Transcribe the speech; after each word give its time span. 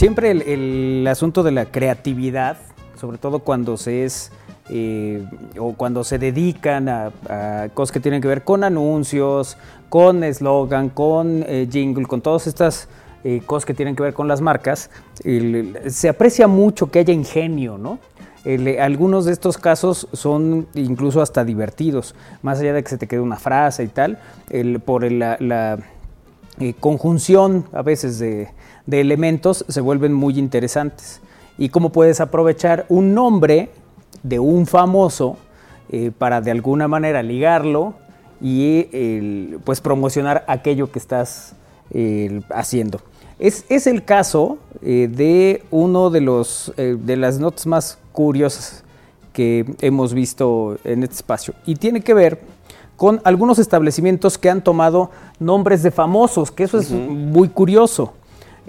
Siempre 0.00 0.30
el, 0.30 1.06
asunto 1.06 1.42
de 1.42 1.50
la 1.50 1.66
creatividad, 1.66 2.56
sobre 2.98 3.18
todo 3.18 3.40
cuando 3.40 3.76
se 3.76 4.06
es 4.06 4.32
eh, 4.70 5.22
o 5.58 5.74
cuando 5.74 6.04
se 6.04 6.18
dedican 6.18 6.88
a, 6.88 7.12
a 7.28 7.68
cosas 7.74 7.92
que 7.92 8.00
tienen 8.00 8.22
que 8.22 8.28
ver 8.28 8.42
con 8.42 8.64
anuncios, 8.64 9.58
con 9.90 10.24
eslogan, 10.24 10.88
con 10.88 11.44
eh, 11.46 11.68
jingle, 11.70 12.06
con 12.06 12.22
todas 12.22 12.46
estas 12.46 12.88
eh, 13.24 13.42
cosas 13.44 13.66
que 13.66 13.74
tienen 13.74 13.94
que 13.94 14.02
ver 14.02 14.14
con 14.14 14.26
las 14.26 14.40
marcas, 14.40 14.88
se 15.86 16.08
aprecia 16.08 16.48
mucho 16.48 16.90
que 16.90 17.00
haya 17.00 17.12
ingenio, 17.12 17.76
¿no? 17.76 17.98
Algunos 18.80 19.26
de 19.26 19.32
estos 19.32 19.58
casos 19.58 20.08
son 20.14 20.66
incluso 20.72 21.20
hasta 21.20 21.44
divertidos, 21.44 22.14
más 22.40 22.58
allá 22.60 22.72
de 22.72 22.82
que 22.82 22.88
se 22.88 22.96
te 22.96 23.06
quede 23.06 23.20
una 23.20 23.36
frase 23.36 23.84
y 23.84 23.88
tal, 23.88 24.18
por 24.86 25.12
la, 25.12 25.36
la, 25.40 25.78
conjunción 26.80 27.66
a 27.72 27.82
veces 27.82 28.18
de, 28.18 28.48
de 28.90 29.00
elementos 29.00 29.64
se 29.68 29.80
vuelven 29.80 30.12
muy 30.12 30.38
interesantes. 30.38 31.20
Y 31.58 31.68
cómo 31.68 31.90
puedes 31.90 32.20
aprovechar 32.20 32.86
un 32.88 33.14
nombre 33.14 33.70
de 34.22 34.38
un 34.38 34.66
famoso 34.66 35.36
eh, 35.90 36.10
para 36.16 36.40
de 36.40 36.50
alguna 36.50 36.88
manera 36.88 37.22
ligarlo 37.22 37.94
y 38.40 39.54
pues 39.64 39.80
promocionar 39.80 40.44
aquello 40.48 40.90
que 40.90 40.98
estás 40.98 41.54
eh, 41.92 42.40
haciendo. 42.50 43.00
Es, 43.40 43.64
es 43.68 43.88
el 43.88 44.04
caso 44.04 44.58
eh, 44.80 45.08
de 45.10 45.64
uno 45.72 46.10
de, 46.10 46.20
los, 46.20 46.72
eh, 46.76 46.96
de 46.96 47.16
las 47.16 47.40
notas 47.40 47.66
más 47.66 47.98
curiosas 48.12 48.84
que 49.32 49.64
hemos 49.80 50.14
visto 50.14 50.76
en 50.84 51.02
este 51.02 51.16
espacio 51.16 51.54
y 51.66 51.74
tiene 51.74 52.02
que 52.02 52.14
ver 52.14 52.42
con 52.96 53.20
algunos 53.24 53.58
establecimientos 53.58 54.38
que 54.38 54.50
han 54.50 54.62
tomado 54.62 55.10
nombres 55.40 55.82
de 55.82 55.90
famosos, 55.90 56.52
que 56.52 56.64
eso 56.64 56.78
es 56.78 56.90
muy 56.90 57.48
curioso. 57.48 58.12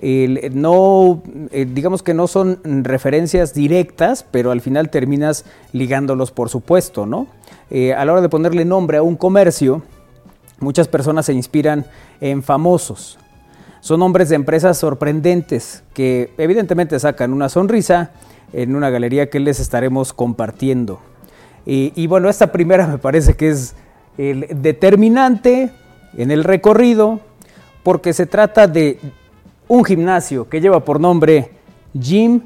No, 0.01 1.21
eh, 1.51 1.67
digamos 1.71 2.01
que 2.01 2.15
no 2.15 2.27
son 2.27 2.59
referencias 2.63 3.53
directas, 3.53 4.25
pero 4.29 4.49
al 4.49 4.59
final 4.59 4.89
terminas 4.89 5.45
ligándolos, 5.73 6.31
por 6.31 6.49
supuesto, 6.49 7.05
¿no? 7.05 7.27
Eh, 7.69 7.93
a 7.93 8.03
la 8.03 8.13
hora 8.13 8.21
de 8.21 8.29
ponerle 8.29 8.65
nombre 8.65 8.97
a 8.97 9.03
un 9.03 9.15
comercio, 9.15 9.83
muchas 10.59 10.87
personas 10.87 11.27
se 11.27 11.33
inspiran 11.33 11.85
en 12.19 12.41
famosos. 12.41 13.19
Son 13.79 13.99
nombres 13.99 14.29
de 14.29 14.35
empresas 14.35 14.79
sorprendentes 14.79 15.83
que 15.93 16.33
evidentemente 16.39 16.99
sacan 16.99 17.31
una 17.31 17.49
sonrisa 17.49 18.11
en 18.53 18.75
una 18.75 18.89
galería 18.89 19.29
que 19.29 19.39
les 19.39 19.59
estaremos 19.59 20.13
compartiendo. 20.13 20.99
Y, 21.63 21.93
y 21.95 22.07
bueno, 22.07 22.27
esta 22.27 22.51
primera 22.51 22.87
me 22.87 22.97
parece 22.97 23.35
que 23.35 23.49
es 23.49 23.75
el 24.17 24.47
determinante 24.61 25.71
en 26.17 26.31
el 26.31 26.43
recorrido 26.43 27.19
porque 27.83 28.13
se 28.13 28.25
trata 28.25 28.67
de 28.67 28.99
un 29.71 29.85
gimnasio 29.85 30.49
que 30.49 30.59
lleva 30.59 30.83
por 30.83 30.99
nombre 30.99 31.49
Jim 31.97 32.41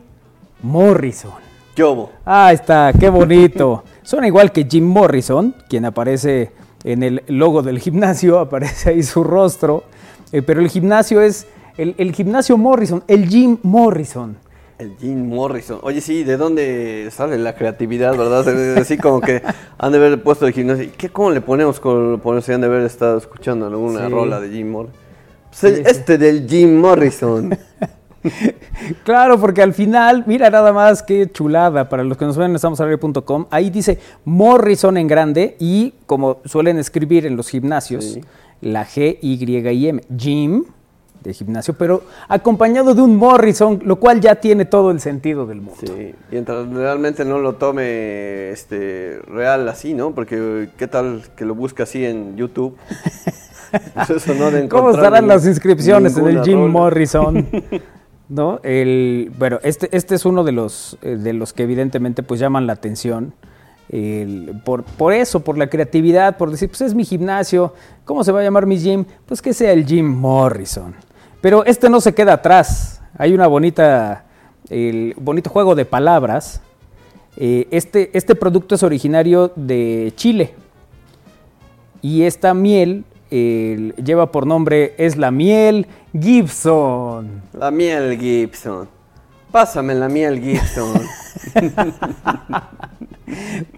Morrison. 0.61 1.31
Yobo. 1.75 2.11
Ah, 2.23 2.53
está, 2.53 2.93
qué 2.97 3.09
bonito. 3.09 3.83
Suena 4.03 4.27
igual 4.27 4.51
que 4.51 4.65
Jim 4.69 4.85
Morrison, 4.85 5.55
quien 5.67 5.85
aparece 5.85 6.51
en 6.83 7.01
el 7.01 7.23
logo 7.27 7.63
del 7.63 7.79
gimnasio, 7.79 8.37
aparece 8.45 8.91
ahí 8.91 9.01
su 9.01 9.23
rostro, 9.23 9.85
eh, 10.31 10.43
pero 10.43 10.61
el 10.61 10.69
gimnasio 10.69 11.19
es 11.19 11.47
el, 11.77 11.95
el 11.97 12.13
gimnasio 12.13 12.57
Morrison, 12.57 13.03
el 13.07 13.27
Jim 13.27 13.57
Morrison. 13.63 14.37
El 14.77 14.95
Jim 14.99 15.27
Morrison. 15.27 15.79
Oye, 15.81 16.01
sí, 16.01 16.23
¿de 16.23 16.37
dónde 16.37 17.09
sale 17.11 17.39
la 17.39 17.55
creatividad, 17.55 18.15
verdad? 18.15 18.47
Así 18.77 18.97
como 18.97 19.19
que 19.19 19.41
han 19.79 19.91
de 19.93 19.97
haber 19.97 20.21
puesto 20.21 20.45
el 20.45 20.53
gimnasio. 20.53 20.89
¿Qué, 20.95 21.09
¿Cómo 21.09 21.31
le 21.31 21.41
ponemos? 21.41 21.79
con 21.79 22.21
si 22.43 22.51
han 22.51 22.61
de 22.61 22.67
haber 22.67 22.81
estado 22.83 23.17
escuchando 23.17 23.65
alguna 23.65 24.05
Sí. 24.05 24.11
rola 24.11 24.39
de 24.39 24.49
Jim 24.49 24.69
Morrison? 24.69 25.04
Este 25.63 26.17
del 26.17 26.47
Jim 26.49 26.79
Morrison. 26.79 27.57
Claro, 29.03 29.39
porque 29.39 29.61
al 29.61 29.73
final, 29.73 30.23
mira 30.25 30.49
nada 30.49 30.73
más 30.73 31.03
qué 31.03 31.29
chulada, 31.31 31.89
para 31.89 32.03
los 32.03 32.17
que 32.17 32.25
nos 32.25 32.37
ven 32.37 32.49
en 32.51 32.55
estamosalario.com, 32.55 33.45
ahí 33.51 33.69
dice 33.69 33.99
Morrison 34.25 34.97
en 34.97 35.07
grande 35.07 35.55
y 35.59 35.93
como 36.05 36.39
suelen 36.45 36.79
escribir 36.79 37.25
en 37.25 37.35
los 37.35 37.49
gimnasios, 37.49 38.03
Sí. 38.03 38.21
la 38.61 38.85
G, 38.85 39.19
Y 39.21 39.43
y 39.45 39.87
M, 39.87 40.01
Jim 40.17 40.63
de 41.23 41.33
gimnasio, 41.33 41.73
pero 41.75 42.03
acompañado 42.27 42.93
de 42.93 43.01
un 43.01 43.15
Morrison, 43.15 43.79
lo 43.83 43.97
cual 43.97 44.21
ya 44.21 44.35
tiene 44.35 44.65
todo 44.65 44.91
el 44.91 44.99
sentido 44.99 45.45
del 45.45 45.61
mundo. 45.61 45.81
Sí, 45.85 46.13
mientras 46.31 46.67
realmente 46.69 47.25
no 47.25 47.39
lo 47.39 47.55
tome 47.55 48.51
este 48.51 49.19
real 49.27 49.67
así, 49.67 49.93
¿no? 49.93 50.13
Porque 50.13 50.69
qué 50.77 50.87
tal 50.87 51.23
que 51.35 51.45
lo 51.45 51.55
busca 51.55 51.83
así 51.83 52.05
en 52.05 52.37
YouTube. 52.37 52.75
Pues 53.93 54.09
eso 54.09 54.33
no 54.35 54.51
de 54.51 54.67
¿Cómo 54.67 54.91
estarán 54.91 55.27
las 55.27 55.45
inscripciones 55.45 56.17
en 56.17 56.27
el 56.27 56.43
Jim 56.43 56.59
rola. 56.59 56.71
Morrison? 56.71 57.47
¿No? 58.29 58.59
El, 58.63 59.31
bueno, 59.37 59.59
este, 59.63 59.95
este 59.95 60.15
es 60.15 60.25
uno 60.25 60.43
de 60.43 60.51
los, 60.51 60.97
eh, 61.03 61.15
de 61.15 61.33
los 61.33 61.53
que 61.53 61.63
evidentemente 61.63 62.23
pues 62.23 62.39
llaman 62.39 62.65
la 62.67 62.73
atención. 62.73 63.33
el- 63.89 64.61
por, 64.65 64.83
por 64.83 65.13
eso, 65.13 65.41
por 65.41 65.57
la 65.59 65.67
creatividad, 65.69 66.37
por 66.37 66.49
decir, 66.49 66.69
pues 66.69 66.81
es 66.81 66.95
mi 66.95 67.05
gimnasio, 67.05 67.73
¿cómo 68.03 68.23
se 68.23 68.31
va 68.31 68.39
a 68.39 68.43
llamar 68.43 68.65
mi 68.65 68.77
gym? 68.79 69.05
Pues 69.27 69.41
que 69.43 69.53
sea 69.53 69.71
el 69.73 69.85
Jim 69.85 70.05
Morrison. 70.07 70.95
Pero 71.41 71.63
este 71.65 71.87
no 71.89 72.01
se 72.01 72.15
queda 72.15 72.33
atrás. 72.33 73.01
Hay 73.17 73.33
una 73.33 73.45
bonita, 73.45 74.25
el 74.69 75.13
bonito 75.19 75.51
juego 75.51 75.75
de 75.75 75.85
palabras. 75.85 76.61
Eh, 77.37 77.67
este, 77.69 78.09
este 78.17 78.33
producto 78.33 78.73
es 78.73 78.81
originario 78.81 79.51
de 79.55 80.11
Chile. 80.15 80.55
Y 82.01 82.23
esta 82.23 82.53
miel 82.55 83.03
eh, 83.37 83.93
lleva 84.01 84.31
por 84.31 84.47
nombre, 84.47 84.95
es 84.97 85.17
la 85.17 85.29
miel 85.29 85.87
Gibson. 86.17 87.41
La 87.51 87.69
miel 87.69 88.17
Gibson. 88.17 88.87
Pásame 89.51 89.93
la 89.93 90.07
miel 90.07 90.41
Gibson. 90.41 91.01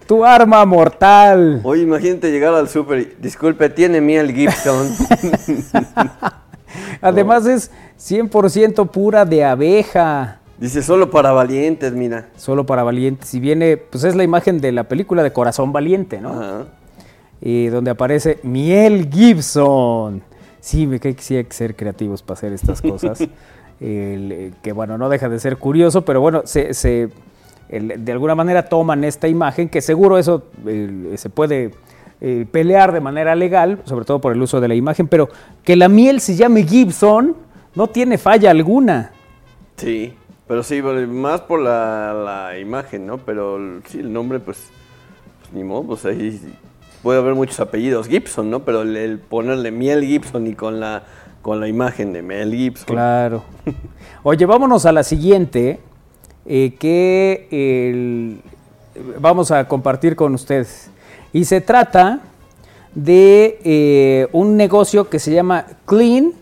Tu 0.06 0.24
arma 0.24 0.64
mortal. 0.64 1.60
Oye, 1.64 1.82
imagínate 1.82 2.30
llegar 2.30 2.54
al 2.54 2.68
súper 2.68 2.98
y, 3.00 3.16
disculpe, 3.20 3.68
¿tiene 3.68 4.00
miel 4.00 4.32
Gibson? 4.32 4.90
Además 7.00 7.44
es 7.46 7.72
100% 7.98 8.88
pura 8.90 9.24
de 9.24 9.44
abeja. 9.44 10.38
Dice, 10.58 10.84
solo 10.84 11.10
para 11.10 11.32
valientes, 11.32 11.92
mira. 11.94 12.28
Solo 12.36 12.64
para 12.64 12.84
valientes. 12.84 13.34
Y 13.34 13.40
viene, 13.40 13.76
pues 13.76 14.04
es 14.04 14.14
la 14.14 14.22
imagen 14.22 14.60
de 14.60 14.70
la 14.70 14.84
película 14.84 15.24
de 15.24 15.32
Corazón 15.32 15.72
Valiente, 15.72 16.20
¿no? 16.20 16.30
Ajá. 16.30 16.66
Y 17.40 17.66
donde 17.66 17.90
aparece 17.90 18.38
Miel 18.42 19.08
Gibson. 19.12 20.22
Sí, 20.60 20.86
me 20.86 20.98
que 21.00 21.14
sí 21.18 21.36
hay 21.36 21.44
que 21.44 21.52
ser 21.54 21.76
creativos 21.76 22.22
para 22.22 22.38
hacer 22.38 22.52
estas 22.52 22.82
cosas. 22.82 23.20
El, 23.80 24.32
eh, 24.32 24.52
que 24.60 24.72
bueno, 24.72 24.98
no 24.98 25.08
deja 25.08 25.28
de 25.28 25.38
ser 25.38 25.56
curioso, 25.56 26.04
pero 26.04 26.20
bueno, 26.20 26.42
se, 26.46 26.74
se- 26.74 27.10
el- 27.68 28.04
de 28.04 28.10
alguna 28.12 28.34
manera 28.34 28.68
toman 28.68 29.04
esta 29.04 29.28
imagen, 29.28 29.68
que 29.68 29.80
seguro 29.80 30.18
eso 30.18 30.46
el, 30.66 31.12
se 31.16 31.30
puede 31.30 31.70
eh, 32.20 32.44
pelear 32.50 32.90
de 32.90 32.98
manera 33.00 33.36
legal, 33.36 33.78
sobre 33.84 34.04
todo 34.04 34.20
por 34.20 34.32
el 34.32 34.42
uso 34.42 34.60
de 34.60 34.66
la 34.66 34.74
imagen, 34.74 35.06
pero 35.06 35.28
que 35.62 35.76
la 35.76 35.88
miel 35.88 36.20
se 36.20 36.34
llame 36.34 36.64
Gibson 36.64 37.36
no 37.76 37.86
tiene 37.86 38.18
falla 38.18 38.50
alguna. 38.50 39.12
Sí, 39.76 40.12
pero 40.48 40.64
sí, 40.64 40.82
más 40.82 41.42
por 41.42 41.60
la, 41.60 42.12
la 42.14 42.58
imagen, 42.58 43.06
¿no? 43.06 43.18
Pero 43.18 43.60
sí, 43.86 44.00
el 44.00 44.12
nombre, 44.12 44.40
pues, 44.40 44.70
pues 45.40 45.52
ni 45.52 45.62
modo, 45.62 45.84
pues 45.84 46.04
ahí 46.04 46.40
puede 47.02 47.18
haber 47.18 47.34
muchos 47.34 47.58
apellidos 47.60 48.08
Gibson, 48.08 48.50
¿no? 48.50 48.60
Pero 48.64 48.82
el, 48.82 48.96
el 48.96 49.18
ponerle 49.18 49.70
miel 49.70 50.04
Gibson 50.04 50.46
y 50.46 50.54
con 50.54 50.80
la, 50.80 51.04
con 51.42 51.60
la 51.60 51.68
imagen 51.68 52.12
de 52.12 52.22
Mel 52.22 52.52
Gibson. 52.54 52.86
Claro. 52.86 53.42
Oye, 54.22 54.44
vámonos 54.46 54.84
a 54.86 54.92
la 54.92 55.02
siguiente, 55.02 55.80
eh, 56.46 56.74
que 56.78 57.48
el- 57.50 58.40
vamos 59.20 59.50
a 59.50 59.66
compartir 59.68 60.16
con 60.16 60.34
ustedes. 60.34 60.90
Y 61.32 61.44
se 61.44 61.60
trata 61.60 62.20
de 62.94 63.60
eh, 63.64 64.28
un 64.32 64.56
negocio 64.56 65.08
que 65.08 65.18
se 65.18 65.32
llama 65.32 65.66
Clean 65.86 66.32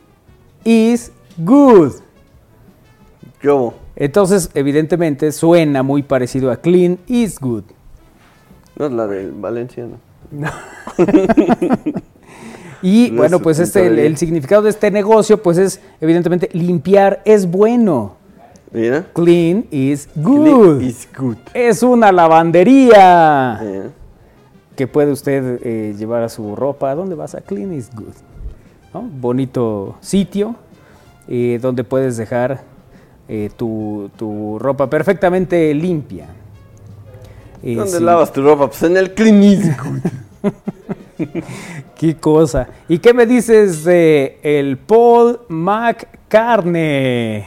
is 0.65 1.13
Good. 1.37 1.93
Yo, 3.43 3.75
Entonces, 3.95 4.51
evidentemente, 4.55 5.31
suena 5.33 5.83
muy 5.83 6.03
parecido 6.03 6.51
a 6.51 6.57
Clean 6.57 6.99
is 7.07 7.39
Good. 7.39 7.65
no 8.79 8.87
es 8.87 8.93
la 8.93 9.07
del 9.07 9.33
Valenciano. 9.33 9.99
Y 12.83 13.11
No 13.13 13.17
bueno, 13.19 13.37
es 13.37 13.43
pues 13.43 13.59
este, 13.59 13.87
el, 14.07 14.17
significado 14.17 14.63
de 14.63 14.71
este 14.71 14.91
negocio, 14.91 15.43
pues 15.43 15.59
es, 15.59 15.81
evidentemente, 16.01 16.49
limpiar 16.53 17.23
es 17.25 17.51
bueno. 17.51 18.17
Mira. 18.73 19.07
Clean 19.15 19.67
is 19.71 20.09
good. 20.15 20.81
Is 20.83 21.09
good. 21.17 21.37
Es 21.55 21.83
una 21.83 22.13
lavandería 22.13 23.59
Eh, 23.63 23.91
que 24.77 24.87
puede 24.87 25.11
usted 25.11 25.61
eh, 25.63 25.95
llevar 25.97 26.23
a 26.23 26.29
su 26.29 26.55
ropa. 26.55 26.91
¿A 26.91 26.95
dónde 26.95 27.15
vas? 27.15 27.35
A 27.35 27.41
Clean 27.41 27.73
is 27.73 27.91
Good. 27.95 28.15
¿no? 28.93 29.03
Bonito 29.03 29.97
sitio 30.01 30.55
eh, 31.29 31.59
donde 31.61 31.83
puedes 31.83 32.17
dejar 32.17 32.61
eh, 33.29 33.51
tu, 33.57 34.11
tu 34.17 34.59
ropa 34.59 34.89
perfectamente 34.89 35.75
limpia. 35.75 36.29
Eh, 37.67 37.75
¿Dónde 37.75 37.99
sí. 37.99 38.05
lavas 38.05 38.33
tu 38.33 38.43
ropa? 38.43 38.69
Pues 38.69 38.81
en 38.85 38.97
el 38.97 39.09
good. 39.09 39.99
Qué 41.99 42.15
cosa. 42.15 42.69
¿Y 42.89 43.01
qué 43.01 43.13
me 43.13 43.27
dices 43.27 43.83
de 43.83 44.39
el 44.45 44.79
Paul 44.79 45.41
McCartney? 45.49 47.45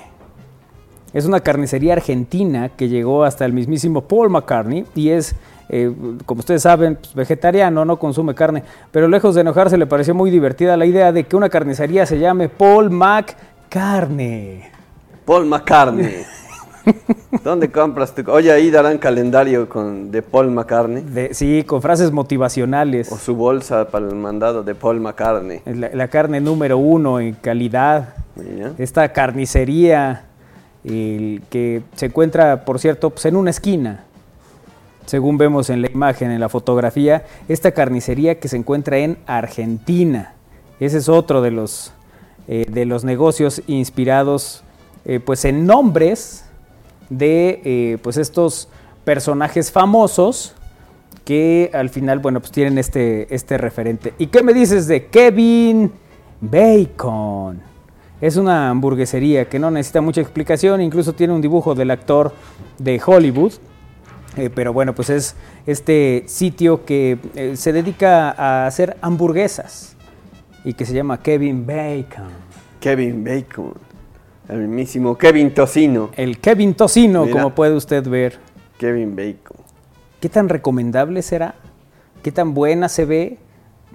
Es 1.13 1.23
una 1.25 1.39
carnicería 1.39 1.93
argentina 1.93 2.67
que 2.67 2.89
llegó 2.89 3.23
hasta 3.23 3.45
el 3.45 3.53
mismísimo 3.53 4.01
Paul 4.01 4.29
McCartney 4.29 4.85
y 4.93 5.11
es, 5.11 5.35
eh, 5.69 5.89
como 6.25 6.39
ustedes 6.39 6.63
saben, 6.63 6.97
pues, 6.97 7.15
vegetariano, 7.15 7.85
no 7.85 7.97
consume 7.97 8.35
carne, 8.35 8.65
pero 8.91 9.07
lejos 9.07 9.35
de 9.35 9.41
enojarse 9.41 9.77
le 9.77 9.87
pareció 9.87 10.13
muy 10.13 10.31
divertida 10.31 10.75
la 10.75 10.85
idea 10.85 11.13
de 11.13 11.23
que 11.23 11.37
una 11.37 11.47
carnicería 11.47 12.05
se 12.05 12.19
llame 12.19 12.49
Paul 12.49 12.89
McCartney. 12.89 14.63
Paul 15.23 15.45
McCartney. 15.45 16.25
¿Dónde 17.43 17.71
compras 17.71 18.13
tu? 18.15 18.29
Oye, 18.31 18.51
ahí 18.51 18.71
darán 18.71 18.97
calendario 18.97 19.69
con 19.69 20.11
de 20.11 20.21
Paul 20.21 20.51
McCartney. 20.51 21.03
De- 21.03 21.33
sí, 21.33 21.63
con 21.63 21.81
frases 21.81 22.11
motivacionales. 22.11 23.11
O 23.11 23.17
su 23.17 23.35
bolsa 23.35 23.89
para 23.89 24.07
el 24.07 24.15
mandado 24.15 24.63
de 24.63 24.75
Paul 24.75 24.99
McCartney. 24.99 25.61
La, 25.65 25.89
la 25.93 26.07
carne 26.07 26.41
número 26.41 26.77
uno 26.77 27.19
en 27.19 27.33
calidad. 27.33 28.15
Esta 28.77 29.11
carnicería 29.11 30.25
el 30.83 31.41
que 31.49 31.81
se 31.95 32.07
encuentra, 32.07 32.63
por 32.65 32.79
cierto, 32.79 33.09
pues 33.09 33.25
en 33.25 33.35
una 33.35 33.49
esquina. 33.49 34.05
Según 35.05 35.37
vemos 35.37 35.69
en 35.69 35.81
la 35.81 35.89
imagen, 35.89 36.31
en 36.31 36.39
la 36.39 36.49
fotografía, 36.49 37.25
esta 37.47 37.71
carnicería 37.71 38.39
que 38.39 38.47
se 38.47 38.57
encuentra 38.57 38.97
en 38.99 39.17
Argentina. 39.25 40.33
Ese 40.79 40.99
es 40.99 41.09
otro 41.09 41.41
de 41.41 41.51
los, 41.51 41.91
eh, 42.47 42.65
de 42.69 42.85
los 42.85 43.03
negocios 43.03 43.61
inspirados 43.67 44.63
eh, 45.05 45.19
pues 45.19 45.45
en 45.45 45.65
nombres 45.65 46.45
de 47.09 47.61
eh, 47.63 47.97
pues 48.01 48.17
estos 48.17 48.69
personajes 49.03 49.71
famosos 49.71 50.55
que 51.25 51.69
al 51.73 51.89
final, 51.89 52.19
bueno, 52.19 52.39
pues 52.39 52.51
tienen 52.51 52.77
este, 52.77 53.33
este 53.33 53.57
referente. 53.57 54.13
¿Y 54.17 54.27
qué 54.27 54.43
me 54.43 54.53
dices 54.53 54.87
de 54.87 55.07
Kevin 55.07 55.91
Bacon? 56.41 57.61
Es 58.21 58.35
una 58.35 58.69
hamburguesería 58.69 59.47
que 59.47 59.59
no 59.59 59.71
necesita 59.71 60.01
mucha 60.01 60.21
explicación, 60.21 60.81
incluso 60.81 61.13
tiene 61.13 61.33
un 61.33 61.41
dibujo 61.41 61.75
del 61.75 61.91
actor 61.91 62.33
de 62.77 63.01
Hollywood. 63.05 63.53
Eh, 64.37 64.49
pero 64.53 64.73
bueno, 64.73 64.93
pues 64.93 65.09
es 65.09 65.35
este 65.65 66.23
sitio 66.27 66.85
que 66.85 67.17
eh, 67.35 67.55
se 67.55 67.73
dedica 67.73 68.31
a 68.31 68.67
hacer 68.67 68.97
hamburguesas 69.01 69.95
y 70.63 70.73
que 70.73 70.85
se 70.85 70.93
llama 70.93 71.21
Kevin 71.21 71.65
Bacon. 71.65 72.29
Kevin 72.79 73.23
Bacon. 73.23 73.88
El 74.49 74.61
mismísimo 74.61 75.15
Kevin 75.15 75.53
Tocino. 75.53 76.09
El 76.17 76.39
Kevin 76.39 76.73
Tocino, 76.73 77.25
Mira. 77.25 77.33
como 77.33 77.53
puede 77.53 77.75
usted 77.75 78.07
ver. 78.07 78.39
Kevin 78.79 79.15
Bacon. 79.15 79.57
¿Qué 80.19 80.27
tan 80.27 80.49
recomendable 80.49 81.21
será? 81.21 81.53
¿Qué 82.23 82.31
tan 82.31 82.55
buena 82.55 82.89
se 82.89 83.05
ve? 83.05 83.37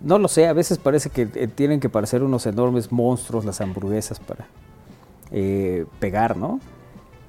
No 0.01 0.19
lo 0.19 0.29
sé, 0.29 0.47
a 0.47 0.53
veces 0.53 0.79
parece 0.79 1.11
que 1.11 1.29
eh, 1.35 1.49
tienen 1.49 1.81
que 1.81 1.89
parecer 1.89 2.23
unos 2.23 2.47
enormes 2.47 2.93
monstruos 2.93 3.45
las 3.45 3.61
hamburguesas 3.61 4.21
para 4.21 4.47
eh, 5.33 5.87
pegar, 5.99 6.37
¿no? 6.37 6.61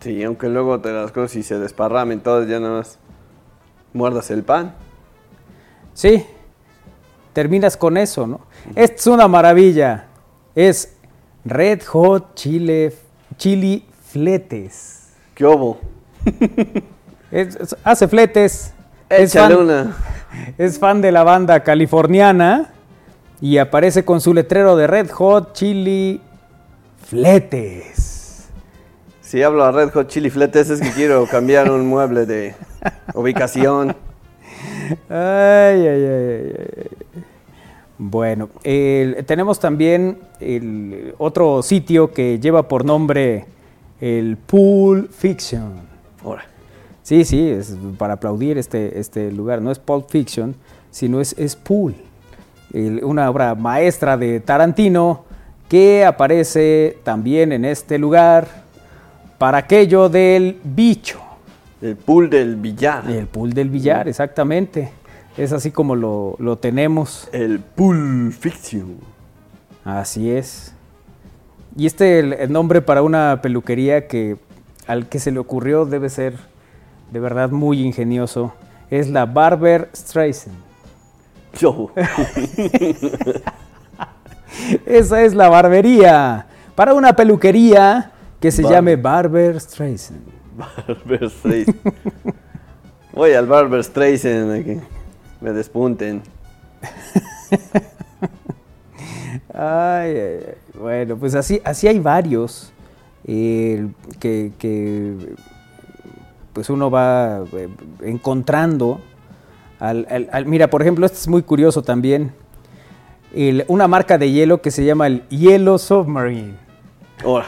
Sí, 0.01 0.23
aunque 0.23 0.47
luego 0.47 0.79
te 0.79 0.91
las 0.91 1.11
cosas 1.11 1.35
y 1.37 1.43
se 1.43 1.57
desparramen 1.57 2.19
todas, 2.19 2.47
ya 2.47 2.59
nada 2.59 2.77
más 2.77 2.99
muerdas 3.93 4.29
el 4.29 4.43
pan. 4.43 4.75
Sí, 5.95 6.25
terminas 7.33 7.75
con 7.75 7.97
eso, 7.97 8.27
¿no? 8.27 8.41
Esta 8.75 8.95
es 8.95 9.07
una 9.07 9.27
maravilla. 9.27 10.05
Es 10.53 10.95
Red 11.43 11.83
Hot 11.85 12.35
Chile, 12.35 12.93
Chili 13.37 13.85
Fletes. 14.11 15.09
¿Qué 15.33 15.45
obo? 15.45 15.79
Es- 17.31 17.55
es- 17.55 17.75
hace 17.83 18.07
fletes. 18.07 18.73
Es 19.09 19.33
fan, 19.33 19.55
una. 19.55 19.95
es 20.57 20.79
fan 20.79 21.01
de 21.01 21.11
la 21.11 21.23
banda 21.23 21.61
californiana 21.63 22.71
y 23.41 23.57
aparece 23.57 24.03
con 24.05 24.21
su 24.21 24.33
letrero 24.33 24.75
de 24.75 24.87
Red 24.87 25.09
Hot 25.11 25.53
Chili 25.53 26.21
Fletes. 27.05 28.47
Si 29.21 29.41
hablo 29.43 29.63
a 29.65 29.71
Red 29.71 29.89
Hot 29.91 30.07
Chili 30.07 30.29
Fletes 30.29 30.69
es 30.69 30.79
que 30.81 30.91
quiero 30.91 31.25
cambiar 31.27 31.69
un 31.71 31.85
mueble 31.85 32.25
de 32.25 32.55
ubicación. 33.13 33.95
Ay, 35.09 35.87
ay, 35.87 35.87
ay, 35.87 36.05
ay, 36.05 36.53
ay. 36.77 37.04
Bueno, 37.97 38.49
tenemos 39.25 39.59
también 39.59 40.17
el 40.41 41.13
otro 41.17 41.61
sitio 41.63 42.11
que 42.11 42.39
lleva 42.39 42.67
por 42.67 42.83
nombre 42.83 43.45
el 44.01 44.37
Pool 44.37 45.09
Fiction. 45.09 45.73
Ahora, 46.23 46.45
Sí, 47.03 47.23
sí, 47.23 47.47
es 47.49 47.77
para 47.99 48.15
aplaudir 48.15 48.57
este, 48.57 48.99
este 48.99 49.31
lugar. 49.31 49.61
No 49.61 49.69
es 49.71 49.77
Pulp 49.77 50.09
Fiction, 50.09 50.55
sino 50.89 51.21
es, 51.21 51.35
es 51.37 51.55
Pool. 51.55 51.93
El- 52.73 53.03
una 53.03 53.29
obra 53.29 53.53
maestra 53.53 54.17
de 54.17 54.39
Tarantino 54.39 55.23
que 55.69 56.03
aparece 56.03 56.97
también 57.03 57.51
en 57.51 57.63
este 57.63 57.99
lugar 57.99 58.47
para 59.37 59.59
aquello 59.59 60.09
del 60.09 60.59
bicho. 60.63 61.19
el 61.81 61.95
pool 61.95 62.27
del 62.29 62.55
billar. 62.55 63.07
El 63.09 63.27
pool 63.27 63.53
del 63.53 63.69
billar, 63.69 64.07
exactamente. 64.07 64.89
Es 65.37 65.51
así 65.51 65.71
como 65.71 65.95
lo, 65.95 66.35
lo 66.39 66.57
tenemos. 66.57 67.27
El 67.31 67.59
pool 67.59 68.33
fiction. 68.37 68.97
Así 69.83 70.31
es. 70.31 70.73
Y 71.75 71.85
este 71.87 72.19
el, 72.19 72.33
el 72.33 72.51
nombre 72.51 72.81
para 72.81 73.01
una 73.01 73.41
peluquería 73.41 74.07
que 74.07 74.37
al 74.87 75.07
que 75.09 75.19
se 75.19 75.31
le 75.31 75.39
ocurrió 75.39 75.85
debe 75.85 76.09
ser 76.09 76.35
de 77.11 77.19
verdad 77.19 77.49
muy 77.49 77.81
ingenioso. 77.81 78.53
Es 78.89 79.09
la 79.09 79.25
Barber 79.25 79.89
Streisand. 79.93 80.55
Yo. 81.59 81.91
Esa 84.85 85.23
es 85.23 85.33
la 85.35 85.49
barbería. 85.49 86.47
Para 86.75 86.93
una 86.93 87.13
peluquería 87.13 88.11
que 88.39 88.51
se 88.51 88.61
Bar- 88.63 88.71
llame 88.73 88.95
Barber 88.95 89.59
Streisand. 89.59 90.21
Barber 90.57 91.29
Streisand. 91.29 91.75
Voy 93.13 93.33
al 93.33 93.47
Barber 93.47 93.83
Streisand 93.83 94.51
a 94.51 94.63
que 94.63 94.79
me 95.45 95.53
despunten. 95.53 96.23
Ay, 99.53 100.09
ay, 100.09 100.17
ay. 100.17 100.53
Bueno, 100.79 101.17
pues 101.17 101.35
así, 101.35 101.61
así 101.63 101.87
hay 101.87 101.99
varios 101.99 102.73
eh, 103.25 103.87
que, 104.19 104.51
que, 104.57 105.35
pues 106.51 106.69
uno 106.71 106.89
va 106.89 107.43
eh, 107.53 107.69
encontrando. 108.03 108.99
Al, 109.79 110.07
al- 110.09 110.29
al- 110.31 110.45
mira, 110.47 110.69
por 110.69 110.81
ejemplo, 110.81 111.05
este 111.05 111.19
es 111.19 111.27
muy 111.27 111.43
curioso 111.43 111.83
también. 111.83 112.31
El- 113.33 113.65
una 113.67 113.87
marca 113.87 114.17
de 114.17 114.31
hielo 114.31 114.61
que 114.61 114.71
se 114.71 114.83
llama 114.83 115.05
el 115.07 115.27
Yellow 115.29 115.77
Submarine. 115.77 116.55
Ahora, 117.23 117.45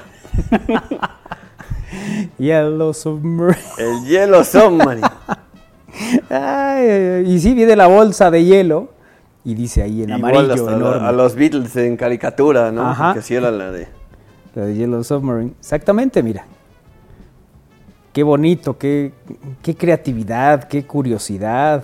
Yellow 2.37 2.93
Submarine. 2.93 3.57
el 3.79 4.05
hielo 4.05 4.43
submarine. 4.43 5.07
Ay, 6.29 7.23
y 7.25 7.39
sí, 7.39 7.53
viene 7.53 7.75
la 7.75 7.87
bolsa 7.87 8.29
de 8.31 8.43
hielo 8.43 8.89
y 9.43 9.55
dice 9.55 9.81
ahí 9.81 10.03
en 10.03 10.09
Igual 10.09 10.35
amarillo 10.35 10.69
enorme. 10.69 11.07
a 11.07 11.11
los 11.11 11.35
Beatles 11.35 11.75
en 11.77 11.95
caricatura, 11.97 12.71
¿no? 12.71 12.87
Ajá. 12.87 13.13
Que 13.13 13.19
así 13.19 13.35
era 13.35 13.49
la 13.51 13.71
de. 13.71 13.87
La 14.55 14.65
de 14.65 14.75
Yellow 14.75 15.03
Submarine. 15.03 15.53
Exactamente, 15.59 16.21
mira. 16.21 16.45
Qué 18.13 18.23
bonito, 18.23 18.77
qué, 18.77 19.13
qué 19.61 19.75
creatividad, 19.75 20.63
qué 20.65 20.85
curiosidad. 20.85 21.83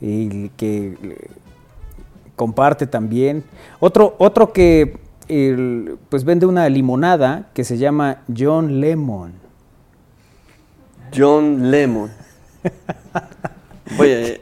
Y 0.00 0.50
que 0.50 0.96
comparte 2.36 2.86
también. 2.86 3.44
Otro, 3.80 4.16
otro 4.18 4.52
que 4.52 4.98
el, 5.28 5.98
pues 6.08 6.24
vende 6.24 6.46
una 6.46 6.68
limonada 6.68 7.48
que 7.54 7.64
se 7.64 7.78
llama 7.78 8.18
John 8.36 8.80
Lemon. 8.80 9.32
John 11.16 11.70
Lemon. 11.70 12.10
Voy 13.96 14.12
a- 14.12 14.40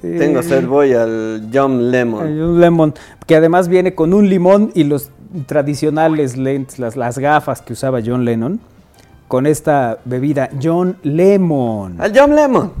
tengo 0.00 0.42
sed, 0.42 0.66
voy 0.66 0.92
al 0.92 1.48
John 1.52 1.90
Lemon. 1.90 2.20
John 2.38 2.60
Lemon, 2.60 2.94
que 3.26 3.36
además 3.36 3.68
viene 3.68 3.94
con 3.94 4.14
un 4.14 4.28
limón 4.28 4.70
y 4.74 4.84
los 4.84 5.10
tradicionales 5.46 6.36
lentes, 6.36 6.78
las, 6.78 6.96
las 6.96 7.18
gafas 7.18 7.60
que 7.60 7.72
usaba 7.72 8.00
John 8.04 8.24
Lennon, 8.24 8.60
con 9.26 9.46
esta 9.46 9.98
bebida 10.04 10.48
John 10.62 10.96
Lemon. 11.02 12.00
Al 12.00 12.16
John 12.16 12.36
Lemon. 12.36 12.72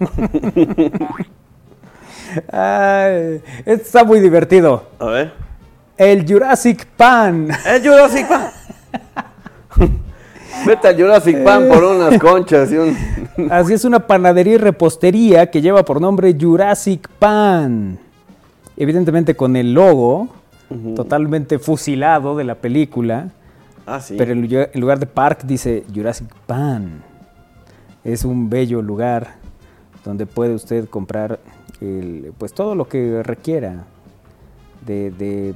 Ay, 2.50 3.40
esto 3.64 3.72
está 3.86 4.04
muy 4.04 4.18
divertido. 4.20 4.84
A 4.98 5.06
ver. 5.06 5.32
El 5.96 6.26
Jurassic 6.28 6.86
Pan. 6.96 7.48
El 7.66 7.82
Jurassic 7.88 8.26
Pan. 8.26 8.50
Vete 10.66 10.88
al 10.88 10.96
Jurassic 10.96 11.42
Pan 11.44 11.68
por 11.68 11.84
unas 11.84 12.18
conchas 12.18 12.70
y 12.72 12.76
un. 12.76 12.96
Así 13.50 13.72
es 13.74 13.84
una 13.84 14.06
panadería 14.06 14.54
y 14.54 14.58
repostería 14.58 15.50
que 15.50 15.60
lleva 15.60 15.84
por 15.84 16.00
nombre 16.00 16.34
Jurassic 16.38 17.08
Pan. 17.18 17.98
Evidentemente 18.76 19.34
con 19.36 19.56
el 19.56 19.74
logo 19.74 20.28
totalmente 20.96 21.58
fusilado 21.60 22.34
de 22.36 22.42
la 22.44 22.56
película, 22.56 23.28
Ah, 23.86 24.00
sí. 24.00 24.14
pero 24.18 24.32
en 24.32 24.42
lugar- 24.42 24.70
en 24.72 24.80
lugar 24.80 24.98
de 24.98 25.06
Park 25.06 25.42
dice 25.44 25.84
Jurassic 25.94 26.26
Pan. 26.46 27.02
Es 28.02 28.24
un 28.24 28.50
bello 28.50 28.82
lugar 28.82 29.34
donde 30.04 30.26
puede 30.26 30.54
usted 30.54 30.88
comprar 30.88 31.38
el, 31.80 32.32
pues 32.38 32.52
todo 32.54 32.74
lo 32.74 32.88
que 32.88 33.22
requiera 33.22 33.84
de, 34.84 35.10
de- 35.12 35.54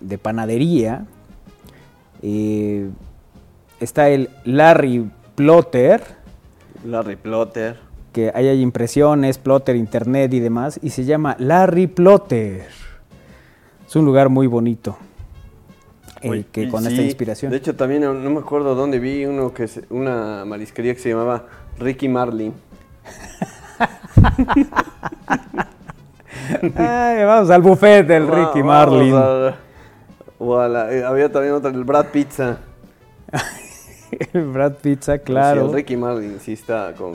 de 0.00 0.18
panadería. 0.18 1.04
Eh, 2.22 2.88
está 3.84 4.08
el 4.08 4.28
Larry 4.44 5.08
Plotter, 5.34 6.02
Larry 6.84 7.16
Plotter. 7.16 7.78
que 8.12 8.30
ahí 8.34 8.48
hay 8.48 8.60
impresiones, 8.60 9.38
plotter, 9.38 9.76
internet 9.76 10.32
y 10.34 10.40
demás, 10.40 10.78
y 10.82 10.90
se 10.90 11.04
llama 11.04 11.36
Larry 11.38 11.86
Plotter. 11.86 12.66
Es 13.86 13.96
un 13.96 14.04
lugar 14.04 14.28
muy 14.28 14.46
bonito. 14.46 14.96
eh, 16.20 16.30
Oye, 16.30 16.46
que 16.50 16.68
con 16.68 16.86
esta 16.86 17.02
inspiración. 17.02 17.50
De 17.50 17.58
hecho, 17.58 17.74
también 17.76 18.02
no, 18.02 18.14
no 18.14 18.30
me 18.30 18.38
acuerdo 18.40 18.74
dónde 18.74 18.98
vi 18.98 19.26
uno 19.26 19.52
que 19.52 19.68
se- 19.68 19.84
una 19.90 20.44
marisquería 20.44 20.94
que 20.94 21.00
se 21.00 21.10
llamaba 21.10 21.44
Ricky 21.78 22.08
Marlin. 22.08 22.54
Ay, 26.76 27.24
vamos 27.24 27.50
al 27.50 27.62
buffet 27.62 28.06
del 28.06 28.30
Va- 28.30 28.46
Ricky 28.46 28.62
Marlin. 28.62 29.14
a- 29.14 29.54
o 30.38 30.58
a 30.58 30.68
la- 30.68 30.92
eh, 30.92 31.04
había 31.04 31.30
también 31.30 31.54
otro, 31.54 31.70
el 31.70 31.84
Brad 31.84 32.06
Pizza. 32.06 32.58
El 34.32 34.46
Brad 34.48 34.74
Pizza, 34.74 35.16
Sí, 35.16 35.22
claro. 35.24 35.66
el 35.66 35.72
Ricky 35.72 35.96
Marlin, 35.96 36.38
sí 36.40 36.52
está 36.52 36.92
con... 36.94 37.12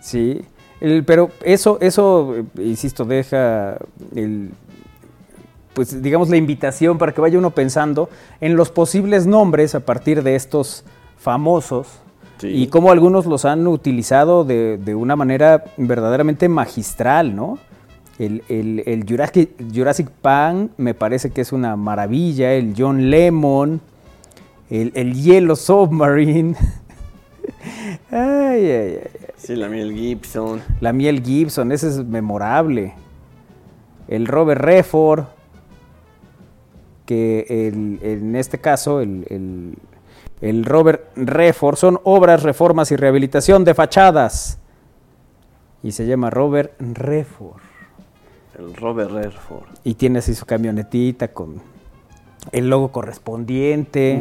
Sí, 0.00 0.42
el- 0.80 1.04
pero 1.04 1.30
eso, 1.44 1.78
eso, 1.80 2.34
eh, 2.36 2.44
insisto, 2.62 3.04
deja 3.04 3.76
el, 4.14 4.50
pues 5.74 6.02
digamos 6.02 6.28
la 6.28 6.36
invitación 6.36 6.98
para 6.98 7.12
que 7.12 7.20
vaya 7.20 7.38
uno 7.38 7.50
pensando 7.50 8.10
en 8.40 8.56
los 8.56 8.70
posibles 8.70 9.26
nombres 9.26 9.74
a 9.74 9.80
partir 9.80 10.22
de 10.22 10.34
estos 10.36 10.84
famosos 11.18 11.86
Sí. 12.38 12.48
y 12.48 12.66
cómo 12.66 12.90
algunos 12.90 13.24
los 13.26 13.44
han 13.44 13.64
utilizado 13.68 14.42
de, 14.44 14.76
de 14.76 14.96
una 14.96 15.14
manera 15.14 15.62
verdaderamente 15.76 16.48
magistral, 16.48 17.36
¿no? 17.36 17.58
El, 18.18 18.42
el- 18.48 18.82
el 18.84 19.06
Jurassic, 19.08 19.50
Jurassic 19.72 20.10
Park 20.10 20.70
me 20.76 20.92
parece 20.94 21.30
que 21.30 21.40
es 21.40 21.52
una 21.52 21.76
maravilla, 21.76 22.52
el 22.52 22.74
John 22.76 23.10
Lemon, 23.10 23.80
el, 24.80 24.92
el 24.94 25.14
Yellow 25.14 25.56
Submarine. 25.56 26.54
ay, 28.10 28.66
ay, 28.70 28.70
ay. 28.70 29.00
Sí, 29.36 29.56
la 29.56 29.68
miel 29.68 29.92
Gibson. 29.92 30.62
La 30.80 30.92
miel 30.92 31.22
Gibson, 31.22 31.72
ese 31.72 31.88
es 31.88 32.04
memorable. 32.04 32.94
El 34.08 34.26
Robert 34.26 34.60
Redford, 34.60 35.24
que 37.06 37.46
el- 37.48 37.98
en 38.02 38.36
este 38.36 38.58
caso 38.58 39.00
el, 39.00 39.26
el- 39.30 39.78
el 40.40 40.64
Robert 40.64 41.16
Redford 41.16 41.76
son 41.76 42.00
obras, 42.04 42.42
reformas 42.42 42.90
y 42.92 42.96
rehabilitación 42.96 43.64
de 43.64 43.74
fachadas. 43.74 44.58
Y 45.82 45.92
se 45.92 46.06
llama 46.06 46.30
Robert 46.30 46.72
Redford. 46.80 47.60
El 48.58 48.74
Robert 48.76 49.10
Redford. 49.10 49.66
Y 49.84 49.94
tiene 49.94 50.20
así 50.20 50.34
su 50.34 50.44
camionetita 50.46 51.28
con 51.28 51.60
el 52.50 52.68
logo 52.68 52.90
correspondiente. 52.90 54.20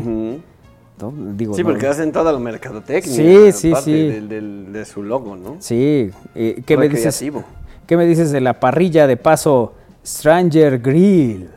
Digo, 1.35 1.55
Sí, 1.55 1.63
no- 1.63 1.69
porque 1.69 1.87
hacen 1.87 2.11
toda 2.11 2.31
la 2.31 2.37
mercadotecnia. 2.37 3.11
Sí, 3.15 3.51
sí, 3.51 3.69
aparte 3.71 3.85
sí. 3.85 4.07
del- 4.07 4.29
del- 4.29 4.73
de 4.73 4.85
su 4.85 5.01
logo, 5.01 5.35
¿no? 5.35 5.55
Sí, 5.59 6.11
eh, 6.35 6.61
¿qué, 6.65 6.77
me 6.77 6.87
dices. 6.89 7.23
¿qué 7.87 7.97
me 7.97 8.05
dices 8.05 8.31
de 8.31 8.39
la 8.39 8.59
parrilla 8.59 9.07
de 9.07 9.17
paso 9.17 9.73
Stranger 10.05 10.77
Grill? 10.79 11.49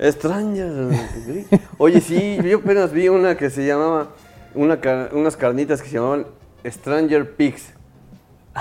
Stranger. 0.00 0.88
Grill. 1.26 1.46
Oye, 1.78 2.00
sí, 2.00 2.38
yo 2.42 2.58
apenas 2.58 2.90
vi 2.92 3.08
una 3.10 3.36
que 3.36 3.50
se 3.50 3.66
llamaba, 3.66 4.08
una 4.54 4.78
unas 5.12 5.36
carnitas 5.36 5.82
que 5.82 5.88
se 5.88 5.94
llamaban 5.96 6.26
Stranger 6.64 7.30
Pigs. 7.34 7.74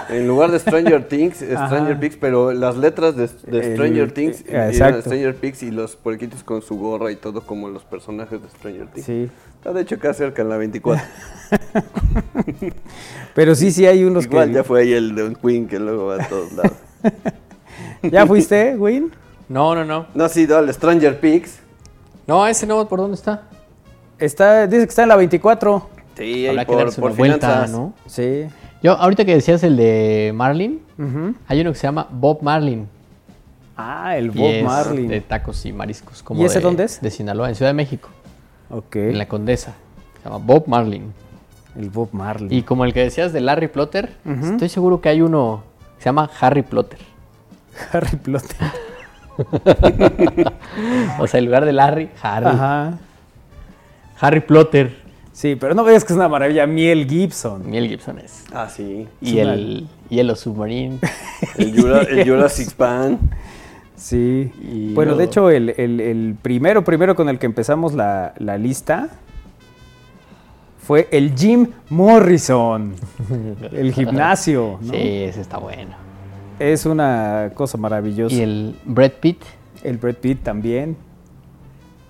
En 0.09 0.27
lugar 0.27 0.51
de 0.51 0.59
Stranger 0.59 1.03
Things, 1.07 1.37
Stranger. 1.37 1.99
Pigs, 1.99 2.17
pero 2.19 2.51
las 2.51 2.75
letras 2.77 3.15
de, 3.15 3.29
de 3.47 3.59
El- 3.59 3.73
Stranger 3.73 4.11
Things 4.11 4.41
eh, 4.41 4.71
eran. 4.73 5.01
Stranger 5.01 5.35
Pigs 5.35 5.63
y 5.63 5.71
los 5.71 5.95
puerquitos 5.95 6.43
con 6.43 6.61
su 6.61 6.77
gorra 6.77 7.11
y 7.11 7.15
todo 7.15 7.41
como 7.41 7.69
los 7.69 7.83
personajes 7.83 8.41
de 8.41 8.49
Stranger 8.49 8.87
Things. 8.87 9.05
Sí. 9.05 9.29
Está 9.57 9.73
de 9.73 9.81
hecho 9.81 9.95
acá 9.95 10.13
cerca 10.13 10.41
en 10.41 10.49
la 10.49 10.57
24. 10.57 11.03
Pero 13.33 13.55
sí, 13.55 13.71
sí 13.71 13.85
hay 13.85 14.03
unos 14.03 14.25
Igual 14.25 14.49
que... 14.49 14.53
ya 14.55 14.63
fue 14.63 14.81
ahí 14.81 14.93
el 14.93 15.15
de 15.15 15.23
un 15.23 15.35
Queen 15.35 15.67
que 15.67 15.79
luego 15.79 16.07
va 16.07 16.23
a 16.23 16.27
todos 16.27 16.51
lados. 16.53 16.73
¿Ya 18.03 18.25
fuiste, 18.25 18.75
Win? 18.75 19.11
No, 19.49 19.75
no, 19.75 19.83
no. 19.85 20.07
No, 20.13 20.29
sí, 20.29 20.45
dale, 20.45 20.71
Stranger 20.73 21.19
Pigs. 21.19 21.59
No, 22.27 22.45
ese 22.47 22.65
no, 22.65 22.87
¿por 22.87 22.99
dónde 22.99 23.15
está? 23.15 23.43
Está, 24.17 24.65
dice 24.67 24.85
que 24.85 24.89
está 24.89 25.03
en 25.03 25.09
la 25.09 25.15
24. 25.15 25.89
Sí, 26.17 26.47
Habrá 26.47 26.61
ahí 26.61 26.65
que 26.65 26.71
por, 26.71 26.83
darse 26.83 27.01
por 27.01 27.11
una 27.11 27.17
vuelta. 27.17 27.67
¿no? 27.67 27.93
Sí. 28.07 28.45
Yo, 28.85 28.93
ahorita 28.93 29.25
que 29.25 29.33
decías 29.33 29.63
el 29.63 29.77
de 29.77 30.31
Marlin, 30.35 30.79
hay 31.47 31.61
uno 31.61 31.71
que 31.71 31.77
se 31.79 31.87
llama 31.87 32.07
Bob 32.11 32.43
Marlin. 32.43 32.87
Ah, 33.75 34.15
el 34.15 34.27
y 34.27 34.29
Bob 34.29 34.51
es 34.51 34.63
Marlin. 34.63 35.07
De 35.07 35.21
tacos 35.21 35.65
y 35.65 35.73
mariscos. 35.73 36.21
Como 36.21 36.39
¿Y 36.39 36.45
ese 36.45 36.59
de- 36.59 36.63
dónde 36.65 36.83
es? 36.83 37.01
De 37.01 37.09
Sinaloa, 37.09 37.49
en 37.49 37.55
Ciudad 37.55 37.69
de 37.71 37.73
México, 37.73 38.09
Ok. 38.69 38.95
en 38.97 39.17
la 39.17 39.27
Condesa. 39.27 39.73
Se 40.21 40.29
llama 40.29 40.37
Bob 40.45 40.67
Marlin. 40.67 41.11
El 41.75 41.89
Bob 41.89 42.09
Marlin. 42.11 42.53
Y 42.53 42.61
como 42.61 42.85
el 42.85 42.93
que 42.93 42.99
decías 43.01 43.33
de 43.33 43.41
Larry 43.41 43.69
Plotter, 43.69 44.13
estoy 44.53 44.69
seguro 44.69 45.01
que 45.01 45.09
hay 45.09 45.21
uno 45.21 45.63
que 45.97 46.03
se 46.03 46.09
llama 46.09 46.29
Harry 46.39 46.61
Plotter. 46.61 46.99
Harry 47.91 48.17
Plotter. 48.17 48.55
O 51.19 51.27
sea, 51.27 51.39
en 51.39 51.45
lugar 51.45 51.65
de 51.65 51.73
Larry, 51.73 52.09
Harry. 52.21 52.45
Ajá. 52.47 52.97
Harry 54.19 54.41
Plotter. 54.41 55.04
Sí, 55.35 55.57
pero 55.57 55.73
no 55.75 55.83
veas 55.83 56.05
que 56.05 56.13
es 56.13 56.17
una 56.17 56.29
maravilla. 56.29 56.65
Miel 56.65 57.09
Gibson. 57.09 57.69
Miel 57.69 57.89
Gibson 57.89 58.19
es. 58.19 58.45
Ah, 58.53 58.69
sí. 58.69 59.05
Y 59.19 59.39
el 59.39 59.85
Yellow 60.09 60.33
Submarine. 60.37 60.99
El, 61.57 61.75
Jura- 61.77 62.03
el 62.03 62.25
Jurassic 62.29 62.71
Pan. 62.75 63.19
Sí. 63.97 64.49
Y 64.61 64.93
bueno, 64.93 65.15
de 65.17 65.25
hecho, 65.25 65.49
el, 65.49 65.71
el- 65.77 65.99
el 65.99 66.35
primero, 66.41 66.85
primero 66.85 67.15
con 67.15 67.27
el 67.27 67.37
que 67.37 67.47
empezamos 67.47 67.93
la, 67.93 68.33
la 68.37 68.57
lista 68.57 69.09
fue 70.79 71.09
el 71.11 71.35
Jim 71.37 71.67
Morrison. 71.89 72.95
el 73.73 73.91
gimnasio. 73.93 74.79
¿no? 74.81 74.93
Sí, 74.93 74.97
ese 75.23 75.41
está 75.41 75.57
bueno. 75.57 75.95
Es 76.59 76.85
una 76.85 77.51
cosa 77.53 77.77
maravillosa. 77.77 78.33
Y 78.35 78.39
el 78.41 78.75
Brad 78.85 79.11
Pitt, 79.19 79.41
El 79.83 79.97
Brad 79.97 80.15
Pitt 80.15 80.43
también. 80.43 80.95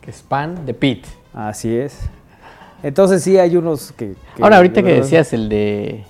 que 0.01 0.11
es 0.11 0.21
pan 0.21 0.63
de 0.67 0.75
Pitt. 0.75 1.05
Así 1.33 1.75
es. 1.75 2.07
Entonces 2.85 3.23
sí 3.23 3.37
hay 3.39 3.57
unos 3.57 3.91
que... 3.93 4.15
que 4.35 4.43
Ahora, 4.43 4.57
ahorita 4.57 4.75
de 4.75 4.81
que 4.83 4.87
verdad- 4.91 5.03
decías 5.03 5.33
el 5.33 5.49
de, 5.49 6.03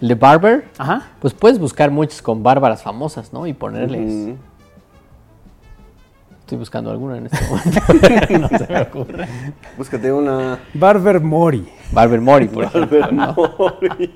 el 0.00 0.08
de 0.08 0.14
Barber, 0.16 0.64
Ajá. 0.76 1.06
pues 1.20 1.32
puedes 1.32 1.58
buscar 1.60 1.92
muchos 1.92 2.20
con 2.20 2.42
bárbaras 2.42 2.82
famosas, 2.82 3.32
¿no? 3.32 3.46
Y 3.46 3.52
ponerles. 3.52 4.34
Estoy 6.40 6.58
buscando 6.58 6.90
alguna 6.90 7.18
en 7.18 7.26
este 7.26 7.38
momento. 7.48 8.48
no 8.50 8.58
se 8.58 8.72
me 8.72 8.80
ocurre. 8.82 9.28
Búscate 9.78 10.12
una. 10.12 10.58
Barber 10.74 11.20
Mori. 11.20 11.68
Barber 11.92 12.20
Mori, 12.20 12.48
por 12.48 12.64
ejemplo. 12.64 12.98
Barber 13.00 13.12
Mori. 13.58 14.14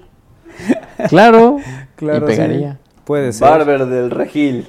Claro, 1.09 1.59
Claro, 1.97 2.27
y 2.29 2.33
sí. 2.33 2.37
pegaría. 2.37 2.79
Puede 3.05 3.33
ser. 3.33 3.49
Barber 3.49 3.87
del 3.87 4.11
Regil. 4.11 4.67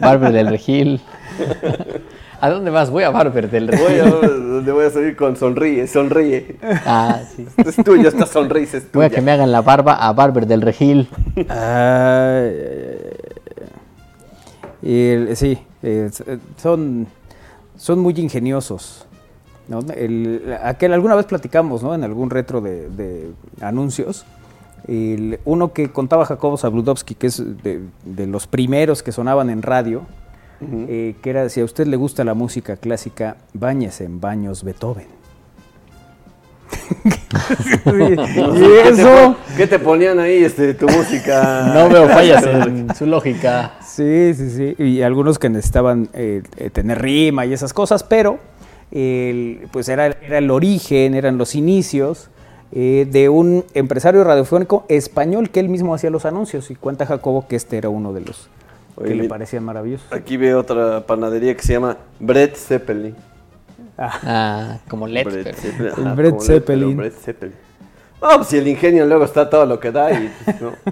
Barber 0.00 0.32
del 0.32 0.48
Regil. 0.48 1.00
¿A 2.40 2.48
dónde 2.50 2.70
vas? 2.70 2.90
Voy 2.90 3.02
a 3.02 3.10
Barber 3.10 3.50
del 3.50 3.66
Voy 3.66 3.98
a, 3.98 4.04
Regil. 4.04 4.20
donde 4.50 4.72
voy 4.72 4.86
a 4.86 4.90
salir 4.90 5.14
con 5.16 5.36
sonríe, 5.36 5.86
sonríe. 5.86 6.56
Ah, 6.86 7.20
sí. 7.36 7.46
Es 7.56 7.76
tuyo, 7.76 8.08
esta 8.08 8.24
sonrisa 8.26 8.78
es 8.78 8.90
Voy 8.92 9.04
a 9.04 9.08
tuya. 9.08 9.16
que 9.20 9.22
me 9.24 9.30
hagan 9.32 9.52
la 9.52 9.60
barba 9.62 9.94
a 9.94 10.12
Barber 10.12 10.46
del 10.46 10.62
Regil. 10.62 11.08
Ay. 11.48 12.52
Y 14.82 15.08
el- 15.08 15.36
sí, 15.36 15.58
eh, 15.82 16.10
son, 16.56 17.06
son 17.76 17.98
muy 17.98 18.14
ingeniosos. 18.16 19.06
¿no? 19.68 19.80
El- 19.94 20.56
aquel, 20.64 20.92
alguna 20.94 21.14
vez 21.14 21.26
platicamos 21.26 21.82
¿no? 21.82 21.94
en 21.94 22.02
algún 22.04 22.30
retro 22.30 22.60
de, 22.60 22.88
de 22.88 23.30
anuncios. 23.60 24.24
el- 24.88 25.38
uno 25.44 25.72
que 25.74 25.92
contaba 25.92 26.24
Jacobo 26.24 26.56
Zabludowski, 26.56 27.14
que 27.14 27.26
es 27.26 27.42
de, 27.62 27.82
de 28.04 28.26
los 28.26 28.46
primeros 28.46 29.02
que 29.02 29.12
sonaban 29.12 29.50
en 29.50 29.60
radio, 29.62 30.02
Eh, 30.62 31.14
que 31.22 31.30
era, 31.30 31.48
si 31.48 31.60
a 31.60 31.64
usted 31.64 31.86
le 31.86 31.96
gusta 31.96 32.22
la 32.22 32.34
música 32.34 32.76
clásica, 32.76 33.36
báñese 33.54 34.04
en 34.04 34.20
baños 34.20 34.62
Beethoven. 34.62 35.06
y 37.86 38.88
eso... 38.88 39.36
¿Qué 39.56 39.66
te 39.66 39.78
ponían 39.78 40.18
ahí 40.18 40.44
este, 40.44 40.74
tu 40.74 40.86
música? 40.88 41.70
No 41.74 41.88
veo 41.88 42.08
fallas 42.08 42.44
en 42.44 42.94
su 42.94 43.06
lógica. 43.06 43.72
Sí, 43.82 44.34
sí, 44.34 44.50
sí. 44.50 44.74
Y 44.82 45.02
algunos 45.02 45.38
que 45.38 45.48
necesitaban 45.48 46.08
eh, 46.12 46.42
eh, 46.56 46.70
tener 46.70 47.00
rima 47.00 47.46
y 47.46 47.52
esas 47.52 47.72
cosas, 47.72 48.02
pero 48.02 48.38
pues 49.70 49.88
era, 49.88 50.06
era 50.06 50.38
el 50.38 50.50
origen, 50.50 51.14
eran 51.14 51.38
los 51.38 51.54
inicios 51.54 52.28
eh, 52.72 53.08
de 53.10 53.28
un 53.28 53.64
empresario 53.74 54.22
radiofónico 54.22 54.84
español 54.88 55.50
que 55.50 55.58
él 55.58 55.68
mismo 55.68 55.92
hacía 55.92 56.10
los 56.10 56.24
anuncios. 56.24 56.70
Y 56.70 56.76
cuenta 56.76 57.04
Jacobo 57.04 57.46
que 57.48 57.56
este 57.56 57.76
era 57.76 57.88
uno 57.88 58.12
de 58.12 58.20
los 58.20 58.48
Oye, 59.00 59.08
que 59.08 59.14
le 59.16 59.22
mira. 59.22 59.28
parecían 59.34 59.64
maravillosos. 59.64 60.12
Aquí 60.12 60.36
veo 60.36 60.60
otra 60.60 61.06
panadería 61.06 61.56
que 61.56 61.62
se 61.62 61.72
llama 61.74 61.96
Brett 62.18 62.56
Zeppelin. 62.56 63.14
Ah, 63.98 64.78
como 64.88 65.06
Led. 65.06 65.24
Brett 65.24 65.54
Zeppelin. 65.56 65.92
El 65.98 66.06
ajá, 66.06 66.14
Brett 66.14 66.30
como 66.30 66.40
Led, 66.42 66.46
Zeppelin. 66.46 66.96
Brett 66.96 67.14
Zeppelin. 67.14 67.54
Ah, 68.22 68.32
pues 68.36 68.48
si 68.48 68.58
el 68.58 68.68
ingenio 68.68 69.06
luego 69.06 69.24
está 69.24 69.48
todo 69.48 69.66
lo 69.66 69.80
que 69.80 69.90
da 69.90 70.10
y 70.12 70.30
pues, 70.44 70.60
no. 70.60 70.72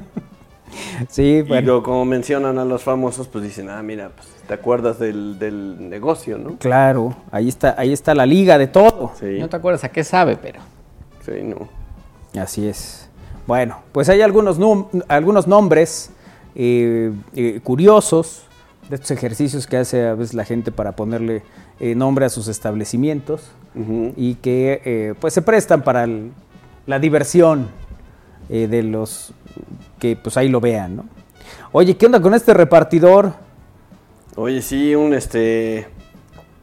Sí, 1.08 1.22
Y 1.22 1.42
bueno, 1.42 1.66
luego, 1.66 1.82
como 1.82 2.04
mencionan 2.04 2.58
a 2.58 2.64
los 2.64 2.82
famosos, 2.82 3.26
pues 3.26 3.42
dicen, 3.42 3.70
ah, 3.70 3.82
mira, 3.82 4.10
pues 4.14 4.28
te 4.46 4.52
acuerdas 4.52 4.98
del, 4.98 5.38
del 5.38 5.88
negocio, 5.88 6.36
¿no? 6.38 6.56
claro, 6.58 7.16
ahí 7.30 7.48
está, 7.48 7.74
ahí 7.78 7.92
está 7.92 8.14
la 8.14 8.26
liga 8.26 8.58
de 8.58 8.66
todo. 8.66 9.12
Sí, 9.18 9.38
No 9.40 9.48
te 9.48 9.56
acuerdas 9.56 9.84
a 9.84 9.88
qué 9.88 10.04
sabe, 10.04 10.36
pero. 10.40 10.60
sí, 11.24 11.42
no. 11.42 11.68
Así 12.40 12.68
es. 12.68 13.08
Bueno, 13.46 13.78
pues 13.92 14.10
hay 14.10 14.20
algunos, 14.20 14.58
algunos 15.08 15.46
nombres 15.48 16.10
eh, 16.58 17.12
eh, 17.34 17.60
curiosos 17.62 18.42
de 18.90 18.96
estos 18.96 19.10
ejercicios 19.12 19.66
que 19.66 19.78
hace 19.78 20.06
a 20.06 20.14
veces 20.14 20.34
la 20.34 20.44
gente 20.44 20.70
para 20.72 20.92
ponerle 20.92 21.42
eh, 21.80 21.94
nombre 21.94 22.26
a 22.26 22.28
sus 22.28 22.48
establecimientos 22.48 23.50
y 24.16 24.34
que 24.36 24.82
eh, 24.84 25.14
pues 25.20 25.32
se 25.34 25.40
prestan 25.40 25.82
para 25.82 26.04
el- 26.04 26.32
la 26.86 26.98
diversión 26.98 27.68
de 28.48 28.82
los 28.82 29.32
que 29.98 30.16
pues 30.16 30.36
ahí 30.36 30.48
lo 30.48 30.60
vean, 30.60 30.96
¿no? 30.96 31.04
Oye, 31.70 31.96
¿qué 31.96 32.06
onda 32.06 32.20
con 32.20 32.32
este 32.34 32.54
repartidor? 32.54 33.34
Oye, 34.36 34.62
sí, 34.62 34.94
un 34.94 35.12
este 35.14 35.86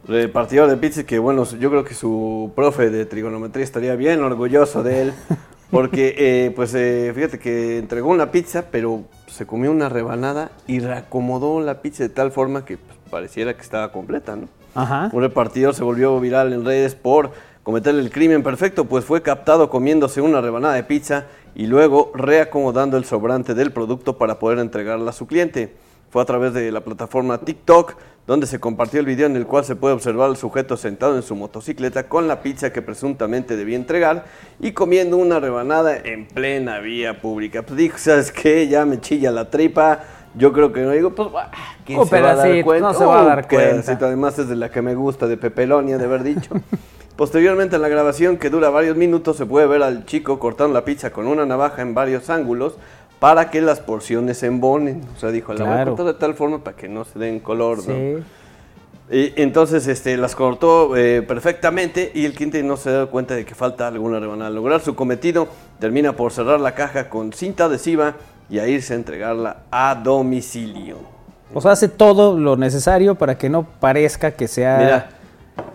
repartidor 0.08 0.68
de 0.68 0.76
pizza 0.76 1.04
que, 1.04 1.18
bueno, 1.18 1.44
yo 1.44 1.70
creo 1.70 1.84
que 1.84 1.94
su 1.94 2.50
profe 2.56 2.90
de 2.90 3.06
trigonometría 3.06 3.64
estaría 3.64 3.94
bien 3.94 4.22
orgulloso 4.22 4.82
de 4.82 5.02
él. 5.02 5.12
Porque, 5.70 6.14
eh, 6.16 6.52
pues, 6.54 6.74
eh, 6.74 7.12
fíjate 7.14 7.38
que 7.38 7.78
entregó 7.78 8.10
una 8.10 8.30
pizza, 8.30 8.66
pero 8.70 9.04
se 9.26 9.46
comió 9.46 9.70
una 9.70 9.88
rebanada 9.88 10.50
y 10.66 10.80
reacomodó 10.80 11.60
la 11.60 11.82
pizza 11.82 12.04
de 12.04 12.08
tal 12.08 12.30
forma 12.30 12.64
que 12.64 12.78
pues, 12.78 12.98
pareciera 13.10 13.54
que 13.54 13.62
estaba 13.62 13.90
completa, 13.92 14.36
¿no? 14.36 14.48
Ajá. 14.74 15.10
Un 15.12 15.22
repartidor 15.22 15.74
se 15.74 15.82
volvió 15.82 16.18
viral 16.20 16.52
en 16.52 16.64
redes 16.64 16.94
por 16.94 17.32
cometer 17.62 17.94
el 17.96 18.10
crimen 18.10 18.42
perfecto, 18.42 18.84
pues 18.84 19.04
fue 19.04 19.22
captado 19.22 19.68
comiéndose 19.68 20.20
una 20.20 20.40
rebanada 20.40 20.74
de 20.74 20.84
pizza 20.84 21.26
y 21.54 21.66
luego 21.66 22.12
reacomodando 22.14 22.96
el 22.96 23.04
sobrante 23.04 23.54
del 23.54 23.72
producto 23.72 24.18
para 24.18 24.38
poder 24.38 24.60
entregarla 24.60 25.10
a 25.10 25.14
su 25.14 25.26
cliente. 25.26 25.74
Fue 26.16 26.22
a 26.22 26.24
través 26.24 26.54
de 26.54 26.72
la 26.72 26.80
plataforma 26.80 27.36
TikTok 27.36 27.92
donde 28.26 28.46
se 28.46 28.58
compartió 28.58 29.00
el 29.00 29.04
video 29.04 29.26
en 29.26 29.36
el 29.36 29.46
cual 29.46 29.66
se 29.66 29.76
puede 29.76 29.92
observar 29.92 30.30
al 30.30 30.38
sujeto 30.38 30.78
sentado 30.78 31.14
en 31.14 31.22
su 31.22 31.36
motocicleta 31.36 32.08
con 32.08 32.26
la 32.26 32.40
pizza 32.40 32.72
que 32.72 32.80
presuntamente 32.80 33.54
debía 33.54 33.76
entregar 33.76 34.24
y 34.58 34.72
comiendo 34.72 35.18
una 35.18 35.40
rebanada 35.40 35.94
en 35.94 36.26
plena 36.26 36.78
vía 36.78 37.20
pública. 37.20 37.60
Pues 37.60 37.76
dijo, 37.76 37.98
¿sabes 37.98 38.32
qué? 38.32 38.66
Ya 38.66 38.86
me 38.86 38.98
chilla 38.98 39.30
la 39.30 39.50
tripa. 39.50 40.04
Yo 40.34 40.54
creo 40.54 40.72
que 40.72 40.80
no 40.80 40.92
digo, 40.92 41.14
pues, 41.14 41.30
bah, 41.30 41.50
¿quién 41.84 41.98
Un 41.98 42.08
se 42.08 42.18
va 42.18 42.30
a 42.30 42.34
dar 42.34 42.44
pedacito, 42.46 42.64
cuenta? 42.64 42.88
no 42.88 42.94
se 42.98 43.04
va 43.04 43.20
a 43.20 43.24
dar 43.26 43.46
cuenta. 43.46 43.70
pedacito, 43.72 44.06
Además 44.06 44.38
es 44.38 44.48
de 44.48 44.56
la 44.56 44.70
que 44.70 44.80
me 44.80 44.94
gusta, 44.94 45.26
de 45.26 45.36
Pepelonia, 45.36 45.98
de 45.98 46.04
haber 46.06 46.22
dicho. 46.22 46.54
Posteriormente 47.16 47.76
en 47.76 47.82
la 47.82 47.88
grabación, 47.88 48.38
que 48.38 48.48
dura 48.48 48.70
varios 48.70 48.96
minutos, 48.96 49.36
se 49.36 49.44
puede 49.44 49.66
ver 49.66 49.82
al 49.82 50.06
chico 50.06 50.38
cortando 50.38 50.72
la 50.72 50.84
pizza 50.86 51.10
con 51.10 51.26
una 51.26 51.44
navaja 51.44 51.82
en 51.82 51.92
varios 51.92 52.30
ángulos 52.30 52.78
para 53.18 53.50
que 53.50 53.60
las 53.62 53.80
porciones 53.80 54.38
se 54.38 54.46
embonen. 54.46 55.02
O 55.16 55.18
sea, 55.20 55.30
dijo, 55.30 55.52
la 55.54 55.64
voy 55.64 55.72
a 55.72 55.76
Claro. 55.76 55.96
cortar 55.96 56.14
de 56.14 56.20
tal 56.20 56.34
forma 56.34 56.58
para 56.62 56.76
que 56.76 56.88
no 56.88 57.04
se 57.04 57.18
den 57.18 57.40
color, 57.40 57.78
¿no? 57.78 57.84
Sí. 57.94 58.16
Y 59.08 59.40
entonces 59.40 59.86
este, 59.86 60.16
las 60.16 60.34
cortó 60.34 60.96
eh, 60.96 61.22
perfectamente 61.22 62.10
y 62.12 62.24
el 62.24 62.32
cliente 62.34 62.60
no 62.64 62.76
se 62.76 62.90
da 62.90 63.06
cuenta 63.06 63.34
de 63.36 63.44
que 63.44 63.54
falta 63.54 63.86
alguna 63.86 64.18
rebanada. 64.18 64.48
Al 64.48 64.54
lograr 64.56 64.80
su 64.80 64.96
cometido, 64.96 65.46
termina 65.78 66.12
por 66.14 66.32
cerrar 66.32 66.58
la 66.58 66.74
caja 66.74 67.08
con 67.08 67.32
cinta 67.32 67.66
adhesiva 67.66 68.14
y 68.50 68.58
a 68.58 68.66
irse 68.66 68.94
a 68.94 68.96
entregarla 68.96 69.58
a 69.70 69.94
domicilio. 69.94 70.96
O 71.54 71.60
sea, 71.60 71.70
hace 71.72 71.88
todo 71.88 72.36
lo 72.36 72.56
necesario 72.56 73.14
para 73.14 73.38
que 73.38 73.48
no 73.48 73.62
parezca 73.78 74.32
que 74.32 74.48
se 74.48 74.66
ha 74.66 74.78
Mira. 74.78 75.08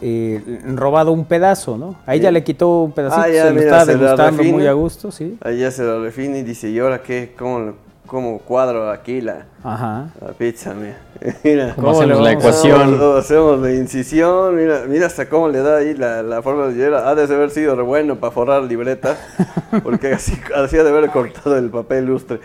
Eh, 0.01 0.61
robado 0.75 1.11
un 1.11 1.25
pedazo, 1.25 1.77
¿no? 1.77 1.95
Ahí 2.05 2.19
Sí. 2.19 2.23
ya 2.23 2.31
le 2.31 2.43
quitó 2.43 2.81
un 2.83 2.91
pedacito, 2.91 3.21
Ah, 3.21 3.29
ya, 3.29 3.43
se 3.43 3.49
lo 3.49 3.55
mira, 3.55 3.65
está 3.65 3.85
se 3.85 3.93
la 3.93 3.97
degustando 3.99 4.37
refina. 4.37 4.57
muy 4.57 4.67
a 4.67 4.73
gusto, 4.73 5.11
sí. 5.11 5.37
Ahí 5.41 5.59
ya 5.59 5.71
se 5.71 5.83
la 5.83 5.99
refina 5.99 6.37
y 6.37 6.43
dice, 6.43 6.69
¿y 6.69 6.79
ahora 6.79 7.01
qué? 7.01 7.33
¿Cómo, 7.37 7.73
cómo 8.07 8.39
cuadro 8.39 8.89
aquí 8.91 9.21
la, 9.21 9.45
Ajá. 9.63 10.09
la 10.19 10.33
pizza? 10.33 10.73
Mira, 10.73 10.97
mira. 11.43 11.73
¿Cómo 11.75 11.87
¿Cómo 11.87 12.01
hacemos 12.01 12.21
la 12.23 12.29
a- 12.29 12.33
ecuación? 12.33 12.81
Hacemos, 12.81 13.19
hacemos 13.25 13.59
la 13.59 13.73
incisión, 13.73 14.55
mira, 14.55 14.81
mira 14.87 15.07
hasta 15.07 15.29
cómo 15.29 15.49
le 15.49 15.59
da 15.59 15.77
ahí 15.77 15.93
la, 15.93 16.21
la 16.23 16.41
forma 16.41 16.67
de 16.67 16.73
hielera. 16.73 17.07
Ha 17.09 17.15
de 17.15 17.23
haber 17.23 17.49
sido 17.51 17.75
re 17.75 17.83
bueno 17.83 18.15
para 18.17 18.31
forrar 18.31 18.63
libretas, 18.63 19.17
porque 19.83 20.13
así, 20.13 20.33
así 20.55 20.77
ha 20.77 20.83
de 20.83 20.89
haber 20.89 21.09
cortado 21.09 21.57
el 21.57 21.69
papel 21.69 22.05
lustre. 22.05 22.39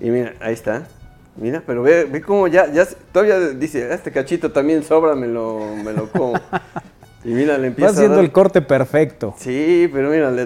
Y 0.00 0.10
mira, 0.10 0.34
ahí 0.40 0.54
está. 0.54 0.82
Mira, 1.36 1.62
pero 1.66 1.82
ve, 1.82 2.04
ve 2.04 2.20
cómo 2.22 2.46
ya, 2.46 2.70
ya 2.72 2.86
todavía 3.12 3.38
dice, 3.50 3.92
este 3.92 4.12
cachito 4.12 4.52
también 4.52 4.82
sobra, 4.84 5.14
me 5.14 5.26
lo, 5.26 5.60
me 5.84 5.92
lo 5.92 6.08
como. 6.10 6.34
Y 7.26 7.28
mira, 7.28 7.56
le 7.56 7.68
empieza 7.68 7.88
a 7.88 7.92
haciendo 7.94 8.16
dar- 8.16 8.24
el 8.26 8.32
corte 8.32 8.60
perfecto. 8.60 9.34
Sí, 9.38 9.88
pero 9.90 10.10
mira, 10.10 10.30
le, 10.30 10.44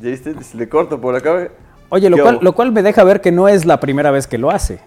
¿ya 0.00 0.08
viste? 0.10 0.34
Le 0.54 0.66
corto 0.66 0.98
por 0.98 1.14
acá. 1.14 1.48
Oye, 1.90 2.08
lo 2.08 2.16
¿Qué 2.16 2.22
cual, 2.22 2.38
lo 2.40 2.54
cual 2.54 2.72
me 2.72 2.82
deja 2.82 3.04
ver 3.04 3.20
que 3.20 3.30
no 3.32 3.48
es 3.48 3.66
la 3.66 3.80
primera 3.80 4.10
vez 4.10 4.26
que 4.26 4.38
lo 4.38 4.50
hace. 4.50 4.80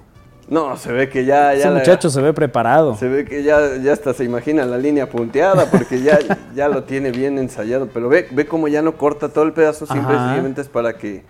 No, 0.47 0.75
se 0.75 0.91
ve 0.91 1.07
que 1.07 1.25
ya, 1.25 1.53
ya 1.53 1.59
Ese 1.59 1.69
la- 1.69 1.77
muchacho 1.77 2.09
se 2.09 2.19
ve 2.19 2.33
preparado. 2.33 2.95
Se 2.95 3.07
ve 3.07 3.25
que 3.25 3.43
ya, 3.43 3.75
ya 3.77 3.93
hasta 3.93 4.15
se 4.15 4.23
imagina 4.23 4.65
la 4.65 4.79
línea 4.79 5.07
punteada 5.07 5.69
porque 5.69 6.01
ya, 6.01 6.17
ya 6.55 6.67
lo 6.67 6.83
tiene 6.85 7.11
bien 7.11 7.37
ensayado. 7.37 7.87
Pero 7.93 8.09
ve, 8.09 8.27
ve 8.31 8.47
cómo 8.47 8.67
ya 8.67 8.81
no 8.81 8.97
corta 8.97 9.29
todo 9.29 9.43
el 9.43 9.53
pedazo, 9.53 9.85
simple 9.85 10.11
y 10.11 10.15
Ajá. 10.15 10.23
sencillamente 10.23 10.61
es 10.61 10.67
para 10.67 10.93
que, 10.97 11.21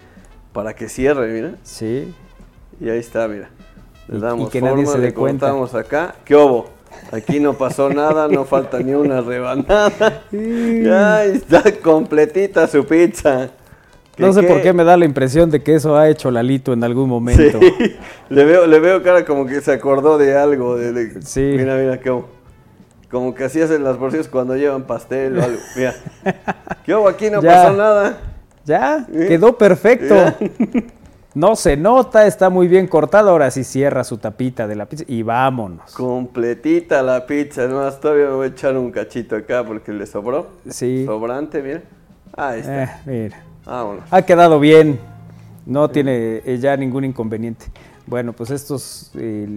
para 0.53 0.73
que 0.73 0.87
cierre, 0.87 1.27
mira. 1.33 1.55
Sí. 1.63 2.15
Y 2.79 2.87
ahí 2.89 2.99
está, 2.99 3.27
mira. 3.27 3.49
Le 4.09 4.17
Y- 4.17 4.21
damos 4.21 4.47
y 4.49 4.51
que 4.51 4.61
nadie 4.61 4.77
forma, 4.85 4.91
se 4.91 4.97
le 4.97 5.05
dé 5.07 5.13
cuenta. 5.13 5.53
acá. 5.79 6.15
¿Qué 6.25 6.35
hubo? 6.35 6.69
Aquí 7.11 7.39
no 7.39 7.53
pasó 7.53 7.89
nada, 7.93 8.27
no 8.27 8.43
falta 8.45 8.79
ni 8.79 8.93
una 8.93 9.21
rebanada. 9.21 10.23
Ya 10.31 11.23
está 11.25 11.63
completita 11.81 12.67
su 12.67 12.85
pizza. 12.85 13.51
No 14.17 14.33
sé 14.33 14.43
por 14.43 14.61
qué 14.61 14.73
me 14.73 14.83
da 14.83 14.97
la 14.97 15.05
impresión 15.05 15.49
de 15.49 15.63
que 15.63 15.75
eso 15.75 15.95
ha 15.95 16.09
hecho 16.09 16.29
Lalito 16.29 16.73
en 16.73 16.83
algún 16.83 17.05
Sí, 17.05 17.09
momento. 17.09 17.59
le 18.29 18.43
veo, 18.43 18.67
le 18.67 18.79
veo 18.79 19.01
cara 19.01 19.23
como 19.23 19.45
que 19.45 19.61
se 19.61 19.71
acordó 19.71 20.17
de 20.17 20.35
algo. 20.37 20.75
De, 20.75 20.91
de- 20.91 21.21
Sí. 21.21 21.53
Mira, 21.55 21.75
mira, 21.77 22.01
como, 22.01 22.25
como 23.09 23.33
que 23.33 23.45
así 23.45 23.61
hacen 23.61 23.81
las 23.83 23.95
porciones 23.95 24.27
cuando 24.27 24.57
llevan 24.57 24.83
pastel 24.83 25.37
o 25.39 25.43
algo. 25.43 25.59
Mira. 25.77 25.93
¿Qué 26.85 26.93
hubo? 26.95 27.07
Aquí 27.07 27.29
no 27.29 27.41
Ya. 27.41 27.49
pasó 27.63 27.73
nada. 27.77 28.17
Ya, 28.65 29.07
¿Eh? 29.13 29.27
quedó 29.29 29.57
perfecto. 29.57 30.15
No 31.39 31.56
se 31.56 31.78
nota, 31.78 32.28
está 32.28 32.49
muy 32.49 32.67
bien 32.67 32.86
cortado. 32.86 33.30
Ahora 33.30 33.49
sí 33.49 33.63
cierra 33.63 34.04
su 34.04 34.17
tapita 34.17 34.67
de 34.67 34.75
la 34.75 34.88
pizza 34.88 35.06
y 35.08 35.23
vámonos. 35.23 35.93
Completita 35.93 37.02
la 37.02 37.25
pizza. 37.25 37.63
Es 37.63 37.69
más, 37.69 38.02
todavía 38.02 38.25
me 38.25 38.34
voy 38.34 38.47
a 38.47 38.49
echar 38.49 38.75
un 38.75 38.91
cachito 38.91 39.38
acá 39.38 39.63
porque 39.65 39.93
le 39.93 40.06
sobró. 40.06 40.47
Sí. 40.69 41.06
Sobrante, 41.06 41.62
mira. 41.62 41.82
Ahí 42.36 42.60
está. 42.60 42.84
Eh, 42.84 42.89
mira. 43.06 43.41
Vámonos. 43.65 44.04
Ha 44.12 44.21
quedado 44.23 44.60
bien. 44.60 44.99
No 45.65 45.89
tiene 45.89 46.41
eh, 46.45 46.58
ya 46.60 46.75
ningún 46.75 47.06
inconveniente. 47.06 47.67
Bueno, 48.06 48.34
pues 48.34 48.49
estos 48.49 49.10
eh, 49.15 49.47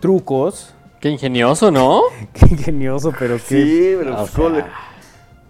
trucos. 0.00 0.74
Qué 1.00 1.10
ingenioso, 1.10 1.70
¿no? 1.70 2.00
Qué 2.32 2.46
ingenioso, 2.46 3.12
pero 3.18 3.34
qué, 3.36 3.40
Sí, 3.42 3.94
pero 3.98 4.14
o 4.14 4.16
pues, 4.20 4.30
sea, 4.30 4.42
¿cómo 4.42 4.56
le- 4.56 4.64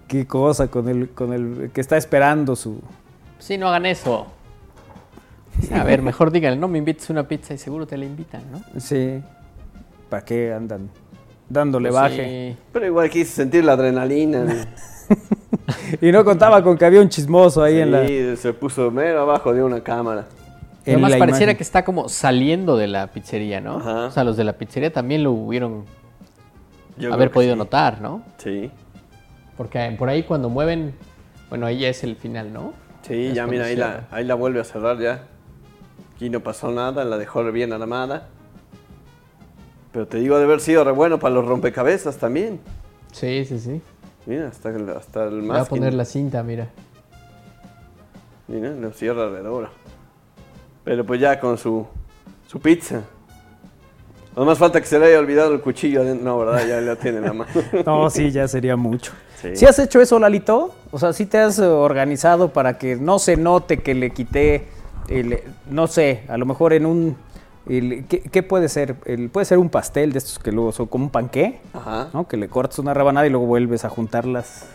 qué 0.08 0.26
cosa 0.26 0.66
con 0.66 0.88
el, 0.88 1.10
con 1.10 1.32
el 1.32 1.70
que 1.72 1.80
está 1.80 1.96
esperando 1.96 2.56
su. 2.56 2.80
Sí, 3.38 3.56
no 3.56 3.68
hagan 3.68 3.86
eso. 3.86 4.26
A 5.74 5.84
ver, 5.84 6.02
mejor 6.02 6.30
díganle, 6.30 6.58
no 6.58 6.68
me 6.68 6.78
invites 6.78 7.10
una 7.10 7.26
pizza 7.28 7.54
y 7.54 7.58
seguro 7.58 7.86
te 7.86 7.96
la 7.96 8.04
invitan, 8.04 8.42
¿no? 8.50 8.80
Sí. 8.80 9.20
¿Para 10.08 10.24
qué 10.24 10.52
andan 10.52 10.88
dándole 11.48 11.90
Pues 11.90 12.00
baje? 12.02 12.54
sí. 12.54 12.62
Pero 12.72 12.86
igual 12.86 13.10
quise 13.10 13.30
sentir 13.32 13.64
la 13.64 13.72
adrenalina. 13.72 14.44
¿no? 14.44 14.52
Y 16.00 16.10
no 16.10 16.24
contaba 16.24 16.62
con 16.62 16.78
que 16.78 16.84
había 16.86 17.00
un 17.00 17.08
chismoso 17.10 17.62
ahí 17.62 17.78
en 17.80 17.90
la. 17.92 18.06
Sí, 18.06 18.36
se 18.36 18.52
puso 18.54 18.90
mero 18.90 19.20
abajo 19.22 19.52
de 19.52 19.62
una 19.62 19.82
cámara. 19.82 20.24
Pero 20.84 20.96
en 20.96 21.02
más 21.02 21.10
la 21.10 21.18
pareciera 21.18 21.52
imagen. 21.52 21.56
que 21.58 21.62
está 21.62 21.84
como 21.84 22.08
saliendo 22.08 22.76
de 22.78 22.86
la 22.88 23.08
pizzería, 23.08 23.60
¿no? 23.60 23.76
Ajá. 23.76 24.06
O 24.06 24.10
sea, 24.10 24.24
los 24.24 24.36
de 24.38 24.44
la 24.44 24.54
pizzería 24.54 24.92
también 24.92 25.22
lo 25.22 25.32
hubieron 25.32 25.84
Yo 26.96 27.12
haber 27.12 27.30
podido 27.30 27.52
sí. 27.52 27.58
notar, 27.58 28.00
¿no? 28.00 28.22
Sí. 28.38 28.70
Porque 29.56 29.94
por 29.98 30.08
ahí 30.08 30.22
cuando 30.22 30.48
mueven, 30.48 30.94
bueno, 31.50 31.66
ahí 31.66 31.80
ya 31.80 31.88
es 31.88 32.02
el 32.04 32.16
final, 32.16 32.52
¿no? 32.52 32.72
Sí, 33.02 33.32
ya 33.34 33.46
mira, 33.46 33.66
ahí 33.66 33.76
la, 33.76 34.06
ahí 34.10 34.24
la 34.24 34.34
vuelve 34.34 34.60
a 34.60 34.64
cerrar 34.64 34.98
ya. 34.98 35.24
Aquí 36.22 36.30
no 36.30 36.38
pasó 36.38 36.70
nada, 36.70 37.04
la 37.04 37.18
dejó 37.18 37.42
bien 37.50 37.72
armada. 37.72 38.28
Pero 39.90 40.06
te 40.06 40.18
digo, 40.18 40.38
de 40.38 40.44
haber 40.44 40.60
sido 40.60 40.84
re 40.84 40.92
bueno 40.92 41.18
para 41.18 41.34
los 41.34 41.44
rompecabezas 41.44 42.16
también. 42.16 42.60
Sí, 43.10 43.44
sí, 43.44 43.58
sí. 43.58 43.82
Mira, 44.26 44.46
hasta, 44.46 44.68
el- 44.68 44.88
hasta 44.90 45.24
el 45.24 45.40
Voy 45.40 45.50
a 45.50 45.52
más. 45.54 45.68
poner 45.68 45.94
la 45.94 46.04
cinta, 46.04 46.44
mira. 46.44 46.68
Mira, 48.46 48.70
lo 48.70 48.92
cierra 48.92 49.30
de 49.30 49.42
duro. 49.42 49.68
Pero 50.84 51.04
pues 51.04 51.20
ya 51.20 51.40
con 51.40 51.58
su, 51.58 51.84
su 52.46 52.60
pizza. 52.60 53.00
No 54.36 54.44
más 54.44 54.58
falta 54.58 54.80
que 54.80 54.86
se 54.86 55.00
le 55.00 55.06
haya 55.06 55.18
olvidado 55.18 55.52
el 55.52 55.60
cuchillo. 55.60 56.04
No, 56.04 56.38
¿verdad? 56.38 56.64
Ya 56.68 56.80
lo 56.80 56.96
tiene 56.98 57.18
en 57.18 57.24
la 57.24 57.32
mano. 57.32 57.50
No, 57.84 58.08
sí, 58.10 58.30
ya 58.30 58.46
sería 58.46 58.76
mucho. 58.76 59.10
Sí. 59.40 59.56
Sí. 59.56 59.66
has 59.66 59.76
hecho 59.80 60.00
eso, 60.00 60.20
Lalito? 60.20 60.72
O 60.92 61.00
sea, 61.00 61.12
¿sí 61.12 61.26
te 61.26 61.38
has 61.38 61.58
eh, 61.58 61.64
organizado 61.66 62.52
para 62.52 62.78
que 62.78 62.94
no 62.94 63.18
se 63.18 63.36
note 63.36 63.82
que 63.82 63.92
le 63.92 64.10
quité, 64.10 64.68
el, 65.08 65.40
no 65.70 65.86
sé, 65.86 66.22
a 66.28 66.36
lo 66.36 66.46
mejor 66.46 66.72
en 66.72 66.86
un... 66.86 67.16
el- 67.68 68.04
¿qué, 68.08 68.20
qué 68.20 68.42
puede 68.42 68.68
ser? 68.68 68.96
El- 69.04 69.28
puede 69.30 69.44
ser 69.46 69.58
un 69.58 69.68
pastel 69.70 70.12
de 70.12 70.18
estos 70.18 70.38
que 70.38 70.52
luego 70.52 70.72
son 70.72 70.86
como 70.86 71.04
un 71.06 71.10
panqué, 71.10 71.60
Ajá. 71.72 72.08
¿no? 72.12 72.26
Que 72.28 72.36
le 72.36 72.48
cortas 72.48 72.78
una 72.78 72.94
rebanada 72.94 73.26
y 73.26 73.30
luego 73.30 73.46
vuelves 73.46 73.84
a 73.84 73.88
juntar 73.88 74.24
las, 74.26 74.68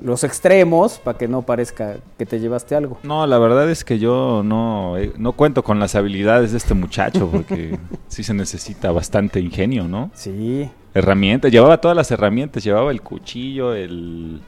los 0.00 0.22
extremos 0.22 0.98
para 1.00 1.18
que 1.18 1.26
no 1.28 1.42
parezca 1.42 1.96
que 2.18 2.24
te 2.26 2.38
llevaste 2.38 2.76
algo. 2.76 2.98
No, 3.02 3.26
la 3.26 3.38
verdad 3.38 3.68
es 3.70 3.84
que 3.84 3.98
yo 3.98 4.42
no, 4.44 4.96
eh, 4.96 5.12
no 5.18 5.32
cuento 5.32 5.64
con 5.64 5.80
las 5.80 5.94
habilidades 5.96 6.52
de 6.52 6.58
este 6.58 6.74
muchacho 6.74 7.28
porque 7.30 7.78
sí 8.08 8.22
se 8.22 8.32
necesita 8.34 8.92
bastante 8.92 9.40
ingenio, 9.40 9.88
¿no? 9.88 10.10
Sí. 10.14 10.70
Herramientas, 10.94 11.50
llevaba 11.50 11.80
todas 11.80 11.96
las 11.96 12.10
herramientas, 12.12 12.62
llevaba 12.62 12.92
el 12.92 13.02
cuchillo, 13.02 13.74
el, 13.74 14.40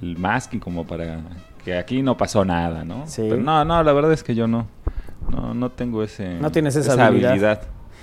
el 0.00 0.16
masking 0.16 0.58
como 0.58 0.86
para 0.86 1.20
que 1.64 1.76
aquí 1.78 2.02
no 2.02 2.16
pasó 2.16 2.44
nada, 2.44 2.84
¿no? 2.84 3.06
Sí. 3.06 3.26
Pero 3.28 3.40
no, 3.42 3.64
no, 3.64 3.82
la 3.82 3.92
verdad 3.92 4.12
es 4.12 4.22
que 4.22 4.34
yo 4.34 4.46
no, 4.46 4.66
no, 5.30 5.54
no 5.54 5.70
tengo 5.70 6.02
ese, 6.02 6.34
No 6.40 6.52
tienes 6.52 6.76
esa 6.76 7.06
habilidad. 7.06 7.62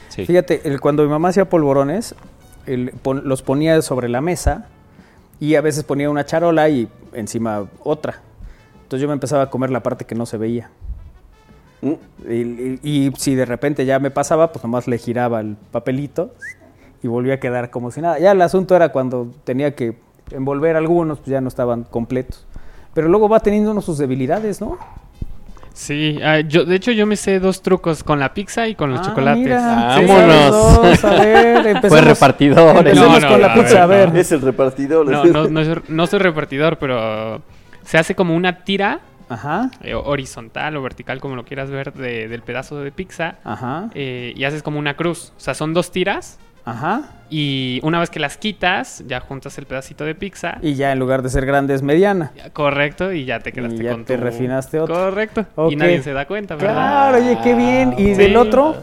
Sí. 0.09 0.25
Fíjate, 0.25 0.61
el- 0.67 0.81
cuando 0.81 1.03
mi 1.03 1.09
mamá 1.09 1.29
hacía 1.29 1.47
polvorones, 1.49 2.15
el- 2.65 2.91
pon- 3.01 3.21
los 3.25 3.41
ponía 3.43 3.81
sobre 3.81 4.09
la 4.09 4.19
mesa 4.21 4.65
y 5.39 5.55
a 5.55 5.61
veces 5.61 5.83
ponía 5.83 6.09
una 6.09 6.25
charola 6.25 6.67
y 6.69 6.87
encima 7.13 7.65
otra. 7.83 8.15
Entonces 8.83 9.01
yo 9.01 9.07
me 9.07 9.13
empezaba 9.13 9.43
a 9.43 9.49
comer 9.49 9.69
la 9.69 9.81
parte 9.83 10.05
que 10.05 10.15
no 10.15 10.25
se 10.25 10.37
veía. 10.37 10.69
Mm. 11.81 11.93
Y, 12.29 12.33
y- 12.33 12.79
y 12.83 13.11
si 13.17 13.35
de 13.35 13.45
repente 13.45 13.85
ya 13.85 13.99
me 13.99 14.11
pasaba, 14.11 14.51
pues 14.51 14.63
nomás 14.63 14.87
le 14.87 14.97
giraba 14.97 15.39
el 15.39 15.55
papelito 15.71 16.33
y 17.01 17.07
volvía 17.07 17.35
a 17.35 17.39
quedar 17.39 17.69
como 17.69 17.89
si 17.91 18.01
nada. 18.01 18.19
Ya 18.19 18.31
el 18.31 18.41
asunto 18.41 18.75
era 18.75 18.89
cuando 18.91 19.29
tenía 19.43 19.75
que 19.75 19.97
envolver 20.31 20.75
algunos, 20.75 21.19
pues 21.19 21.29
ya 21.29 21.41
no 21.41 21.47
estaban 21.47 21.83
completos. 21.83 22.45
Pero 22.93 23.07
luego 23.07 23.29
va 23.29 23.39
teniendo 23.39 23.71
uno 23.71 23.81
sus 23.81 23.97
debilidades, 23.97 24.59
¿no? 24.61 24.77
Sí, 25.73 26.19
ah, 26.23 26.41
yo, 26.41 26.65
de 26.65 26.75
hecho 26.75 26.91
yo 26.91 27.05
me 27.07 27.15
sé 27.15 27.39
dos 27.39 27.61
trucos 27.61 28.03
con 28.03 28.19
la 28.19 28.33
pizza 28.33 28.67
y 28.67 28.75
con 28.75 28.91
los 28.91 28.99
Ah, 28.99 29.03
chocolates. 29.05 29.41
mira, 29.43 29.99
vámonos. 30.05 31.03
A 31.05 31.09
ver, 31.11 31.67
empecemos. 31.67 32.03
repartidor. 32.03 32.77
Empecemos 32.77 33.07
No, 33.09 33.19
no, 33.19 33.27
con 33.27 33.41
no, 33.41 33.47
la 33.47 33.53
a 33.53 33.55
pizza, 33.55 33.83
a 33.83 33.85
ver, 33.85 33.99
ver. 34.07 34.13
no. 34.13 34.19
Es 34.19 34.31
el 34.33 34.41
repartidor. 34.41 35.05
No, 35.09 35.23
no, 35.25 35.47
no, 35.49 35.63
soy- 35.63 35.81
no 35.87 36.07
soy 36.07 36.19
repartidor, 36.19 36.77
pero 36.77 37.41
se 37.85 37.97
hace 37.97 38.15
como 38.15 38.35
una 38.35 38.63
tira 38.65 38.99
Ajá, 39.29 39.71
eh, 39.81 39.93
horizontal 39.95 40.75
o 40.75 40.81
vertical, 40.83 41.21
como 41.21 41.37
lo 41.37 41.45
quieras 41.45 41.69
ver, 41.71 41.93
de- 41.93 42.27
del 42.27 42.41
pedazo 42.41 42.81
de 42.81 42.91
pizza. 42.91 43.35
ajá, 43.45 43.89
eh, 43.95 44.33
y 44.35 44.43
haces 44.43 44.61
como 44.63 44.77
una 44.77 44.95
cruz. 44.97 45.31
O 45.37 45.39
sea, 45.39 45.53
son 45.53 45.73
dos 45.73 45.89
tiras. 45.91 46.37
Ajá. 46.65 47.03
Y 47.29 47.79
una 47.83 47.99
vez 47.99 48.09
que 48.09 48.19
las 48.19 48.35
quitas, 48.37 49.03
ya 49.07 49.21
juntas 49.21 49.57
el 49.57 49.65
pedacito 49.65 50.03
de 50.03 50.15
pizza. 50.15 50.57
Y 50.61 50.73
ya 50.75 50.91
en 50.91 50.99
lugar 50.99 51.21
de 51.21 51.29
ser 51.29 51.45
grande 51.45 51.73
es 51.73 51.81
mediana. 51.81 52.31
Correcto, 52.53 53.13
y 53.13 53.23
ya 53.25 53.39
te 53.39 53.53
quedaste 53.53 53.75
Y 53.81 53.83
ya 53.85 53.91
con 53.93 54.03
te 54.05 54.17
tu- 54.17 54.23
refinaste 54.23 54.79
otro. 54.79 54.95
Correcto. 54.95 55.45
Y 55.69 55.75
nadie 55.77 56.01
se 56.03 56.11
da 56.13 56.25
cuenta, 56.27 56.55
¿verdad? 56.55 56.73
Claro, 56.73 57.17
oye, 57.17 57.37
qué 57.41 57.55
bien. 57.55 57.93
¿Y 57.97 58.07
Sí. 58.07 58.13
del 58.15 58.35
otro? 58.35 58.75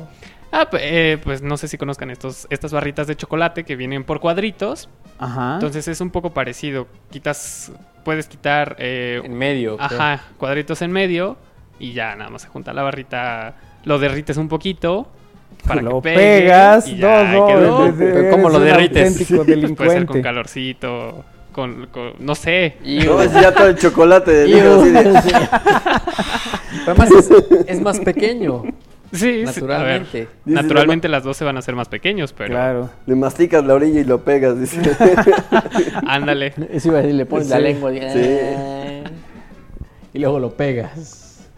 Ah, 0.51 0.69
pues, 0.71 0.83
eh, 0.87 1.19
pues 1.23 1.43
no 1.43 1.59
sé 1.59 1.69
si 1.69 1.77
conozcan 1.77 2.11
estos, 2.11 2.47
estas 2.49 2.73
barritas 2.73 3.07
de 3.07 3.17
chocolate 3.17 3.65
que 3.65 3.77
vienen 3.77 4.05
por 4.05 4.19
cuadritos. 4.19 4.89
Ajá. 5.19 5.55
Entonces 5.55 5.87
es 5.89 6.01
un 6.01 6.09
poco 6.11 6.31
parecido. 6.33 6.87
Quitas, 7.11 7.71
puedes 8.03 8.29
quitar, 8.29 8.77
eh, 8.79 9.21
En 9.23 9.35
medio. 9.35 9.77
creo. 9.77 10.01
ajá, 10.01 10.23
cuadritos 10.39 10.81
en 10.81 10.91
medio 10.91 11.37
y 11.79 11.93
ya 11.93 12.17
nada 12.17 12.31
más 12.31 12.41
se 12.43 12.49
junta 12.49 12.73
la 12.73 12.83
barrita, 12.83 13.57
lo 13.85 13.99
derrites 13.99 14.39
un 14.39 14.49
poquito 14.49 15.13
para 15.67 15.83
lo 15.83 16.01
que 16.01 16.15
pegas. 16.15 16.89
y 16.89 16.95
No, 16.95 16.99
ya 17.01 17.33
no, 17.33 17.47
quedó. 17.47 17.85
de- 17.85 17.93
de- 17.93 18.13
Pero 18.13 18.31
¿cómo 18.31 18.49
eres 18.49 18.59
lo 18.61 18.65
derrites? 18.65 19.31
auténtico 19.33 19.75
Puede 19.77 19.91
ser 19.91 20.07
con 20.07 20.23
calorcito, 20.23 21.25
con, 21.53 21.87
con- 21.87 22.13
no 22.21 22.35
sé. 22.35 22.77
Y- 22.85 23.01
No, 23.01 23.21
es 23.23 23.33
ya 23.33 23.53
todo 23.53 23.67
el 23.69 23.77
chocolate 23.77 24.45
además 26.87 27.11
es, 27.11 27.31
es 27.67 27.81
más 27.81 27.99
pequeño, 28.01 28.63
Sí, 29.11 29.21
sí, 29.21 29.31
a 29.65 29.83
ver, 29.83 30.03
naturalmente. 30.03 30.29
Naturalmente 30.45 31.09
las 31.09 31.25
dos 31.25 31.35
se 31.35 31.43
van 31.43 31.57
a 31.57 31.61
hacer 31.61 31.75
más 31.75 31.89
pequeños, 31.89 32.35
pero 32.35 32.51
Claro. 32.51 32.91
Le 33.07 33.15
masticas 33.15 33.65
la 33.65 33.73
orilla 33.73 34.01
y 34.01 34.05
lo 34.05 34.23
pegas, 34.23 34.61
dice. 34.61 34.83
ándale. 36.07 36.53
Eso 36.71 36.89
iba 36.89 36.99
a 36.99 37.01
decir, 37.01 37.15
le 37.17 37.25
pones 37.25 37.49
la 37.49 37.59
lengua 37.59 37.91
y, 37.95 38.01
sí. 38.03 38.39
y 40.13 40.19
luego 40.19 40.39
lo 40.39 40.51
pegas. 40.55 41.49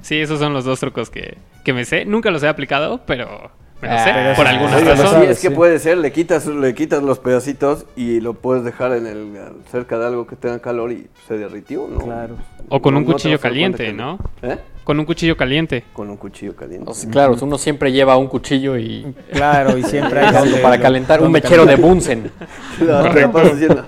Sí, 0.00 0.20
esos 0.20 0.40
son 0.40 0.54
los 0.54 0.64
dos 0.64 0.80
trucos 0.80 1.08
que, 1.08 1.38
que 1.64 1.72
me 1.72 1.84
sé. 1.84 2.04
Nunca 2.04 2.30
los 2.30 2.42
he 2.42 2.48
aplicado, 2.48 3.00
pero 3.06 3.50
me 3.80 3.88
los 3.88 4.00
Ah, 4.00 4.04
sé 4.04 4.12
por 4.36 4.46
alguna 4.46 4.78
sí, 4.78 4.84
sabes, 5.02 5.30
es 5.30 5.40
que 5.40 5.48
sí. 5.48 5.54
puede 5.54 5.78
ser, 5.78 5.98
le 5.98 6.12
quitas, 6.12 6.46
le 6.46 6.74
quitas 6.74 7.02
los 7.02 7.18
pedacitos 7.18 7.86
y 7.96 8.20
lo 8.20 8.34
puedes 8.34 8.64
dejar 8.64 8.92
en 8.92 9.06
el 9.06 9.32
cerca 9.70 9.98
de 9.98 10.06
algo 10.06 10.26
que 10.26 10.36
tenga 10.36 10.58
calor 10.60 10.92
y 10.92 11.08
se 11.26 11.36
derritió, 11.38 11.88
¿no? 11.88 12.00
Claro. 12.00 12.36
O 12.68 12.80
con 12.80 12.94
No- 12.94 13.00
un 13.00 13.06
cuchillo 13.06 13.38
caliente, 13.40 13.86
que- 13.86 13.92
¿no? 13.92 14.18
¿Eh? 14.42 14.56
Con 14.84 14.98
un 14.98 15.04
cuchillo 15.04 15.36
caliente. 15.36 15.84
Con 15.92 16.10
un 16.10 16.16
cuchillo 16.16 16.56
caliente. 16.56 16.90
O 16.90 16.94
sea, 16.94 17.10
claro, 17.10 17.36
uno 17.40 17.58
siempre 17.58 17.92
lleva 17.92 18.16
un 18.16 18.26
cuchillo 18.28 18.76
y 18.78 19.14
Claro, 19.32 19.76
y 19.78 19.82
siempre 19.84 20.20
hay 20.20 20.32
donde- 20.34 20.58
para 20.58 20.80
calentar 20.80 21.22
un 21.22 21.30
mechero 21.32 21.64
de. 21.66 21.76
Bunsen. 21.76 22.30
Claro, 22.78 23.38
haciendo- 23.38 23.86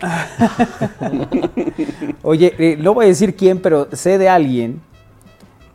Oye, 2.22 2.54
eh, 2.58 2.76
no 2.78 2.94
voy 2.94 3.06
a 3.06 3.08
decir 3.08 3.34
quién, 3.36 3.58
pero 3.58 3.88
sé 3.92 4.18
de 4.18 4.28
alguien 4.28 4.80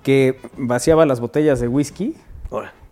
que 0.04 0.38
vaciaba 0.58 1.06
las 1.06 1.20
botellas 1.20 1.60
de 1.60 1.68
whisky 1.68 2.16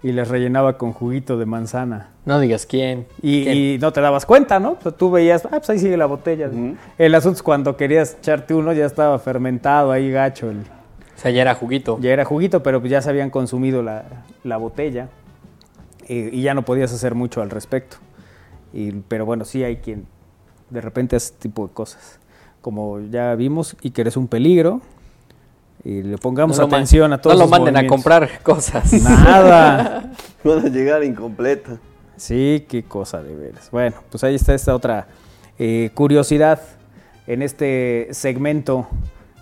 y 0.04 0.12
les 0.14 0.28
rellenaba 0.30 0.78
con 0.80 0.94
juguito 0.94 1.38
de 1.38 1.46
manzana. 1.46 2.10
No 2.26 2.40
digas 2.40 2.66
quién. 2.66 3.06
Y, 3.22 3.44
¿Quién? 3.44 3.58
y 3.58 3.78
no 3.78 3.92
te 3.94 4.02
dabas 4.02 4.26
cuenta, 4.26 4.60
¿no? 4.60 4.72
O 4.72 4.82
sea, 4.82 4.92
tú 4.92 5.12
veías, 5.12 5.46
ah, 5.46 5.50
pues 5.52 5.70
ahí 5.70 5.80
sigue 5.80 5.98
la 5.98 6.08
botella. 6.08 6.50
El 6.98 7.14
asunto 7.16 7.36
es 7.38 7.44
cuando 7.44 7.78
querías 7.78 8.16
echarte 8.20 8.54
uno, 8.56 8.74
ya 8.74 8.86
estaba 8.86 9.20
fermentado 9.20 9.92
ahí 9.92 10.10
gacho. 10.12 10.50
el- 10.50 10.62
O 10.62 11.20
sea, 11.22 11.30
ya 11.30 11.42
era 11.44 11.54
juguito. 11.54 12.00
ya 12.02 12.10
era 12.12 12.26
juguito, 12.26 12.64
pero 12.64 12.80
pues 12.80 12.90
ya 12.92 13.02
se 13.02 13.10
habían 13.12 13.30
consumido 13.30 13.84
la, 13.84 14.04
la 14.44 14.58
botella. 14.58 15.10
eh, 16.08 16.30
y 16.34 16.42
ya 16.42 16.54
no 16.56 16.64
podías 16.64 16.92
hacer 16.92 17.14
mucho 17.14 17.42
al 17.44 17.50
respecto. 17.52 17.98
Y- 18.74 18.92
pero 19.08 19.26
bueno, 19.26 19.46
sí 19.46 19.64
hay 19.64 19.78
quien 19.78 20.08
de 20.72 20.82
repente 20.82 21.16
hace 21.16 21.28
este 21.28 21.40
tipo 21.44 21.68
de 21.68 21.74
cosas. 21.74 22.20
Como 22.62 23.00
ya 23.02 23.36
vimos, 23.36 23.76
y 23.82 23.92
que 23.92 24.02
eres 24.02 24.18
un 24.18 24.28
peligro. 24.28 24.82
Y 25.84 26.04
le 26.04 26.18
pongamos 26.18 26.60
No 26.60 26.66
atención 26.66 27.12
a 27.14 27.20
todos 27.20 27.38
No 27.38 27.46
lo 27.46 27.50
manden 27.50 27.78
a 27.78 27.88
comprar 27.88 28.42
cosas. 28.44 28.94
Nada. 29.04 30.12
van 30.44 30.66
a 30.66 30.70
llegar 30.70 31.04
incompleta. 31.04 31.78
Sí, 32.18 32.66
qué 32.70 32.84
cosa 32.84 33.22
de 33.24 33.36
veras. 33.36 33.70
Bueno, 33.72 33.96
pues 34.10 34.24
ahí 34.24 34.36
está 34.36 34.54
esta 34.54 34.76
otra 34.76 35.08
eh, 35.58 35.90
curiosidad 35.94 36.62
en 37.26 37.42
este 37.42 38.10
segmento 38.12 38.88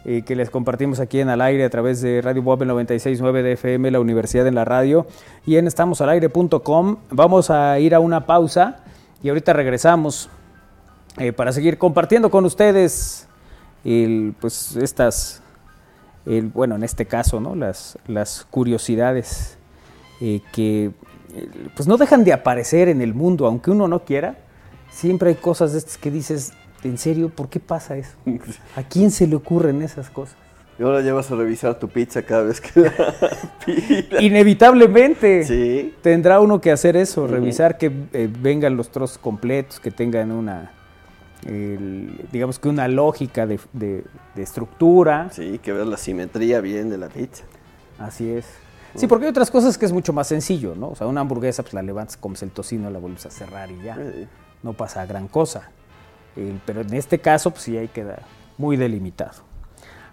eh, 0.06 0.22
que 0.26 0.36
les 0.36 0.50
compartimos 0.50 1.02
aquí 1.02 1.20
en 1.20 1.28
Al 1.28 1.42
Aire 1.42 1.66
a 1.66 1.70
través 1.70 2.02
de 2.02 2.22
Radio 2.22 2.42
Boab 2.42 2.60
96.9 2.62 3.42
de 3.44 3.52
FM, 3.54 3.92
la 3.92 4.00
Universidad 4.00 4.48
en 4.48 4.56
la 4.56 4.64
Radio, 4.64 5.06
y 5.46 5.58
en 5.58 5.68
estamosalaire.com. 5.68 6.98
Vamos 7.12 7.50
a 7.50 7.78
ir 7.80 7.94
a 7.94 8.00
una 8.00 8.26
pausa 8.26 8.78
y 9.22 9.28
ahorita 9.28 9.52
regresamos 9.52 10.30
eh, 11.18 11.34
para 11.34 11.52
seguir 11.52 11.78
compartiendo 11.78 12.32
con 12.32 12.46
ustedes 12.46 13.28
el, 13.84 14.34
pues 14.40 14.78
estas, 14.78 15.42
el, 16.30 16.48
bueno, 16.48 16.76
en 16.76 16.84
este 16.84 17.06
caso, 17.06 17.40
¿no? 17.40 17.56
las, 17.56 17.98
las 18.08 18.46
curiosidades 18.50 19.58
eh, 20.22 20.42
que 20.54 20.92
eh, 21.34 21.50
pues 21.76 21.88
no 21.88 21.98
dejan 21.98 22.24
de 22.24 22.34
aparecer 22.34 22.88
en 22.88 23.02
el 23.02 23.14
mundo, 23.14 23.46
aunque 23.48 23.72
uno 23.72 23.88
no 23.88 24.04
quiera. 24.06 24.38
Siempre 24.92 25.30
hay 25.30 25.36
cosas 25.36 25.72
de 25.74 25.80
estas 25.80 25.98
que 25.98 26.10
dices, 26.12 26.54
¿en 26.84 26.98
serio? 26.98 27.30
¿Por 27.30 27.50
qué 27.50 27.60
pasa 27.60 27.98
eso? 27.98 28.12
¿A 28.76 28.84
quién 28.84 29.12
se 29.12 29.28
le 29.28 29.36
ocurren 29.36 29.82
esas 29.82 30.10
cosas? 30.10 30.36
Y 30.80 30.84
ahora 30.84 31.02
ya 31.02 31.14
vas 31.14 31.30
a 31.30 31.36
revisar 31.36 31.78
tu 31.78 31.90
pizza 31.90 32.22
cada 32.24 32.44
vez 32.44 32.62
que 32.62 32.80
la 32.80 32.92
pidas. 33.66 34.22
Inevitablemente 34.22 35.44
Sí. 35.44 35.94
tendrá 36.02 36.40
uno 36.40 36.62
que 36.62 36.72
hacer 36.72 36.96
eso, 36.96 37.28
revisar 37.28 37.78
que 37.78 37.92
eh, 38.14 38.30
vengan 38.42 38.78
los 38.78 38.90
trozos 38.90 39.18
completos, 39.18 39.80
que 39.80 39.92
tengan 39.92 40.32
una, 40.32 40.72
el- 41.46 42.28
digamos 42.32 42.60
que 42.60 42.70
una 42.70 42.88
lógica 42.88 43.46
de, 43.48 43.60
de- 43.74 44.04
de 44.36 44.42
estructura. 44.44 45.30
Sí, 45.32 45.60
que 45.60 45.72
veas 45.74 45.88
la 45.88 45.98
simetría 45.98 46.62
bien 46.62 46.90
de 46.90 46.98
la 46.98 47.08
pizza. 47.10 47.44
Así 47.98 48.30
es. 48.30 48.46
Sí, 48.96 49.06
porque 49.08 49.26
hay 49.26 49.30
otras 49.32 49.52
cosas 49.52 49.78
que 49.78 49.86
es 49.86 49.92
mucho 49.92 50.14
más 50.14 50.28
sencillo, 50.28 50.74
¿no? 50.76 50.90
O 50.90 50.96
sea, 50.96 51.06
una 51.08 51.22
hamburguesa, 51.22 51.62
pues 51.62 51.74
la 51.76 51.82
levantas, 51.84 52.18
comes 52.18 52.42
el 52.42 52.50
tocino, 52.52 52.90
la 52.90 52.98
vuelves 53.00 53.26
a 53.26 53.30
cerrar 53.30 53.70
y 53.70 53.82
ya. 53.84 53.96
Sí. 53.96 54.28
No 54.64 54.74
pasa 54.74 55.06
gran 55.06 55.28
cosa. 55.28 55.70
El- 56.36 56.60
pero 56.66 56.82
en 56.82 56.94
este 56.94 57.20
caso, 57.20 57.52
pues 57.52 57.64
sí 57.64 57.78
ahí 57.78 57.88
queda 57.88 58.20
muy 58.58 58.78
delimitado. 58.78 59.48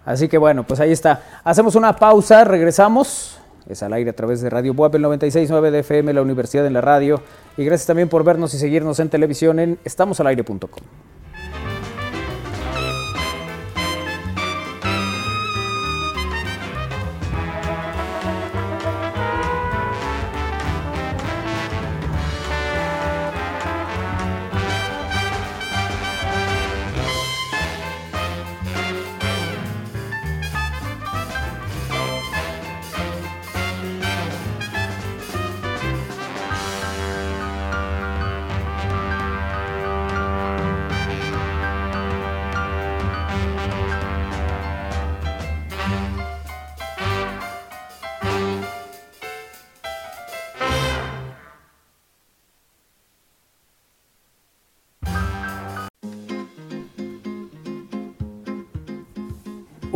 Así 0.05 0.27
que 0.29 0.37
bueno, 0.37 0.63
pues 0.65 0.79
ahí 0.79 0.91
está. 0.91 1.21
Hacemos 1.43 1.75
una 1.75 1.95
pausa, 1.95 2.43
regresamos. 2.43 3.36
Es 3.69 3.83
al 3.83 3.93
aire 3.93 4.11
a 4.11 4.13
través 4.13 4.41
de 4.41 4.49
Radio 4.49 4.73
Buap, 4.73 4.95
el 4.95 5.03
96.9 5.03 5.71
de 5.71 5.79
FM, 5.79 6.13
la 6.13 6.21
Universidad 6.21 6.65
en 6.65 6.73
la 6.73 6.81
Radio. 6.81 7.21
Y 7.57 7.65
gracias 7.65 7.87
también 7.87 8.07
por 8.07 8.23
vernos 8.23 8.53
y 8.53 8.57
seguirnos 8.57 8.99
en 8.99 9.09
televisión 9.09 9.59
en 9.59 9.79
estamosalaire.com. 9.83 10.69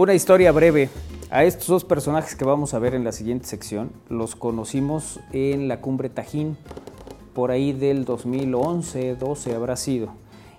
Una 0.02 0.16
historia 0.16 0.52
breve. 0.52 0.90
A 1.30 1.44
estos 1.44 1.68
dos 1.68 1.86
personajes 1.86 2.34
que 2.34 2.44
vamos 2.44 2.74
a 2.74 2.80
ver 2.80 2.96
en 2.96 3.04
la 3.04 3.12
siguiente 3.12 3.46
sección 3.46 3.92
los 4.10 4.36
conocimos 4.36 5.20
en 5.32 5.68
la 5.68 5.80
cumbre 5.80 6.10
Tajín, 6.10 6.58
por 7.36 7.52
ahí 7.52 7.72
del 7.72 8.04
2011, 8.04 9.16
12 9.18 9.54
habrá 9.54 9.76
sido. 9.76 10.12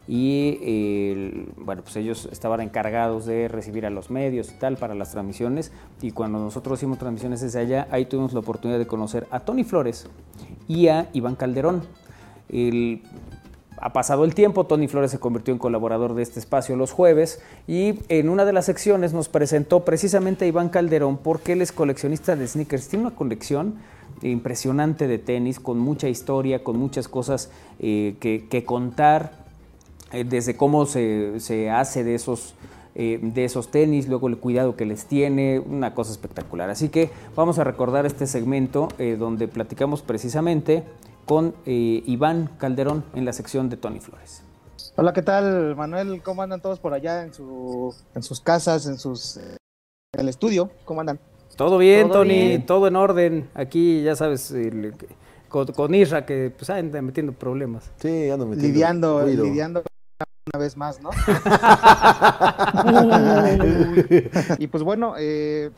Y 0.07 1.49
bueno, 1.57 1.83
pues 1.83 1.97
ellos 1.97 2.29
estaban 2.31 2.61
encargados 2.61 3.27
de 3.27 3.49
recibir 3.49 3.85
a 3.85 3.91
los 3.91 4.11
medios 4.11 4.53
y 4.53 4.61
tal 4.61 4.77
para 4.77 4.95
las 4.95 5.11
transmisiones. 5.11 5.73
Y 6.01 6.13
cuando 6.13 6.39
nosotros 6.39 6.79
hicimos 6.79 6.99
transmisiones 6.99 7.41
desde 7.41 7.59
allá, 7.59 7.89
ahí 7.91 8.05
tuvimos 8.05 8.35
la 8.35 8.39
oportunidad 8.39 8.79
de 8.79 8.87
conocer 8.87 9.27
a 9.33 9.41
Tony 9.41 9.65
Flores 9.65 10.07
y 10.69 10.87
a 10.87 11.11
Iván 11.15 11.35
Calderón. 11.35 11.83
El, 12.49 13.03
ha 13.83 13.93
pasado 13.93 14.25
el 14.25 14.33
tiempo, 14.33 14.65
Tony 14.65 14.87
Flores 14.87 15.11
se 15.11 15.19
convirtió 15.19 15.53
en 15.53 15.59
colaborador 15.59 16.15
de 16.15 16.23
este 16.23 16.39
espacio 16.39 16.77
los 16.77 16.93
jueves 16.93 17.43
y 17.67 17.99
en 18.09 18.29
una 18.29 18.45
de 18.45 18.53
las 18.53 18.67
secciones 18.67 19.13
nos 19.13 19.29
presentó 19.29 19.85
precisamente 19.85 20.45
a 20.45 20.49
Iván 20.49 20.69
Calderón 20.69 21.17
porque 21.17 21.55
él 21.55 21.63
es 21.63 21.73
coleccionista 21.73 22.37
de 22.37 22.47
sneakers, 22.47 22.87
tiene 22.87 23.07
una 23.07 23.17
colección 23.17 23.75
impresionante 24.23 25.09
de 25.09 25.19
tenis 25.19 25.59
con 25.59 25.81
mucha 25.81 26.09
historia, 26.09 26.63
con 26.63 26.79
muchas 26.79 27.09
cosas 27.09 27.51
eh, 27.81 28.15
que, 28.21 28.65
contar, 28.65 29.33
eh, 30.13 30.23
desde 30.23 30.57
cómo 30.57 30.87
se, 30.87 31.41
se 31.41 31.69
hace 31.69 32.05
de 32.05 32.15
esos, 32.15 32.55
eh, 32.95 33.19
de 33.21 33.45
esos 33.45 33.73
tenis, 33.73 34.07
luego 34.07 34.29
el 34.29 34.39
cuidado 34.39 34.77
que 34.77 34.87
les 34.87 35.07
tiene, 35.07 35.59
una 35.59 35.93
cosa 35.93 36.13
espectacular. 36.13 36.71
Así 36.71 36.89
que 36.89 37.11
vamos 37.35 37.59
a 37.59 37.65
recordar 37.65 38.07
este 38.07 38.29
segmento 38.29 38.87
donde 39.19 39.49
platicamos 39.49 40.03
precisamente 40.03 40.85
con 41.27 41.55
eh, 41.67 42.03
Iván 42.07 42.51
Calderón 42.59 43.05
en 43.15 43.25
la 43.25 43.33
sección 43.33 43.69
de 43.71 43.77
Tony 43.77 44.01
Flores. 44.01 44.43
Hola, 44.97 45.13
¿qué 45.13 45.23
tal, 45.23 45.75
Manuel? 45.77 46.23
¿Cómo 46.23 46.43
andan 46.43 46.61
todos 46.61 46.79
por 46.79 46.93
allá 46.93 47.23
en, 47.23 47.33
su, 47.33 47.95
en 48.15 48.23
sus 48.23 48.41
casas, 48.41 48.87
en 48.87 48.99
sus 48.99 49.37
eh, 49.39 49.57
en 50.15 50.21
el 50.21 50.29
estudio? 50.29 50.71
¿Cómo 50.85 51.01
andan? 51.01 51.19
Todo 51.57 51.79
bien, 51.79 52.09
Todo 52.09 52.19
Tony, 52.21 52.47
bien. 52.49 52.67
todo 52.67 52.87
en 52.89 52.97
orden. 52.97 53.51
Aquí, 53.55 54.03
ya 54.03 54.17
sabes, 54.17 54.51
el- 54.51 54.95
con, 55.49 55.67
con 55.69 55.95
Isra, 55.95 56.25
que 56.27 56.53
pues 56.57 56.69
anda 56.71 57.01
metiendo 57.03 57.33
problemas. 57.33 57.91
Sí, 58.01 58.31
ando 58.31 58.47
metiendo 58.47 58.69
Lidiando, 58.73 59.23
ruido. 59.23 59.45
lidiando 59.45 59.83
una 60.53 60.59
vez 60.59 60.77
más, 60.77 61.01
¿no? 61.01 61.11
y 64.59 64.67
pues 64.67 64.83
bueno, 64.83 65.15
eh, 65.19 65.71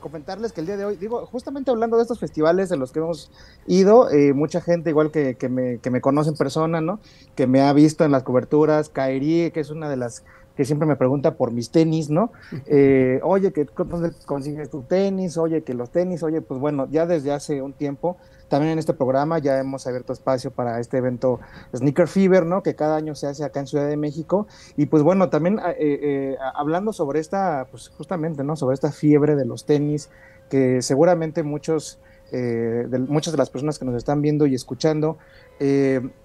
comentarles 0.00 0.52
que 0.52 0.60
el 0.60 0.66
día 0.66 0.76
de 0.76 0.84
hoy, 0.84 0.96
digo, 0.96 1.26
justamente 1.26 1.70
hablando 1.70 1.96
de 1.96 2.02
estos 2.02 2.18
festivales 2.18 2.70
en 2.70 2.80
los 2.80 2.92
que 2.92 3.00
hemos 3.00 3.30
ido, 3.66 4.10
eh, 4.10 4.32
mucha 4.32 4.60
gente 4.60 4.90
igual 4.90 5.10
que, 5.10 5.34
que, 5.36 5.48
me, 5.48 5.78
que 5.78 5.90
me 5.90 6.00
conoce 6.00 6.30
en 6.30 6.36
persona, 6.36 6.80
¿no? 6.80 7.00
Que 7.34 7.46
me 7.46 7.60
ha 7.62 7.72
visto 7.72 8.04
en 8.04 8.12
las 8.12 8.22
coberturas, 8.22 8.88
Kairi, 8.88 9.50
que 9.50 9.60
es 9.60 9.70
una 9.70 9.88
de 9.88 9.96
las 9.96 10.24
que 10.58 10.64
siempre 10.64 10.88
me 10.88 10.96
pregunta 10.96 11.36
por 11.36 11.52
mis 11.52 11.70
tenis, 11.70 12.10
¿no? 12.10 12.32
Eh, 12.66 13.20
oye, 13.22 13.52
que 13.52 13.64
¿dónde 13.76 14.10
consigues 14.26 14.68
tu 14.68 14.82
tenis? 14.82 15.38
Oye, 15.38 15.62
que 15.62 15.72
los 15.72 15.90
tenis, 15.90 16.24
oye, 16.24 16.40
pues 16.40 16.58
bueno, 16.58 16.88
ya 16.90 17.06
desde 17.06 17.30
hace 17.30 17.62
un 17.62 17.72
tiempo, 17.72 18.16
también 18.48 18.72
en 18.72 18.78
este 18.78 18.94
programa 18.94 19.38
ya 19.38 19.58
hemos 19.58 19.86
abierto 19.86 20.12
espacio 20.12 20.50
para 20.50 20.80
este 20.80 20.98
evento 20.98 21.40
Sneaker 21.76 22.08
Fever, 22.08 22.46
¿no? 22.46 22.62
Que 22.62 22.74
cada 22.74 22.96
año 22.96 23.14
se 23.14 23.26
hace 23.26 23.44
acá 23.44 23.60
en 23.60 23.66
Ciudad 23.66 23.88
de 23.88 23.96
México. 23.96 24.46
Y 24.76 24.86
pues 24.86 25.02
bueno, 25.02 25.28
también 25.28 25.58
eh, 25.58 25.76
eh, 25.78 26.36
hablando 26.54 26.92
sobre 26.92 27.20
esta, 27.20 27.66
pues 27.70 27.88
justamente, 27.88 28.44
¿no? 28.44 28.56
Sobre 28.56 28.74
esta 28.74 28.90
fiebre 28.90 29.36
de 29.36 29.44
los 29.44 29.66
tenis, 29.66 30.08
que 30.48 30.80
seguramente 30.82 31.42
muchos, 31.42 31.98
eh, 32.32 32.86
de, 32.88 32.98
muchas 32.98 33.32
de 33.32 33.38
las 33.38 33.50
personas 33.50 33.78
que 33.78 33.84
nos 33.84 33.96
están 33.96 34.22
viendo 34.22 34.46
y 34.46 34.54
escuchando, 34.54 35.18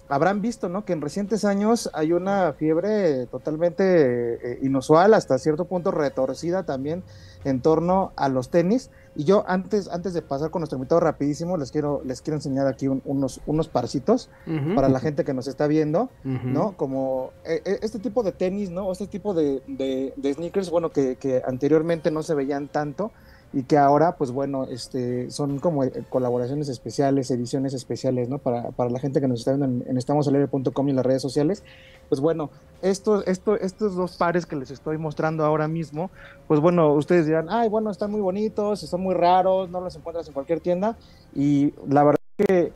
habrán 0.10 0.42
visto, 0.42 0.70
¿no? 0.70 0.86
Que 0.86 0.94
en 0.94 1.02
recientes 1.02 1.44
años 1.44 1.90
hay 1.94 2.14
una 2.14 2.54
fiebre 2.54 3.26
totalmente 3.26 4.60
inusual, 4.62 5.16
hasta 5.16 5.40
cierto 5.40 5.66
punto 5.66 5.90
retorcida 5.90 6.64
también 6.64 7.04
en 7.44 7.62
torno 7.62 8.14
a 8.16 8.30
los 8.30 8.50
tenis. 8.50 8.92
Y 9.16 9.26
yo 9.26 9.44
antes, 9.48 9.88
antes 9.90 10.14
de 10.14 10.22
pasar 10.24 10.50
con 10.50 10.62
nuestro 10.62 10.78
invitado 10.78 11.00
rapidísimo, 11.02 11.56
les 11.58 11.72
quiero, 11.72 12.02
les 12.04 12.22
quiero 12.22 12.38
enseñar 12.38 12.66
aquí 12.68 12.88
un- 12.88 13.02
unos, 13.06 13.42
unos 13.46 13.68
parcitos 13.68 14.30
para 14.76 14.90
la 14.90 15.00
gente 15.00 15.24
que 15.24 15.34
nos 15.34 15.48
está 15.48 15.68
viendo, 15.68 16.10
¿no? 16.54 16.76
Como 16.78 17.30
eh, 17.46 17.62
eh, 17.64 17.80
este 17.84 18.00
tipo 18.00 18.24
de 18.24 18.32
tenis, 18.32 18.72
¿no? 18.72 18.88
O 18.88 18.92
este 18.92 19.08
tipo 19.08 19.34
de, 19.34 19.62
de- 19.68 20.14
de 20.18 20.34
sneakers, 20.34 20.70
bueno, 20.72 20.92
que, 20.92 21.16
que 21.18 21.42
anteriormente 21.46 22.10
no 22.12 22.24
se 22.24 22.34
veían 22.34 22.68
tanto 22.68 23.12
y 23.56 23.62
que 23.64 23.78
ahora, 23.78 24.16
pues 24.18 24.32
bueno, 24.32 24.64
este, 24.66 25.30
son 25.30 25.60
como 25.60 25.84
eh, 25.84 25.92
colaboraciones 26.10 26.70
especiales, 26.70 27.30
ediciones 27.30 27.76
especiales, 27.76 28.28
¿no? 28.28 28.40
Para, 28.40 28.72
para 28.72 28.90
la 28.90 28.98
gente 29.00 29.22
que 29.22 29.28
nos 29.28 29.42
está 29.42 29.52
viendo 29.52 29.66
en, 29.66 29.88
en 29.92 29.98
estamosalegre.com 30.00 30.88
y 30.88 30.90
en 30.90 30.96
las 30.96 31.06
redes 31.06 31.22
sociales. 31.22 31.64
Pues 32.10 32.22
bueno, 32.22 32.50
estos, 32.82 33.26
esto, 33.28 33.56
estos 33.56 33.96
dos 33.96 34.18
pares 34.18 34.46
que 34.46 34.56
les 34.56 34.70
estoy 34.72 34.98
mostrando 34.98 35.46
ahora 35.46 35.68
mismo, 35.68 36.12
pues 36.48 36.60
bueno, 36.60 36.94
ustedes 36.94 37.26
dirán, 37.26 37.48
ay, 37.50 37.70
bueno, 37.70 37.90
están 37.90 38.12
muy 38.12 38.22
bonitos, 38.22 38.84
están 38.84 39.02
muy 39.02 39.16
raros, 39.16 39.70
no 39.70 39.82
los 39.82 39.96
encuentras 39.96 40.28
en 40.28 40.34
cualquier 40.34 40.60
tienda. 40.60 40.98
Y 41.34 41.74
la 41.88 42.04
verdad 42.04 42.20
que 42.38 42.74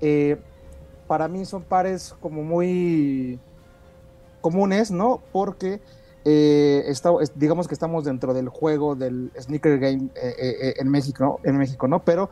eh, 0.00 0.36
para 1.06 1.28
mí 1.28 1.44
son 1.44 1.62
pares 1.62 2.14
como 2.20 2.42
muy 2.42 3.38
comunes, 4.40 4.90
¿no? 4.90 5.22
Porque 5.32 5.80
eh, 6.24 6.92
digamos 7.36 7.68
que 7.68 7.74
estamos 7.74 8.04
dentro 8.04 8.34
del 8.34 8.48
juego 8.48 8.94
del 8.94 9.30
sneaker 9.38 9.78
game 9.78 10.10
eh, 10.14 10.34
eh, 10.40 10.74
en 10.78 10.90
México, 10.90 11.24
¿no? 11.24 11.50
En 11.50 11.56
México, 11.56 11.88
¿no? 11.88 12.04
Pero 12.04 12.28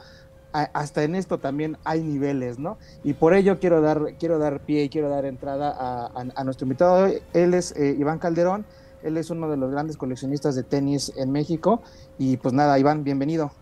hasta 0.64 1.02
en 1.04 1.14
esto 1.14 1.38
también 1.38 1.76
hay 1.84 2.02
niveles, 2.02 2.58
¿no? 2.58 2.78
Y 3.04 3.14
por 3.14 3.34
ello 3.34 3.58
quiero 3.58 3.80
dar, 3.80 4.14
quiero 4.18 4.38
dar 4.38 4.60
pie 4.60 4.84
y 4.84 4.88
quiero 4.88 5.08
dar 5.08 5.24
entrada 5.24 5.70
a, 5.70 6.06
a- 6.06 6.26
a 6.34 6.44
nuestro 6.44 6.64
invitado. 6.64 7.04
hoy. 7.06 7.18
Él 7.32 7.54
es 7.54 7.72
eh, 7.76 7.94
Iván 7.98 8.18
Calderón, 8.18 8.64
él 9.02 9.16
es 9.16 9.30
uno 9.30 9.48
de 9.50 9.56
los 9.56 9.70
grandes 9.70 9.96
coleccionistas 9.96 10.54
de 10.54 10.62
tenis 10.62 11.12
en 11.16 11.30
México. 11.32 11.82
Y 12.18 12.36
pues 12.38 12.54
nada, 12.54 12.78
Iván, 12.78 13.04
bienvenido. 13.04 13.52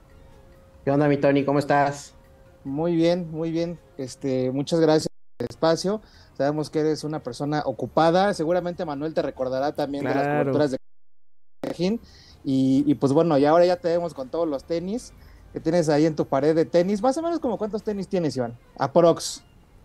¿Qué 0.85 0.91
onda, 0.91 1.09
mi 1.09 1.17
Tony? 1.17 1.45
¿Cómo 1.45 1.59
estás? 1.59 2.15
Muy 2.65 2.95
bien, 2.97 3.31
muy 3.31 3.51
bien. 3.51 3.79
Este, 3.99 4.51
muchas 4.51 4.81
gracias 4.81 5.09
por 5.09 5.47
el 5.47 5.47
espacio. 5.51 6.01
Sabemos 6.37 6.71
que 6.71 6.81
eres 6.81 7.05
una 7.05 7.23
persona 7.23 7.63
ocupada. 7.65 8.35
Seguramente 8.35 8.85
Manuel 8.85 9.15
te 9.15 9.23
recordará 9.23 9.73
también 9.73 10.05
de 10.05 10.15
las 10.15 10.25
Claro. 10.25 10.41
coberturas 10.45 10.71
de 10.73 10.77
y, 12.45 12.85
y 12.87 12.95
pues 12.95 13.13
bueno, 13.13 13.39
y 13.39 13.45
ahora 13.47 13.65
ya 13.65 13.77
te 13.77 13.89
vemos 13.89 14.15
con 14.15 14.29
todos 14.29 14.47
los 14.47 14.65
tenis 14.65 15.13
que 15.55 15.61
tienes 15.61 15.89
ahí 15.89 16.05
en 16.05 16.17
tu 16.17 16.27
pared 16.27 16.53
de 16.53 16.65
tenis. 16.65 17.01
Más 17.01 17.17
o 17.17 17.23
menos 17.23 17.39
como 17.39 17.57
cuántos 17.57 17.85
tenis 17.85 18.09
tienes, 18.09 18.37
Iván. 18.37 18.59
Aprox. 18.77 19.45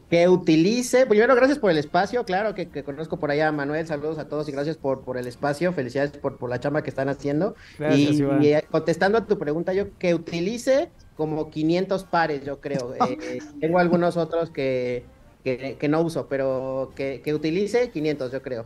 Que 0.10 0.28
utilice, 0.28 1.06
primero 1.06 1.36
gracias 1.36 1.60
por 1.60 1.70
el 1.70 1.78
espacio, 1.78 2.26
claro 2.26 2.56
que, 2.56 2.68
que 2.68 2.84
conozco 2.84 3.18
por 3.18 3.30
allá 3.30 3.50
a 3.50 3.52
Manuel, 3.52 3.86
saludos 3.86 4.18
a 4.18 4.28
todos 4.28 4.50
y 4.50 4.52
gracias 4.52 4.76
por, 4.76 5.02
por 5.02 5.20
el 5.20 5.28
espacio, 5.28 5.72
felicidades 5.72 6.14
por, 6.18 6.38
por 6.38 6.50
la 6.50 6.60
chamba 6.60 6.82
que 6.82 6.90
están 6.90 7.10
haciendo. 7.10 7.54
Gracias, 7.78 8.14
y, 8.14 8.18
Iván. 8.18 8.44
y, 8.44 8.48
eh, 8.48 8.66
contestando 8.72 9.20
a 9.20 9.28
tu 9.28 9.38
pregunta, 9.38 9.72
yo 9.74 9.96
que 10.00 10.16
utilice 10.16 10.90
como 11.16 11.52
500 11.52 12.06
pares, 12.06 12.44
yo 12.44 12.60
creo. 12.60 12.96
Eh, 13.08 13.38
tengo 13.60 13.78
algunos 13.78 14.18
otros 14.18 14.50
que, 14.50 15.06
que, 15.44 15.78
que 15.80 15.88
no 15.88 16.02
uso, 16.02 16.26
pero 16.28 16.92
que, 16.96 17.22
que 17.24 17.36
utilice 17.36 17.92
500, 17.92 18.32
yo 18.32 18.42
creo. 18.42 18.66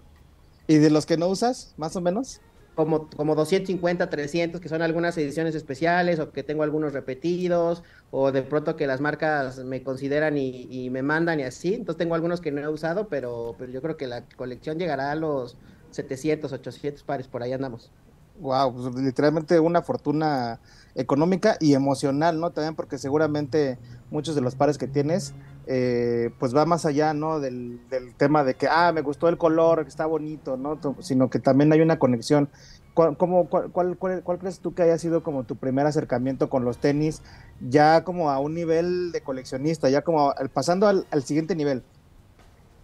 ¿Y 0.67 0.77
de 0.77 0.89
los 0.89 1.05
que 1.05 1.17
no 1.17 1.27
usas, 1.27 1.73
más 1.75 1.97
o 1.97 2.01
menos? 2.01 2.39
Como, 2.75 3.09
como 3.09 3.35
250, 3.35 4.09
300, 4.09 4.59
que 4.59 4.69
son 4.69 4.81
algunas 4.81 5.17
ediciones 5.17 5.55
especiales 5.55 6.19
o 6.19 6.31
que 6.31 6.43
tengo 6.43 6.63
algunos 6.63 6.93
repetidos 6.93 7.83
o 8.11 8.31
de 8.31 8.41
pronto 8.41 8.75
que 8.75 8.87
las 8.87 9.01
marcas 9.01 9.59
me 9.59 9.83
consideran 9.83 10.37
y, 10.37 10.89
me 10.89 11.01
mandan 11.01 11.39
y 11.39 11.43
así. 11.43 11.75
Entonces 11.75 11.97
tengo 11.97 12.15
algunos 12.15 12.41
que 12.41 12.51
no 12.51 12.61
he 12.61 12.67
usado, 12.67 13.07
pero, 13.07 13.55
pero 13.57 13.71
yo 13.71 13.81
creo 13.81 13.97
que 13.97 14.07
la 14.07 14.23
colección 14.35 14.79
llegará 14.79 15.11
a 15.11 15.15
los 15.15 15.57
700, 15.91 16.51
800 16.51 17.03
pares, 17.03 17.27
por 17.27 17.43
ahí 17.43 17.53
andamos. 17.53 17.91
Wow, 18.39 18.73
pues 18.73 18.95
literalmente 18.95 19.59
una 19.59 19.83
fortuna 19.83 20.59
económica 20.95 21.55
y 21.59 21.75
emocional, 21.75 22.39
¿no? 22.39 22.51
También 22.51 22.75
porque 22.75 22.97
seguramente 22.97 23.77
muchos 24.09 24.33
de 24.33 24.41
los 24.41 24.55
pares 24.55 24.77
que 24.77 24.87
tienes, 24.87 25.33
eh, 25.65 26.31
pues 26.39 26.55
va 26.55 26.65
más 26.65 26.85
allá, 26.85 27.13
¿no? 27.13 27.39
Del, 27.39 27.87
del 27.89 28.15
tema 28.15 28.43
de 28.43 28.55
que, 28.55 28.67
ah, 28.69 28.91
me 28.93 29.01
gustó 29.01 29.29
el 29.29 29.37
color, 29.37 29.83
que 29.83 29.89
está 29.89 30.05
bonito, 30.05 30.57
¿no? 30.57 30.79
Sino 31.01 31.29
que 31.29 31.39
también 31.39 31.71
hay 31.73 31.81
una 31.81 31.99
conexión. 31.99 32.51
¿Cuál, 32.93 33.17
cómo- 33.17 33.49
cuál, 33.49 33.71
cuál, 33.71 33.97
cuál- 33.97 34.23
cuál 34.23 34.37
crees 34.39 34.61
tú 34.61 34.73
que 34.73 34.83
haya 34.83 34.97
sido 34.99 35.23
como 35.23 35.45
tu 35.45 35.57
primer 35.57 35.85
acercamiento 35.87 36.49
con 36.49 36.63
los 36.65 36.79
tenis, 36.79 37.23
ya 37.59 38.03
como 38.03 38.29
a 38.29 38.39
un 38.39 38.53
nivel 38.53 39.11
de 39.11 39.23
coleccionista, 39.23 39.89
ya 39.89 40.01
como 40.03 40.33
pasando 40.53 40.87
al 40.87 41.23
siguiente 41.23 41.55
nivel? 41.55 41.85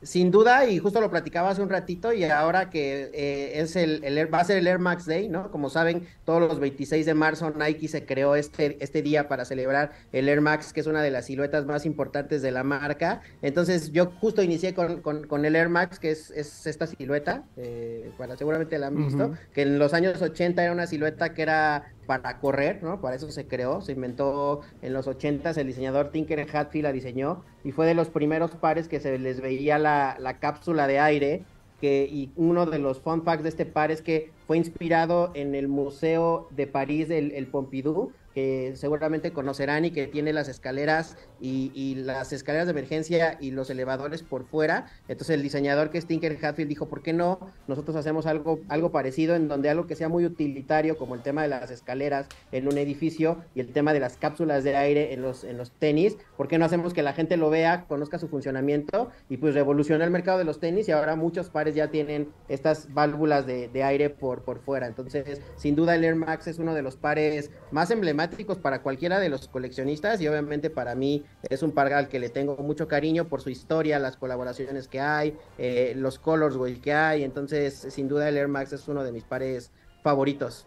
Sin 0.02 0.32
duda, 0.32 0.66
y 0.66 0.80
justo 0.80 1.02
lo 1.02 1.10
platicaba 1.10 1.50
hace 1.50 1.62
un 1.62 1.70
ratito, 1.70 2.14
y 2.14 2.24
ahora 2.24 2.70
que 2.70 3.10
eh, 3.14 3.60
es 3.60 3.76
el, 3.76 4.02
va 4.34 4.40
a 4.40 4.44
ser 4.44 4.58
el 4.58 4.68
Air 4.68 4.80
Max 4.80 5.06
Day, 5.06 5.28
¿no? 5.28 5.52
Como 5.52 5.70
saben, 5.70 6.08
todos 6.26 6.42
los 6.42 6.60
26 6.60 7.06
de 7.06 7.14
marzo 7.14 7.52
Nike 7.52 7.88
se 7.88 8.06
creó 8.06 8.36
este, 8.36 8.78
este 8.82 9.02
día 9.02 9.28
para 9.28 9.46
celebrar 9.46 9.92
el 10.12 10.30
Air 10.30 10.42
Max, 10.42 10.72
que 10.72 10.80
es 10.80 10.88
una 10.88 11.02
de 11.02 11.12
las 11.12 11.26
siluetas 11.26 11.66
más 11.66 11.86
importantes 11.86 12.42
de 12.42 12.52
la 12.52 12.64
marca. 12.64 13.22
Entonces, 13.42 13.92
yo 13.92 14.12
justo 14.20 14.42
inicié 14.42 14.74
con, 14.74 15.02
con, 15.02 15.28
con 15.28 15.46
el 15.46 15.56
Air 15.56 15.70
Max, 15.70 16.00
que 16.00 16.12
es, 16.12 16.32
es 16.32 16.66
esta 16.66 16.88
silueta, 16.88 17.44
eh, 17.58 18.12
seguramente 18.38 18.78
la 18.80 18.88
han 18.88 18.96
visto, 18.96 19.34
que 19.54 19.64
en 19.64 19.80
los 19.80 19.94
años 19.94 20.22
80 20.22 20.64
era 20.64 20.72
una 20.72 20.88
silueta 20.88 21.34
que 21.34 21.42
era 21.42 21.92
para 22.10 22.40
correr, 22.40 22.82
¿no? 22.82 23.02
Para 23.02 23.16
eso 23.16 23.30
se 23.30 23.46
creó, 23.46 23.82
se 23.82 23.92
inventó 23.92 24.62
en 24.82 24.94
los 24.94 25.06
80 25.06 25.52
el 25.52 25.68
diseñador 25.68 26.10
Tinker 26.10 26.40
Hatfield 26.52 26.86
la 26.86 26.92
diseñó 26.92 27.44
y 27.64 27.72
fue 27.72 27.86
de 27.86 27.94
los 27.94 28.10
primeros 28.10 28.56
pares 28.56 28.88
que 28.88 29.00
se 29.00 29.20
les 29.20 29.42
veía 29.42 29.78
la, 29.78 30.18
la 30.20 30.40
cápsula 30.40 30.88
de 30.88 30.98
aire 30.98 31.44
que 31.80 32.10
y 32.12 32.32
uno 32.36 32.66
de 32.66 32.80
los 32.80 33.00
fun 33.00 33.22
facts 33.22 33.44
de 33.44 33.50
este 33.50 33.68
par 33.68 33.92
es 33.92 34.02
que 34.02 34.32
fue 34.48 34.58
inspirado 34.58 35.30
en 35.36 35.54
el 35.54 35.68
Museo 35.68 36.48
de 36.50 36.66
París, 36.66 37.12
el, 37.12 37.32
el 37.34 37.46
Pompidou, 37.46 38.12
que 38.34 38.74
seguramente 38.76 39.32
conocerán 39.32 39.86
y 39.86 39.92
que 39.92 40.08
tiene 40.08 40.34
las 40.34 40.48
escaleras 40.48 41.18
y, 41.42 41.96
las 41.96 42.32
escaleras 42.34 42.68
de 42.68 42.72
emergencia 42.72 43.38
y 43.40 43.52
los 43.52 43.70
elevadores 43.70 44.24
por 44.24 44.46
fuera. 44.46 44.88
Entonces 45.08 45.36
el 45.36 45.42
diseñador 45.42 45.90
que 45.90 45.98
es 45.98 46.06
Tinker 46.06 46.38
Hatfield 46.44 46.70
dijo, 46.70 46.88
¿por 46.88 47.02
qué 47.02 47.14
no? 47.14 47.40
Nosotros 47.68 47.96
hacemos 47.96 48.26
algo, 48.26 48.60
algo 48.68 48.92
parecido 48.92 49.36
en 49.36 49.48
donde 49.48 49.70
algo 49.70 49.88
que 49.88 49.96
sea 49.96 50.10
muy 50.10 50.26
utilitario 50.26 50.98
como 50.98 51.16
el 51.16 51.22
tema 51.22 51.42
de 51.42 51.48
las 51.48 51.72
escaleras 51.72 52.28
en 52.52 52.68
un 52.68 52.78
edificio 52.78 53.44
y 53.56 53.60
el 53.60 53.72
tema 53.72 53.94
de 53.94 54.00
las 54.00 54.18
cápsulas 54.18 54.64
de 54.64 54.76
aire 54.76 55.14
en 55.14 55.22
los, 55.22 55.44
en 55.44 55.58
los 55.58 55.72
tenis, 55.72 56.18
¿por 56.38 56.48
qué 56.48 56.58
no 56.58 56.66
hacemos 56.66 56.94
que 56.94 57.04
la 57.04 57.14
gente 57.14 57.38
lo 57.38 57.50
vea, 57.50 57.86
conozca 57.88 58.20
su 58.20 58.28
funcionamiento 58.28 59.10
y 59.30 59.38
pues 59.38 59.56
revoluciona 59.56 60.06
el 60.06 60.12
mercado 60.12 60.38
de 60.38 60.46
los 60.46 60.60
tenis 60.60 60.88
y 60.88 60.92
ahora 60.92 61.16
muchos 61.16 61.50
pares 61.50 61.76
ya 61.76 61.90
tienen 61.90 62.30
estas 62.48 62.94
válvulas 62.94 63.46
de, 63.46 63.68
de 63.70 63.84
aire 63.84 64.10
por, 64.10 64.44
por 64.44 64.60
fuera. 64.60 64.88
Entonces, 64.88 65.42
sin 65.56 65.76
duda 65.76 65.96
el 65.96 66.04
Air 66.04 66.16
Max 66.16 66.48
es 66.48 66.60
uno 66.60 66.74
de 66.74 66.82
los 66.82 66.96
pares 66.96 67.52
más 67.72 67.92
emblemáticos 67.92 68.19
para 68.62 68.82
cualquiera 68.82 69.20
de 69.20 69.30
los 69.30 69.48
coleccionistas 69.48 70.20
y 70.22 70.28
obviamente 70.28 70.70
para 70.70 70.96
mí 70.96 71.24
es 71.50 71.64
un 71.64 71.72
par 71.72 71.94
al 71.94 72.08
que 72.08 72.20
le 72.20 72.30
tengo 72.30 72.58
mucho 72.58 72.88
cariño 72.88 73.28
por 73.28 73.42
su 73.42 73.50
historia, 73.50 74.00
las 74.00 74.18
colaboraciones 74.18 74.88
que 74.88 75.00
hay, 75.00 75.38
eh, 75.58 75.94
los 75.96 76.20
colors 76.20 76.58
que 76.82 76.94
hay, 76.94 77.24
entonces 77.24 77.88
sin 77.90 78.08
duda 78.08 78.28
el 78.30 78.38
Air 78.38 78.48
Max 78.48 78.74
es 78.74 78.88
uno 78.88 79.04
de 79.04 79.12
mis 79.12 79.24
pares 79.24 79.72
favoritos. 80.04 80.66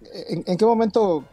¿En, 0.00 0.44
en 0.46 0.56
qué 0.56 0.64
momento 0.64 1.24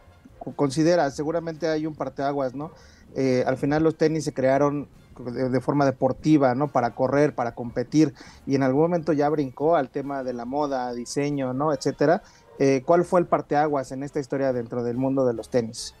consideras? 0.56 1.14
Seguramente 1.14 1.68
hay 1.68 1.86
un 1.86 1.94
parteaguas, 1.94 2.54
¿no? 2.54 2.72
Eh, 3.14 3.44
al 3.46 3.56
final 3.56 3.82
los 3.82 3.96
tenis 3.96 4.24
se 4.24 4.34
crearon 4.34 4.88
de, 5.18 5.60
forma 5.60 5.84
deportiva, 5.84 6.54
¿no? 6.54 6.68
Para 6.68 6.94
correr, 6.94 7.34
para 7.34 7.54
competir, 7.54 8.14
y 8.46 8.56
en 8.56 8.62
algún 8.64 8.82
momento 8.82 9.12
ya 9.12 9.28
brincó 9.28 9.76
al 9.76 9.90
tema 9.90 10.24
de 10.24 10.32
la 10.32 10.44
moda, 10.44 10.92
diseño, 10.92 11.52
¿no? 11.52 11.72
Etcétera. 11.72 12.22
Eh, 12.58 12.82
¿Cuál 12.84 13.04
fue 13.04 13.20
el 13.20 13.26
parteaguas 13.26 13.92
en 13.92 14.02
esta 14.02 14.20
historia 14.20 14.52
dentro 14.52 14.84
del 14.84 14.96
mundo 14.96 15.26
de 15.26 15.34
los 15.34 15.48
tenis? 15.48 15.94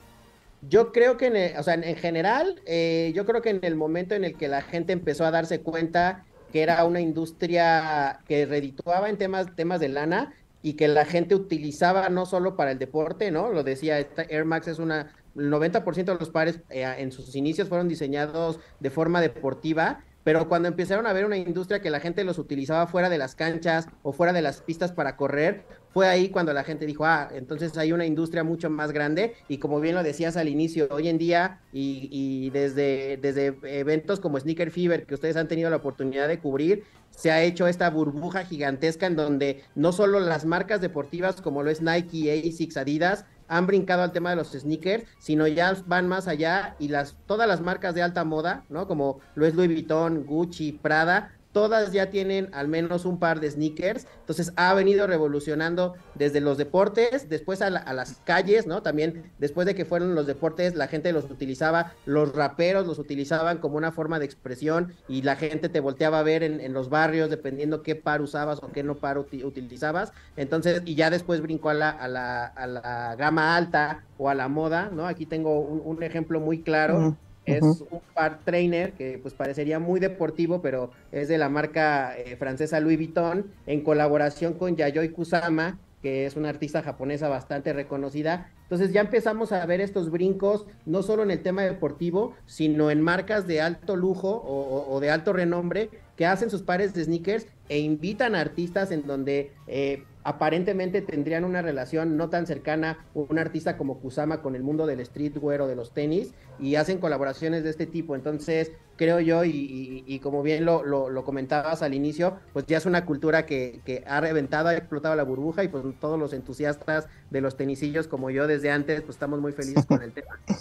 Yo 0.68 0.92
creo 0.92 1.16
que, 1.16 1.26
en, 1.26 1.36
el, 1.36 1.56
o 1.58 1.62
sea, 1.62 1.74
en 1.74 1.96
general, 1.96 2.60
eh, 2.66 3.12
yo 3.14 3.26
creo 3.26 3.42
que 3.42 3.50
en 3.50 3.60
el 3.62 3.76
momento 3.76 4.14
en 4.14 4.24
el 4.24 4.36
que 4.36 4.48
la 4.48 4.62
gente 4.62 4.92
empezó 4.92 5.24
a 5.24 5.30
darse 5.30 5.60
cuenta 5.60 6.24
que 6.52 6.62
era 6.62 6.84
una 6.84 7.00
industria 7.00 8.20
que 8.26 8.46
redituaba 8.46 9.10
en 9.10 9.18
temas, 9.18 9.54
temas 9.56 9.80
de 9.80 9.88
lana 9.88 10.32
y 10.62 10.74
que 10.74 10.88
la 10.88 11.04
gente 11.04 11.34
utilizaba 11.34 12.08
no 12.08 12.24
solo 12.24 12.56
para 12.56 12.70
el 12.70 12.78
deporte, 12.78 13.30
¿no? 13.30 13.50
Lo 13.50 13.64
decía, 13.64 13.98
Air 13.98 14.44
Max 14.44 14.68
es 14.68 14.78
una, 14.78 15.12
el 15.36 15.50
90% 15.50 16.04
de 16.04 16.14
los 16.14 16.30
pares 16.30 16.60
eh, 16.70 16.86
en 16.98 17.12
sus 17.12 17.34
inicios 17.34 17.68
fueron 17.68 17.88
diseñados 17.88 18.60
de 18.80 18.90
forma 18.90 19.20
deportiva, 19.20 20.04
pero 20.22 20.48
cuando 20.48 20.68
empezaron 20.68 21.06
a 21.06 21.12
ver 21.12 21.26
una 21.26 21.36
industria 21.36 21.80
que 21.80 21.90
la 21.90 22.00
gente 22.00 22.24
los 22.24 22.38
utilizaba 22.38 22.86
fuera 22.86 23.10
de 23.10 23.18
las 23.18 23.34
canchas 23.34 23.88
o 24.02 24.12
fuera 24.12 24.32
de 24.32 24.40
las 24.40 24.62
pistas 24.62 24.92
para 24.92 25.16
correr, 25.16 25.64
fue 25.94 26.08
ahí 26.08 26.28
cuando 26.28 26.52
la 26.52 26.64
gente 26.64 26.86
dijo, 26.86 27.06
ah, 27.06 27.28
entonces 27.32 27.78
hay 27.78 27.92
una 27.92 28.04
industria 28.04 28.42
mucho 28.42 28.68
más 28.68 28.90
grande 28.90 29.34
y 29.48 29.58
como 29.58 29.80
bien 29.80 29.94
lo 29.94 30.02
decías 30.02 30.36
al 30.36 30.48
inicio, 30.48 30.88
hoy 30.90 31.08
en 31.08 31.18
día 31.18 31.60
y, 31.72 32.08
y 32.10 32.50
desde, 32.50 33.16
desde 33.16 33.56
eventos 33.62 34.18
como 34.18 34.38
Sneaker 34.40 34.72
Fever 34.72 35.06
que 35.06 35.14
ustedes 35.14 35.36
han 35.36 35.46
tenido 35.46 35.70
la 35.70 35.76
oportunidad 35.76 36.26
de 36.26 36.40
cubrir, 36.40 36.82
se 37.10 37.30
ha 37.30 37.44
hecho 37.44 37.68
esta 37.68 37.88
burbuja 37.90 38.44
gigantesca 38.44 39.06
en 39.06 39.14
donde 39.14 39.62
no 39.76 39.92
solo 39.92 40.18
las 40.18 40.44
marcas 40.44 40.80
deportivas 40.80 41.40
como 41.40 41.62
lo 41.62 41.70
es 41.70 41.80
Nike, 41.80 42.42
ASICS, 42.44 42.76
Adidas, 42.76 43.24
han 43.46 43.68
brincado 43.68 44.02
al 44.02 44.10
tema 44.10 44.30
de 44.30 44.36
los 44.36 44.50
sneakers, 44.50 45.04
sino 45.20 45.46
ya 45.46 45.76
van 45.86 46.08
más 46.08 46.26
allá 46.26 46.74
y 46.80 46.88
las 46.88 47.16
todas 47.26 47.46
las 47.46 47.60
marcas 47.60 47.94
de 47.94 48.02
alta 48.02 48.24
moda, 48.24 48.64
¿no? 48.68 48.88
Como 48.88 49.20
lo 49.36 49.46
es 49.46 49.54
Louis 49.54 49.68
Vuitton, 49.68 50.24
Gucci, 50.24 50.72
Prada, 50.72 51.30
todas 51.54 51.92
ya 51.92 52.10
tienen 52.10 52.50
al 52.52 52.68
menos 52.68 53.06
un 53.06 53.18
par 53.18 53.40
de 53.40 53.50
sneakers, 53.50 54.06
entonces 54.20 54.52
ha 54.56 54.74
venido 54.74 55.06
revolucionando 55.06 55.94
desde 56.14 56.40
los 56.40 56.58
deportes, 56.58 57.30
después 57.30 57.62
a, 57.62 57.70
la, 57.70 57.78
a, 57.78 57.94
las 57.94 58.20
calles, 58.24 58.66
¿no? 58.66 58.82
También 58.82 59.32
después 59.38 59.66
de 59.66 59.74
que 59.74 59.86
fueron 59.86 60.14
los 60.14 60.26
deportes, 60.26 60.74
la 60.74 60.88
gente 60.88 61.12
los 61.12 61.30
utilizaba, 61.30 61.92
los 62.04 62.34
raperos 62.34 62.86
los 62.86 62.98
utilizaban 62.98 63.58
como 63.58 63.76
una 63.76 63.92
forma 63.92 64.18
de 64.18 64.26
expresión 64.26 64.92
y 65.08 65.22
la 65.22 65.36
gente 65.36 65.68
te 65.68 65.80
volteaba 65.80 66.18
a 66.18 66.22
ver 66.24 66.42
en, 66.42 66.60
en 66.60 66.72
los 66.72 66.90
barrios 66.90 67.30
dependiendo 67.30 67.82
qué 67.82 67.94
par 67.94 68.20
usabas 68.20 68.58
o 68.60 68.72
qué 68.72 68.82
no 68.82 68.96
par 68.96 69.16
uti 69.16 69.44
utilizabas, 69.44 70.12
entonces, 70.36 70.82
y 70.84 70.96
ya 70.96 71.08
después 71.08 71.40
brincó 71.40 71.70
a 71.70 71.74
la, 71.74 71.90
a 71.90 72.08
la, 72.08 72.46
a 72.46 72.66
la 72.66 73.16
gama 73.16 73.56
alta 73.56 74.02
o 74.18 74.28
a 74.28 74.34
la 74.34 74.48
moda, 74.48 74.90
¿no? 74.92 75.06
Aquí 75.06 75.24
tengo 75.24 75.60
un, 75.60 76.02
ejemplo 76.02 76.40
muy 76.40 76.62
claro. 76.62 77.16
Es 77.46 77.62
un 77.62 78.00
par 78.14 78.40
trainer 78.44 78.92
que 78.92 79.18
pues 79.18 79.34
parecería 79.34 79.78
muy 79.78 80.00
deportivo, 80.00 80.62
pero 80.62 80.90
es 81.12 81.28
de 81.28 81.38
la 81.38 81.48
marca 81.48 82.16
eh, 82.16 82.36
francesa 82.36 82.80
Louis 82.80 82.96
Vuitton 82.96 83.46
en 83.66 83.82
colaboración 83.82 84.54
con 84.54 84.76
Yayoi 84.76 85.10
Kusama, 85.10 85.78
que 86.02 86.26
es 86.26 86.36
una 86.36 86.48
artista 86.48 86.82
japonesa 86.82 87.28
bastante 87.28 87.72
reconocida. 87.72 88.50
Entonces 88.62 88.92
ya 88.92 89.02
empezamos 89.02 89.52
a 89.52 89.64
ver 89.66 89.80
estos 89.80 90.10
brincos, 90.10 90.66
no 90.86 91.02
solo 91.02 91.22
en 91.22 91.30
el 91.30 91.42
tema 91.42 91.62
deportivo, 91.62 92.34
sino 92.46 92.90
en 92.90 93.00
marcas 93.00 93.46
de 93.46 93.60
alto 93.60 93.96
lujo 93.96 94.30
o, 94.30 94.86
o 94.90 95.00
de 95.00 95.10
alto 95.10 95.32
renombre 95.32 95.90
que 96.16 96.26
hacen 96.26 96.50
sus 96.50 96.62
pares 96.62 96.94
de 96.94 97.04
sneakers 97.04 97.46
e 97.68 97.78
invitan 97.78 98.34
a 98.34 98.40
artistas 98.40 98.90
en 98.90 99.06
donde 99.06 99.52
eh, 99.66 100.04
aparentemente 100.24 101.02
tendrían 101.02 101.44
una 101.44 101.62
relación 101.62 102.16
no 102.16 102.30
tan 102.30 102.46
cercana 102.46 103.06
un 103.14 103.38
artista 103.38 103.76
como 103.76 104.00
Kusama 104.00 104.40
con 104.42 104.56
el 104.56 104.62
mundo 104.62 104.86
del 104.86 105.04
streetwear 105.04 105.60
o 105.60 105.66
de 105.66 105.76
los 105.76 105.92
tenis 105.92 106.32
y 106.58 106.74
hacen 106.76 106.98
colaboraciones 106.98 107.62
de 107.62 107.70
este 107.70 107.86
tipo. 107.86 108.14
Entonces, 108.16 108.72
creo 108.96 109.20
yo, 109.20 109.44
y, 109.44 109.50
y, 109.50 110.04
y 110.06 110.18
como 110.20 110.42
bien 110.42 110.64
lo, 110.64 110.82
lo, 110.82 111.10
lo, 111.10 111.24
comentabas 111.24 111.82
al 111.82 111.94
inicio, 111.94 112.38
pues 112.52 112.64
ya 112.66 112.78
es 112.78 112.86
una 112.86 113.04
cultura 113.04 113.44
que, 113.44 113.80
que, 113.84 114.02
ha 114.06 114.20
reventado, 114.20 114.68
ha 114.68 114.74
explotado 114.74 115.14
la 115.14 115.24
burbuja 115.24 115.62
y 115.62 115.68
pues 115.68 115.84
todos 116.00 116.18
los 116.18 116.32
entusiastas 116.32 117.06
de 117.30 117.40
los 117.40 117.56
tenisillos 117.56 118.08
como 118.08 118.30
yo 118.30 118.46
desde 118.46 118.70
antes, 118.70 119.02
pues 119.02 119.16
estamos 119.16 119.40
muy 119.40 119.52
felices 119.52 119.84
con 119.86 120.02
el 120.02 120.12
tema. 120.12 120.40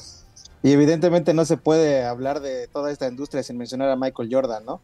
Y 0.65 0.71
evidentemente 0.71 1.34
no 1.34 1.43
se 1.43 1.58
puede 1.58 2.06
hablar 2.06 2.39
de 2.39 2.69
toda 2.69 2.89
esta 2.89 3.10
industria 3.10 3.43
sin 3.43 3.58
mencionar 3.58 3.89
a 3.89 3.97
Michael 3.97 4.30
Jordan, 4.32 4.63
¿no? 4.65 4.80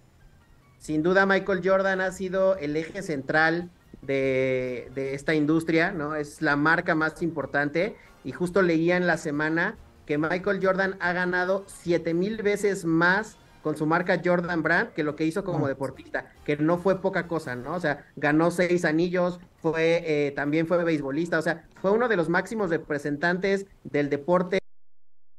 Sin 0.78 1.04
duda 1.04 1.26
Michael 1.26 1.62
Jordan 1.64 2.02
ha 2.02 2.12
sido 2.12 2.58
el 2.58 2.76
eje 2.76 3.02
central 3.02 3.70
de, 4.02 4.92
de, 4.96 5.14
esta 5.14 5.34
industria, 5.34 5.92
¿no? 5.92 6.16
Es 6.16 6.42
la 6.42 6.56
marca 6.56 6.96
más 6.96 7.22
importante 7.22 7.96
y 8.24 8.32
justo 8.32 8.62
leía 8.62 8.98
en 8.98 9.08
la 9.08 9.18
semana 9.18 9.78
que 10.06 10.18
Michael 10.18 10.60
Jordan 10.62 10.98
ha 11.00 11.14
ganado 11.14 11.66
siete 11.68 12.14
mil 12.14 12.42
veces 12.42 12.86
más 12.86 13.38
con 13.62 13.76
su 13.76 13.86
marca 13.86 14.22
Jordan 14.24 14.64
Brand 14.64 14.94
que 14.94 15.04
lo 15.04 15.16
que 15.16 15.26
hizo 15.26 15.44
como 15.44 15.68
deportista, 15.68 16.32
que 16.46 16.58
no 16.58 16.78
fue 16.78 17.02
poca 17.02 17.28
cosa, 17.28 17.56
¿no? 17.56 17.76
O 17.76 17.80
sea, 17.80 18.06
ganó 18.16 18.52
seis 18.52 18.86
anillos, 18.86 19.40
fue 19.62 20.04
eh, 20.06 20.32
también 20.32 20.68
fue 20.68 20.84
beisbolista, 20.84 21.38
o 21.38 21.42
sea, 21.42 21.68
fue 21.82 21.92
uno 21.92 22.08
de 22.08 22.18
los 22.18 22.30
máximos 22.30 22.70
representantes 22.70 23.66
del 23.84 24.10
deporte 24.10 24.60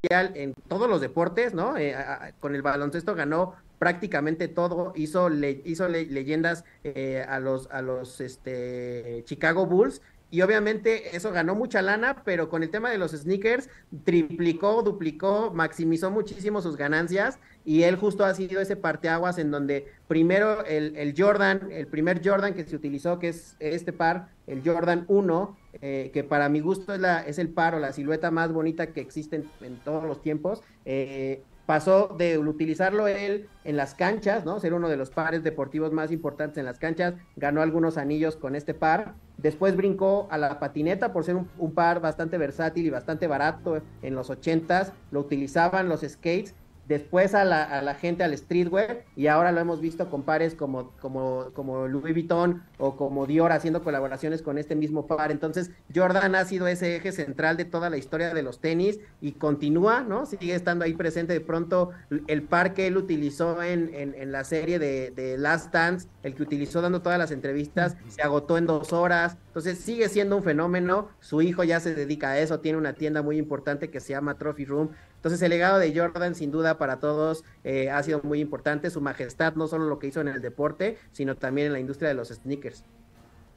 en 0.09 0.53
todos 0.67 0.89
los 0.89 1.01
deportes, 1.01 1.53
¿no? 1.53 1.77
Eh, 1.77 1.95
con 2.39 2.55
el 2.55 2.61
baloncesto 2.61 3.15
ganó 3.15 3.55
prácticamente 3.81 4.47
todo, 4.47 4.93
hizo, 4.95 5.27
le, 5.27 5.63
hizo 5.65 5.89
le, 5.89 6.05
leyendas 6.05 6.65
eh, 6.83 7.25
a 7.27 7.39
los, 7.39 7.67
a 7.71 7.81
los 7.81 8.21
este, 8.21 9.23
Chicago 9.25 9.65
Bulls. 9.65 10.03
Y 10.29 10.43
obviamente 10.43 11.17
eso 11.17 11.31
ganó 11.31 11.55
mucha 11.55 11.81
lana, 11.81 12.21
pero 12.23 12.47
con 12.47 12.61
el 12.61 12.69
tema 12.69 12.91
de 12.91 12.99
los 12.99 13.09
sneakers 13.11 13.69
triplicó, 14.03 14.83
duplicó, 14.83 15.49
maximizó 15.51 16.11
muchísimo 16.11 16.61
sus 16.61 16.77
ganancias. 16.77 17.39
Y 17.65 17.81
él 17.81 17.95
justo 17.95 18.23
ha 18.23 18.35
sido 18.35 18.61
ese 18.61 18.75
parteaguas 18.75 19.39
en 19.39 19.49
donde 19.49 19.87
primero 20.07 20.63
el, 20.65 20.95
el 20.95 21.15
Jordan, 21.17 21.69
el 21.71 21.87
primer 21.87 22.21
Jordan 22.23 22.53
que 22.53 22.63
se 22.63 22.75
utilizó, 22.75 23.17
que 23.17 23.29
es 23.29 23.55
este 23.59 23.93
par, 23.93 24.29
el 24.45 24.61
Jordan 24.63 25.05
1, 25.07 25.57
eh, 25.81 26.11
que 26.13 26.23
para 26.23 26.49
mi 26.49 26.59
gusto 26.59 26.93
es, 26.93 26.99
la, 26.99 27.21
es 27.21 27.39
el 27.39 27.49
par 27.49 27.73
o 27.73 27.79
la 27.79 27.93
silueta 27.93 28.29
más 28.29 28.53
bonita 28.53 28.93
que 28.93 29.01
existe 29.01 29.37
en, 29.37 29.49
en 29.61 29.77
todos 29.77 30.03
los 30.03 30.21
tiempos, 30.21 30.61
eh, 30.85 31.41
pasó 31.71 32.13
de 32.17 32.37
utilizarlo 32.37 33.07
él 33.07 33.47
en 33.63 33.77
las 33.77 33.95
canchas, 33.95 34.43
¿no? 34.43 34.59
Ser 34.59 34.73
uno 34.73 34.89
de 34.89 34.97
los 34.97 35.09
pares 35.09 35.41
deportivos 35.41 35.93
más 35.93 36.11
importantes 36.11 36.57
en 36.57 36.65
las 36.65 36.79
canchas, 36.79 37.13
ganó 37.37 37.61
algunos 37.61 37.97
anillos 37.97 38.35
con 38.35 38.57
este 38.57 38.73
par, 38.73 39.13
después 39.37 39.77
brincó 39.77 40.27
a 40.31 40.37
la 40.37 40.59
patineta 40.59 41.13
por 41.13 41.23
ser 41.23 41.37
un, 41.37 41.73
par 41.73 42.01
bastante 42.01 42.37
versátil 42.37 42.85
y 42.85 42.89
bastante 42.89 43.25
barato 43.25 43.81
en 44.01 44.15
los 44.15 44.29
ochentas, 44.29 44.91
lo 45.11 45.21
utilizaban 45.21 45.87
los 45.87 46.01
skates, 46.01 46.55
después 46.91 47.33
a 47.35 47.45
la, 47.45 47.63
a 47.63 47.81
la, 47.81 47.95
gente 47.95 48.23
al 48.23 48.37
streetwear 48.37 49.05
y 49.15 49.27
ahora 49.27 49.53
lo 49.53 49.61
hemos 49.61 49.79
visto 49.79 50.09
con 50.09 50.23
pares 50.23 50.55
como, 50.55 50.91
como, 50.99 51.47
como 51.53 51.87
Louis 51.87 52.13
Vuitton 52.13 52.63
o 52.77 52.97
como 52.97 53.25
Dior 53.25 53.53
haciendo 53.53 53.81
colaboraciones 53.81 54.41
con 54.41 54.57
este 54.57 54.75
mismo 54.75 55.07
par. 55.07 55.31
Entonces 55.31 55.71
Jordan 55.95 56.35
ha 56.35 56.43
sido 56.43 56.67
ese 56.67 56.97
eje 56.97 57.13
central 57.13 57.55
de 57.55 57.63
toda 57.63 57.89
la 57.89 57.95
historia 57.95 58.33
de 58.33 58.43
los 58.43 58.59
tenis 58.59 58.99
y 59.21 59.31
continúa, 59.33 60.01
¿no? 60.01 60.25
Sigue 60.25 60.53
estando 60.53 60.83
ahí 60.83 60.93
presente. 60.93 61.31
De 61.31 61.39
pronto 61.39 61.91
el 62.27 62.43
par 62.43 62.73
que 62.73 62.87
él 62.87 62.97
utilizó 62.97 63.63
en, 63.63 63.89
en, 63.93 64.13
en 64.13 64.31
la 64.33 64.43
serie 64.43 64.77
de, 64.77 65.11
de, 65.11 65.37
Last 65.37 65.73
Dance, 65.73 66.09
el 66.23 66.35
que 66.35 66.43
utilizó 66.43 66.81
dando 66.81 67.01
todas 67.01 67.17
las 67.17 67.31
entrevistas, 67.31 67.95
se 68.09 68.21
agotó 68.21 68.57
en 68.57 68.65
dos 68.65 68.91
horas. 68.91 69.37
Entonces 69.47 69.79
sigue 69.79 70.09
siendo 70.09 70.35
un 70.35 70.43
fenómeno. 70.43 71.07
Su 71.21 71.41
hijo 71.41 71.63
ya 71.63 71.79
se 71.79 71.95
dedica 71.95 72.31
a 72.31 72.39
eso, 72.39 72.59
tiene 72.59 72.77
una 72.77 72.93
tienda 72.93 73.21
muy 73.21 73.37
importante 73.37 73.89
que 73.89 74.01
se 74.01 74.09
llama 74.13 74.37
Trophy 74.37 74.65
Room 74.65 74.89
Entonces 75.21 75.39
el 75.43 75.51
legado 75.51 75.77
de 75.77 75.95
Jordan 75.95 76.33
sin 76.33 76.49
duda 76.49 76.79
para 76.79 76.99
todos 76.99 77.43
eh, 77.63 77.91
ha 77.91 78.01
sido 78.01 78.21
muy 78.23 78.39
importante, 78.39 78.89
su 78.89 79.01
majestad 79.01 79.53
no 79.53 79.67
solo 79.67 79.85
lo 79.85 79.99
que 79.99 80.07
hizo 80.07 80.19
en 80.19 80.27
el 80.27 80.41
deporte, 80.41 80.97
sino 81.11 81.35
también 81.37 81.67
en 81.67 81.73
la 81.73 81.79
industria 81.79 82.09
de 82.09 82.15
los 82.15 82.29
sneakers. 82.29 82.83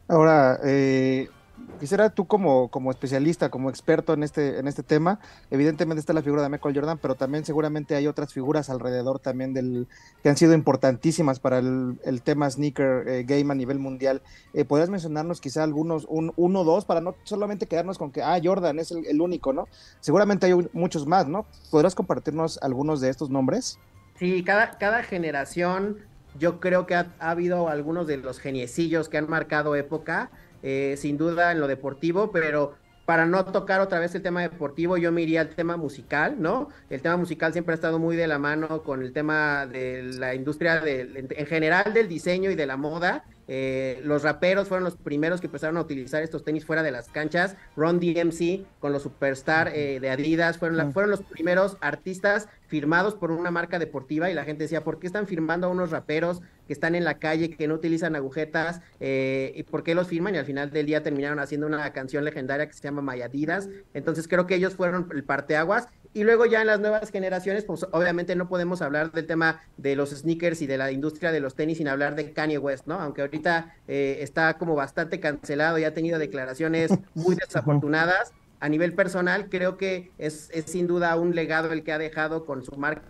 Ahora, 0.06 0.60
eh, 0.62 1.30
quisiera 1.78 2.10
tú 2.10 2.26
como, 2.26 2.68
como 2.68 2.90
especialista, 2.90 3.50
como 3.50 3.70
experto 3.70 4.14
en 4.14 4.22
este, 4.22 4.58
en 4.58 4.68
este 4.68 4.82
tema, 4.82 5.20
evidentemente 5.50 6.00
está 6.00 6.12
la 6.12 6.22
figura 6.22 6.42
de 6.42 6.48
Michael 6.48 6.74
Jordan, 6.74 6.98
pero 6.98 7.14
también 7.14 7.44
seguramente 7.44 7.94
hay 7.94 8.06
otras 8.06 8.32
figuras 8.32 8.70
alrededor 8.70 9.18
también 9.18 9.54
del 9.54 9.86
que 10.22 10.28
han 10.28 10.36
sido 10.36 10.54
importantísimas 10.54 11.40
para 11.40 11.58
el, 11.58 12.22
tema 12.22 12.48
sneaker 12.48 13.08
eh, 13.08 13.24
game 13.24 13.52
a 13.52 13.54
nivel 13.54 13.78
mundial. 13.78 14.22
Eh, 14.52 14.64
¿Podrías 14.64 14.90
mencionarnos 14.90 15.40
quizá 15.40 15.62
algunos, 15.62 16.06
un, 16.08 16.32
uno 16.36 16.60
o 16.60 16.64
dos, 16.64 16.84
para 16.84 17.00
no 17.00 17.14
solamente 17.24 17.66
quedarnos 17.66 17.98
con 17.98 18.10
que, 18.10 18.22
ah, 18.22 18.40
Jordan 18.42 18.78
es 18.78 18.90
el, 18.90 19.20
único, 19.20 19.52
¿no? 19.52 19.68
Seguramente 20.00 20.46
hay 20.46 20.54
muchos 20.72 21.06
más, 21.06 21.26
¿no? 21.26 21.46
¿Podrás 21.70 21.94
compartirnos 21.94 22.58
algunos 22.62 23.00
de 23.00 23.10
estos 23.10 23.30
nombres? 23.30 23.78
Sí, 24.18 24.42
cada, 24.44 24.78
cada 24.78 25.02
generación, 25.02 25.98
yo 26.38 26.60
creo 26.60 26.86
que 26.86 26.94
ha, 26.94 27.12
ha 27.18 27.30
habido 27.30 27.68
algunos 27.68 28.06
de 28.06 28.16
los 28.16 28.38
geniecillos 28.38 29.08
que 29.08 29.18
han 29.18 29.28
marcado 29.28 29.76
época, 29.76 30.30
eh, 30.64 30.96
sin 30.98 31.16
duda 31.16 31.52
en 31.52 31.60
lo 31.60 31.68
deportivo, 31.68 32.32
pero 32.32 32.74
para 33.06 33.26
no 33.26 33.44
tocar 33.44 33.82
otra 33.82 33.98
vez 34.00 34.14
el 34.14 34.22
tema 34.22 34.40
deportivo, 34.40 34.96
yo 34.96 35.12
me 35.12 35.20
iría 35.20 35.42
al 35.42 35.50
tema 35.50 35.76
musical, 35.76 36.36
¿no? 36.38 36.70
El 36.88 37.02
tema 37.02 37.18
musical 37.18 37.52
siempre 37.52 37.72
ha 37.72 37.76
estado 37.76 37.98
muy 37.98 38.16
de 38.16 38.26
la 38.26 38.38
mano 38.38 38.82
con 38.82 39.02
el 39.02 39.12
tema 39.12 39.66
de 39.66 40.02
la 40.04 40.34
industria, 40.34 40.80
del- 40.80 41.14
en, 41.18 41.28
en 41.30 41.46
general 41.46 41.92
del 41.92 42.08
diseño 42.08 42.50
y 42.50 42.54
de 42.54 42.64
la 42.64 42.78
moda. 42.78 43.24
Eh, 43.46 44.00
los 44.04 44.22
raperos 44.22 44.68
fueron 44.68 44.84
los 44.84 44.96
primeros 44.96 45.42
que 45.42 45.48
empezaron 45.48 45.76
a 45.76 45.82
utilizar 45.82 46.22
estos 46.22 46.44
tenis 46.44 46.64
fuera 46.64 46.82
de 46.82 46.92
las 46.92 47.10
canchas. 47.10 47.56
Ron 47.76 48.00
DMC 48.00 48.64
con 48.80 48.90
los 48.92 49.02
Superstar 49.02 49.68
eh, 49.74 50.00
de 50.00 50.08
Adidas 50.08 50.56
fueron, 50.56 50.78
la- 50.78 50.90
fueron 50.90 51.10
los 51.10 51.20
primeros 51.24 51.76
artistas 51.82 52.48
firmados 52.66 53.14
por 53.14 53.30
una 53.30 53.50
marca 53.50 53.78
deportiva 53.78 54.30
y 54.30 54.34
la 54.34 54.44
gente 54.44 54.64
decía, 54.64 54.84
¿por 54.84 54.98
qué 54.98 55.06
están 55.06 55.26
firmando 55.26 55.66
a 55.66 55.70
unos 55.70 55.90
raperos 55.90 56.40
que 56.66 56.72
están 56.72 56.94
en 56.94 57.04
la 57.04 57.18
calle, 57.18 57.50
que 57.50 57.68
no 57.68 57.74
utilizan 57.74 58.16
agujetas? 58.16 58.80
Eh, 59.00 59.52
¿Y 59.54 59.62
por 59.64 59.82
qué 59.82 59.94
los 59.94 60.08
firman? 60.08 60.34
Y 60.34 60.38
al 60.38 60.46
final 60.46 60.70
del 60.70 60.86
día 60.86 61.02
terminaron 61.02 61.38
haciendo 61.38 61.66
una 61.66 61.92
canción 61.92 62.24
legendaria 62.24 62.66
que 62.66 62.72
se 62.72 62.82
llama 62.82 63.02
My 63.02 63.22
Adidas. 63.22 63.68
Entonces 63.92 64.28
creo 64.28 64.46
que 64.46 64.54
ellos 64.54 64.74
fueron 64.74 65.08
el 65.12 65.24
parteaguas. 65.24 65.88
Y 66.16 66.22
luego 66.22 66.46
ya 66.46 66.60
en 66.60 66.68
las 66.68 66.78
nuevas 66.78 67.10
generaciones, 67.10 67.64
pues 67.64 67.86
obviamente 67.90 68.36
no 68.36 68.48
podemos 68.48 68.82
hablar 68.82 69.10
del 69.10 69.26
tema 69.26 69.60
de 69.76 69.96
los 69.96 70.10
sneakers 70.10 70.62
y 70.62 70.68
de 70.68 70.78
la 70.78 70.92
industria 70.92 71.32
de 71.32 71.40
los 71.40 71.56
tenis 71.56 71.78
sin 71.78 71.88
hablar 71.88 72.14
de 72.14 72.32
Kanye 72.32 72.56
West, 72.56 72.86
¿no? 72.86 73.00
Aunque 73.00 73.22
ahorita 73.22 73.74
eh, 73.88 74.18
está 74.20 74.56
como 74.56 74.76
bastante 74.76 75.18
cancelado 75.18 75.76
y 75.76 75.84
ha 75.84 75.92
tenido 75.92 76.20
declaraciones 76.20 76.92
muy 77.14 77.34
desafortunadas. 77.34 78.32
A 78.64 78.68
nivel 78.70 78.94
personal, 78.94 79.50
creo 79.50 79.76
que 79.76 80.10
es, 80.16 80.50
sin 80.64 80.86
duda 80.86 81.14
un 81.16 81.34
legado 81.34 81.70
el 81.70 81.84
que 81.84 81.92
ha 81.92 81.98
dejado 81.98 82.46
con 82.46 82.64
su 82.64 82.74
marca 82.78 83.02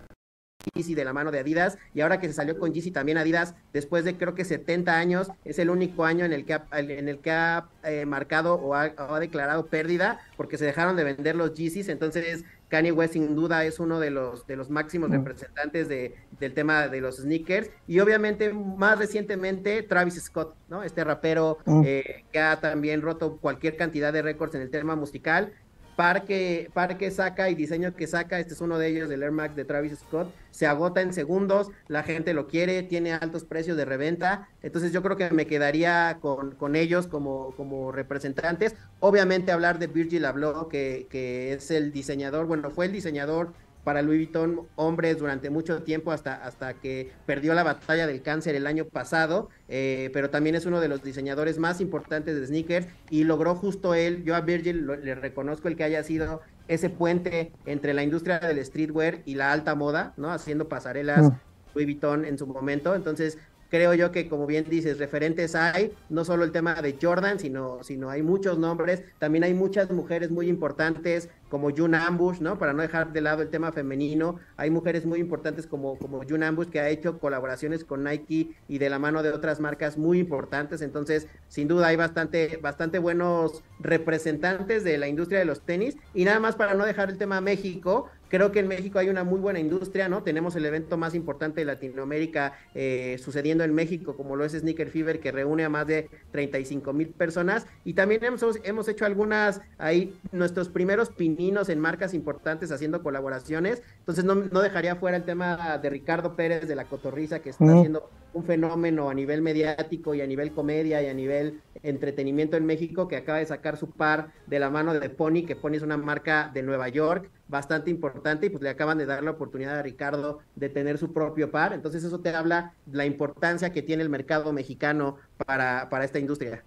Yeezy 0.74 0.96
de 0.96 1.04
la 1.04 1.12
mano 1.12 1.30
de 1.30 1.38
Adidas 1.38 1.78
y 1.94 2.00
ahora 2.00 2.18
que 2.18 2.26
se 2.26 2.32
salió 2.32 2.58
con 2.58 2.72
Yeezy 2.72 2.90
también 2.90 3.18
Adidas 3.18 3.54
después 3.72 4.04
de 4.04 4.16
creo 4.16 4.34
que 4.34 4.44
70 4.44 4.98
años 4.98 5.30
es 5.44 5.60
el 5.60 5.70
único 5.70 6.06
año 6.06 6.24
en 6.24 6.32
el 6.32 6.44
que 6.44 6.54
ha, 6.54 6.66
en 6.72 7.08
el 7.08 7.20
que 7.20 7.30
ha 7.30 7.68
eh, 7.84 8.04
marcado 8.04 8.54
o 8.54 8.74
ha, 8.74 8.94
o 8.98 9.14
ha 9.14 9.20
declarado 9.20 9.66
pérdida 9.66 10.18
porque 10.36 10.58
se 10.58 10.64
dejaron 10.64 10.96
de 10.96 11.04
vender 11.04 11.36
los 11.36 11.54
Yeezys 11.54 11.88
entonces 11.88 12.44
Kanye 12.68 12.92
West 12.92 13.12
sin 13.12 13.34
duda 13.34 13.64
es 13.64 13.78
uno 13.78 14.00
de 14.00 14.10
los 14.10 14.46
de 14.46 14.56
los 14.56 14.70
máximos 14.70 15.10
representantes 15.10 15.88
de, 15.88 16.14
del 16.40 16.54
tema 16.54 16.88
de 16.88 17.00
los 17.00 17.18
sneakers. 17.18 17.70
Y 17.86 18.00
obviamente 18.00 18.52
más 18.52 18.98
recientemente 18.98 19.82
Travis 19.82 20.22
Scott 20.22 20.56
no 20.68 20.82
este 20.82 21.04
rapero 21.04 21.58
eh, 21.84 22.24
que 22.32 22.40
ha 22.40 22.60
también 22.60 23.02
roto 23.02 23.38
cualquier 23.38 23.76
cantidad 23.76 24.12
de 24.12 24.22
récords 24.22 24.54
en 24.54 24.62
el 24.62 24.70
tema 24.70 24.96
musical 24.96 25.52
par 25.96 26.24
que, 26.24 26.70
par 26.72 26.98
que 26.98 27.10
saca 27.10 27.50
y 27.50 27.54
diseño 27.54 27.94
que 27.94 28.06
saca, 28.06 28.38
este 28.38 28.54
es 28.54 28.60
uno 28.60 28.78
de 28.78 28.88
ellos, 28.88 29.08
del 29.08 29.22
Air 29.22 29.32
Max 29.32 29.56
de 29.56 29.64
Travis 29.64 29.98
Scott, 29.98 30.32
se 30.50 30.66
agota 30.66 31.00
en 31.00 31.12
segundos, 31.12 31.70
la 31.88 32.02
gente 32.02 32.34
lo 32.34 32.46
quiere, 32.46 32.82
tiene 32.82 33.12
altos 33.12 33.44
precios 33.44 33.76
de 33.76 33.84
reventa, 33.84 34.48
entonces 34.62 34.92
yo 34.92 35.02
creo 35.02 35.16
que 35.16 35.30
me 35.30 35.46
quedaría 35.46 36.18
con, 36.20 36.52
con 36.52 36.76
ellos 36.76 37.06
como, 37.06 37.54
como 37.56 37.92
representantes. 37.92 38.74
Obviamente 39.00 39.52
hablar 39.52 39.78
de 39.78 39.86
Virgil 39.88 40.24
Abloh, 40.24 40.68
que, 40.68 41.06
que 41.10 41.52
es 41.52 41.70
el 41.70 41.92
diseñador, 41.92 42.46
bueno, 42.46 42.70
fue 42.70 42.86
el 42.86 42.92
diseñador 42.92 43.52
para 43.84 44.02
Louis 44.02 44.18
Vuitton 44.18 44.62
hombres 44.76 45.18
durante 45.18 45.50
mucho 45.50 45.82
tiempo 45.82 46.10
hasta, 46.10 46.34
hasta 46.44 46.74
que 46.74 47.12
perdió 47.26 47.54
la 47.54 47.62
batalla 47.62 48.06
del 48.06 48.22
cáncer 48.22 48.54
el 48.54 48.66
año 48.66 48.86
pasado, 48.86 49.50
eh, 49.68 50.10
pero 50.12 50.30
también 50.30 50.54
es 50.56 50.66
uno 50.66 50.80
de 50.80 50.88
los 50.88 51.02
diseñadores 51.02 51.58
más 51.58 51.80
importantes 51.80 52.40
de 52.40 52.46
sneakers 52.46 52.86
y 53.10 53.24
logró 53.24 53.54
justo 53.54 53.94
él, 53.94 54.24
yo 54.24 54.34
a 54.34 54.40
Virgil 54.40 54.78
lo- 54.86 54.96
le 54.96 55.14
reconozco 55.14 55.68
el 55.68 55.76
que 55.76 55.84
haya 55.84 56.02
sido 56.02 56.40
ese 56.66 56.88
puente 56.88 57.52
entre 57.66 57.92
la 57.92 58.02
industria 58.02 58.38
del 58.38 58.64
streetwear 58.64 59.20
y 59.26 59.34
la 59.34 59.52
alta 59.52 59.74
moda, 59.74 60.14
¿no? 60.16 60.32
Haciendo 60.32 60.68
pasarelas 60.68 61.30
Louis 61.74 61.86
Vuitton 61.86 62.24
en 62.24 62.38
su 62.38 62.46
momento, 62.46 62.94
entonces 62.94 63.36
creo 63.70 63.94
yo 63.94 64.12
que 64.12 64.28
como 64.28 64.46
bien 64.46 64.66
dices, 64.68 64.98
referentes 64.98 65.54
hay, 65.54 65.92
no 66.08 66.24
solo 66.24 66.44
el 66.44 66.52
tema 66.52 66.80
de 66.80 66.96
Jordan, 67.00 67.38
sino, 67.38 67.82
sino 67.82 68.10
hay 68.10 68.22
muchos 68.22 68.58
nombres, 68.58 69.02
también 69.18 69.44
hay 69.44 69.54
muchas 69.54 69.90
mujeres 69.90 70.30
muy 70.30 70.48
importantes 70.48 71.28
como 71.48 71.70
June 71.70 71.96
Ambush, 71.96 72.40
¿no? 72.40 72.58
Para 72.58 72.72
no 72.72 72.82
dejar 72.82 73.12
de 73.12 73.20
lado 73.20 73.42
el 73.42 73.48
tema 73.48 73.70
femenino, 73.70 74.40
hay 74.56 74.70
mujeres 74.70 75.06
muy 75.06 75.20
importantes 75.20 75.66
como, 75.66 75.96
como 75.98 76.22
June 76.28 76.44
Ambush 76.46 76.68
que 76.68 76.80
ha 76.80 76.88
hecho 76.88 77.18
colaboraciones 77.18 77.84
con 77.84 78.02
Nike 78.02 78.50
y 78.68 78.78
de 78.78 78.90
la 78.90 78.98
mano 78.98 79.22
de 79.22 79.30
otras 79.30 79.60
marcas 79.60 79.96
muy 79.96 80.18
importantes, 80.18 80.82
entonces 80.82 81.28
sin 81.48 81.68
duda 81.68 81.88
hay 81.88 81.96
bastante, 81.96 82.58
bastante 82.60 82.98
buenos 82.98 83.62
representantes 83.78 84.82
de 84.82 84.98
la 84.98 85.08
industria 85.08 85.38
de 85.38 85.44
los 85.44 85.60
tenis. 85.60 85.96
Y 86.14 86.24
nada 86.24 86.40
más 86.40 86.56
para 86.56 86.74
no 86.74 86.84
dejar 86.84 87.10
el 87.10 87.18
tema 87.18 87.40
México, 87.40 88.10
creo 88.34 88.50
que 88.50 88.58
en 88.58 88.66
México 88.66 88.98
hay 88.98 89.08
una 89.08 89.22
muy 89.22 89.38
buena 89.38 89.60
industria, 89.60 90.08
¿no? 90.08 90.24
Tenemos 90.24 90.56
el 90.56 90.66
evento 90.66 90.96
más 90.96 91.14
importante 91.14 91.60
de 91.60 91.66
Latinoamérica 91.66 92.54
eh, 92.74 93.16
sucediendo 93.22 93.62
en 93.62 93.72
México, 93.72 94.16
como 94.16 94.34
lo 94.34 94.44
es 94.44 94.54
Sneaker 94.54 94.90
Fever, 94.90 95.20
que 95.20 95.30
reúne 95.30 95.64
a 95.64 95.68
más 95.68 95.86
de 95.86 96.10
35 96.32 96.92
mil 96.92 97.10
personas. 97.10 97.64
Y 97.84 97.94
también 97.94 98.24
hemos, 98.24 98.42
hemos 98.64 98.88
hecho 98.88 99.06
algunas, 99.06 99.60
ahí, 99.78 100.18
nuestros 100.32 100.68
primeros 100.68 101.10
pininos 101.10 101.68
en 101.68 101.78
marcas 101.78 102.12
importantes 102.12 102.72
haciendo 102.72 103.04
colaboraciones. 103.04 103.84
Entonces, 104.00 104.24
no, 104.24 104.34
no 104.34 104.62
dejaría 104.62 104.96
fuera 104.96 105.16
el 105.16 105.22
tema 105.22 105.78
de 105.78 105.88
Ricardo 105.88 106.34
Pérez 106.34 106.66
de 106.66 106.74
la 106.74 106.86
Cotorriza, 106.86 107.38
que 107.38 107.50
está 107.50 107.64
haciendo 107.64 108.10
un 108.32 108.42
fenómeno 108.42 109.10
a 109.10 109.14
nivel 109.14 109.42
mediático 109.42 110.12
y 110.12 110.22
a 110.22 110.26
nivel 110.26 110.50
comedia 110.50 111.00
y 111.00 111.06
a 111.06 111.14
nivel 111.14 111.60
entretenimiento 111.84 112.56
en 112.56 112.66
México, 112.66 113.06
que 113.06 113.14
acaba 113.14 113.38
de 113.38 113.46
sacar 113.46 113.76
su 113.76 113.90
par 113.90 114.32
de 114.48 114.58
la 114.58 114.70
mano 114.70 114.92
de 114.92 115.08
Pony, 115.08 115.44
que 115.46 115.54
Pony 115.54 115.74
es 115.74 115.82
una 115.82 115.96
marca 115.96 116.50
de 116.52 116.64
Nueva 116.64 116.88
York 116.88 117.30
bastante 117.48 117.90
importante 117.90 118.46
y 118.46 118.50
pues 118.50 118.62
le 118.62 118.70
acaban 118.70 118.98
de 118.98 119.06
dar 119.06 119.22
la 119.22 119.32
oportunidad 119.32 119.78
a 119.78 119.82
Ricardo 119.82 120.38
de 120.56 120.68
tener 120.68 120.98
su 120.98 121.12
propio 121.12 121.50
par. 121.50 121.72
Entonces 121.72 122.04
eso 122.04 122.20
te 122.20 122.34
habla 122.34 122.74
de 122.86 122.96
la 122.96 123.06
importancia 123.06 123.72
que 123.72 123.82
tiene 123.82 124.02
el 124.02 124.08
mercado 124.08 124.52
mexicano 124.52 125.16
para, 125.46 125.88
para 125.90 126.04
esta 126.04 126.18
industria. 126.18 126.64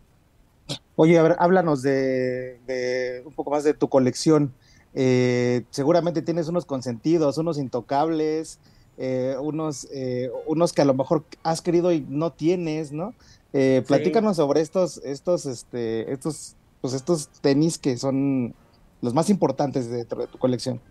Oye, 0.95 1.17
a 1.17 1.23
ver, 1.23 1.35
háblanos 1.39 1.81
de, 1.81 2.59
de 2.67 3.23
un 3.25 3.33
poco 3.33 3.51
más 3.51 3.63
de 3.63 3.73
tu 3.73 3.87
colección. 3.87 4.53
Eh, 4.93 5.63
seguramente 5.69 6.21
tienes 6.21 6.47
unos 6.47 6.65
consentidos, 6.65 7.37
unos 7.37 7.57
intocables, 7.57 8.59
eh, 8.97 9.35
unos, 9.39 9.87
eh, 9.91 10.31
unos 10.47 10.73
que 10.73 10.81
a 10.81 10.85
lo 10.85 10.93
mejor 10.93 11.23
has 11.43 11.61
querido 11.61 11.91
y 11.91 12.05
no 12.09 12.33
tienes, 12.33 12.91
¿no? 12.91 13.13
Sí. 13.53 13.81
platícanos 13.87 14.35
sobre 14.37 14.61
estos, 14.61 15.01
estos, 15.03 15.47
este, 15.47 16.11
estos, 16.11 16.55
pues 16.81 16.93
estos 16.93 17.29
tenis 17.41 17.79
que 17.79 17.97
son 17.97 18.53
los 19.01 19.13
más 19.13 19.29
importantes 19.29 19.89
de, 19.89 20.05
tu- 20.05 20.17
de 20.17 20.27
tu 20.27 20.37
colección. 20.37 20.81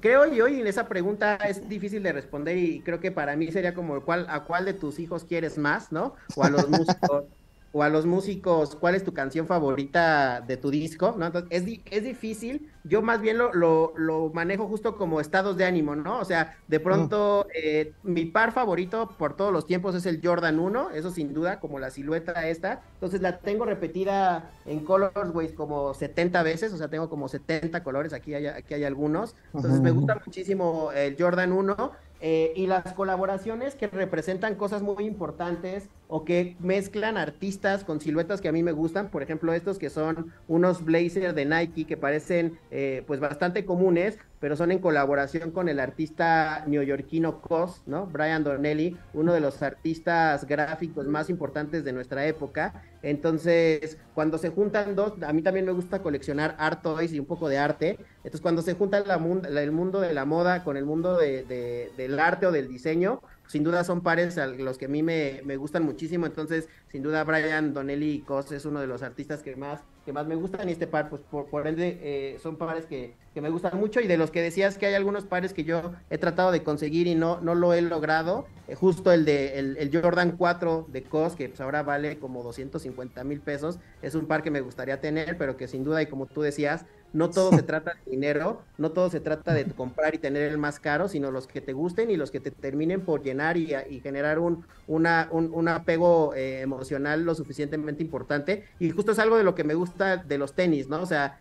Creo 0.00 0.26
yo, 0.32 0.46
y 0.46 0.60
en 0.60 0.66
esa 0.68 0.88
pregunta 0.88 1.36
es 1.36 1.68
difícil 1.68 2.02
de 2.04 2.12
responder 2.12 2.56
y 2.56 2.82
creo 2.84 3.00
que 3.00 3.10
para 3.10 3.34
mí 3.36 3.50
sería 3.50 3.74
como 3.74 4.04
¿cuál, 4.04 4.26
a 4.28 4.44
cuál 4.44 4.64
de 4.64 4.74
tus 4.74 4.98
hijos 5.00 5.24
quieres 5.24 5.58
más, 5.58 5.90
¿no? 5.90 6.14
O 6.34 6.44
a 6.44 6.50
los 6.50 6.68
músicos, 6.70 7.24
o 7.72 7.82
a 7.82 7.88
los 7.88 8.04
músicos, 8.06 8.76
¿cuál 8.76 8.94
es 8.94 9.02
tu 9.04 9.14
canción 9.14 9.46
favorita 9.46 10.42
de 10.42 10.56
tu 10.58 10.70
disco? 10.70 11.14
¿no? 11.18 11.26
Entonces, 11.26 11.48
es, 11.50 11.64
di- 11.64 11.82
es 11.90 12.04
difícil, 12.04 12.70
yo 12.84 13.00
más 13.02 13.20
bien 13.22 13.38
lo, 13.38 13.52
lo, 13.54 13.94
lo 13.96 14.30
manejo 14.30 14.66
justo 14.68 14.96
como 14.96 15.20
estados 15.20 15.56
de 15.56 15.64
ánimo, 15.64 15.96
¿no? 15.96 16.18
O 16.18 16.24
sea, 16.24 16.56
de 16.68 16.80
pronto 16.80 17.46
eh, 17.54 17.94
mi 18.02 18.26
par 18.26 18.52
favorito 18.52 19.16
por 19.16 19.36
todos 19.36 19.52
los 19.52 19.66
tiempos 19.66 19.94
es 19.94 20.04
el 20.06 20.20
Jordan 20.22 20.58
1, 20.58 20.90
eso 20.90 21.10
sin 21.10 21.32
duda, 21.32 21.60
como 21.60 21.78
la 21.78 21.90
silueta 21.90 22.46
esta, 22.48 22.82
entonces 22.94 23.20
la 23.22 23.38
tengo 23.38 23.64
repetida 23.64 24.50
en 24.66 24.84
Colorways 24.84 25.52
como 25.52 25.94
70 25.94 26.42
veces, 26.42 26.72
o 26.72 26.76
sea, 26.76 26.88
tengo 26.88 27.08
como 27.08 27.28
70 27.28 27.82
colores, 27.82 28.12
aquí 28.12 28.34
hay, 28.34 28.46
aquí 28.46 28.74
hay 28.74 28.84
algunos, 28.84 29.36
entonces 29.54 29.80
me 29.80 29.90
gusta 29.92 30.20
muchísimo 30.24 30.92
el 30.92 31.16
Jordan 31.18 31.52
1 31.52 31.92
eh, 32.24 32.52
y 32.54 32.68
las 32.68 32.92
colaboraciones 32.92 33.74
que 33.74 33.88
representan 33.88 34.54
cosas 34.54 34.80
muy 34.80 35.04
importantes 35.04 35.88
o 36.06 36.24
que 36.24 36.56
mezclan 36.60 37.16
artistas 37.16 37.82
con 37.82 38.00
siluetas 38.00 38.40
que 38.40 38.46
a 38.46 38.52
mí 38.52 38.62
me 38.62 38.70
gustan, 38.70 39.10
por 39.10 39.24
ejemplo 39.24 39.52
estos 39.52 39.76
que 39.76 39.90
son 39.90 40.32
unos 40.46 40.84
blazers 40.84 41.34
de 41.34 41.44
Nike 41.44 41.84
que 41.84 41.96
parecen 41.96 42.60
eh, 42.70 43.02
pues 43.08 43.18
bastante 43.18 43.64
comunes, 43.64 44.20
pero 44.42 44.56
son 44.56 44.72
en 44.72 44.80
colaboración 44.80 45.52
con 45.52 45.68
el 45.68 45.78
artista 45.78 46.64
neoyorquino 46.66 47.40
Cos, 47.40 47.80
¿no? 47.86 48.06
Brian 48.06 48.42
Donnelly, 48.42 48.98
uno 49.14 49.32
de 49.34 49.38
los 49.38 49.62
artistas 49.62 50.48
gráficos 50.48 51.06
más 51.06 51.30
importantes 51.30 51.84
de 51.84 51.92
nuestra 51.92 52.26
época. 52.26 52.82
Entonces, 53.02 53.98
cuando 54.14 54.38
se 54.38 54.50
juntan 54.50 54.96
dos, 54.96 55.12
a 55.22 55.32
mí 55.32 55.42
también 55.42 55.64
me 55.64 55.70
gusta 55.70 56.02
coleccionar 56.02 56.56
art 56.58 56.82
toys 56.82 57.12
y 57.12 57.20
un 57.20 57.26
poco 57.26 57.48
de 57.48 57.58
arte. 57.58 57.98
Entonces, 58.16 58.40
cuando 58.40 58.62
se 58.62 58.74
junta 58.74 58.98
la, 58.98 59.14
el 59.60 59.70
mundo 59.70 60.00
de 60.00 60.12
la 60.12 60.24
moda 60.24 60.64
con 60.64 60.76
el 60.76 60.86
mundo 60.86 61.16
de, 61.16 61.92
del 61.96 62.18
arte 62.18 62.46
o 62.46 62.50
del 62.50 62.66
diseño, 62.66 63.20
sin 63.46 63.64
duda 63.64 63.84
son 63.84 64.02
pares 64.02 64.38
a 64.38 64.46
los 64.46 64.78
que 64.78 64.86
a 64.86 64.88
mí 64.88 65.02
me, 65.02 65.42
me 65.44 65.56
gustan 65.56 65.84
muchísimo. 65.84 66.26
Entonces, 66.26 66.68
sin 66.88 67.02
duda, 67.02 67.24
Brian 67.24 67.74
Donnelly 67.74 68.12
y 68.12 68.20
Cos 68.20 68.52
es 68.52 68.64
uno 68.64 68.80
de 68.80 68.86
los 68.86 69.02
artistas 69.02 69.42
que 69.42 69.56
más 69.56 69.80
que 70.04 70.12
más 70.12 70.26
me 70.26 70.34
gustan 70.34 70.68
y 70.68 70.72
este 70.72 70.86
par, 70.86 71.08
pues 71.08 71.22
por, 71.30 71.46
por 71.46 71.66
ende, 71.66 71.98
eh, 72.02 72.38
son 72.42 72.56
pares 72.56 72.86
que, 72.86 73.14
que, 73.34 73.40
me 73.40 73.50
gustan 73.50 73.78
mucho 73.78 74.00
y 74.00 74.06
de 74.06 74.16
los 74.16 74.30
que 74.30 74.42
decías 74.42 74.76
que 74.76 74.86
hay 74.86 74.94
algunos 74.94 75.24
pares 75.24 75.52
que 75.52 75.64
yo 75.64 75.92
he 76.10 76.18
tratado 76.18 76.50
de 76.50 76.62
conseguir 76.62 77.06
y 77.06 77.14
no, 77.14 77.40
no 77.40 77.54
lo 77.54 77.72
he 77.72 77.82
logrado, 77.82 78.46
eh, 78.68 78.74
justo 78.74 79.12
el 79.12 79.24
de 79.24 79.58
el, 79.58 79.90
Jordan 79.92 80.36
4 80.36 80.86
de 80.88 81.02
COS, 81.04 81.36
que 81.36 81.48
pues 81.48 81.60
ahora 81.60 81.82
vale 81.82 82.18
como 82.18 82.42
250 82.42 83.22
mil 83.24 83.40
pesos, 83.40 83.78
es 84.02 84.14
un 84.14 84.26
par 84.26 84.42
que 84.42 84.50
me 84.50 84.60
gustaría 84.60 85.00
tener, 85.00 85.38
pero 85.38 85.56
que 85.56 85.68
sin 85.68 85.84
duda 85.84 86.02
y 86.02 86.06
como 86.06 86.26
tú 86.26 86.42
decías, 86.42 86.84
no 87.12 87.30
todo 87.30 87.50
se 87.52 87.62
trata 87.62 87.92
de 87.94 88.10
dinero, 88.10 88.62
no 88.78 88.92
todo 88.92 89.10
se 89.10 89.20
trata 89.20 89.52
de 89.52 89.64
comprar 89.64 90.14
y 90.14 90.18
tener 90.18 90.50
el 90.50 90.58
más 90.58 90.80
caro, 90.80 91.08
sino 91.08 91.30
los 91.30 91.46
que 91.46 91.60
te 91.60 91.72
gusten 91.72 92.10
y 92.10 92.16
los 92.16 92.30
que 92.30 92.40
te 92.40 92.50
terminen 92.50 93.02
por 93.02 93.22
llenar 93.22 93.56
y, 93.56 93.74
y 93.90 94.00
generar 94.00 94.38
un, 94.38 94.64
una, 94.86 95.28
un, 95.30 95.50
un 95.52 95.68
apego 95.68 96.34
eh, 96.34 96.60
emocional 96.60 97.24
lo 97.24 97.34
suficientemente 97.34 98.02
importante. 98.02 98.64
Y 98.78 98.90
justo 98.90 99.12
es 99.12 99.18
algo 99.18 99.36
de 99.36 99.44
lo 99.44 99.54
que 99.54 99.64
me 99.64 99.74
gusta 99.74 100.16
de 100.16 100.38
los 100.38 100.54
tenis, 100.54 100.88
¿no? 100.88 101.02
O 101.02 101.06
sea, 101.06 101.38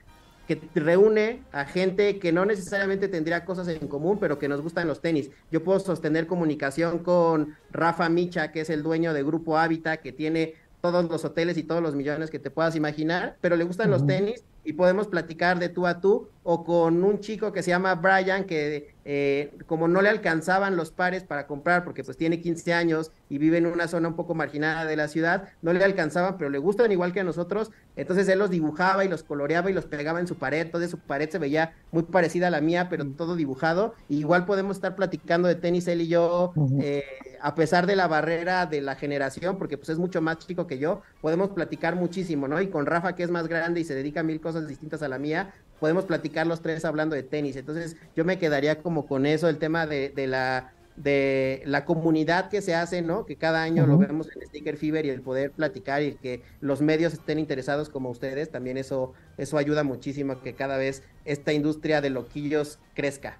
que 0.47 0.59
reúne 0.76 1.41
a 1.51 1.65
gente 1.65 2.19
que 2.19 2.32
no 2.32 2.45
necesariamente 2.45 3.07
tendría 3.07 3.45
cosas 3.45 3.67
en 3.67 3.88
común, 3.88 4.17
pero 4.19 4.39
que 4.39 4.49
nos 4.49 4.61
gustan 4.61 4.88
los 4.88 5.01
tenis. 5.01 5.30
Yo 5.51 5.63
puedo 5.63 5.80
sostener 5.80 6.28
comunicación 6.28 6.99
con 6.99 7.55
Rafa 7.72 8.09
Micha, 8.09 8.51
que 8.51 8.61
es 8.61 8.69
el 8.69 8.84
dueño 8.84 9.13
de 9.13 9.24
Grupo 9.24 9.57
Hábitat, 9.57 10.01
que 10.01 10.11
tiene 10.11 10.55
todos 10.82 11.07
los 11.09 11.24
hoteles 11.24 11.57
y 11.57 11.63
todos 11.63 11.82
los 11.82 11.95
millones 11.95 12.32
que 12.32 12.39
te 12.39 12.49
puedas 12.49 12.76
imaginar, 12.76 13.38
pero 13.39 13.55
le 13.55 13.63
gustan 13.63 13.91
los 13.91 14.05
tenis 14.05 14.43
y 14.64 14.74
podemos 14.74 15.07
platicar 15.07 15.59
de 15.59 15.70
tú 15.70 15.88
a 15.88 15.99
tú, 15.99 16.30
o 16.43 16.64
con 16.64 17.03
un 17.03 17.20
chico 17.20 17.51
que 17.51 17.64
se 17.64 17.72
llama 17.72 17.95
Brian, 17.95 18.45
que 18.45 18.93
eh, 19.03 19.57
como 19.65 19.87
no 19.87 20.01
le 20.01 20.09
alcanzaban 20.09 20.75
los 20.75 20.91
pares 20.91 21.23
para 21.23 21.47
comprar, 21.47 21.83
porque 21.83 22.03
pues 22.03 22.17
tiene 22.17 22.39
15 22.39 22.73
años 22.73 23.11
y 23.29 23.37
vive 23.39 23.57
en 23.57 23.65
una 23.65 23.87
zona 23.87 24.09
un 24.09 24.15
poco 24.15 24.35
marginada 24.35 24.85
de 24.85 24.95
la 24.95 25.07
ciudad, 25.07 25.49
no 25.61 25.73
le 25.73 25.83
alcanzaban, 25.83 26.37
pero 26.37 26.49
le 26.49 26.59
gustan 26.59 26.91
igual 26.91 27.11
que 27.11 27.21
a 27.21 27.23
nosotros, 27.23 27.71
entonces 27.95 28.27
él 28.27 28.39
los 28.39 28.49
dibujaba 28.49 29.03
y 29.03 29.07
los 29.07 29.23
coloreaba 29.23 29.69
y 29.69 29.73
los 29.73 29.85
pegaba 29.85 30.19
en 30.19 30.27
su 30.27 30.35
pared, 30.35 30.61
entonces 30.61 30.91
su 30.91 30.99
pared 30.99 31.29
se 31.29 31.39
veía 31.39 31.73
muy 31.91 32.03
parecida 32.03 32.47
a 32.47 32.51
la 32.51 32.61
mía, 32.61 32.89
pero 32.89 33.05
todo 33.07 33.35
dibujado, 33.35 33.95
igual 34.07 34.45
podemos 34.45 34.77
estar 34.77 34.95
platicando 34.95 35.47
de 35.47 35.55
tenis 35.55 35.87
él 35.87 36.01
y 36.01 36.07
yo, 36.07 36.53
eh, 36.79 37.03
a 37.41 37.55
pesar 37.55 37.87
de 37.87 37.95
la 37.95 38.07
barrera 38.07 38.65
de 38.67 38.81
la 38.81 38.95
generación, 38.95 39.57
porque 39.57 39.77
pues 39.77 39.89
es 39.89 39.97
mucho 39.97 40.21
más 40.21 40.37
chico 40.37 40.67
que 40.67 40.77
yo, 40.77 41.01
podemos 41.21 41.49
platicar 41.49 41.95
muchísimo, 41.95 42.47
¿no? 42.47 42.61
Y 42.61 42.67
con 42.67 42.85
Rafa, 42.85 43.15
que 43.15 43.23
es 43.23 43.31
más 43.31 43.47
grande 43.47 43.79
y 43.79 43.83
se 43.83 43.95
dedica 43.95 44.19
a 44.19 44.23
mil 44.23 44.39
cosas 44.39 44.67
distintas 44.67 45.01
a 45.01 45.07
la 45.07 45.17
mía, 45.17 45.53
podemos 45.82 46.05
platicar 46.05 46.45
los 46.45 46.61
tres 46.61 46.86
hablando 46.86 47.15
de 47.15 47.23
tenis. 47.23 47.55
Entonces 47.55 47.97
yo 48.15 48.23
me 48.23 48.38
quedaría 48.38 48.84
como 48.84 49.07
con 49.07 49.25
eso, 49.25 49.49
el 49.49 49.57
tema 49.57 49.88
de, 49.88 50.09
de 50.09 50.27
la 50.27 50.71
de 50.95 51.63
la 51.65 51.85
comunidad 51.85 52.49
que 52.49 52.61
se 52.61 52.75
hace, 52.75 53.01
¿no? 53.01 53.25
Que 53.25 53.35
cada 53.35 53.63
año 53.63 53.87
lo 53.87 53.97
vemos 53.97 54.27
en 54.35 54.47
Sticker 54.47 54.77
Fever 54.77 55.05
y 55.05 55.09
el 55.09 55.21
poder 55.21 55.51
platicar 55.51 56.03
y 56.03 56.15
que 56.15 56.43
los 56.59 56.81
medios 56.81 57.13
estén 57.13 57.39
interesados 57.39 57.89
como 57.89 58.09
ustedes, 58.09 58.51
también 58.51 58.77
eso, 58.77 59.13
eso 59.37 59.57
ayuda 59.57 59.83
muchísimo 59.83 60.33
a 60.33 60.41
que 60.41 60.53
cada 60.53 60.77
vez 60.77 61.03
esta 61.25 61.53
industria 61.53 62.01
de 62.01 62.09
loquillos 62.09 62.79
crezca. 62.93 63.39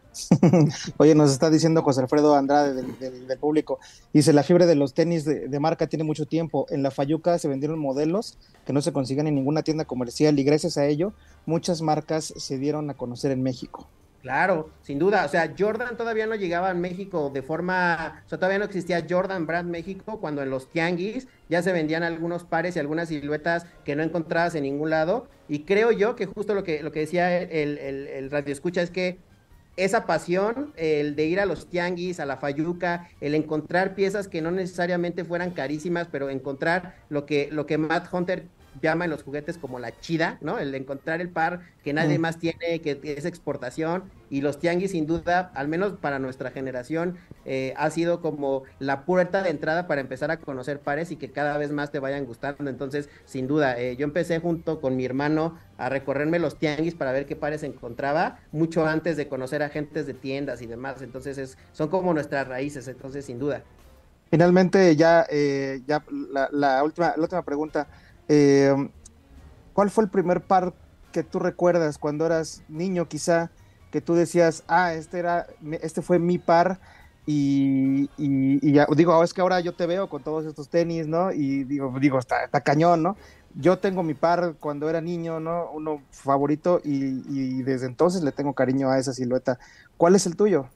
Oye, 0.98 1.14
nos 1.14 1.32
está 1.32 1.50
diciendo 1.50 1.84
José 1.84 2.02
Alfredo 2.02 2.36
Andrade 2.36 2.74
del, 2.74 3.40
público, 3.40 3.80
dice, 4.14 4.34
la 4.34 4.44
fiebre 4.44 4.66
de 4.66 4.76
los 4.76 4.94
tenis 4.94 5.26
de, 5.26 5.48
de, 5.48 5.60
marca 5.60 5.88
tiene 5.88 6.04
mucho 6.04 6.26
tiempo, 6.26 6.66
en 6.70 6.84
la 6.84 6.92
Fayuca 6.92 7.38
se 7.38 7.48
vendieron 7.48 7.80
modelos 7.80 8.38
que 8.66 8.74
no 8.74 8.82
se 8.82 8.94
consiguen 8.94 9.28
en 9.28 9.36
ninguna 9.36 9.64
tienda 9.64 9.86
comercial 9.86 10.38
y 10.40 10.44
gracias 10.44 10.78
a 10.78 10.86
ello 10.86 11.14
muchas 11.46 11.82
marcas 11.82 12.34
se 12.36 12.58
dieron 12.58 12.90
a 12.90 12.94
conocer 12.94 13.32
en 13.32 13.44
México. 13.44 13.88
Claro, 14.22 14.70
sin 14.84 15.00
duda. 15.00 15.26
O 15.26 15.30
sea, 15.30 15.54
Jordan 15.58 15.98
todavía 15.98 16.28
no 16.28 16.36
llegaba 16.36 16.70
a 16.70 16.74
México 16.76 17.32
de 17.34 17.42
forma, 17.42 18.22
o 18.26 18.30
sea, 18.30 18.38
todavía 18.38 18.60
no 18.60 18.66
existía 18.66 19.06
Jordan 19.10 19.48
Brand 19.48 19.70
México 19.70 20.20
cuando 20.20 20.44
en 20.44 20.52
los 20.52 20.70
tianguis 20.70 21.28
ya 21.50 21.64
se 21.64 21.72
vendían 21.72 22.04
algunos 22.04 22.44
pares 22.44 22.76
y 22.76 22.80
algunas 22.80 23.10
siluetas 23.10 23.66
que 23.84 23.96
no 23.96 24.04
encontrabas 24.04 24.54
en 24.54 24.64
ningún 24.64 24.92
lado. 24.92 25.28
Y 25.50 25.64
creo 25.64 25.92
yo 25.92 26.16
que 26.16 26.28
justo 26.28 26.54
lo 26.54 26.64
que, 26.64 26.84
lo 26.84 26.92
que 26.92 27.02
decía 27.02 27.36
el, 27.42 27.78
el, 27.80 28.30
radio 28.30 28.54
escucha 28.54 28.84
es 28.84 28.92
que 28.92 29.18
esa 29.76 30.06
pasión, 30.06 30.72
el 30.76 31.16
de 31.16 31.26
ir 31.26 31.40
a 31.40 31.46
los 31.46 31.68
tianguis, 31.68 32.20
a 32.20 32.26
la 32.26 32.38
fayuca, 32.38 33.10
el 33.22 33.34
encontrar 33.34 33.96
piezas 33.96 34.28
que 34.28 34.42
no 34.42 34.52
necesariamente 34.52 35.26
fueran 35.26 35.52
carísimas, 35.52 36.08
pero 36.12 36.30
encontrar 36.30 36.96
lo 37.10 37.26
que, 37.26 37.50
lo 37.52 37.66
que 37.66 37.80
Matt 37.80 38.14
Hunter 38.14 38.46
llama 38.82 39.06
en 39.06 39.12
los 39.12 39.24
juguetes 39.24 39.58
como 39.58 39.80
la 39.80 39.98
chida, 40.00 40.38
¿no? 40.42 40.60
El 40.60 40.72
de 40.72 40.78
encontrar 40.78 41.22
el 41.22 41.30
par 41.30 41.62
que 41.84 41.94
nadie 41.94 42.18
mm. 42.18 42.22
más 42.22 42.40
tiene, 42.40 42.82
que 42.82 43.00
es 43.04 43.26
exportación. 43.26 44.04
Y 44.30 44.42
los 44.42 44.60
tianguis, 44.60 44.92
sin 44.92 45.08
duda, 45.08 45.52
al 45.56 45.68
menos 45.68 45.94
para 45.94 46.20
nuestra 46.20 46.52
generación, 46.52 47.18
eh, 47.46 47.74
ha 47.78 47.90
sido 47.90 48.22
como 48.22 48.64
la 48.80 49.06
puerta 49.06 49.44
de 49.44 49.50
entrada 49.50 49.88
para 49.88 50.02
empezar 50.02 50.32
a 50.32 50.38
conocer 50.38 50.80
pares 50.80 51.12
y 51.12 51.18
que 51.18 51.32
cada 51.32 51.58
vez 51.58 51.72
más 51.72 51.92
te 51.92 52.00
vayan 52.00 52.26
gustando. 52.26 52.70
Entonces, 52.70 53.10
sin 53.26 53.48
duda, 53.48 53.80
eh, 53.80 53.96
yo 53.98 54.06
empecé 54.06 54.40
junto 54.40 54.80
con 54.80 54.96
mi 54.96 55.06
hermano 55.06 55.60
a 55.78 55.90
recorrerme 55.90 56.40
los 56.40 56.58
tianguis 56.58 56.96
para 56.96 57.12
ver 57.12 57.26
qué 57.26 57.36
pares 57.36 57.64
encontraba, 57.64 58.40
mucho 58.52 58.86
antes 58.86 59.18
de 59.18 59.28
conocer 59.28 59.64
agentes 59.64 60.08
de 60.08 60.14
tiendas 60.14 60.62
y 60.62 60.68
demás. 60.68 61.02
Entonces, 61.02 61.38
es, 61.38 61.58
son 61.74 61.90
como 61.90 62.14
nuestras 62.14 62.48
raíces, 62.48 62.88
entonces, 62.88 63.26
sin 63.26 63.40
duda. 63.40 63.64
Finalmente, 64.32 64.96
ya, 64.96 65.26
eh, 65.30 65.82
ya 65.86 66.02
la, 66.54 66.84
última, 66.86 67.14
la 67.18 67.24
última 67.24 67.44
pregunta. 67.44 67.88
Eh, 68.28 68.90
¿Cuál 69.74 69.90
fue 69.90 70.04
el 70.04 70.10
primer 70.10 70.42
par 70.42 70.74
que 71.12 71.24
tú 71.24 71.40
recuerdas 71.40 71.98
cuando 71.98 72.26
eras 72.26 72.64
niño, 72.68 73.08
quizá, 73.08 73.52
que 73.92 74.02
tú 74.02 74.14
decías, 74.14 74.64
ah, 74.68 74.94
este 74.94 75.20
era, 75.20 75.48
este 75.82 76.02
fue 76.02 76.20
mi 76.20 76.38
par? 76.38 76.80
Y, 77.26 78.10
ya, 78.74 78.88
digo, 78.96 79.24
es 79.24 79.34
que 79.34 79.42
ahora 79.42 79.60
yo 79.60 79.74
te 79.74 79.86
veo 79.86 80.10
con 80.10 80.24
todos 80.24 80.46
estos 80.46 80.70
tenis, 80.70 81.08
¿no? 81.08 81.32
Y 81.32 81.64
digo, 81.64 81.94
digo, 82.00 82.20
está, 82.20 82.44
está 82.44 82.62
cañón, 82.62 83.04
¿no? 83.04 83.16
Yo 83.56 83.80
tengo 83.80 84.02
mi 84.02 84.14
par 84.14 84.56
cuando 84.60 84.90
era 84.90 85.02
niño, 85.02 85.40
¿no? 85.40 85.70
Uno 85.72 86.02
favorito 86.12 86.82
y, 86.84 87.62
desde 87.64 87.86
entonces 87.86 88.24
le 88.24 88.32
tengo 88.32 88.54
cariño 88.54 88.90
a 88.90 88.98
esa 88.98 89.14
silueta. 89.14 89.60
¿Cuál 89.98 90.16
es 90.16 90.26
el 90.26 90.36
tuyo? 90.36 90.68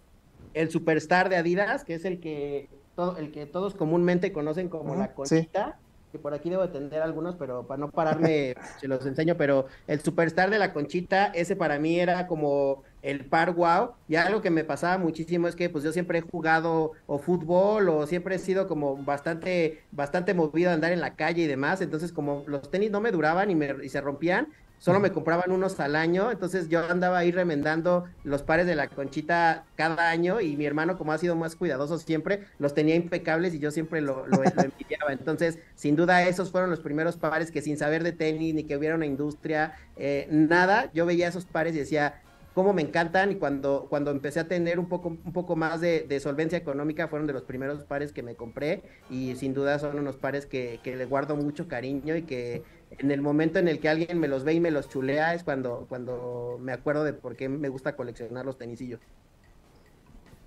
El 0.54 0.70
Superstar 0.70 1.30
de 1.30 1.38
Adidas, 1.38 1.84
que 1.84 1.96
es 1.96 2.06
el 2.06 2.20
que, 2.20 2.70
todo, 2.96 3.18
el 3.18 3.32
que 3.32 3.46
todos 3.46 3.76
comúnmente 3.76 4.32
conocen 4.32 4.70
como 4.70 4.96
la 4.96 5.14
conchita 5.14 5.80
por 6.18 6.34
aquí 6.34 6.50
debo 6.50 6.68
tener 6.70 7.02
algunos, 7.02 7.36
pero 7.36 7.66
para 7.68 7.80
no 7.80 7.90
pararme, 7.90 8.56
se 8.80 8.88
los 8.88 9.06
enseño, 9.06 9.36
pero 9.38 9.68
el 9.88 10.02
superstar 10.02 10.50
de 10.50 10.60
la 10.60 10.74
conchita, 10.74 11.28
ese 11.28 11.56
para 11.56 11.80
mí 11.80 12.00
era 12.00 12.28
como 12.28 12.84
el 13.02 13.26
par 13.26 13.54
wow, 13.54 13.92
y 14.08 14.16
algo 14.16 14.42
que 14.42 14.50
me 14.50 14.64
pasaba 14.64 14.98
muchísimo 14.98 15.48
es 15.48 15.56
que 15.56 15.70
pues 15.70 15.84
yo 15.84 15.92
siempre 15.92 16.20
he 16.20 16.22
jugado 16.22 16.94
o 17.06 17.20
fútbol 17.20 17.88
o 17.90 18.08
siempre 18.08 18.36
he 18.36 18.40
sido 18.40 18.68
como 18.68 18.98
bastante, 18.98 19.84
bastante 19.92 20.34
movido 20.34 20.72
a 20.72 20.74
andar 20.74 20.92
en 20.92 21.02
la 21.02 21.16
calle 21.16 21.44
y 21.44 21.48
demás, 21.48 21.82
entonces 21.82 22.12
como 22.12 22.44
los 22.48 22.72
tenis 22.72 22.90
no 22.90 23.02
me 23.02 23.12
duraban 23.12 23.52
y, 23.52 23.56
me, 23.56 23.76
y 23.84 23.90
se 23.90 24.02
rompían, 24.02 24.48
solo 24.78 25.00
me 25.00 25.12
compraban 25.12 25.52
unos 25.52 25.80
al 25.80 25.96
año, 25.96 26.32
entonces 26.32 26.70
yo 26.70 26.80
andaba 26.90 27.18
ahí 27.18 27.32
remendando 27.32 28.06
los 28.24 28.44
pares 28.44 28.68
de 28.68 28.76
la 28.76 28.88
conchita 28.88 29.66
cada 29.76 30.10
año 30.10 30.42
y 30.42 30.56
mi 30.58 30.66
hermano, 30.66 30.98
como 30.98 31.12
ha 31.12 31.18
sido 31.18 31.36
más 31.36 31.56
cuidadoso 31.56 31.98
siempre, 31.98 32.46
los 32.60 32.74
tenía 32.74 32.96
impecables 32.96 33.54
y 33.54 33.60
yo 33.60 33.72
siempre 33.72 34.02
lo, 34.02 34.28
lo, 34.28 34.44
envidiaba. 34.44 35.12
Entonces, 35.12 35.60
sin 35.76 35.96
duda, 35.96 36.28
esos 36.28 36.52
fueron 36.52 36.70
los 36.70 36.80
primeros 36.80 37.18
pares 37.18 37.52
que 37.52 37.62
sin 37.62 37.78
saber 37.78 38.04
de 38.04 38.12
tenis 38.12 38.54
ni 38.54 38.64
que 38.64 38.78
hubiera 38.78 38.96
una 38.96 39.06
industria, 39.06 39.74
eh, 39.98 40.28
nada, 40.30 40.92
yo 40.94 41.06
veía 41.06 41.28
esos 41.28 41.46
pares 41.46 41.76
y 41.76 41.80
decía, 41.80 42.22
cómo 42.56 42.72
me 42.72 42.82
encantan 42.82 43.34
y 43.34 43.36
cuando, 43.36 43.88
cuando 43.90 44.12
empecé 44.12 44.40
a 44.40 44.48
tener 44.48 44.80
un 44.80 44.88
poco, 44.88 45.10
un 45.10 45.34
poco 45.34 45.58
más 45.58 45.82
de, 45.82 46.20
solvencia 46.22 46.58
económica 46.58 47.10
fueron 47.10 47.28
de 47.28 47.34
los 47.34 47.44
primeros 47.44 47.84
pares 47.84 48.14
que 48.14 48.24
me 48.24 48.36
compré 48.36 48.82
y 49.10 49.36
sin 49.36 49.54
duda 49.54 49.78
son 49.78 50.00
unos 50.00 50.16
pares 50.16 50.46
que, 50.46 50.80
que 50.82 50.96
le 50.96 51.04
guardo 51.06 51.36
mucho 51.36 51.68
cariño 51.68 52.16
y 52.16 52.22
que 52.22 52.64
en 52.92 53.12
el 53.12 53.22
momento 53.22 53.60
en 53.60 53.68
el 53.68 53.80
que 53.80 53.90
alguien 53.90 54.20
me 54.20 54.28
los 54.28 54.44
ve 54.44 54.54
y 54.54 54.60
me 54.60 54.72
los 54.72 54.90
chulea 54.90 55.34
es 55.34 55.44
cuando, 55.44 55.86
cuando 55.90 56.58
me 56.62 56.72
acuerdo 56.72 57.04
de 57.04 57.14
por 57.14 57.36
qué 57.36 57.50
me 57.50 57.70
gusta 57.70 57.96
coleccionar 57.96 58.46
los 58.46 58.58
tenisillos. 58.58 59.00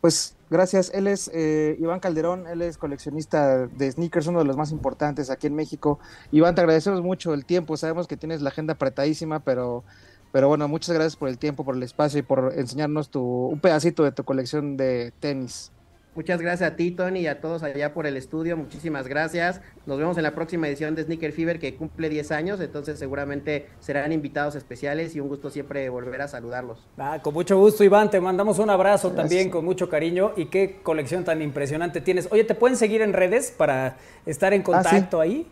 Pues 0.01 0.37
gracias. 0.49 0.91
Él 0.95 1.09
es 1.09 1.29
eh, 1.35 1.77
Iván 1.81 2.01
Calderón, 2.01 2.47
él 2.47 2.63
es 2.63 2.79
coleccionista 2.79 3.67
de 3.67 3.91
sneakers, 3.91 4.29
uno 4.29 4.39
de 4.39 4.45
los 4.45 4.57
más 4.57 4.71
importantes 4.71 5.29
aquí 5.29 5.49
en 5.49 5.57
México. 5.57 5.99
Iván, 6.31 6.55
te 6.55 6.61
agradecemos 6.61 7.03
mucho 7.03 7.35
el 7.35 7.45
tiempo. 7.45 7.77
Sabemos 7.77 8.07
que 8.07 8.17
tienes 8.17 8.41
la 8.41 8.51
agenda 8.51 8.75
apretadísima, 8.75 9.41
pero, 9.41 9.83
pero 10.31 10.47
bueno, 10.49 10.69
muchas 10.69 10.95
gracias 10.95 11.17
por 11.17 11.29
el 11.29 11.39
tiempo, 11.39 11.65
por 11.65 11.75
el 11.75 11.83
espacio 11.83 12.21
y 12.21 12.23
por 12.23 12.53
enseñarnos 12.57 13.11
tu, 13.11 13.23
un 13.23 13.61
pedacito 13.61 14.05
de 14.05 14.13
tu 14.13 14.23
colección 14.25 14.77
de 14.77 15.13
tenis. 15.19 15.73
Muchas 16.19 16.43
gracias 16.43 16.73
a 16.73 16.75
ti, 16.75 16.91
Tony, 16.91 17.21
y 17.21 17.27
a 17.29 17.41
todos 17.41 17.63
allá 17.63 17.95
por 17.95 18.05
el 18.05 18.17
estudio. 18.17 18.57
Muchísimas 18.57 19.07
gracias. 19.07 19.61
Nos 19.87 19.99
vemos 19.99 20.17
en 20.17 20.25
la 20.25 20.35
próxima 20.35 20.67
edición 20.67 20.97
de 20.97 21.05
Sneaker 21.05 21.31
Fever 21.31 21.61
que 21.61 21.77
cumple 21.77 22.09
10 22.09 22.33
años, 22.33 22.61
entonces 22.61 22.99
seguramente 22.99 23.69
serán 23.79 24.11
invitados 24.11 24.57
especiales 24.57 25.15
y 25.15 25.21
un 25.21 25.29
gusto 25.29 25.49
siempre 25.49 25.89
volver 25.91 26.21
a 26.23 26.27
saludarlos. 26.27 26.85
Ah, 26.99 27.21
con 27.23 27.35
mucho 27.35 27.57
gusto, 27.57 27.85
Iván. 27.85 28.11
Te 28.11 28.21
mandamos 28.21 28.59
un 28.59 28.69
abrazo 28.69 29.13
también 29.13 29.49
con 29.49 29.65
mucho 29.65 29.89
cariño. 29.89 30.33
Y 30.35 30.47
qué 30.47 30.81
colección 30.83 31.23
tan 31.23 31.41
impresionante 31.41 32.01
tienes. 32.01 32.27
Oye, 32.33 32.43
¿te 32.43 32.57
pueden 32.57 32.77
seguir 32.77 33.01
en 33.01 33.13
redes 33.13 33.55
para 33.57 33.97
estar 34.27 34.53
en 34.53 34.65
contacto 34.65 35.21
ahí? 35.21 35.47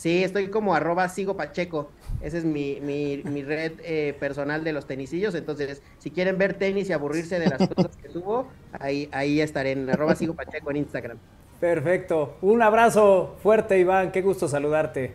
Sí, 0.00 0.24
estoy 0.24 0.48
como 0.48 0.74
arroba 0.74 1.10
sigo 1.10 1.36
Pacheco. 1.36 1.90
Esa 2.22 2.38
es 2.38 2.46
mi, 2.46 2.80
mi, 2.80 3.20
mi 3.22 3.42
red 3.42 3.72
eh, 3.84 4.16
personal 4.18 4.64
de 4.64 4.72
los 4.72 4.86
tenisillos. 4.86 5.34
Entonces, 5.34 5.82
si 5.98 6.10
quieren 6.10 6.38
ver 6.38 6.54
tenis 6.54 6.88
y 6.88 6.94
aburrirse 6.94 7.38
de 7.38 7.50
las 7.50 7.68
cosas 7.68 7.98
que 7.98 8.08
subo, 8.08 8.46
ahí, 8.72 9.10
ahí 9.12 9.42
estaré 9.42 9.72
en 9.72 9.90
arroba 9.90 10.14
sigo 10.14 10.32
Pacheco 10.32 10.70
en 10.70 10.78
Instagram. 10.78 11.18
Perfecto. 11.60 12.38
Un 12.40 12.62
abrazo 12.62 13.36
fuerte, 13.42 13.78
Iván. 13.78 14.10
Qué 14.10 14.22
gusto 14.22 14.48
saludarte. 14.48 15.12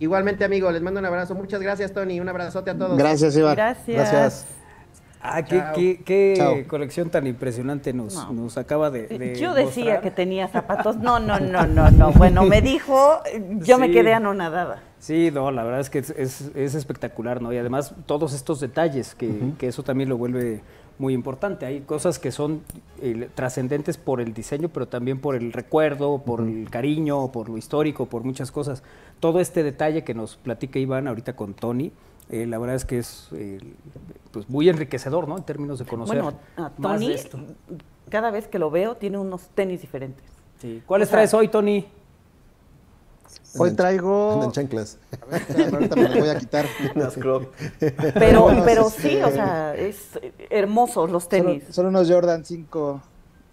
Igualmente, 0.00 0.42
amigo, 0.42 0.70
les 0.70 0.80
mando 0.80 1.00
un 1.00 1.06
abrazo. 1.06 1.34
Muchas 1.34 1.60
gracias, 1.60 1.92
Tony. 1.92 2.18
Un 2.18 2.30
abrazote 2.30 2.70
a 2.70 2.78
todos. 2.78 2.96
Gracias, 2.96 3.36
Iván. 3.36 3.56
Gracias. 3.56 4.10
Gracias. 4.10 4.46
Ah, 5.26 5.42
qué, 5.42 5.64
qué- 5.74 6.00
qué 6.04 6.66
colección 6.68 7.08
tan 7.08 7.26
impresionante 7.26 7.94
nos, 7.94 8.14
No. 8.14 8.32
nos 8.34 8.58
acaba 8.58 8.90
de, 8.90 9.08
de 9.08 9.34
Yo 9.36 9.54
decía 9.54 9.84
mostrar. 9.84 10.00
que 10.02 10.10
tenía 10.10 10.48
zapatos. 10.48 10.96
No, 10.98 11.18
no, 11.18 11.40
no, 11.40 11.66
no, 11.66 11.90
no. 11.90 12.12
Bueno, 12.12 12.42
me 12.44 12.60
dijo, 12.60 13.20
yo 13.60 13.78
me 13.78 13.90
quedé 13.90 14.12
anonadada. 14.12 14.82
Sí, 14.98 15.30
no, 15.32 15.50
la 15.50 15.64
verdad 15.64 15.80
es 15.80 15.88
que 15.88 15.98
es, 16.00 16.10
es- 16.10 16.50
es 16.54 16.74
espectacular, 16.74 17.40
¿no? 17.40 17.52
Y 17.54 17.56
además 17.56 17.94
todos 18.04 18.34
estos 18.34 18.60
detalles, 18.60 19.14
que, 19.14 19.30
que 19.58 19.68
eso 19.68 19.82
también 19.82 20.10
lo 20.10 20.18
vuelve 20.18 20.60
muy 20.98 21.14
importante. 21.14 21.64
Hay 21.66 21.80
cosas 21.80 22.18
que 22.18 22.30
son 22.30 22.60
eh, 23.02 23.28
trascendentes 23.34 23.96
por 23.96 24.20
el 24.20 24.34
diseño, 24.34 24.68
pero 24.68 24.86
también 24.88 25.20
por 25.20 25.36
el 25.36 25.52
recuerdo, 25.54 26.18
por 26.18 26.42
el 26.42 26.68
cariño, 26.70 27.32
por 27.32 27.48
lo 27.48 27.56
histórico, 27.56 28.06
por 28.06 28.24
muchas 28.24 28.52
cosas. 28.52 28.82
Todo 29.20 29.40
este 29.40 29.62
detalle 29.62 30.04
que 30.04 30.12
nos 30.14 30.36
platica 30.36 30.78
Iván 30.78 31.08
ahorita 31.08 31.34
con 31.34 31.54
Tony, 31.54 31.92
eh, 32.30 32.46
la 32.46 32.58
verdad 32.58 32.76
es 32.76 32.84
que 32.84 32.98
es 32.98 33.28
eh, 33.32 33.58
pues 34.30 34.48
muy 34.48 34.68
enriquecedor, 34.68 35.28
¿no? 35.28 35.36
En 35.36 35.44
términos 35.44 35.78
de 35.78 35.84
conocer 35.84 36.22
Bueno, 36.22 36.38
a 36.56 36.62
más 36.62 36.72
Tony, 36.80 37.08
de 37.08 37.14
esto. 37.14 37.38
cada 38.08 38.30
vez 38.30 38.48
que 38.48 38.58
lo 38.58 38.70
veo, 38.70 38.96
tiene 38.96 39.18
unos 39.18 39.48
tenis 39.54 39.80
diferentes. 39.80 40.24
Sí. 40.60 40.82
¿Cuáles 40.86 41.08
o 41.08 41.10
sea- 41.10 41.16
traes 41.18 41.34
hoy, 41.34 41.48
Tony? 41.48 41.86
Hoy 43.56 43.72
traigo. 43.72 44.32
andan 44.34 44.52
chanclas. 44.52 44.98
A 45.22 45.26
ver, 45.26 45.42
espérame, 45.42 45.74
ahorita 45.74 45.96
me 45.96 46.08
los 46.08 46.18
voy 46.18 46.28
a 46.28 46.38
quitar. 46.38 46.66
Pero, 48.14 48.42
Bueno, 48.42 48.62
pero 48.64 48.90
sí, 48.90 49.16
o 49.22 49.30
sea, 49.30 49.74
es 49.76 50.18
hermosos 50.50 51.10
los 51.10 51.24
Son, 51.24 51.30
tenis. 51.30 51.64
son 51.70 51.86
unos 51.86 52.10
Jordan 52.10 52.44
5 52.44 53.02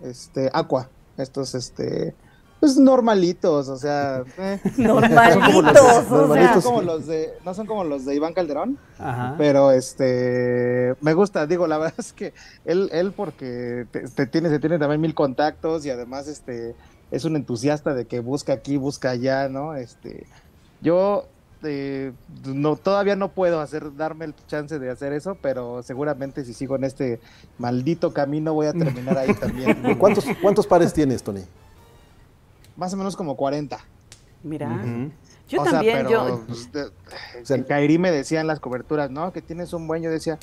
este, 0.01 0.49
Aqua. 0.53 0.89
Estos, 1.17 1.53
este. 1.55 2.15
Pues 2.62 2.78
normalitos, 2.78 3.68
o 3.68 3.76
sea. 3.76 4.24
eh. 4.38 4.59
Normalitos, 4.78 5.36
o 5.36 5.62
sea. 5.62 6.01
No 6.09 6.18
Normalitos. 6.18 6.64
son 6.64 6.74
como 6.76 6.82
los 6.84 7.07
de, 7.07 7.34
no 7.43 7.53
son 7.53 7.68
como 7.68 7.84
los 7.84 8.05
de 8.05 8.16
Iván 8.16 8.34
Calderón, 8.34 8.78
Ajá. 8.99 9.36
pero 9.38 9.72
este 9.72 10.95
me 11.01 11.14
gusta, 11.14 11.45
digo, 11.47 11.68
la 11.68 11.78
verdad 11.80 11.95
es 11.97 12.14
que 12.14 12.34
él, 12.64 12.89
él 12.93 13.12
porque 13.12 13.86
te, 13.91 14.01
te 14.07 14.28
tiene, 14.28 14.49
se 14.49 14.59
tiene 14.59 14.80
también 14.80 15.01
mil 15.01 15.14
contactos 15.16 15.86
y 15.86 15.89
además 15.89 16.28
este 16.30 16.76
es 17.12 17.26
un 17.26 17.36
entusiasta 17.36 17.93
de 17.93 18.05
que 18.05 18.20
busca 18.22 18.53
aquí, 18.53 18.78
busca 18.78 19.09
allá, 19.09 19.49
¿no? 19.49 19.76
Este, 19.76 20.26
yo 20.82 21.26
eh, 21.64 22.12
no, 22.45 22.76
todavía 22.76 23.16
no 23.16 23.30
puedo 23.30 23.59
hacer, 23.59 23.95
darme 23.97 24.26
el 24.26 24.36
chance 24.47 24.80
de 24.80 24.89
hacer 24.89 25.14
eso, 25.14 25.36
pero 25.41 25.84
seguramente 25.84 26.45
si 26.45 26.53
sigo 26.53 26.76
en 26.76 26.84
este 26.86 27.20
maldito 27.57 28.14
camino 28.14 28.53
voy 28.53 28.68
a 28.68 28.74
terminar 28.74 29.18
ahí 29.18 29.34
también. 29.34 29.95
¿Cuántos, 29.99 30.26
¿Cuántos 30.41 30.68
pares 30.68 30.93
tienes, 30.93 31.22
Tony? 31.24 31.41
Más 32.76 32.93
o 32.93 32.97
menos 32.97 33.15
como 33.15 33.36
40. 33.36 33.78
Mira, 34.43 34.84
yo 35.47 35.61
O 35.61 35.63
sea, 35.63 35.74
también, 35.74 35.97
pero, 36.07 36.09
yo, 36.09 36.43
pues, 36.47 36.72
de- 36.72 36.86
O 36.86 37.45
sea, 37.45 37.57
en 37.57 37.63
Kairi 37.63 37.97
me 37.99 38.09
decían 38.11 38.47
las 38.47 38.59
coberturas, 38.59 39.11
¿no? 39.11 39.32
Que 39.34 39.41
tienes 39.41 39.72
un 39.74 39.86
buen, 39.88 40.01
yo 40.01 40.09
decía, 40.09 40.39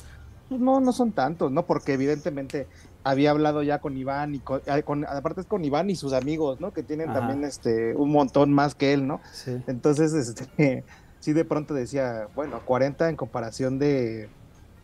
pues 0.47 0.61
no, 0.61 0.79
no 0.79 0.93
son 0.93 1.11
tantos, 1.11 1.51
¿no? 1.51 1.65
Porque 1.65 1.93
evidentemente 1.93 2.67
había 3.03 3.31
hablado 3.31 3.61
ya 3.63 3.79
con 3.79 3.97
Iván 3.97 4.35
y 4.35 4.39
con, 4.39 4.61
con- 4.85 5.05
aparte 5.05 5.41
es 5.41 5.47
con 5.47 5.65
Iván 5.65 5.89
y 5.89 5.95
sus 5.95 6.13
amigos, 6.13 6.61
¿no? 6.61 6.71
Que 6.71 6.83
tienen 6.83 7.09
Ajá. 7.09 7.19
también 7.19 7.43
este 7.43 7.93
un 7.95 8.11
montón 8.11 8.53
más 8.53 8.73
que 8.75 8.93
él, 8.93 9.05
¿no? 9.07 9.19
Sí. 9.33 9.61
Entonces, 9.67 10.13
este, 10.13 10.83
sí 11.19 11.33
de 11.33 11.43
pronto 11.45 11.73
decía, 11.73 12.27
bueno, 12.35 12.61
40 12.65 13.09
en 13.09 13.15
comparación 13.15 13.79
de 13.79 14.29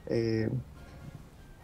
eh, 0.08 0.50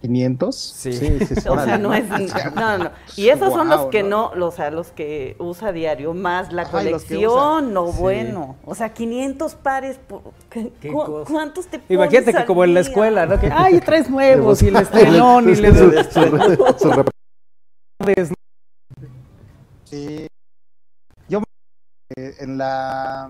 500. 0.01 0.55
Sí. 0.55 0.93
sí, 0.93 1.19
sí, 1.25 1.35
sí. 1.41 1.47
o 1.49 1.63
sea, 1.63 1.77
no 1.77 1.93
es, 1.93 2.03
no, 2.55 2.77
no. 2.77 2.91
Y 3.15 3.29
esos 3.29 3.53
son 3.53 3.69
los 3.69 3.85
que 3.87 4.03
¿no? 4.03 4.33
no, 4.35 4.47
o 4.47 4.51
sea, 4.51 4.71
los 4.71 4.91
que 4.91 5.35
usa 5.39 5.71
diario, 5.71 6.13
más 6.13 6.51
la 6.51 6.63
Ajá, 6.63 6.71
colección, 6.71 7.73
no 7.73 7.91
Sí. 7.91 7.97
bueno. 7.99 8.55
O 8.65 8.75
sea, 8.75 8.93
500 8.93 9.55
pares, 9.55 9.97
por, 10.07 10.21
¿qué- 10.49 10.71
Qué 10.81 10.91
cu- 10.91 11.05
cosa. 11.05 11.31
¿cuántos 11.31 11.67
te 11.67 11.79
pones 11.79 11.91
Imagínate 11.91 12.33
que 12.33 12.45
como 12.45 12.63
en 12.63 12.73
la 12.73 12.79
escuela, 12.81 13.25
¿no? 13.25 13.39
Que, 13.39 13.49
ay, 13.53 13.79
traes 13.81 14.09
nuevos 14.09 14.61
y 14.63 14.67
el 14.69 14.75
Su- 14.75 14.81
estrenón 14.81 15.49
y 15.49 15.55
le 15.55 15.69
su- 15.73 15.91
su- 15.91 16.79
su 16.79 16.91
rep- 16.91 17.09
des- 18.05 18.33
Sí. 19.85 20.27
Yo 21.27 21.41
eh, 22.17 22.33
en 22.39 22.57
la 22.57 23.29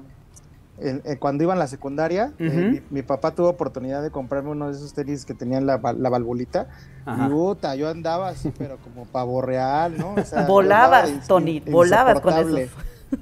en- 0.82 1.02
en- 1.06 1.18
cuando 1.18 1.44
iba 1.44 1.54
en 1.54 1.60
la 1.60 1.68
secundaria, 1.68 2.34
eh, 2.40 2.50
mi, 2.90 2.98
mi 2.98 3.02
papá 3.04 3.32
tuvo 3.36 3.50
oportunidad 3.50 4.02
de 4.02 4.12
comprarme 4.12 4.50
uno 4.52 4.68
de 4.68 4.74
esos 4.74 4.94
tenis 4.94 5.26
que 5.26 5.34
tenían 5.34 5.66
la, 5.66 5.78
la 5.98 6.10
valvulita. 6.10 6.68
Ajá. 7.06 7.28
Y 7.28 7.30
puta, 7.30 7.76
yo 7.76 7.90
andaba 7.90 8.30
así, 8.30 8.52
pero 8.58 8.78
como 8.78 9.06
pavo 9.06 9.42
real, 9.42 9.98
¿no? 9.98 10.14
O 10.16 10.24
sea, 10.26 10.46
Volabas, 10.46 11.10
ins- 11.12 11.28
Tony, 11.28 11.58
in- 11.66 11.72
volabas 11.72 12.20
con 12.22 12.34
esos. 12.34 12.70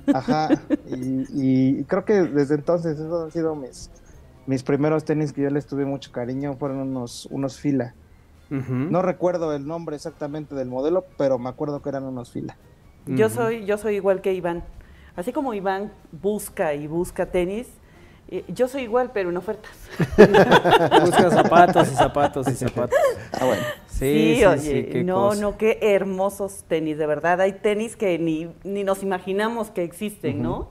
Ajá. 0.13 0.49
Y, 0.87 1.25
y 1.79 1.83
creo 1.85 2.05
que 2.05 2.13
desde 2.21 2.55
entonces 2.55 2.99
esos 2.99 3.23
han 3.25 3.31
sido 3.31 3.55
mis, 3.55 3.89
mis 4.45 4.63
primeros 4.63 5.03
tenis 5.03 5.33
que 5.33 5.41
yo 5.41 5.49
les 5.49 5.65
tuve 5.65 5.85
mucho 5.85 6.11
cariño, 6.11 6.55
fueron 6.57 6.77
unos, 6.79 7.27
unos 7.31 7.59
fila. 7.59 7.93
No 8.51 9.03
recuerdo 9.03 9.53
el 9.53 9.67
nombre 9.67 9.95
exactamente 9.95 10.55
del 10.55 10.67
modelo, 10.69 11.05
pero 11.19 11.37
me 11.37 11.49
acuerdo 11.49 11.83
que 11.83 11.89
eran 11.89 12.03
unos 12.05 12.31
fila. 12.31 12.57
Yo 13.05 13.29
soy, 13.29 13.65
yo 13.65 13.77
soy 13.77 13.95
igual 13.95 14.21
que 14.21 14.33
Iván. 14.33 14.63
Así 15.15 15.33
como 15.33 15.53
Iván 15.53 15.91
busca 16.11 16.73
y 16.73 16.87
busca 16.87 17.25
tenis, 17.25 17.67
eh, 18.31 18.43
yo 18.47 18.67
soy 18.67 18.83
igual, 18.83 19.09
pero 19.11 19.29
en 19.29 19.37
ofertas. 19.37 19.71
Busca 21.01 21.31
zapatos 21.31 21.91
y 21.91 21.95
zapatos 21.95 22.47
y 22.47 22.51
zapatos. 22.51 22.99
Ah, 23.31 23.45
bueno. 23.45 23.63
Sí, 23.87 24.35
sí, 24.37 24.45
oye, 24.45 24.59
sí, 24.59 24.89
qué 24.91 25.03
no, 25.03 25.29
cosa. 25.29 25.41
no, 25.41 25.57
qué 25.57 25.79
hermosos 25.81 26.63
tenis, 26.67 26.99
de 26.99 27.07
verdad. 27.07 27.41
Hay 27.41 27.53
tenis 27.53 27.95
que 27.95 28.19
ni, 28.19 28.53
ni 28.63 28.83
nos 28.83 29.01
imaginamos 29.01 29.71
que 29.71 29.83
existen, 29.83 30.43
¿no? 30.43 30.69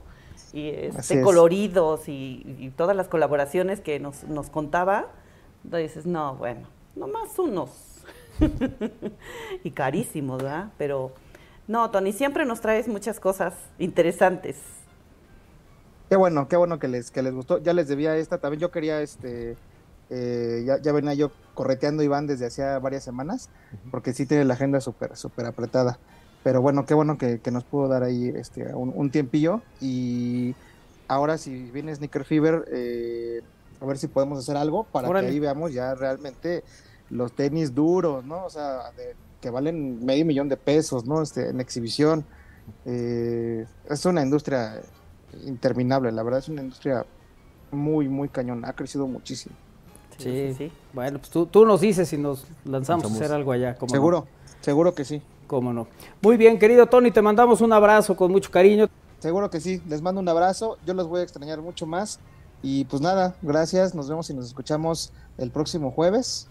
Y 0.53 0.69
este, 0.69 1.19
es. 1.19 1.23
coloridos 1.23 2.07
y, 2.07 2.43
y 2.59 2.69
todas 2.69 2.95
las 2.95 3.09
colaboraciones 3.09 3.81
que 3.81 3.99
nos, 3.99 4.23
nos 4.23 4.49
contaba. 4.49 5.07
Dices, 5.63 6.05
no, 6.05 6.35
bueno, 6.35 6.61
nomás 6.95 7.37
unos. 7.37 7.69
y 9.65 9.71
carísimos, 9.71 10.41
¿verdad? 10.41 10.69
Pero 10.77 11.11
no, 11.69 11.89
Tony, 11.91 12.11
siempre 12.11 12.45
nos 12.45 12.59
traes 12.61 12.87
muchas 12.87 13.19
cosas 13.19 13.53
interesantes. 13.77 14.57
Qué 16.09 16.15
bueno, 16.15 16.47
qué 16.47 16.57
bueno 16.57 16.79
que 16.79 16.87
les, 16.87 17.11
que 17.11 17.21
les 17.21 17.33
gustó. 17.33 17.59
Ya 17.59 17.73
les 17.73 17.87
debía 17.87 18.17
esta, 18.17 18.39
también 18.39 18.59
yo 18.59 18.71
quería, 18.71 19.01
este, 19.01 19.55
eh, 20.09 20.63
ya, 20.65 20.81
ya 20.81 20.91
venía 20.91 21.13
yo 21.13 21.31
correteando 21.53 22.01
Iván 22.01 22.25
desde 22.25 22.47
hacía 22.47 22.79
varias 22.79 23.03
semanas, 23.03 23.49
porque 23.91 24.13
sí 24.13 24.25
tiene 24.25 24.43
la 24.45 24.55
agenda 24.55 24.81
súper, 24.81 25.15
súper 25.15 25.45
apretada. 25.45 25.99
Pero 26.43 26.61
bueno, 26.61 26.85
qué 26.87 26.95
bueno 26.95 27.17
que, 27.19 27.39
que 27.39 27.51
nos 27.51 27.63
pudo 27.63 27.87
dar 27.87 28.01
ahí 28.01 28.29
este, 28.35 28.73
un, 28.73 28.91
un 28.95 29.11
tiempillo. 29.11 29.61
Y 29.79 30.55
ahora 31.07 31.37
si 31.37 31.69
viene 31.69 31.93
Sneaker 31.93 32.23
Fever, 32.25 32.65
eh, 32.71 33.41
a 33.79 33.85
ver 33.85 33.97
si 33.99 34.07
podemos 34.07 34.39
hacer 34.39 34.57
algo 34.57 34.85
para 34.85 35.07
Órale. 35.07 35.27
que 35.27 35.33
ahí 35.33 35.39
veamos 35.39 35.71
ya 35.73 35.93
realmente 35.93 36.63
los 37.11 37.33
tenis 37.33 37.75
duros, 37.75 38.25
¿no? 38.25 38.45
O 38.45 38.49
sea, 38.49 38.91
de- 38.97 39.15
que 39.41 39.49
valen 39.49 40.03
medio 40.05 40.25
millón 40.25 40.49
de 40.49 40.57
pesos, 40.57 41.05
¿no? 41.05 41.21
Este, 41.21 41.49
en 41.49 41.59
exhibición. 41.59 42.25
Eh, 42.85 43.65
es 43.89 44.05
una 44.05 44.21
industria 44.21 44.81
interminable, 45.45 46.11
la 46.11 46.23
verdad 46.23 46.39
es 46.39 46.49
una 46.49 46.61
industria 46.61 47.05
muy, 47.71 48.07
muy 48.07 48.29
cañón, 48.29 48.65
ha 48.65 48.73
crecido 48.73 49.07
muchísimo. 49.07 49.55
Sí, 50.17 50.71
Bueno, 50.91 51.19
pues 51.19 51.31
tú, 51.31 51.45
tú 51.45 51.65
nos 51.65 51.79
dices 51.79 52.09
si 52.09 52.17
nos 52.17 52.45
lanzamos 52.65 53.09
a 53.09 53.15
hacer 53.15 53.31
algo 53.31 53.53
allá. 53.53 53.75
¿cómo 53.75 53.87
no? 53.87 53.95
Seguro, 53.95 54.27
seguro 54.59 54.93
que 54.93 55.05
sí, 55.05 55.21
Cómo 55.47 55.73
no. 55.73 55.87
Muy 56.21 56.37
bien, 56.37 56.59
querido 56.59 56.85
Tony, 56.85 57.09
te 57.09 57.21
mandamos 57.21 57.61
un 57.61 57.73
abrazo 57.73 58.15
con 58.15 58.31
mucho 58.31 58.51
cariño. 58.51 58.87
seguro 59.19 59.49
que 59.49 59.61
sí, 59.61 59.81
les 59.87 60.01
mando 60.01 60.19
un 60.21 60.27
abrazo, 60.27 60.77
yo 60.85 60.93
los 60.93 61.07
voy 61.07 61.21
a 61.21 61.23
extrañar 61.23 61.61
mucho 61.61 61.87
más 61.87 62.19
y 62.61 62.83
pues 62.85 63.01
nada, 63.01 63.35
gracias, 63.41 63.95
nos 63.95 64.09
vemos 64.09 64.29
y 64.29 64.33
nos 64.33 64.45
escuchamos 64.45 65.13
el 65.37 65.49
próximo 65.49 65.89
jueves. 65.91 66.48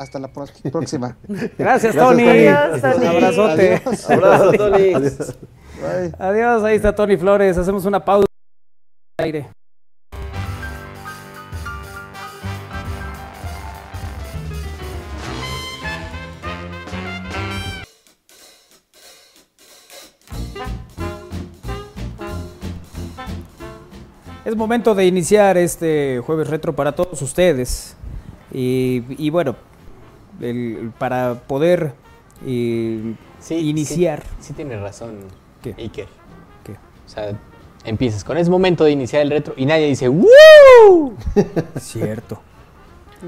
Hasta 0.00 0.18
la 0.18 0.28
próxima. 0.32 1.14
Gracias, 1.58 1.94
Tony. 1.94 2.46
Abrazote. 2.46 3.82
Adiós. 3.84 4.10
Abrazo, 4.10 4.52
Tony. 4.52 4.92
Adiós. 6.18 6.64
Ahí 6.64 6.76
está 6.76 6.94
Tony 6.94 7.18
Flores. 7.18 7.58
Hacemos 7.58 7.84
una 7.84 8.02
pausa. 8.02 8.26
Aire. 9.18 9.50
Es 24.46 24.56
momento 24.56 24.94
de 24.94 25.06
iniciar 25.06 25.58
este 25.58 26.22
jueves 26.24 26.48
retro 26.48 26.74
para 26.74 26.92
todos 26.92 27.20
ustedes. 27.20 27.98
Y, 28.52 29.30
bueno, 29.30 29.56
el- 30.40 30.92
para 30.98 31.34
poder 31.46 31.92
eh, 32.46 33.14
iniciar. 33.50 34.22
Sí, 34.38 34.48
sí 34.48 34.52
tienes 34.54 34.80
razón, 34.80 35.18
¿Qué? 35.62 35.74
Iker. 35.78 36.08
¿Qué? 36.64 36.72
O 36.72 37.08
sea, 37.08 37.32
empiezas 37.84 38.24
con 38.24 38.36
es 38.38 38.48
momento 38.48 38.84
de 38.84 38.92
iniciar 38.92 39.22
el 39.22 39.30
retro 39.30 39.52
y 39.56 39.66
nadie 39.66 39.86
dice 39.86 40.08
¡Woo! 40.08 41.14
Cierto. 41.78 42.40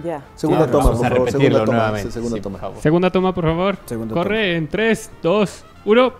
Ya. 0.02 0.22
Segunda 0.34 0.64
Sí, 0.64 0.70
toma, 0.72 0.84
vamos 0.84 0.98
por 1.00 1.06
a 1.06 1.10
favor. 1.10 1.26
repetirlo 1.26 1.58
Segunda 1.58 1.64
toma. 1.66 1.76
nuevamente, 1.78 2.10
Segunda 2.10 2.36
sí, 2.36 2.40
toma. 2.42 2.58
por 2.58 2.60
favor. 2.68 2.82
Segunda 2.82 3.10
toma, 3.10 3.34
por 3.34 3.44
favor. 3.44 3.76
Segunda 3.84 4.14
Corre 4.14 4.56
en 4.56 4.68
3, 4.68 5.10
2, 5.22 5.64
1. 5.84 6.12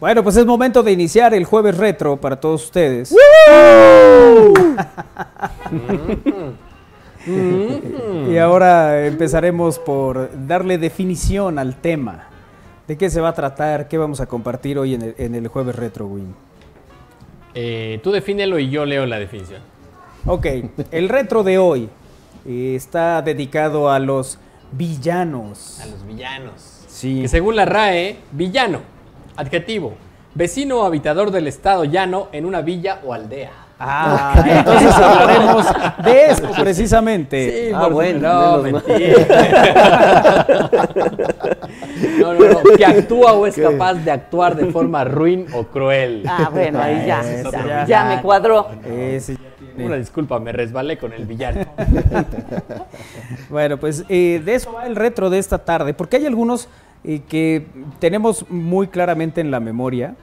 Bueno, 0.00 0.22
pues 0.22 0.36
es 0.38 0.46
momento 0.46 0.82
de 0.82 0.92
iniciar 0.92 1.34
el 1.34 1.44
jueves 1.44 1.76
retro 1.76 2.16
para 2.16 2.40
todos 2.40 2.64
ustedes. 2.64 3.14
y 8.30 8.36
ahora 8.38 9.06
empezaremos 9.06 9.78
por 9.78 10.30
darle 10.46 10.78
definición 10.78 11.58
al 11.58 11.76
tema. 11.76 12.28
¿De 12.88 12.96
qué 12.96 13.10
se 13.10 13.20
va 13.20 13.28
a 13.28 13.34
tratar? 13.34 13.88
¿Qué 13.88 13.98
vamos 13.98 14.20
a 14.20 14.26
compartir 14.26 14.78
hoy 14.78 14.94
en 14.94 15.02
el, 15.02 15.14
en 15.18 15.34
el 15.34 15.48
jueves 15.48 15.76
retro, 15.76 16.06
Win? 16.06 16.34
Eh, 17.54 18.00
tú 18.02 18.10
defínelo 18.10 18.58
y 18.58 18.70
yo 18.70 18.84
leo 18.84 19.06
la 19.06 19.18
definición. 19.18 19.60
Ok, 20.26 20.46
el 20.90 21.08
retro 21.08 21.42
de 21.42 21.58
hoy 21.58 21.88
eh, 22.46 22.74
está 22.74 23.22
dedicado 23.22 23.90
a 23.90 23.98
los 23.98 24.38
villanos. 24.72 25.80
A 25.80 25.86
los 25.86 26.06
villanos. 26.06 26.84
Sí. 26.88 27.22
Que 27.22 27.28
según 27.28 27.56
la 27.56 27.64
RAE, 27.64 28.16
villano, 28.32 28.80
adjetivo, 29.36 29.94
vecino 30.34 30.80
o 30.80 30.84
habitador 30.84 31.30
del 31.30 31.46
estado 31.46 31.84
llano 31.84 32.28
en 32.32 32.44
una 32.44 32.60
villa 32.60 33.00
o 33.04 33.14
aldea. 33.14 33.52
Ah, 33.82 34.44
entonces 34.46 34.92
hablaremos 34.92 35.66
de 36.04 36.26
eso 36.26 36.50
precisamente. 36.60 37.68
Sí, 37.68 37.72
Ah, 37.74 37.88
bueno, 37.88 38.58
no, 38.58 38.62
mentira. 38.62 39.14
no, 42.20 42.34
no, 42.34 42.40
no, 42.48 42.60
que 42.76 42.84
actúa 42.84 43.32
o 43.32 43.46
es 43.46 43.56
capaz 43.56 43.94
de 43.94 44.10
actuar 44.10 44.54
de 44.56 44.66
forma 44.70 45.04
ruin 45.04 45.46
o 45.54 45.64
cruel. 45.64 46.24
Ah, 46.28 46.50
bueno, 46.52 46.80
ahí 46.80 47.04
ya. 47.06 47.20
Eso 47.20 47.50
ya, 47.52 47.66
ya. 47.66 47.86
ya 47.86 48.04
me 48.04 48.20
cuadró. 48.22 48.68
Ese 48.84 49.34
ya 49.34 49.40
tiene- 49.58 49.86
Una 49.86 49.96
disculpa, 49.96 50.38
me 50.38 50.52
resbalé 50.52 50.98
con 50.98 51.12
el 51.12 51.24
villano. 51.26 51.64
Bueno, 53.48 53.78
pues 53.78 54.04
eh, 54.08 54.40
de 54.44 54.54
eso 54.54 54.72
va 54.72 54.86
el 54.86 54.94
retro 54.94 55.28
de 55.30 55.38
esta 55.38 55.58
tarde, 55.58 55.92
porque 55.94 56.16
hay 56.18 56.26
algunos 56.26 56.68
eh, 57.04 57.20
que 57.28 57.66
tenemos 57.98 58.44
muy 58.48 58.86
claramente 58.88 59.40
en 59.40 59.50
la 59.50 59.58
memoria. 59.60 60.14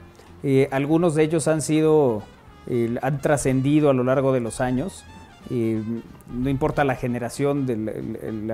Eh, 0.44 0.70
algunos 0.72 1.14
de 1.16 1.24
ellos 1.24 1.48
han 1.50 1.62
sido, 1.62 2.24
eh, 2.70 2.98
han 3.02 3.22
trascendido 3.22 3.90
a 3.90 3.94
lo 3.94 4.04
largo 4.04 4.34
de 4.34 4.40
los 4.40 4.62
años. 4.62 5.04
Eh, 5.50 5.82
no 6.34 6.50
importa 6.50 6.84
la 6.84 6.96
generación 6.96 7.66
de 7.66 7.78
la, 7.78 7.92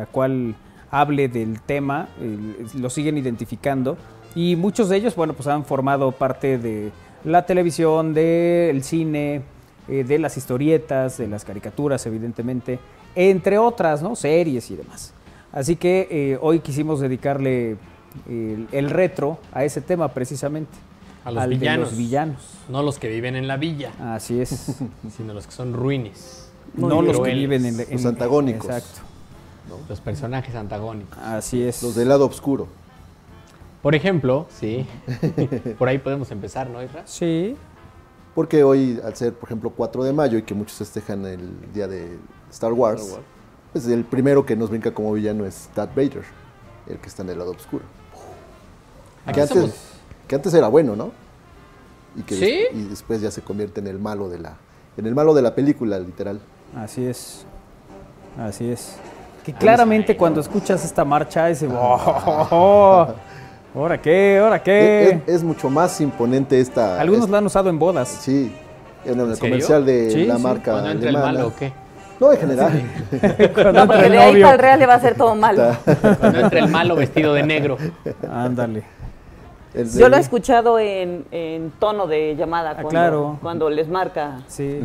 la 0.02 0.06
cual 0.06 0.56
hable 0.94 1.28
del 1.28 1.60
tema, 1.60 2.08
eh, 2.22 2.66
lo 2.76 2.90
siguen 2.92 3.18
identificando. 3.18 3.98
Y 4.36 4.56
muchos 4.56 4.90
de 4.90 4.98
ellos, 4.98 5.16
bueno, 5.16 5.34
pues 5.34 5.48
han 5.48 5.66
formado 5.66 6.12
parte 6.12 6.60
de 6.60 6.92
la 7.24 7.48
televisión, 7.48 8.14
del 8.14 8.84
cine, 8.84 9.42
eh, 9.88 10.04
de 10.04 10.20
las 10.20 10.38
historietas, 10.38 11.18
de 11.18 11.28
las 11.28 11.46
caricaturas, 11.46 12.06
evidentemente, 12.06 12.78
entre 13.16 13.58
otras, 13.58 14.04
¿no? 14.04 14.16
Series 14.16 14.70
y 14.70 14.76
demás. 14.76 15.16
Así 15.52 15.76
que 15.78 16.08
eh, 16.12 16.38
hoy 16.40 16.60
quisimos 16.60 17.00
dedicarle 17.00 17.78
el, 18.30 18.68
el 18.72 18.90
retro 18.92 19.40
a 19.52 19.64
ese 19.66 19.82
tema 19.82 20.10
precisamente. 20.10 20.78
A 21.26 21.32
los 21.32 21.44
al 21.44 21.50
de 21.52 21.56
villanos. 21.58 21.90
los 21.90 21.98
villanos. 21.98 22.42
No 22.70 22.84
los 22.84 23.00
que 23.00 23.08
viven 23.10 23.36
en 23.36 23.48
la 23.48 23.58
villa, 23.58 23.92
Así 24.16 24.40
es. 24.42 24.76
sino 25.18 25.34
los 25.34 25.46
que 25.48 25.52
son 25.54 25.74
ruines. 25.74 26.50
no 26.76 27.02
los 27.02 27.20
que 27.20 27.34
viven 27.34 27.66
en, 27.66 27.80
en- 27.80 27.88
Los 27.92 28.06
antagónicos. 28.06 28.66
Exacto. 28.66 29.02
Los 29.88 30.02
personajes 30.02 30.54
antagónicos. 30.56 31.18
Así 31.20 31.64
es. 31.64 31.82
Los 31.82 31.96
del 31.96 32.10
lado 32.10 32.26
oscuro. 32.26 32.68
Por 33.82 33.96
ejemplo, 33.96 34.48
sí. 34.50 34.86
Por 35.80 35.88
ahí 35.90 35.98
podemos 36.00 36.30
empezar, 36.32 36.70
¿no, 36.70 36.82
Isra? 36.84 37.04
Sí. 37.06 37.56
Porque 38.36 38.64
hoy, 38.64 39.00
al 39.04 39.16
ser, 39.16 39.34
por 39.34 39.48
ejemplo, 39.50 39.70
4 39.70 40.04
de 40.04 40.12
mayo 40.14 40.38
y 40.38 40.44
que 40.44 40.54
muchos 40.54 40.78
festejan 40.78 41.26
el 41.26 41.72
día 41.74 41.88
de 41.88 42.18
Star 42.52 42.74
Wars, 42.74 43.02
Star 43.02 43.18
Wars. 43.20 43.28
pues 43.72 43.88
el 43.88 44.04
primero 44.06 44.46
que 44.46 44.56
nos 44.56 44.70
brinca 44.70 44.94
como 44.94 45.14
villano 45.14 45.46
es 45.46 45.70
Darth 45.76 45.96
Vader, 45.96 46.24
el 46.88 46.98
que 46.98 47.08
está 47.10 47.22
en 47.24 47.30
el 47.30 47.38
lado 47.40 47.52
oscuro. 47.52 47.84
Aquí 49.26 49.36
Que 49.36 49.42
antes, 49.42 49.58
somos- 49.58 49.76
que 50.34 50.38
antes 50.38 50.54
era 50.56 50.68
bueno, 50.68 50.96
¿no? 50.96 51.12
Y 52.16 52.24
que 52.24 52.34
¿Sí? 52.34 52.42
des- 52.46 52.70
y 52.74 52.84
después 52.90 53.22
ya 53.22 53.30
se 53.30 53.42
convierte 53.44 53.82
en 53.82 53.86
el 53.88 54.00
malo 54.00 54.30
de 54.30 54.40
la, 54.40 54.56
en 54.98 55.06
el 55.06 55.14
malo 55.14 55.36
de 55.36 55.44
la 55.44 55.54
película, 55.54 56.00
literal. 56.00 56.40
Así 56.76 57.06
es. 57.06 57.46
Así 58.40 58.68
es. 58.68 58.96
Que 59.46 59.54
claramente 59.54 60.18
cuando 60.18 60.42
escuchas 60.42 60.84
esta 60.84 61.06
marcha 61.06 61.52
ese 61.52 61.68
oh, 61.72 63.08
¿Ahora 63.76 64.02
qué? 64.02 64.40
¿Ahora 64.42 64.56
Es, 64.56 64.62
qué? 64.64 65.10
es- 65.28 65.36
es 65.36 65.44
mucho 65.44 65.70
más 65.70 66.02
imponente 66.02 66.60
esta. 66.60 67.00
Algunos 67.00 67.26
es- 67.26 67.30
la 67.30 67.38
han 67.38 67.46
usado 67.46 67.70
en 67.70 67.78
bodas. 67.78 68.08
Sí, 68.10 68.52
en 69.06 69.20
el 69.20 69.36
serio? 69.36 69.40
comercial 69.40 69.86
de 69.86 70.10
Sí, 70.10 70.26
la 70.26 70.38
sí. 70.38 70.42
marca 70.42 70.72
Cuando 70.72 70.90
entra 70.90 71.10
el 71.12 71.16
alemana. 71.16 71.38
malo 71.40 71.48
o 71.50 71.56
qué. 71.56 71.74
No, 72.20 72.32
en 72.34 72.40
general. 72.40 72.72
Cuando 73.54 73.74
No, 73.74 73.82
entra 73.82 73.86
porque 73.86 74.06
el 74.08 74.12
de 74.14 74.18
ahí 74.18 74.32
novio. 74.32 74.44
para 74.46 74.54
el 74.56 74.60
real 74.60 74.80
le 74.80 74.86
va 74.88 74.94
a 74.96 75.00
ser 75.00 75.16
todo 75.16 75.36
malo. 75.36 75.76
Cuando 76.20 76.40
entra 76.40 76.60
el 76.60 76.70
malo 76.70 76.96
vestido 76.96 77.36
de 77.36 77.44
negro. 77.44 77.78
Ándale. 78.32 78.84
El 79.74 79.90
Yo 79.92 80.08
lo 80.08 80.18
he 80.18 80.20
escuchado 80.20 80.78
en, 80.78 81.26
en 81.32 81.72
tono 81.80 82.06
de 82.06 82.36
llamada 82.36 82.72
Ah, 82.72 82.74
cuando, 82.76 82.90
claro. 82.90 83.40
cuando 83.42 83.70
les 83.72 83.88
marca. 83.88 84.42
Sí. 84.48 84.80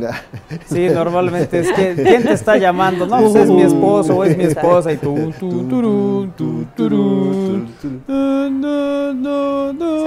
Sí, 0.66 0.89
normalmente 0.89 1.61
es 1.61 1.70
que 1.72 1.95
¿quién 1.95 2.22
te 2.24 2.32
está 2.32 2.57
llamando? 2.57 3.07
No, 3.07 3.18
pues 3.20 3.34
es 3.34 3.51
mi 3.51 3.62
esposo 3.62 4.16
o 4.16 4.24
es 4.24 4.36
mi 4.36 4.45
esposa 4.45 4.91
y 4.93 4.97
tú, 4.97 5.30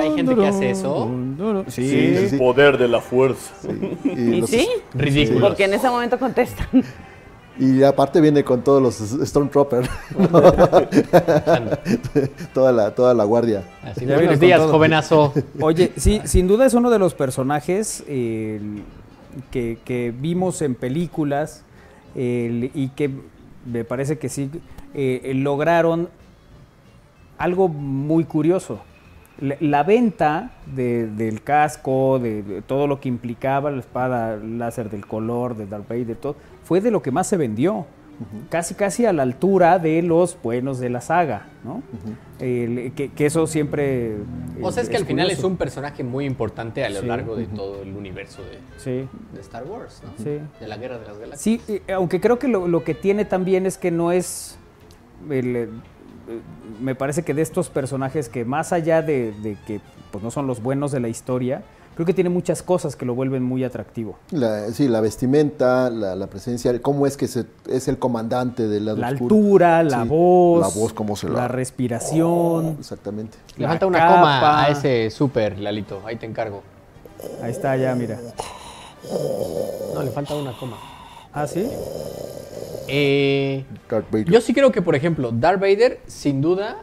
¿Hay 0.02 0.16
gente 0.16 0.36
que 0.36 0.48
hace 0.48 0.70
eso? 0.72 1.10
Sí, 1.68 1.84
Sí. 1.88 2.18
sí, 2.18 2.30
sí. 2.30 2.38
Poder 2.38 2.78
de 2.78 2.88
la 2.88 3.02
fuerza. 3.02 3.54
Y, 4.04 4.10
¿Y 4.10 4.42
los- 4.42 4.50
sí? 4.50 4.68
Ridículo. 4.94 5.48
Porque 5.48 5.66
en 5.66 5.74
ese 5.74 5.90
momento 5.90 6.18
contestan. 6.18 6.68
Y 7.60 7.84
aparte 7.84 8.22
viene 8.22 8.44
con 8.44 8.64
todos 8.64 8.82
los 8.82 8.96
Stormtroopers. 9.28 9.90
toda, 12.54 12.72
la, 12.72 12.96
toda 12.96 13.14
la 13.14 13.24
guardia. 13.24 13.64
Así, 13.84 14.06
Ya 14.06 14.16
buenos 14.16 14.40
días, 14.40 14.60
todo. 14.60 14.72
jovenazo. 14.72 15.34
Oye, 15.62 15.92
sí, 15.98 16.22
sin 16.26 16.48
duda 16.48 16.66
es 16.66 16.74
uno 16.74 16.90
de 16.90 17.00
los 17.00 17.14
personajes 17.14 18.04
eh, 18.08 18.60
que, 19.52 19.80
que 19.84 20.14
vimos 20.18 20.62
en 20.62 20.76
películas 20.76 21.64
el- 22.16 22.72
y 22.74 22.90
que 22.90 23.10
me 23.66 23.84
parece 23.84 24.18
que 24.18 24.30
sí 24.30 24.50
eh, 24.94 25.32
lograron 25.36 26.10
algo 27.38 27.68
muy 27.68 28.24
curioso. 28.24 28.80
La, 29.40 29.56
la 29.60 29.84
venta 29.84 30.52
de- 30.68 31.08
del 31.08 31.42
casco, 31.42 32.20
de, 32.20 32.44
de 32.44 32.62
todo 32.62 32.86
lo 32.88 33.00
que 33.00 33.10
implicaba 33.10 33.72
la 33.72 33.80
espada 33.80 34.38
láser 34.38 34.90
del 34.90 35.06
color, 35.08 35.56
de 35.56 35.66
Darth 35.66 35.88
Vader, 35.88 36.16
todo, 36.16 36.36
fue 36.64 36.82
de 36.82 36.92
lo 36.92 37.02
que 37.02 37.12
más 37.12 37.28
se 37.28 37.38
vendió. 37.38 37.86
Casi, 38.52 38.76
casi 38.76 39.08
a 39.08 39.14
la 39.14 39.24
altura 39.24 39.80
de 39.80 40.04
los 40.04 40.38
buenos 40.44 40.78
de 40.78 40.92
la 40.92 41.02
saga, 41.02 41.48
¿no? 41.64 41.82
El- 42.40 42.92
que, 42.94 43.10
que 43.10 43.26
eso 43.26 43.48
siempre... 43.48 44.16
O 44.62 44.72
sea, 44.72 44.84
es 44.84 44.90
que 44.90 44.98
al 44.98 45.06
final 45.08 45.32
es 45.32 45.44
un 45.44 45.58
personaje 45.58 46.04
muy 46.04 46.26
importante 46.26 46.86
a 46.86 46.90
lo 46.92 47.00
Sí. 47.02 47.08
largo 47.08 47.36
de 47.36 47.48
todo 47.48 47.82
el 47.82 47.96
universo 47.96 48.44
de, 48.44 48.60
Sí, 48.78 49.08
de 49.34 49.42
Star 49.42 49.64
Wars, 49.64 50.04
¿no? 50.06 50.12
Sí. 50.24 50.38
De 50.60 50.68
la 50.68 50.78
Guerra 50.78 51.00
de 51.00 51.08
las 51.08 51.18
Galaxias. 51.18 51.62
sí, 51.66 51.82
aunque 51.92 52.22
creo 52.22 52.38
que 52.38 52.48
lo, 52.48 52.68
lo 52.68 52.84
que 52.84 52.94
tiene 52.94 53.26
también 53.26 53.66
es 53.66 53.80
que 53.80 53.90
no 53.90 54.12
es... 54.12 54.60
el, 55.32 55.70
me 56.82 56.96
parece 56.96 57.24
que 57.24 57.34
de 57.34 57.42
estos 57.42 57.70
personajes 57.70 58.30
que 58.30 58.46
más 58.46 58.74
allá 58.74 59.02
de, 59.02 59.32
de 59.44 59.58
que 59.68 59.82
pues, 60.12 60.24
no 60.24 60.32
son 60.32 60.48
los 60.48 60.62
buenos 60.62 60.92
de 60.92 61.00
la 61.00 61.08
historia, 61.10 61.64
creo 61.96 62.06
que 62.06 62.14
tiene 62.14 62.30
muchas 62.30 62.64
cosas 62.64 62.96
que 62.96 63.06
lo 63.06 63.14
vuelven 63.16 63.44
muy 63.44 63.64
atractivo. 63.64 64.18
La, 64.32 64.70
sí, 64.72 64.88
la 64.88 65.02
vestimenta, 65.02 65.90
la, 65.90 66.16
la 66.16 66.28
presencia, 66.28 66.82
cómo 66.82 67.06
es 67.06 67.18
que 67.18 67.28
se, 67.28 67.46
es 67.70 67.88
el 67.88 68.00
comandante 68.00 68.68
lado 68.80 68.98
La 68.98 69.10
oscuro. 69.10 69.36
altura, 69.36 69.84
la 69.84 70.04
Sí, 70.04 70.08
voz, 70.10 70.62
La 70.62 70.82
voz, 70.82 70.94
cómo 70.94 71.16
se 71.16 71.28
la... 71.30 71.34
la 71.36 71.48
respiración. 71.48 72.78
Exactamente. 72.80 73.38
Le 73.58 73.64
la 73.64 73.70
falta 73.70 73.86
una 73.88 74.00
capa. 74.00 74.14
coma 74.16 74.64
a 74.64 74.70
ese 74.70 75.10
super, 75.12 75.60
Lalito. 75.60 76.02
Ahí 76.06 76.16
te 76.16 76.26
encargo. 76.26 76.64
Ahí 77.44 77.52
está 77.52 77.76
ya, 77.78 77.94
mira. 77.94 78.18
No, 79.94 80.02
le 80.04 80.12
falta 80.12 80.36
una 80.36 80.54
coma. 80.58 80.78
¿Ah, 81.34 81.48
sí? 81.48 81.68
Eh, 82.88 83.64
Darth 83.90 84.12
Vader. 84.12 84.30
yo 84.30 84.42
sí 84.42 84.54
creo 84.54 84.72
que, 84.72 84.82
por 84.82 84.96
ejemplo, 84.96 85.32
Darth 85.32 85.60
Vader, 85.62 86.00
sin 86.08 86.42
duda, 86.42 86.78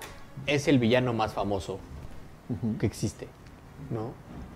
es 0.46 0.68
el 0.68 0.78
villano 0.78 1.12
más 1.12 1.34
famoso 1.34 1.78
que 2.80 2.86
existe, 2.86 3.28
¿no? 3.90 4.12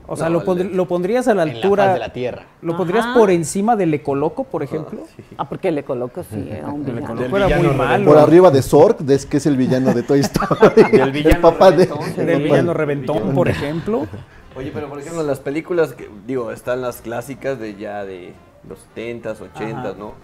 O 0.09 0.17
sea, 0.17 0.29
No, 0.29 0.41
lo, 0.41 0.45
pondr- 0.45 0.63
el- 0.63 0.77
lo 0.77 0.89
pondrías 0.89 1.29
a 1.29 1.35
la 1.35 1.43
En 1.45 1.49
la 1.51 1.55
altura... 1.57 1.85
faz 1.85 1.93
de 1.95 2.01
la 2.01 2.13
Tierra. 2.13 2.47
¿Lo 2.61 2.77
pondrías 2.77 3.07
por 3.09 3.31
encima 3.31 3.77
de 3.77 3.87
Le 3.87 4.03
Coloco, 4.03 4.45
por 4.45 4.63
ejemplo? 4.63 5.05
Ah, 5.37 5.49
porque 5.49 5.71
le 5.71 5.85
coloco 5.85 6.25
sí 6.25 6.49
a 6.65 6.69
un 6.71 6.85
Le 6.85 6.93
villano. 6.93 7.15
Coloco 7.15 7.37
era 7.37 7.59
muy 7.59 7.69
malo. 7.77 8.05
Por 8.07 8.19
arriba 8.19 8.51
de 8.51 8.63
Zork, 8.63 8.99
que 9.29 9.37
es 9.37 9.47
el 9.47 9.57
villano 9.57 9.95
de 9.95 10.03
Toy 10.03 10.21
Story. 10.21 10.83
Del 10.91 11.13
villano 11.13 11.37
el 11.37 11.41
papá 11.43 11.71
de... 11.71 11.85
reventón. 11.87 12.27
Del 12.27 12.43
villano 12.43 12.75
reventón, 12.75 13.35
por 13.35 13.49
ejemplo. 13.49 14.07
Oye, 14.57 14.71
pero 14.75 14.89
por 14.89 14.99
ejemplo, 14.99 15.21
en 15.21 15.27
las 15.29 15.41
películas, 15.41 15.93
que, 15.93 16.11
digo, 16.27 16.51
están 16.51 16.81
las 16.83 17.01
clásicas 17.01 17.59
de 17.61 17.77
ya 17.77 18.05
de 18.05 18.35
los 18.69 18.79
70s, 18.95 19.39
80s, 19.55 19.73
Ajá. 19.75 19.95
¿no? 19.99 20.15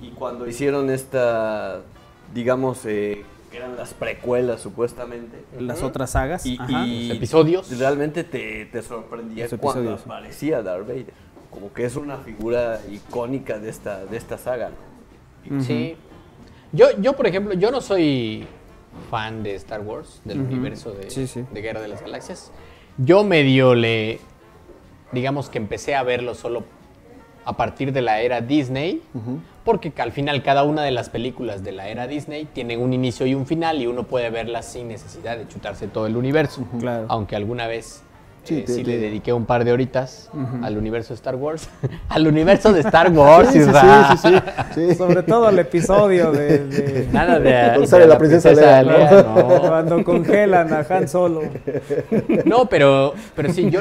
Y 0.00 0.10
cuando 0.10 0.46
hicieron 0.46 0.90
esta, 0.90 1.82
digamos, 2.34 2.84
eh, 2.84 3.24
que 3.50 3.56
eran 3.56 3.76
las 3.76 3.94
precuelas 3.94 4.60
supuestamente. 4.60 5.44
Las 5.58 5.82
otras 5.82 6.10
sagas. 6.10 6.44
Y, 6.44 6.58
ajá. 6.60 6.86
y 6.86 7.08
Los 7.08 7.16
episodios. 7.16 7.78
Realmente 7.78 8.24
te, 8.24 8.66
te 8.66 8.82
sorprendía 8.82 9.48
cuando 9.58 9.94
aparecía 9.94 10.62
Darth 10.62 10.86
Vader. 10.86 11.14
Como 11.50 11.72
que 11.72 11.84
es 11.84 11.96
una 11.96 12.18
figura 12.18 12.80
icónica 12.90 13.58
de 13.58 13.70
esta, 13.70 14.04
de 14.04 14.16
esta 14.16 14.36
saga. 14.36 14.70
¿no? 15.48 15.62
Sí. 15.62 15.96
Yo, 16.72 16.88
yo, 17.00 17.14
por 17.14 17.26
ejemplo, 17.26 17.54
yo 17.54 17.70
no 17.70 17.80
soy 17.80 18.46
fan 19.10 19.42
de 19.42 19.54
Star 19.54 19.80
Wars, 19.80 20.20
del 20.24 20.40
universo 20.40 20.90
de, 20.92 21.10
Sí, 21.10 21.26
sí. 21.26 21.44
de 21.50 21.62
Guerra 21.62 21.80
de 21.80 21.88
las 21.88 22.02
Galaxias. 22.02 22.50
Yo 22.98 23.24
medio 23.24 23.74
le, 23.74 24.20
digamos 25.12 25.48
que 25.48 25.58
empecé 25.58 25.94
a 25.94 26.02
verlo 26.02 26.34
solo 26.34 26.64
a 27.46 27.56
partir 27.56 27.92
de 27.92 28.02
la 28.02 28.20
era 28.20 28.40
Disney, 28.42 29.00
porque 29.64 29.92
al 29.98 30.12
final 30.12 30.42
cada 30.42 30.64
una 30.64 30.82
de 30.82 30.90
las 30.90 31.08
películas 31.08 31.62
de 31.64 31.72
la 31.72 31.88
era 31.88 32.06
Disney 32.06 32.46
tienen 32.52 32.80
un 32.80 32.92
inicio 32.92 33.24
y 33.24 33.34
un 33.34 33.46
final 33.46 33.80
y 33.80 33.86
uno 33.86 34.02
puede 34.02 34.30
verlas 34.30 34.66
sin 34.66 34.88
necesidad 34.88 35.38
de 35.38 35.46
chutarse 35.48 35.86
todo 35.86 36.06
el 36.06 36.16
universo. 36.16 36.66
Claro. 36.78 37.06
Aunque 37.08 37.36
alguna 37.36 37.66
vez 37.66 38.02
Sí, 38.44 38.58
eh, 38.58 38.62
te- 38.62 38.72
sí 38.74 38.82
te- 38.84 38.90
le 38.90 38.98
dediqué 38.98 39.32
un 39.32 39.44
par 39.44 39.64
de 39.64 39.72
horitas 39.72 40.30
al 40.62 40.76
universo 40.78 41.08
de 41.08 41.14
Star 41.16 41.34
Wars. 41.34 41.68
al 42.08 42.26
universo 42.28 42.72
de 42.72 42.80
Star 42.80 43.10
Wars, 43.12 43.48
Sí, 43.52 43.60
sí. 44.74 44.94
Sobre 44.96 45.22
todo 45.24 45.48
el 45.48 45.58
episodio 45.58 46.30
de, 46.32 46.58
de- 46.66 47.08
Nada 47.12 47.40
de, 47.40 47.84
sale 47.88 48.06
la 48.06 48.18
princesa 48.18 48.82
no. 48.82 49.46
cuando 49.60 50.04
congelan 50.04 50.72
a 50.72 50.86
Han 50.88 51.08
Solo. 51.08 51.42
No, 52.44 52.66
pero, 52.66 53.14
pero 53.34 53.52
sí, 53.52 53.68
yo, 53.70 53.80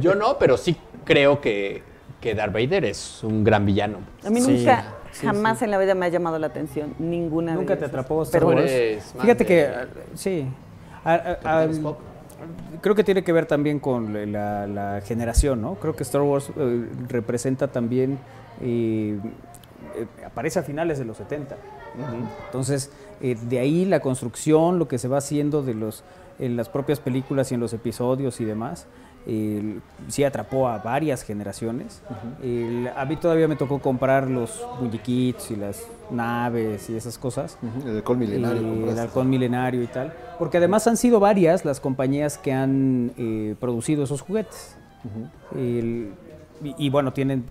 yo 0.00 0.14
no, 0.14 0.38
pero 0.38 0.56
sí 0.56 0.76
creo 1.04 1.40
que, 1.42 1.82
que 2.20 2.34
Darth 2.34 2.52
Vader 2.52 2.84
es 2.84 3.22
un 3.24 3.44
gran 3.44 3.64
villano. 3.66 3.98
A 4.24 4.30
mí 4.30 4.40
Sí, 4.40 4.58
nunca, 4.58 4.84
sí, 5.12 5.26
jamás 5.26 5.58
sí. 5.58 5.64
en 5.64 5.70
la 5.70 5.78
vida 5.78 5.94
me 5.94 6.06
ha 6.06 6.08
llamado 6.08 6.38
la 6.38 6.48
atención. 6.48 6.94
Ninguna 6.98 7.54
Nunca 7.54 7.74
de 7.74 7.80
te 7.80 7.86
atrapó 7.86 8.22
Star 8.22 8.40
Pero 8.40 8.52
Wars. 8.54 8.70
eres 8.70 9.14
Fíjate 9.20 9.46
que, 9.46 9.70
sí. 10.14 10.46
Creo 12.80 12.94
que 12.94 13.04
tiene 13.04 13.22
que 13.22 13.32
ver 13.32 13.46
también 13.46 13.78
con 13.80 14.32
la, 14.32 14.66
la 14.66 15.00
generación, 15.02 15.60
¿no? 15.60 15.74
Creo 15.74 15.94
que 15.94 16.02
Star 16.02 16.22
Wars 16.22 16.50
eh, 16.56 16.86
representa 17.08 17.68
también, 17.68 18.18
eh, 18.62 19.18
aparece 20.24 20.58
a 20.58 20.62
finales 20.62 20.98
de 20.98 21.04
los 21.04 21.18
70. 21.18 21.56
Entonces, 22.46 22.90
eh, 23.20 23.36
de 23.48 23.58
ahí 23.58 23.84
la 23.84 24.00
construcción, 24.00 24.78
lo 24.78 24.88
que 24.88 24.96
se 24.98 25.08
va 25.08 25.18
haciendo 25.18 25.62
de 25.62 25.74
los, 25.74 26.02
en 26.38 26.56
las 26.56 26.68
propias 26.70 27.00
películas 27.00 27.50
y 27.50 27.54
en 27.54 27.60
los 27.60 27.72
episodios 27.74 28.40
y 28.40 28.44
demás, 28.46 28.86
eh, 29.26 29.78
sí 30.08 30.24
atrapó 30.24 30.68
a 30.68 30.78
varias 30.78 31.22
generaciones. 31.22 32.02
A 32.96 33.04
mí 33.04 33.16
todavía 33.16 33.46
me 33.48 33.56
tocó 33.56 33.78
comprar 33.80 34.28
los 34.28 34.64
muñequitos 34.80 35.50
y 35.50 35.56
las 35.56 35.86
naves 36.10 36.88
y 36.90 36.96
esas 36.96 37.18
cosas. 37.18 37.58
El 37.84 37.96
alcohol 37.96 38.18
milenario. 38.18 38.90
El 38.90 38.98
halcón 38.98 39.28
milenario 39.30 39.82
y 39.82 39.86
tal. 39.86 40.12
Porque 40.38 40.56
además 40.58 40.86
han 40.86 40.96
sido 40.96 41.20
varias 41.20 41.64
las 41.64 41.80
compañías 41.80 42.38
que 42.38 42.52
han 42.52 43.12
eh, 43.18 43.54
producido 43.60 44.04
esos 44.04 44.20
juguetes. 44.22 44.76
El- 45.54 46.12
y, 46.62 46.74
y 46.86 46.90
bueno, 46.90 47.12
tienen 47.12 47.44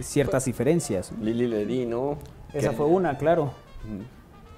ciertas 0.00 0.44
diferencias. 0.44 1.12
¿no? 1.12 1.24
Lili 1.24 1.46
Ledy, 1.46 1.86
¿no? 1.86 2.18
Esa 2.52 2.72
fue 2.72 2.86
una, 2.86 3.16
claro. 3.16 3.52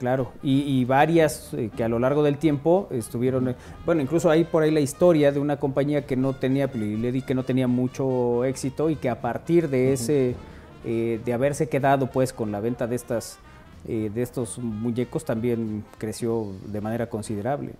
Claro, 0.02 0.32
y, 0.42 0.62
y 0.62 0.84
varias 0.84 1.54
eh, 1.54 1.70
que 1.76 1.84
a 1.84 1.88
lo 1.88 2.00
largo 2.00 2.24
del 2.24 2.36
tiempo 2.36 2.88
estuvieron, 2.90 3.50
eh, 3.50 3.54
bueno, 3.86 4.02
incluso 4.02 4.30
hay 4.30 4.42
por 4.42 4.64
ahí 4.64 4.72
la 4.72 4.80
historia 4.80 5.30
de 5.30 5.38
una 5.38 5.60
compañía 5.60 6.04
que 6.06 6.16
no 6.16 6.32
tenía, 6.32 6.66
Ledi, 6.66 7.22
que 7.22 7.36
no 7.36 7.44
tenía 7.44 7.68
mucho 7.68 8.44
éxito 8.44 8.90
y 8.90 8.96
que 8.96 9.08
a 9.08 9.20
partir 9.20 9.68
de 9.70 9.92
ese, 9.92 10.34
eh, 10.84 11.20
de 11.24 11.32
haberse 11.32 11.68
quedado 11.68 12.08
pues 12.08 12.32
con 12.32 12.50
la 12.50 12.58
venta 12.58 12.88
de 12.88 12.96
estas, 12.96 13.38
de 13.86 14.10
estos 14.22 14.58
muñecos 14.58 15.24
también 15.24 15.84
creció 15.98 16.48
de 16.66 16.80
manera 16.80 17.08
considerable. 17.08 17.74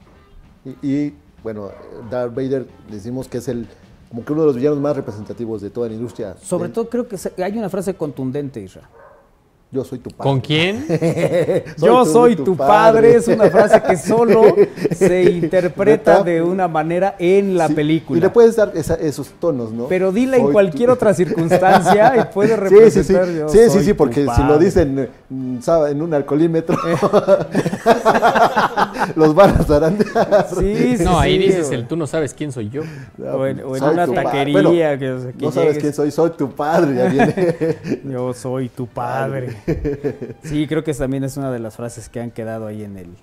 Y, 0.65 0.87
y, 0.89 1.15
bueno, 1.43 1.71
Darth 2.09 2.37
Vader 2.37 2.69
decimos 2.89 3.27
que 3.27 3.39
es 3.39 3.49
el 3.49 3.67
como 4.11 4.25
que 4.25 4.33
uno 4.33 4.43
de 4.43 4.47
los 4.47 4.55
villanos 4.57 4.79
más 4.79 4.95
representativos 4.95 5.61
de 5.61 5.71
toda 5.71 5.89
la 5.89 5.95
industria. 5.95 6.37
Sobre 6.41 6.65
del- 6.69 6.73
todo 6.73 6.89
creo 6.89 7.09
que 7.09 7.17
hay 7.43 7.59
una 7.59 7.69
frase 7.69 7.95
contundente, 7.95 8.61
Isra. 8.61 8.89
Yo 9.75 9.83
soy 9.85 10.01
tu 10.01 10.11
padre. 10.11 10.23
¿Con 10.31 10.41
quién? 10.43 10.85
Yo 11.79 12.05
soy 12.05 12.37
tu 12.37 12.55
padre. 12.55 13.15
es 13.17 13.27
una 13.27 13.49
frase 13.49 13.81
que 13.83 13.97
solo 13.97 14.55
se 14.95 15.23
interpreta 15.23 16.23
de 16.23 16.43
una 16.43 16.69
manera 16.69 17.17
en 17.19 17.57
la 17.57 17.69
Sí, 17.69 17.75
película. 17.75 18.19
Y 18.19 18.21
le 18.21 18.29
puedes 18.29 18.55
dar 18.57 18.73
esa- 18.75 18.97
esos 18.97 19.31
tonos, 19.41 19.73
¿no? 19.73 19.87
Pero 19.87 20.13
dila 20.13 20.37
en 20.37 20.45
tu- 20.45 20.53
cualquier 20.53 20.91
otra 20.91 21.15
circunstancia 21.15 22.13
y 22.19 22.35
puede 22.35 22.51
Sí, 22.51 22.55
sí, 22.59 22.69
sí. 22.69 23.15
representar 23.15 23.29
yo 23.33 23.49
Sí, 23.49 23.59
sí, 23.65 23.71
soy 23.71 23.85
sí, 23.85 23.93
porque 23.95 24.27
si 24.37 24.43
lo 24.43 24.59
dicen 24.59 25.09
mm, 25.31 25.59
en 25.89 26.03
un 26.03 26.13
alcoholímetro, 26.13 26.77
los 29.17 29.35
van 29.35 29.51
a 29.59 29.63
zarandear. 29.65 30.49
Sí, 30.59 30.99
sí, 30.99 31.05
No, 31.05 31.19
ahí 31.19 31.39
sí, 31.39 31.47
dices 31.47 31.71
el 31.71 31.89
tú 31.89 31.97
no 31.97 32.07
sabes 32.07 32.35
quién 32.35 32.53
soy 32.53 32.69
yo. 32.69 32.83
O 33.33 33.47
en, 33.47 33.61
o 33.61 33.75
en 33.75 33.81
Soy 33.81 33.95
una 33.95 34.07
taquería 34.07 34.53
Bueno, 34.53 34.71
que, 34.99 35.11
o 35.13 35.19
sea, 35.21 35.33
que 35.33 35.45
no 35.47 35.51
sabes 35.53 35.79
quién 35.79 35.95
soy, 35.95 36.11
soy 36.11 36.31
tu 36.31 36.51
padre. 36.51 36.95
Ya 36.95 37.05
viene. 37.07 37.79
Yo 38.05 38.35
soy 38.35 38.69
tu 38.69 38.87
padre. 38.87 39.62
Sí, 40.43 40.67
creo 40.67 40.85
que 40.85 40.93
también 40.95 41.25
es 41.25 41.37
una 41.37 41.51
de 41.51 41.59
las 41.59 41.77
frases 41.77 42.09
que 42.09 42.21
han 42.21 42.31
quedado 42.31 42.67
ahí 42.67 42.85
en 42.85 42.97
el 42.97 43.17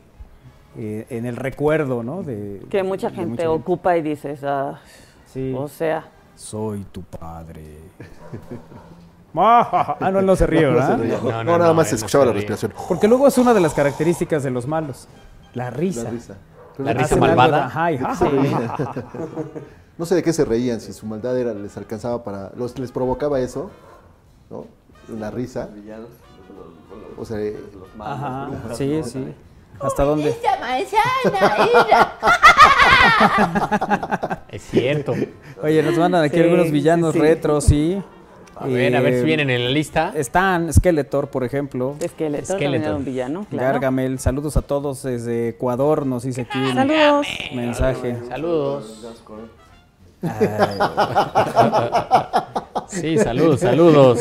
eh, 0.77 1.05
en 1.09 1.25
el 1.25 1.35
recuerdo, 1.35 2.03
¿no? 2.03 2.23
De, 2.23 2.61
Que 2.69 2.83
mucha 2.83 3.09
de 3.09 3.15
gente 3.15 3.47
ocupa 3.47 3.97
y 3.97 4.01
dices, 4.01 4.43
ah, 4.43 4.79
Sí. 5.25 5.53
o 5.57 5.67
sea, 5.67 6.07
Soy 6.35 6.85
tu 6.91 7.01
padre. 7.03 7.79
ah, 9.35 9.97
no, 10.11 10.19
él 10.19 10.25
no 10.25 10.35
se 10.35 10.47
ríe, 10.47 10.61
No, 10.61 10.73
¿verdad? 10.73 10.97
no, 10.97 11.03
No, 11.03 11.21
no, 11.21 11.43
no, 11.43 11.57
nada 11.57 11.67
no, 11.69 11.73
más 11.73 11.87
se 11.87 11.93
no 11.93 11.97
escuchaba 11.97 12.23
se 12.23 12.27
la 12.27 12.33
respiración. 12.33 12.73
Porque 12.87 13.07
luego 13.07 13.27
es 13.27 13.37
una 13.37 13.53
de 13.53 13.59
las 13.59 13.73
características 13.73 14.43
de 14.43 14.51
los 14.51 14.67
malos. 14.67 15.07
La 15.53 15.69
risa. 15.69 16.03
La 16.03 16.93
risa. 16.93 17.15
La 17.15 17.21
malvada. 17.21 17.65
ajá, 17.65 17.89
ja, 17.97 18.15
ja. 18.15 19.05
No 19.97 20.05
sé 20.05 20.15
de 20.15 20.23
qué 20.23 20.31
se 20.31 20.45
reían, 20.45 20.79
si 20.79 20.93
su 20.93 21.05
maldad 21.05 21.37
era, 21.37 21.53
les 21.53 21.75
alcanzaba 21.75 22.23
para. 22.23 22.51
Los, 22.55 22.79
les 22.79 22.91
provocaba 22.91 23.41
eso, 23.41 23.69
¿no? 24.49 24.65
La 25.09 25.29
risa. 25.29 25.67
Villanos, 25.75 26.07
O 27.19 27.25
sea, 27.25 27.37
eh, 27.39 27.55
los 27.77 27.95
malos, 27.95 28.17
Ajá, 28.23 28.47
brujas, 28.47 28.77
sí, 28.77 28.87
¿no? 28.87 29.03
sí. 29.03 29.25
¿Hasta 29.81 30.03
dónde? 30.03 30.35
Es 34.49 34.61
cierto. 34.63 35.13
Oye, 35.63 35.83
nos 35.83 35.97
mandan 35.97 36.23
aquí 36.23 36.35
Sí, 36.37 36.41
algunos 36.43 36.71
villanos 36.71 37.13
sí, 37.13 37.19
sí. 37.19 37.25
retro, 37.25 37.61
sí. 37.61 38.01
A 38.55 38.67
ver, 38.67 38.93
a 38.95 38.99
ver 39.01 39.13
si 39.13 39.19
Eh, 39.19 39.23
vienen 39.23 39.49
en 39.49 39.63
la 39.63 39.69
lista. 39.69 40.11
Están 40.15 40.73
Skeletor, 40.73 41.29
por 41.29 41.43
ejemplo. 41.45 41.95
Skeletor, 42.05 42.57
Skeletor. 42.57 42.95
un 42.95 43.05
villano, 43.05 43.45
claro. 43.49 43.73
Gargamel, 43.73 44.19
saludos 44.19 44.57
a 44.57 44.61
todos 44.61 45.03
desde 45.03 45.49
Ecuador, 45.49 46.05
nos 46.05 46.23
dice 46.23 46.41
aquí 46.41 46.57
un 46.57 46.73
Saludos. 46.73 47.27
mensaje. 47.55 48.17
Saludos. 48.27 49.01
Ay, 49.05 49.15
Sí, 52.87 53.17
saludos, 53.17 53.59
saludos. 53.61 54.19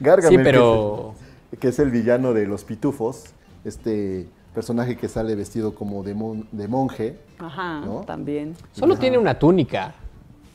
Gargamel, 0.00 0.30
Sí, 0.30 0.36
que 0.36 0.42
pero 0.44 1.14
es 1.14 1.52
el- 1.52 1.58
que 1.58 1.68
es 1.68 1.78
el 1.78 1.90
villano 1.90 2.34
de 2.34 2.46
los 2.46 2.64
pitufos, 2.64 3.24
este 3.64 4.26
personaje 4.54 4.96
que 4.96 5.08
sale 5.08 5.34
vestido 5.34 5.74
como 5.74 6.02
de, 6.02 6.14
mon- 6.14 6.48
de 6.52 6.66
monje, 6.68 7.18
Ajá, 7.38 7.80
¿No? 7.80 8.00
también. 8.00 8.54
solo 8.72 8.96
tiene 8.96 9.16
una 9.18 9.38
túnica. 9.38 9.94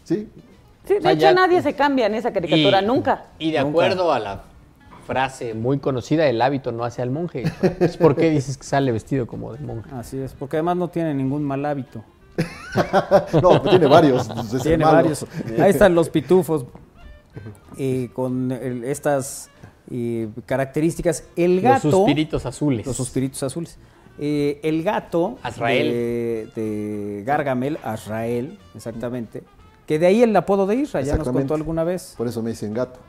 ¿sí? 0.03 0.27
Sí, 0.85 0.95
de 0.95 1.01
sea, 1.01 1.11
hecho 1.13 1.21
ya- 1.21 1.33
nadie 1.33 1.61
se 1.61 1.73
cambia 1.73 2.07
en 2.07 2.15
esa 2.15 2.33
caricatura, 2.33 2.81
Y- 2.81 2.85
nunca. 2.85 3.25
Y 3.39 3.51
de 3.51 3.59
acuerdo 3.59 4.11
a 4.11 4.19
la 4.19 4.41
frase 5.07 5.53
muy 5.53 5.79
conocida, 5.79 6.27
el 6.27 6.41
hábito 6.41 6.71
no 6.73 6.83
hace 6.83 7.01
al 7.01 7.09
monje. 7.09 7.43
¿Por 8.01 8.15
qué 8.15 8.29
dices 8.29 8.57
que 8.57 8.63
sale 8.65 8.91
vestido 8.91 9.25
como 9.27 9.53
de 9.53 9.59
monje? 9.59 9.89
así 9.95 10.17
es, 10.19 10.33
porque 10.33 10.57
además 10.57 10.75
no 10.77 10.89
tiene 10.89 11.13
ningún 11.13 11.43
mal 11.43 11.65
hábito. 11.65 12.03
No, 13.41 13.61
tiene 13.61 13.87
varios. 13.87 14.29
Tiene 14.61 14.83
malo. 14.83 14.97
varios. 14.97 15.25
Ahí 15.59 15.69
están 15.71 15.93
los 15.95 16.09
pitufos 16.09 16.65
eh, 17.77 18.09
con 18.13 18.51
el- 18.51 18.83
estas 18.83 19.49
eh, 19.91 20.29
características. 20.45 21.25
El 21.35 21.61
gato. 21.61 21.87
Los 21.89 21.95
suspiritos 21.97 22.45
azules. 22.45 22.85
Los 22.85 22.95
suspiritos 22.97 23.43
azules. 23.43 23.77
Eh, 24.19 24.59
el 24.63 24.83
gato 24.83 25.37
Azrael. 25.41 25.87
De, 25.89 26.49
de 26.61 27.23
Gargamel, 27.23 27.79
Azrael, 27.83 28.59
exactamente. 28.75 29.43
Que 29.87 29.99
de 29.99 30.05
ahí 30.07 30.23
el 30.23 30.35
apodo 30.35 30.65
de 30.65 30.75
Isra, 30.75 31.01
ya 31.01 31.17
nos 31.17 31.27
contó 31.29 31.55
alguna 31.55 31.83
vez. 31.83 32.13
Por 32.17 32.27
eso 32.27 32.41
me 32.41 32.51
dicen 32.51 32.73
gato. 32.73 32.99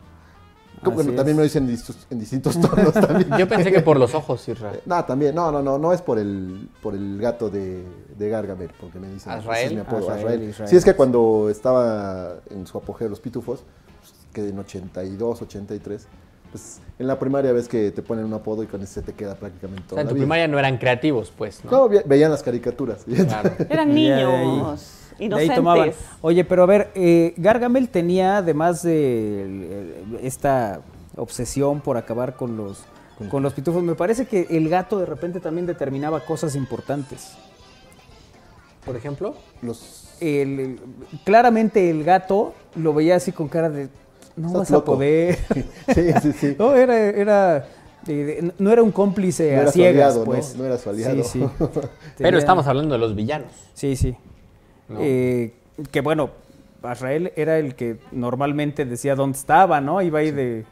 También 0.84 1.36
me 1.36 1.42
dicen 1.42 1.64
en 1.64 1.70
distintos, 1.70 2.06
en 2.10 2.18
distintos 2.18 2.60
tonos 2.60 2.92
también. 2.92 3.28
Yo 3.38 3.48
pensé 3.48 3.72
que 3.72 3.80
por 3.80 3.98
los 3.98 4.14
ojos, 4.14 4.48
Israel. 4.48 4.80
No, 4.86 5.04
también, 5.04 5.34
no, 5.34 5.50
no, 5.52 5.62
no, 5.62 5.78
no 5.78 5.92
es 5.92 6.02
por 6.02 6.18
el, 6.18 6.68
por 6.82 6.94
el 6.94 7.18
gato 7.20 7.50
de, 7.50 7.82
de 8.18 8.28
Gargamel, 8.28 8.70
porque 8.80 8.98
me 8.98 9.08
dicen, 9.08 9.32
Azrael. 9.32 9.66
es 9.68 9.72
mi 9.74 9.80
apodo, 9.80 9.98
Azrael, 10.10 10.18
Azrael. 10.20 10.42
Israel. 10.50 10.68
Sí, 10.70 10.76
es 10.76 10.84
que 10.84 10.94
cuando 10.94 11.48
estaba 11.50 12.34
en 12.50 12.66
su 12.66 12.78
apogeo 12.78 13.08
los 13.08 13.20
pitufos, 13.20 13.64
pues, 14.00 14.12
que 14.32 14.48
en 14.48 14.58
82, 14.58 15.42
83, 15.42 16.06
pues 16.50 16.78
en 17.00 17.06
la 17.08 17.18
primaria 17.18 17.52
ves 17.52 17.66
que 17.66 17.90
te 17.90 18.00
ponen 18.02 18.24
un 18.24 18.32
apodo 18.34 18.62
y 18.62 18.66
con 18.66 18.80
ese 18.80 19.02
te 19.02 19.12
queda 19.12 19.34
prácticamente 19.34 19.82
O 19.86 19.88
toda 19.88 19.96
sea, 19.96 20.02
en 20.02 20.08
tu 20.08 20.14
vida. 20.14 20.22
primaria 20.22 20.46
no 20.48 20.58
eran 20.58 20.78
creativos, 20.78 21.32
pues, 21.36 21.64
¿no? 21.64 21.70
No, 21.70 21.88
ve- 21.88 22.04
veían 22.06 22.30
las 22.30 22.42
caricaturas. 22.44 23.04
Claro. 23.04 23.50
Eran 23.68 23.92
niños. 23.92 25.00
De 25.18 25.24
ahí 25.24 25.26
Inocentes. 25.26 25.56
tomaban. 25.56 25.90
Oye, 26.22 26.44
pero 26.44 26.62
a 26.64 26.66
ver, 26.66 26.90
eh, 26.94 27.34
Gargamel 27.36 27.88
tenía, 27.88 28.38
además 28.38 28.82
de 28.82 29.42
el- 29.44 29.62
el- 29.62 30.18
esta 30.26 30.80
obsesión 31.16 31.80
por 31.80 31.96
acabar 31.96 32.34
con 32.36 32.56
los, 32.56 32.82
con 33.30 33.42
los 33.42 33.52
pitufos, 33.52 33.82
me 33.82 33.94
parece 33.94 34.26
que 34.26 34.46
el 34.50 34.68
gato 34.68 34.98
de 34.98 35.06
repente 35.06 35.38
también 35.40 35.66
determinaba 35.66 36.20
cosas 36.24 36.56
importantes. 36.56 37.34
Por 38.84 38.96
ejemplo, 38.96 39.34
Los, 39.62 40.14
El- 40.20 40.60
el- 40.60 40.80
claramente 41.24 41.88
el 41.90 42.04
gato 42.04 42.54
lo 42.76 42.92
veía 42.94 43.16
así 43.16 43.32
con 43.32 43.48
cara 43.48 43.70
de, 43.70 43.88
no 44.36 44.46
Estás 44.48 44.58
vas 44.60 44.70
loco". 44.70 44.92
a 44.92 44.94
poder. 44.96 45.38
sí, 45.94 46.12
sí, 46.22 46.32
sí. 46.32 46.56
no, 46.58 46.74
era, 46.74 46.98
era, 46.98 47.66
eh, 48.06 48.50
no 48.58 48.70
era 48.70 48.82
un 48.82 48.90
cómplice 48.92 49.52
No 49.52 49.58
a 49.58 49.62
era 49.62 49.66
su 49.66 49.72
ciegas, 49.78 49.94
aliado, 49.94 50.18
¿no? 50.20 50.24
pues. 50.26 50.56
No 50.56 50.64
era 50.64 50.76
su 50.78 50.90
aliado. 50.90 51.22
Sí, 51.24 51.40
sí. 51.40 51.46
pero 51.58 51.88
Tenía- 52.16 52.38
estamos 52.38 52.66
hablando 52.66 52.92
de 52.94 52.98
los 52.98 53.14
villanos. 53.14 53.48
Sí, 53.74 53.96
sí. 53.96 54.14
¿No? 54.88 54.98
Eh, 55.00 55.54
que 55.90 56.00
bueno, 56.00 56.30
Azrael 56.82 57.32
era 57.36 57.58
el 57.58 57.74
que 57.74 57.98
normalmente 58.12 58.84
decía 58.84 59.14
dónde 59.14 59.38
estaba, 59.38 59.80
¿no? 59.80 60.02
Iba 60.02 60.18
ahí 60.20 60.30
de 60.30 60.64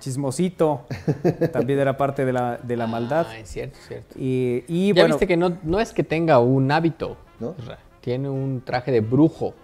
chismosito. 0.00 0.86
También 1.52 1.78
era 1.78 1.96
parte 1.96 2.24
de 2.24 2.32
la, 2.32 2.56
de 2.58 2.76
la 2.76 2.86
maldad. 2.86 3.26
Ah, 3.28 3.38
es 3.38 3.48
cierto, 3.50 3.78
es 3.80 3.86
cierto. 3.88 4.14
Y, 4.18 4.64
y 4.66 4.88
ya 4.88 5.02
bueno, 5.02 5.14
viste 5.14 5.26
que 5.26 5.36
no, 5.36 5.56
no 5.62 5.78
es 5.80 5.92
que 5.92 6.02
tenga 6.04 6.38
un 6.40 6.70
hábito. 6.72 7.16
¿No? 7.38 7.54
Tiene 8.00 8.28
un 8.28 8.62
traje 8.64 8.90
de 8.92 9.00
brujo, 9.00 9.54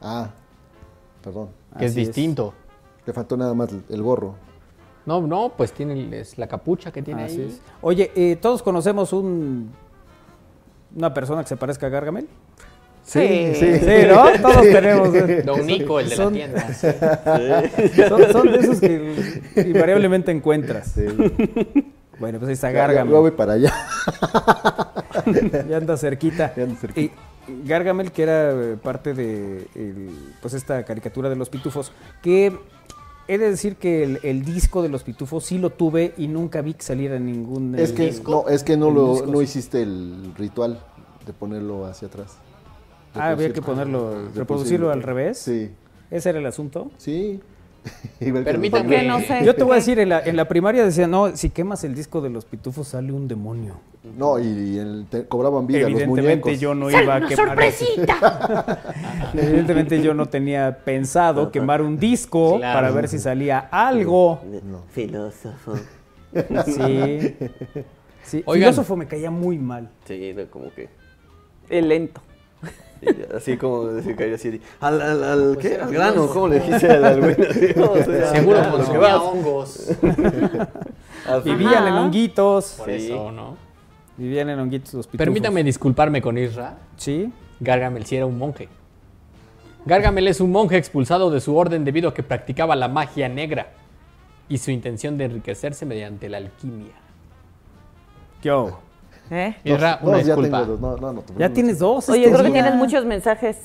Ah, 0.00 0.30
perdón. 1.22 1.48
que 1.78 1.86
es 1.86 1.92
Así 1.92 2.00
es. 2.02 2.06
distinto. 2.08 2.54
Le 3.06 3.12
faltó 3.12 3.36
nada 3.36 3.54
más 3.54 3.70
el 3.88 4.02
gorro. 4.02 4.34
No, 5.06 5.22
no, 5.22 5.52
pues 5.56 5.72
tiene 5.72 6.18
es 6.18 6.36
la 6.36 6.46
capucha 6.46 6.92
que 6.92 7.00
tiene 7.02 7.24
así 7.24 7.40
ahí. 7.40 7.48
es. 7.48 7.60
Oye, 7.80 8.12
eh, 8.14 8.36
¿todos 8.36 8.62
conocemos 8.62 9.14
un, 9.14 9.72
una 10.94 11.14
persona 11.14 11.42
que 11.42 11.48
se 11.48 11.56
parezca 11.56 11.86
a 11.86 11.88
Gargamel? 11.88 12.28
Sí. 13.08 13.54
sí. 13.54 13.78
Sí, 13.78 14.06
¿no? 14.06 14.30
Todos 14.42 14.60
tenemos. 14.62 15.14
eh. 15.14 15.42
Don 15.42 15.66
Nico, 15.66 15.98
el 15.98 16.10
de 16.10 16.16
Son- 16.16 16.38
la 16.38 16.38
tienda. 16.38 16.74
Son, 18.08 18.32
son 18.32 18.52
de 18.52 18.58
esos 18.58 18.80
que 18.80 19.14
invariablemente 19.66 20.30
encuentras. 20.30 20.92
Sí. 20.94 21.06
Bueno, 22.20 22.38
pues 22.38 22.48
ahí 22.48 22.54
está 22.54 22.70
Gargamel. 22.70 23.12
ya 23.14 23.18
voy 23.20 23.30
para 23.30 23.52
allá. 23.54 23.72
ya 25.68 25.76
anda 25.78 25.96
cerquita. 25.96 26.52
Ya 26.56 26.64
anda 26.64 26.76
cerquita. 26.78 27.14
Y 27.48 27.66
Gargamel, 27.66 28.12
que 28.12 28.22
era 28.24 28.50
eh, 28.52 28.76
parte 28.82 29.14
de 29.14 29.66
el- 29.74 30.10
pues 30.42 30.52
esta 30.54 30.84
caricatura 30.84 31.28
de 31.30 31.36
los 31.36 31.48
pitufos, 31.48 31.92
que 32.22 32.52
he 33.26 33.38
de 33.38 33.50
decir 33.50 33.76
que 33.76 34.02
el, 34.04 34.20
el 34.22 34.44
disco 34.44 34.82
de 34.82 34.88
los 34.90 35.02
pitufos 35.02 35.44
sí 35.46 35.58
lo 35.58 35.70
tuve 35.70 36.12
y 36.18 36.28
nunca 36.28 36.60
vi 36.60 36.74
que 36.74 36.82
saliera 36.82 37.16
en 37.16 37.26
ningún 37.26 37.74
Es 37.74 37.90
eh, 37.90 37.94
que 37.94 38.06
disco. 38.06 38.44
no, 38.46 38.52
es 38.52 38.64
que 38.64 38.76
no 38.76 38.90
lo 38.90 39.12
disco, 39.14 39.26
no 39.32 39.38
sí. 39.38 39.44
hiciste 39.44 39.82
el 39.82 40.32
ritual 40.36 40.78
de 41.26 41.32
ponerlo 41.32 41.86
hacia 41.86 42.08
atrás. 42.08 42.36
Ah, 43.14 43.30
había 43.30 43.52
que 43.52 43.62
ponerlo, 43.62 44.10
Reproducirlo. 44.10 44.38
reproducirlo 44.40 44.90
al 44.90 45.02
revés. 45.02 45.38
Sí. 45.38 45.70
Ese 46.10 46.30
era 46.30 46.38
el 46.38 46.46
asunto. 46.46 46.90
Sí. 46.96 47.40
Permítame. 48.18 48.68
los- 48.70 48.70
¿Por 48.82 48.86
qué 48.90 49.02
no 49.06 49.20
sé? 49.20 49.44
Yo 49.44 49.54
te 49.54 49.62
voy 49.64 49.72
a 49.72 49.76
decir, 49.76 49.98
en 49.98 50.08
la, 50.10 50.20
en 50.20 50.36
la 50.36 50.46
primaria 50.46 50.84
decían, 50.84 51.10
no, 51.10 51.34
si 51.36 51.50
quemas 51.50 51.84
el 51.84 51.94
disco 51.94 52.20
de 52.20 52.28
los 52.30 52.44
pitufos 52.44 52.88
sale 52.88 53.12
un 53.12 53.28
demonio. 53.28 53.74
No, 54.16 54.38
y, 54.38 54.78
el- 54.78 55.06
te 55.10 55.26
cobraban 55.26 55.66
vida 55.66 55.80
los 55.80 55.90
Evidentemente 56.00 56.36
muñecos. 56.50 56.60
yo 56.60 56.74
no 56.74 56.90
iba 56.90 57.16
a 57.16 57.26
quemar. 57.26 57.58
Evidentemente 59.34 60.02
yo 60.02 60.14
no 60.14 60.26
tenía 60.26 60.78
pensado 60.84 61.50
quemar 61.50 61.82
un 61.82 61.98
disco 61.98 62.56
Claro. 62.58 62.76
para 62.78 62.90
ver 62.90 63.08
si 63.08 63.18
salía 63.18 63.58
algo. 63.70 64.40
Filósofo. 64.90 65.74
Sí. 66.64 67.34
sí. 68.22 68.42
Oigan. 68.46 68.70
Filósofo 68.70 68.96
me 68.96 69.06
caía 69.06 69.30
muy 69.30 69.58
mal. 69.58 69.90
Sí, 70.06 70.24
era 70.24 70.46
como 70.46 70.72
que. 70.74 70.88
El 71.68 71.88
lento. 71.88 72.20
Así 73.36 73.56
como 73.56 73.84
decir 73.86 74.16
que 74.16 74.34
así. 74.34 74.60
Al, 74.80 75.00
al, 75.00 75.22
al, 75.24 75.58
¿qué? 75.58 75.76
Al 75.76 75.92
grano, 75.92 76.26
¿cómo 76.26 76.48
le 76.48 76.56
dijiste 76.58 76.90
al 76.90 77.20
güey? 77.20 77.36
No, 77.76 77.92
o 77.92 77.96
sea, 78.02 78.26
Seguro 78.34 78.60
lo 78.76 78.90
que 78.90 78.98
vas. 78.98 79.14
hongos. 79.22 79.90
Vivían 81.44 81.86
en 81.86 81.94
honguitos. 81.94 82.74
Por 82.78 82.86
Sí. 82.86 83.06
eso, 83.06 83.30
¿no? 83.30 83.56
Vivían 84.16 84.48
en 84.50 84.58
honguitos 84.58 84.94
los 84.94 85.06
pitufos. 85.06 85.18
Permítame 85.24 85.62
disculparme 85.62 86.20
con 86.20 86.36
Isra. 86.38 86.76
Sí. 86.96 87.32
Gargamel 87.60 88.04
sí 88.04 88.16
era 88.16 88.26
un 88.26 88.36
monje. 88.36 88.68
Gargamel 89.86 90.26
es 90.26 90.40
un 90.40 90.50
monje 90.50 90.76
expulsado 90.76 91.30
de 91.30 91.40
su 91.40 91.56
orden 91.56 91.84
debido 91.84 92.08
a 92.08 92.14
que 92.14 92.22
practicaba 92.24 92.74
la 92.74 92.88
magia 92.88 93.28
negra 93.28 93.68
y 94.48 94.58
su 94.58 94.70
intención 94.72 95.16
de 95.18 95.26
enriquecerse 95.26 95.86
mediante 95.86 96.28
la 96.28 96.38
alquimia. 96.38 96.94
¿Qué 98.42 98.50
hubo? 98.50 98.80
¿Eh? 99.30 99.54
Dos 99.64 99.78
una 100.02 100.18
disculpa. 100.18 100.60
tengo 100.60 100.76
dos. 100.76 100.80
No, 100.80 100.96
no, 100.96 101.12
no, 101.12 101.20
te 101.22 101.34
Ya 101.38 101.52
tienes 101.52 101.78
dos. 101.78 102.08
Oye, 102.08 102.24
este 102.24 102.32
creo 102.32 102.44
que 102.46 102.52
tienes 102.52 102.74
muchos 102.74 103.04
mensajes. 103.04 103.56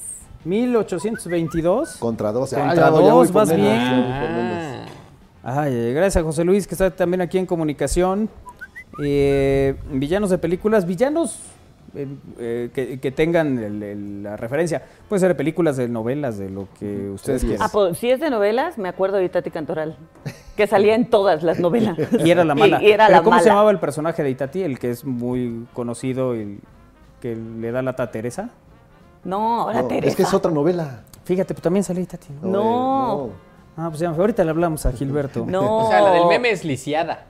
1822. 0.45 1.97
Contra 1.97 2.31
dos. 2.31 2.49
Contra 2.49 2.71
Ah, 2.71 2.75
ya 2.75 2.89
dos, 2.89 3.31
vas 3.31 3.49
menos, 3.49 3.61
bien. 3.65 3.77
Ah, 5.43 5.61
Ay, 5.61 5.93
gracias 5.93 6.21
a 6.21 6.25
José 6.25 6.43
Luis, 6.43 6.67
que 6.67 6.75
está 6.75 6.89
también 6.91 7.21
aquí 7.21 7.37
en 7.37 7.45
comunicación. 7.45 8.29
Eh, 9.03 9.75
villanos 9.91 10.29
de 10.29 10.37
películas, 10.37 10.85
villanos 10.85 11.39
eh, 11.95 12.07
eh, 12.39 12.69
que, 12.73 12.99
que 12.99 13.11
tengan 13.11 13.57
el- 13.59 13.83
el- 13.83 14.23
la 14.23 14.35
referencia. 14.37 14.81
Puede 15.07 15.19
ser 15.19 15.29
de 15.29 15.35
películas, 15.35 15.77
de 15.77 15.87
novelas, 15.87 16.37
de 16.37 16.49
lo 16.49 16.67
que 16.79 17.09
ustedes 17.11 17.41
Series. 17.41 17.57
quieran. 17.59 17.67
Ah, 17.67 17.69
pues, 17.71 17.97
si 17.97 18.09
es 18.09 18.19
de 18.19 18.29
novelas, 18.29 18.77
me 18.77 18.89
acuerdo 18.89 19.17
de 19.17 19.25
Itati 19.25 19.51
Cantoral, 19.51 19.95
que 20.55 20.65
salía 20.67 20.95
en 20.95 21.09
todas 21.09 21.43
las 21.43 21.59
novelas. 21.59 21.97
Y 22.23 22.31
era 22.31 22.43
la 22.43 22.55
mala. 22.55 22.81
Y, 22.81 22.87
y 22.87 22.91
era 22.91 23.05
Pero 23.07 23.17
la 23.19 23.23
¿Cómo 23.23 23.31
mala. 23.31 23.43
se 23.43 23.49
llamaba 23.49 23.71
el 23.71 23.79
personaje 23.79 24.23
de 24.23 24.29
Itati? 24.31 24.63
El 24.63 24.79
que 24.79 24.89
es 24.91 25.05
muy 25.05 25.67
conocido 25.73 26.35
y 26.35 26.59
que 27.21 27.35
le 27.35 27.71
da 27.71 27.81
lata 27.81 28.03
a 28.03 28.11
Teresa. 28.11 28.49
No, 29.23 29.61
ahora 29.61 29.83
No, 29.83 29.87
Teresa. 29.87 30.07
es 30.09 30.15
que 30.15 30.23
es 30.23 30.33
otra 30.33 30.51
novela. 30.51 31.03
Fíjate, 31.25 31.53
pues 31.53 31.61
también 31.63 31.83
sale 31.83 32.01
Itati. 32.01 32.27
¿no? 32.41 32.49
No. 32.49 33.29
Ah, 33.77 33.87
pues 33.89 33.99
ya, 34.01 34.09
ahorita 34.09 34.43
le 34.43 34.49
hablamos 34.51 34.85
a 34.85 34.91
Gilberto. 34.91 35.45
No. 35.47 35.85
O 35.85 35.89
sea, 35.89 36.01
la 36.01 36.11
del 36.11 36.25
meme 36.27 36.51
es 36.51 36.63
lisiada. 36.65 37.25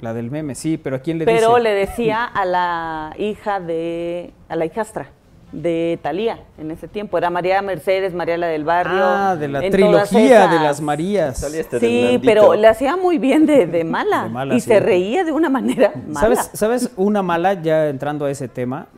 La 0.00 0.12
del 0.12 0.30
meme, 0.30 0.54
sí, 0.54 0.76
pero 0.76 0.96
¿a 0.96 0.98
quién 0.98 1.18
le 1.18 1.24
dice? 1.24 1.38
Pero 1.38 1.58
le 1.58 1.70
decía 1.70 2.24
a 2.24 2.44
la 2.44 3.14
hija 3.18 3.60
de. 3.60 4.32
a 4.48 4.56
la 4.56 4.66
hijastra 4.66 5.10
de 5.52 5.98
Talía 6.02 6.40
en 6.58 6.70
ese 6.70 6.88
tiempo. 6.88 7.16
Era 7.16 7.30
María 7.30 7.62
Mercedes, 7.62 8.14
María 8.14 8.36
la 8.36 8.48
del 8.48 8.64
Barrio. 8.64 9.02
Ah, 9.02 9.36
de 9.36 9.48
la 9.48 9.60
trilogía 9.60 10.48
de 10.48 10.60
las 10.60 10.80
Marías. 10.80 11.42
Este 11.42 11.80
Sí, 11.80 12.20
pero 12.22 12.54
le 12.54 12.68
hacía 12.68 12.96
muy 12.96 13.18
bien 13.18 13.46
de, 13.46 13.66
de 13.66 13.84
mala. 13.84 14.24
De 14.24 14.28
mala, 14.28 14.54
y 14.54 14.60
sí. 14.60 14.68
se 14.68 14.80
reía 14.80 15.24
de 15.24 15.32
una 15.32 15.48
manera 15.48 15.92
mala. 16.06 16.20
¿Sabes, 16.20 16.50
¿Sabes 16.52 16.90
una 16.96 17.22
mala, 17.22 17.54
ya 17.54 17.88
entrando 17.88 18.26
a 18.26 18.30
ese 18.30 18.48
tema? 18.48 18.88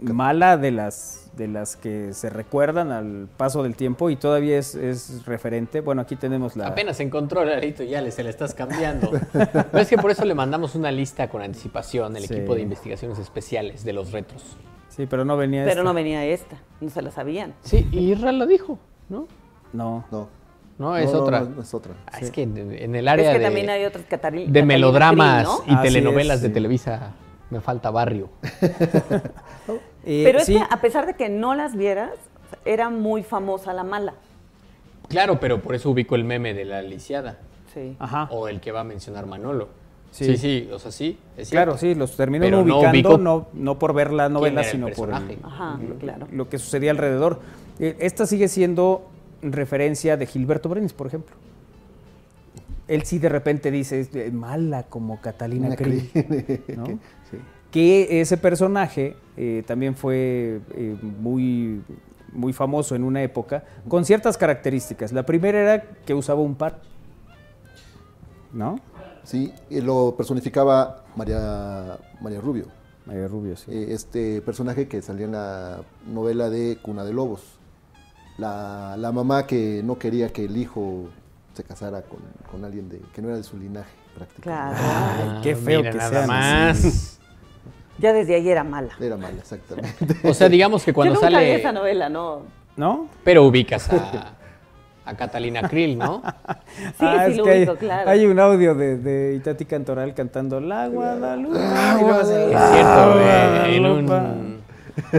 Mala 0.00 0.58
de 0.58 0.70
las 0.70 1.23
de 1.36 1.48
las 1.48 1.76
que 1.76 2.12
se 2.12 2.30
recuerdan 2.30 2.92
al 2.92 3.28
paso 3.36 3.62
del 3.62 3.74
tiempo 3.76 4.10
y 4.10 4.16
todavía 4.16 4.58
es, 4.58 4.74
es 4.74 5.24
referente. 5.26 5.80
Bueno, 5.80 6.02
aquí 6.02 6.16
tenemos 6.16 6.56
la... 6.56 6.68
Apenas 6.68 7.00
encontró 7.00 7.42
el 7.42 7.50
arito 7.50 7.82
y 7.82 7.88
ya 7.88 8.00
le, 8.00 8.10
se 8.10 8.22
le 8.22 8.30
estás 8.30 8.54
cambiando. 8.54 9.10
Pero 9.32 9.78
es 9.78 9.88
que 9.88 9.98
por 9.98 10.10
eso 10.10 10.24
le 10.24 10.34
mandamos 10.34 10.74
una 10.74 10.90
lista 10.92 11.28
con 11.28 11.42
anticipación, 11.42 12.16
el 12.16 12.26
Sí. 12.26 12.34
equipo 12.34 12.54
de 12.54 12.62
investigaciones 12.62 13.18
especiales 13.18 13.84
de 13.84 13.92
los 13.92 14.12
retros. 14.12 14.42
Sí, 14.88 15.06
pero 15.06 15.24
no 15.24 15.36
venía 15.36 15.62
Pero 15.62 15.72
esta. 15.80 15.82
no 15.82 15.92
venía 15.92 16.24
esta, 16.24 16.56
no 16.80 16.88
se 16.88 17.02
la 17.02 17.10
sabían. 17.10 17.52
Sí, 17.62 17.88
y 17.90 18.12
Israel 18.12 18.38
lo 18.38 18.46
dijo, 18.46 18.78
¿no? 19.08 19.26
No. 19.72 20.04
No. 20.12 20.28
No, 20.78 20.96
es 20.96 21.06
No, 21.06 21.12
no, 21.18 21.18
otra. 21.24 21.40
no, 21.40 21.62
es 21.62 21.74
otra. 21.74 21.94
Ah, 22.06 22.18
Es 22.20 22.30
que 22.30 22.42
en, 22.42 22.94
el 22.94 23.08
área 23.08 23.26
es 23.30 23.32
que 23.32 23.38
de, 23.40 23.44
también 23.44 23.70
hay 23.70 23.84
otras 23.84 24.04
Catari- 24.08 24.46
de 24.46 24.62
melodramas 24.64 25.44
¿no? 25.44 25.64
y 25.66 25.74
Así 25.74 25.82
telenovelas 25.88 26.36
es, 26.36 26.42
de 26.42 26.48
sí. 26.48 26.54
Televisa 26.54 27.12
me 27.50 27.60
falta 27.60 27.90
barrio. 27.90 28.28
Eh, 30.06 30.22
Pero 30.24 30.38
es 30.38 30.46
sí, 30.46 30.54
que 30.54 30.62
a 30.68 30.80
pesar 30.80 31.06
de 31.06 31.14
que 31.14 31.28
no 31.28 31.54
las 31.54 31.76
vieras, 31.76 32.12
era 32.64 32.90
muy 32.90 33.22
famosa 33.22 33.72
la 33.72 33.84
mala. 33.84 34.14
Claro, 35.08 35.38
pero 35.40 35.60
por 35.60 35.74
eso 35.74 35.90
ubico 35.90 36.14
el 36.14 36.24
meme 36.24 36.54
de 36.54 36.64
la 36.64 36.82
lisiada. 36.82 37.38
Sí. 37.72 37.96
Ajá. 37.98 38.28
O 38.30 38.48
el 38.48 38.60
que 38.60 38.72
va 38.72 38.80
a 38.80 38.84
mencionar 38.84 39.26
Manolo. 39.26 39.68
Sí. 40.10 40.24
Sí, 40.26 40.36
sí, 40.36 40.68
o 40.72 40.78
sea, 40.78 40.92
sí, 40.92 41.18
es. 41.36 41.50
Claro, 41.50 41.76
sí, 41.76 41.94
los 41.94 42.16
terminó 42.16 42.44
Pero 42.44 42.58
no 42.64 42.76
ubicando, 42.78 42.90
ubico 42.90 43.18
no, 43.18 43.48
no 43.52 43.78
por 43.80 43.92
ver 43.94 44.12
la 44.12 44.28
novela, 44.28 44.60
el 44.60 44.66
sino 44.68 44.88
por 44.90 45.10
el- 45.12 45.38
claro. 45.98 46.28
lo 46.30 46.48
que 46.48 46.58
sucedía 46.58 46.92
alrededor. 46.92 47.40
Eh, 47.80 47.96
esta 47.98 48.24
sigue 48.26 48.46
siendo 48.46 49.08
referencia 49.42 50.16
de 50.16 50.26
Gilberto 50.26 50.68
Brenes, 50.68 50.92
por 50.92 51.08
ejemplo. 51.08 51.34
Él 52.86 53.02
sí 53.04 53.18
de 53.18 53.28
repente 53.28 53.70
dice, 53.70 54.00
es 54.00 54.32
mala 54.32 54.84
como 54.84 55.20
Catalina 55.20 55.74
Krill. 55.74 56.10
¿no? 56.76 56.98
Que 57.74 58.20
ese 58.20 58.36
personaje 58.36 59.16
eh, 59.36 59.64
también 59.66 59.96
fue 59.96 60.60
eh, 60.76 60.96
muy, 61.02 61.82
muy 62.32 62.52
famoso 62.52 62.94
en 62.94 63.02
una 63.02 63.20
época, 63.20 63.64
con 63.88 64.04
ciertas 64.04 64.38
características. 64.38 65.10
La 65.10 65.26
primera 65.26 65.58
era 65.60 65.82
que 66.06 66.14
usaba 66.14 66.40
un 66.40 66.54
par. 66.54 66.80
¿No? 68.52 68.78
Sí, 69.24 69.52
lo 69.70 70.14
personificaba 70.16 71.02
María, 71.16 71.98
María 72.20 72.40
Rubio. 72.40 72.66
María 73.06 73.26
Rubio, 73.26 73.56
sí. 73.56 73.72
Eh, 73.72 73.88
este 73.90 74.40
personaje 74.42 74.86
que 74.86 75.02
salía 75.02 75.24
en 75.26 75.32
la 75.32 75.80
novela 76.06 76.50
de 76.50 76.78
Cuna 76.80 77.02
de 77.02 77.12
Lobos. 77.12 77.58
La, 78.38 78.94
la 78.96 79.10
mamá 79.10 79.48
que 79.48 79.82
no 79.84 79.98
quería 79.98 80.28
que 80.28 80.44
el 80.44 80.56
hijo 80.56 81.08
se 81.54 81.64
casara 81.64 82.02
con, 82.02 82.20
con 82.52 82.64
alguien 82.64 82.88
de, 82.88 83.00
que 83.12 83.20
no 83.20 83.30
era 83.30 83.36
de 83.36 83.42
su 83.42 83.58
linaje 83.58 83.96
prácticamente. 84.16 84.80
Claro. 84.80 85.32
Ay, 85.34 85.40
qué 85.42 85.56
feo 85.56 85.80
mira 85.80 85.90
que 85.90 85.98
nada 85.98 86.10
sean 86.10 86.26
más. 86.28 86.84
así. 86.84 87.23
Ya 87.98 88.12
desde 88.12 88.34
ahí 88.34 88.48
era 88.48 88.64
mala. 88.64 88.90
Era 89.00 89.16
mala, 89.16 89.38
exactamente. 89.38 89.96
O 90.28 90.34
sea, 90.34 90.48
digamos 90.48 90.84
que 90.84 90.92
cuando 90.92 91.14
Yo 91.14 91.20
nunca 91.20 91.38
vi 91.40 91.46
esa 91.50 91.62
sale. 91.68 91.78
novela, 91.78 92.08
no. 92.08 92.42
¿No? 92.76 93.08
Pero 93.22 93.44
ubicas 93.44 93.88
a, 93.90 94.32
a 95.04 95.16
Catalina 95.16 95.68
Krill, 95.68 95.96
¿no? 95.98 96.22
Sí, 96.76 96.92
Ah, 96.98 97.22
sí 97.26 97.32
es 97.32 97.36
lo 97.38 97.44
que 97.44 97.50
hay, 97.52 97.58
ubico, 97.60 97.76
claro. 97.76 98.10
hay 98.10 98.26
un 98.26 98.38
audio 98.40 98.74
de, 98.74 98.98
de 98.98 99.34
Itati 99.36 99.64
Cantoral 99.64 100.12
cantando 100.14 100.60
La 100.60 100.88
Guadalupe. 100.88 101.56
Ah, 101.60 101.98
Es 102.22 102.28
"La 102.52 102.72
cierto, 102.72 103.12
güey, 103.12 103.76
en 103.76 104.06
Guadalupe". 104.06 104.12
un- 104.14 104.54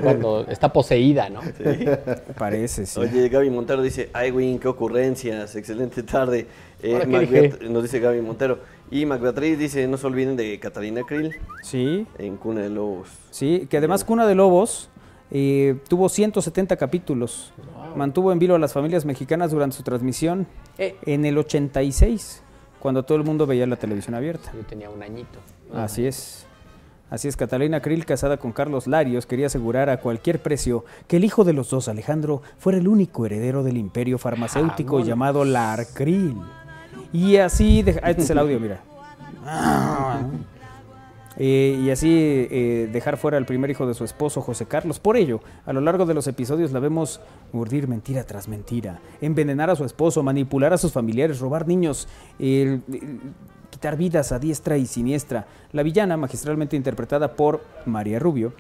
Cuando 0.02 0.46
está 0.50 0.72
poseída, 0.72 1.30
¿no? 1.30 1.42
Parece, 2.38 2.86
sí. 2.86 3.00
Oye, 3.00 3.30
Gaby 3.30 3.50
Montero 3.50 3.82
dice, 3.82 4.10
ay, 4.14 4.32
Win, 4.32 4.60
qué 4.60 4.68
ocurrencias, 4.68 5.56
excelente 5.56 6.04
tarde. 6.04 6.48
Eh, 6.82 7.58
nos 7.70 7.84
dice 7.84 8.00
Gaby 8.00 8.22
Montero. 8.22 8.60
Y 8.92 9.06
Mac 9.06 9.20
Beatriz 9.22 9.58
dice, 9.58 9.88
no 9.88 9.98
se 9.98 10.06
olviden 10.08 10.36
de 10.36 10.60
Catalina 10.60 11.02
Krill 11.04 11.36
Sí, 11.64 12.06
en 12.18 12.38
Cuna 12.38 12.62
de 12.62 12.70
Lobos. 12.70 13.10
sí, 13.32 13.68
que 13.70 13.78
además 13.78 14.04
Cuna 14.04 14.28
de 14.28 14.36
Lobos 14.36 14.90
eh, 15.32 15.78
tuvo 15.90 16.08
170 16.08 16.78
capítulos. 16.78 17.52
Mantuvo 17.96 18.32
en 18.32 18.40
vilo 18.40 18.56
a 18.56 18.60
las 18.60 18.74
familias 18.74 19.06
mexicanas 19.06 19.52
durante 19.52 19.76
su 19.76 19.84
transmisión 19.84 20.46
Eh. 20.78 20.96
en 21.06 21.26
el 21.26 21.38
86, 21.38 22.44
cuando 22.80 23.04
todo 23.04 23.18
el 23.18 23.24
mundo 23.24 23.48
veía 23.48 23.66
la 23.66 23.76
televisión 23.78 24.14
abierta. 24.16 24.52
Yo 24.54 24.62
tenía 24.66 24.90
un 24.90 25.02
añito. 25.02 25.40
Así 25.74 26.06
es. 26.06 26.46
Así 27.10 27.28
es, 27.28 27.38
Catalina 27.38 27.82
Krill, 27.82 28.06
casada 28.06 28.38
con 28.38 28.52
Carlos 28.52 28.88
Larios, 28.88 29.26
quería 29.26 29.46
asegurar 29.48 29.90
a 29.90 29.98
cualquier 30.00 30.40
precio 30.42 30.86
que 31.08 31.18
el 31.18 31.24
hijo 31.24 31.44
de 31.44 31.54
los 31.54 31.70
dos, 31.70 31.88
Alejandro, 31.88 32.42
fuera 32.58 32.78
el 32.80 32.88
único 32.88 33.26
heredero 33.26 33.64
del 33.64 33.78
imperio 33.78 34.18
farmacéutico 34.18 35.00
llamado 35.02 35.46
Larcril. 35.46 36.36
Y 37.16 37.38
así, 37.38 37.82
de- 37.82 37.99
ah, 38.03 38.09
este 38.09 38.24
es 38.24 38.30
el 38.30 38.38
audio, 38.39 38.59
mira. 38.59 38.82
Eh, 41.38 41.82
y 41.84 41.89
así 41.89 42.47
eh, 42.49 42.89
dejar 42.93 43.18
fuera 43.18 43.36
al 43.36 43.45
primer 43.45 43.70
hijo 43.70 43.86
de 43.86 43.93
su 43.93 44.05
esposo, 44.05 44.39
José 44.41 44.68
Carlos. 44.68 45.01
Por 45.01 45.18
ello, 45.18 45.41
a 45.66 45.74
lo 45.74 45.82
largo 45.82 46.05
de 46.05 46.13
los 46.13 46.28
episodios 46.28 46.72
la 46.72 46.80
vemos 46.80 47.20
urdir 47.51 47.89
mentira 47.89 48.24
tras 48.24 48.47
mentira, 48.47 49.01
envenenar 49.20 49.70
a 49.70 49.76
su 49.76 49.84
esposo, 49.84 50.24
manipular 50.24 50.72
a 50.72 50.78
sus 50.78 50.93
familiares, 50.93 51.41
robar 51.41 51.68
niños, 51.68 52.07
eh, 52.39 52.80
quitar 53.70 53.97
vidas 53.97 54.32
a 54.32 54.39
diestra 54.39 54.78
y 54.78 54.86
siniestra. 54.86 55.45
La 55.74 55.84
villana, 55.84 56.16
magistralmente 56.16 56.78
interpretada 56.78 57.34
por 57.34 57.61
María 57.86 58.18
Rubio, 58.18 58.53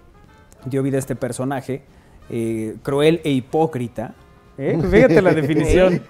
dio 0.65 0.83
vida 0.83 0.97
a 0.97 0.99
este 0.99 1.15
personaje, 1.15 1.83
eh, 2.29 2.75
cruel 2.83 3.21
e 3.23 3.31
hipócrita. 3.31 4.15
Fíjate 4.57 5.21
la 5.21 5.33
definición. 5.33 6.01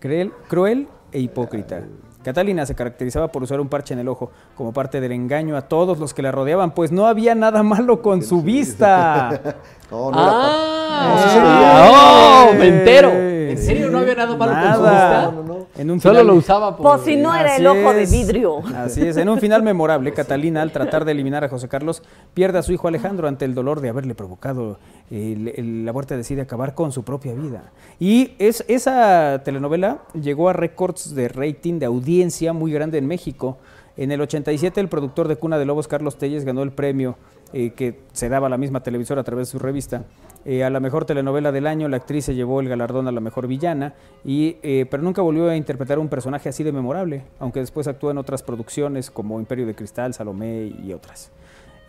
Cruel, 0.00 0.32
cruel 0.48 0.88
e 1.12 1.20
hipócrita. 1.20 1.82
Catalina 2.22 2.66
se 2.66 2.74
caracterizaba 2.74 3.28
por 3.28 3.42
usar 3.42 3.60
un 3.60 3.68
parche 3.68 3.94
en 3.94 4.00
el 4.00 4.08
ojo 4.08 4.30
como 4.56 4.72
parte 4.72 5.00
del 5.00 5.12
engaño 5.12 5.56
a 5.56 5.62
todos 5.62 5.98
los 5.98 6.12
que 6.12 6.20
la 6.22 6.32
rodeaban, 6.32 6.72
pues 6.72 6.90
no 6.92 7.06
había 7.06 7.34
nada 7.34 7.62
malo 7.62 8.02
con 8.02 8.22
su 8.22 8.42
vista. 8.42 9.40
No, 9.90 10.10
no 10.10 10.20
era 10.20 10.30
pa- 10.32 10.50
¡Ah! 10.50 12.48
¡Oh! 12.50 12.54
¡Me 12.58 12.66
entero! 12.68 13.10
¿En 13.10 13.56
serio 13.56 13.88
no 13.88 13.98
había 14.00 14.14
nada 14.16 14.36
malo 14.36 14.52
con 14.52 14.74
su 14.74 14.82
vista? 14.82 15.32
En 15.78 15.90
un 15.90 16.00
Solo 16.00 16.14
final- 16.16 16.26
lo 16.26 16.34
usaba 16.34 16.76
por... 16.76 16.84
Pues 16.86 17.02
si 17.02 17.16
no 17.16 17.34
era 17.34 17.56
el 17.56 17.66
ojo 17.66 17.92
de 17.94 18.04
vidrio. 18.06 18.58
Así 18.76 19.06
es. 19.06 19.16
En 19.16 19.28
un 19.28 19.38
final 19.38 19.62
memorable, 19.62 20.12
Catalina, 20.14 20.60
al 20.62 20.72
tratar 20.72 21.04
de 21.04 21.12
eliminar 21.12 21.44
a 21.44 21.48
José 21.48 21.68
Carlos, 21.68 22.02
pierde 22.34 22.58
a 22.58 22.62
su 22.62 22.72
hijo 22.72 22.88
Alejandro 22.88 23.28
ante 23.28 23.44
el 23.44 23.54
dolor 23.54 23.80
de 23.80 23.88
haberle 23.88 24.14
provocado 24.14 24.78
el- 25.10 25.52
el- 25.56 25.84
la 25.86 25.92
muerte. 25.92 26.16
Decide 26.16 26.42
acabar 26.42 26.74
con 26.74 26.90
su 26.92 27.04
propia 27.04 27.32
vida. 27.32 27.72
Y 28.00 28.32
es, 28.38 28.64
esa 28.68 29.40
telenovela 29.44 29.98
llegó 30.20 30.48
a 30.48 30.52
récords 30.52 31.14
de 31.14 31.28
rating, 31.28 31.78
de 31.78 31.86
audiencia 31.86 32.52
muy 32.52 32.72
grande 32.72 32.98
en 32.98 33.06
México. 33.06 33.58
En 33.96 34.12
el 34.12 34.20
87, 34.20 34.80
el 34.80 34.88
productor 34.88 35.26
de 35.28 35.36
Cuna 35.36 35.58
de 35.58 35.64
Lobos, 35.64 35.88
Carlos 35.88 36.18
Telles, 36.18 36.44
ganó 36.44 36.62
el 36.62 36.70
premio 36.72 37.16
eh, 37.52 37.70
que 37.70 38.00
se 38.12 38.28
daba 38.28 38.46
a 38.46 38.50
la 38.50 38.58
misma 38.58 38.82
televisora 38.82 39.20
a 39.22 39.24
través 39.24 39.48
de 39.48 39.52
su 39.52 39.58
revista. 39.58 40.04
Eh, 40.44 40.64
a 40.64 40.70
la 40.70 40.80
mejor 40.80 41.04
telenovela 41.04 41.50
del 41.52 41.66
año, 41.66 41.88
la 41.88 41.96
actriz 41.98 42.24
se 42.24 42.34
llevó 42.34 42.60
el 42.60 42.68
galardón 42.68 43.08
a 43.08 43.12
la 43.12 43.20
mejor 43.20 43.46
villana, 43.48 43.94
y, 44.24 44.56
eh, 44.62 44.86
pero 44.90 45.02
nunca 45.02 45.20
volvió 45.20 45.48
a 45.48 45.56
interpretar 45.56 45.98
un 45.98 46.08
personaje 46.08 46.48
así 46.48 46.62
de 46.64 46.72
memorable, 46.72 47.24
aunque 47.38 47.60
después 47.60 47.86
actuó 47.88 48.10
en 48.10 48.18
otras 48.18 48.42
producciones 48.42 49.10
como 49.10 49.40
Imperio 49.40 49.66
de 49.66 49.74
Cristal, 49.74 50.14
Salomé 50.14 50.72
y 50.82 50.92
otras. 50.92 51.30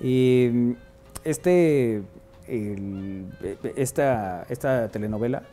Eh, 0.01 0.76
este, 1.24 2.01
el- 2.47 3.26
eh, 3.43 3.57
esta, 3.76 4.45
esta 4.49 4.88
telenovela, 4.89 5.43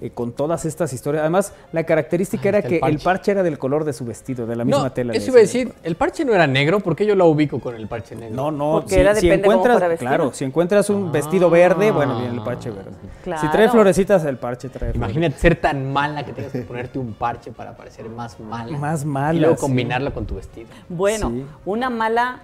eh, 0.00 0.10
con 0.10 0.32
todas 0.32 0.64
estas 0.64 0.92
historias, 0.92 1.22
además 1.22 1.52
la 1.72 1.84
característica 1.84 2.48
era 2.48 2.58
el 2.58 2.64
que 2.64 2.80
el 2.82 2.98
parche. 3.00 3.32
era 3.32 3.42
del 3.42 3.58
color 3.58 3.84
de 3.84 3.92
su 3.92 4.04
vestido, 4.04 4.46
de 4.46 4.54
la 4.56 4.64
misma 4.64 4.84
No, 4.84 4.92
tela. 4.92 5.12
eso 5.12 5.30
iba 5.30 5.38
a 5.38 5.42
decir, 5.42 5.72
el 5.82 5.96
parche 5.96 6.24
no 6.24 6.32
era 6.34 6.46
negro, 6.46 6.80
¿por 6.80 6.94
qué 6.94 7.04
yo 7.06 7.14
lo 7.14 7.26
ubico 7.26 7.58
con 7.60 7.74
el 7.74 7.88
parche 7.88 8.14
negro? 8.14 8.36
No, 8.36 8.50
no, 8.50 8.72
Porque 8.80 8.94
si, 8.94 9.00
era 9.00 9.14
si 9.14 9.30
encuentras, 9.30 9.98
claro, 9.98 10.32
si 10.32 10.44
encuentras 10.44 10.88
un 10.90 11.10
vestido 11.10 11.50
verde, 11.50 11.90
bueno, 11.90 12.18
viene 12.20 12.34
el 12.34 12.42
parche 12.42 12.70
verde. 12.70 12.92
Si 13.40 13.48
trae 13.50 13.68
florecitas, 13.68 14.24
el 14.24 14.36
parche 14.38 14.68
trae. 14.68 14.92
Imagínate 14.94 15.36
ser 15.38 15.56
tan 15.60 15.92
mala 15.92 16.24
que 16.24 16.32
tengas 16.32 16.52
que 16.52 16.60
ponerte 16.62 16.98
un 16.98 17.14
parche 17.14 17.52
para 17.52 17.76
parecer 17.76 18.08
más 18.08 18.38
mala. 18.40 18.78
Más 18.78 19.04
mala, 19.04 19.34
Y 19.34 19.40
luego 19.40 19.56
sí. 19.56 19.60
combinarlo 19.60 20.12
con 20.14 20.26
tu 20.26 20.36
vestido. 20.36 20.68
Bueno, 20.88 21.30
Sí. 21.30 21.44
una 21.64 21.90
mala, 21.90 22.40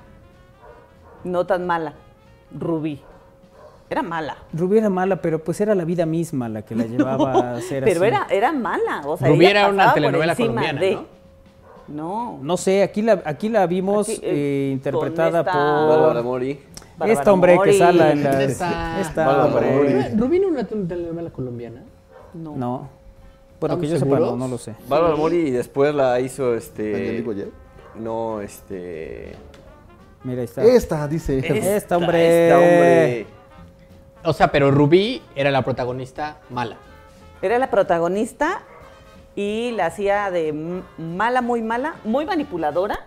no 1.25 1.47
tan 1.47 1.67
mala, 1.67 1.95
Rubí. 2.59 3.01
Era 3.91 4.03
mala. 4.03 4.37
Rubí 4.53 4.79
era 4.79 4.89
mala, 4.91 5.17
pero 5.21 5.39
pues 5.45 5.61
era 5.61 5.75
la 5.75 5.85
vida 5.85 6.07
misma 6.07 6.49
la 6.49 6.63
que 6.63 6.75
la 6.75 6.85
llevaba 6.87 7.57
a 7.57 7.61
ser 7.61 7.85
Pero 7.85 8.01
así. 8.01 8.09
era, 8.09 8.27
era 8.31 8.53
mala. 8.53 9.03
O 9.05 9.17
sea, 9.17 9.29
Rubí 9.29 9.45
era 9.47 9.69
una 9.69 9.93
telenovela 9.95 10.35
colombiana, 10.35 10.81
de- 10.81 10.95
¿no? 10.95 11.05
No. 11.87 12.39
No 12.41 12.57
sé, 12.57 12.83
aquí 12.83 13.03
la, 13.03 13.21
aquí 13.27 13.51
la 13.51 13.67
vimos 13.67 14.09
Aquí, 14.09 14.19
eh, 14.23 14.69
eh, 14.69 14.71
interpretada 14.73 15.41
esta- 15.41 15.53
por... 15.53 15.89
Bárbara 15.99 16.23
Mori. 16.23 16.61
Bárbara 16.97 17.13
Esta 17.21 17.33
hombre 17.33 17.59
que 17.63 17.73
sale 17.75 18.11
en 18.13 18.25
la... 18.25 18.43
Esta- 18.43 19.01
Esta 19.01 19.27
Bárbara 19.27 19.45
hombre. 19.69 19.95
Mori. 19.95 20.17
¿Rubí 20.17 20.39
no 20.41 20.49
era 20.59 20.67
una 20.75 20.89
telenovela 20.89 21.31
colombiana? 21.31 21.83
No. 22.33 22.57
No. 22.57 22.89
Bueno, 23.61 23.79
que 23.79 23.87
yo 23.87 23.95
¿Estamos 23.97 24.19
sepa, 24.19 24.31
no, 24.31 24.37
no 24.37 24.49
lo 24.49 24.59
sé. 24.59 24.75
Bárbara 24.89 25.15
Mori 25.17 25.37
y 25.37 25.51
después 25.51 25.95
la 25.95 26.19
hizo 26.21 26.55
este... 26.55 27.23
No, 28.01 28.41
este... 28.41 29.33
Mira, 30.25 30.41
ahí 30.41 30.45
está. 30.47 30.65
Esta, 30.65 31.07
dice. 31.07 31.39
Esta 31.77 31.99
hombre. 31.99 32.47
Esta 32.49 32.57
hombre. 32.59 33.27
O 34.25 34.33
sea, 34.33 34.49
pero 34.49 34.71
Rubí 34.71 35.23
era 35.37 35.51
la 35.51 35.63
protagonista 35.63 36.39
mala. 36.51 36.77
Era 37.43 37.59
la 37.59 37.71
protagonista 37.71 38.63
y 39.37 39.73
la 39.73 39.87
hacía 39.87 40.31
de 40.31 40.83
mala, 40.99 41.43
muy 41.43 41.61
mala, 41.63 41.97
muy 42.05 42.25
manipuladora 42.25 43.01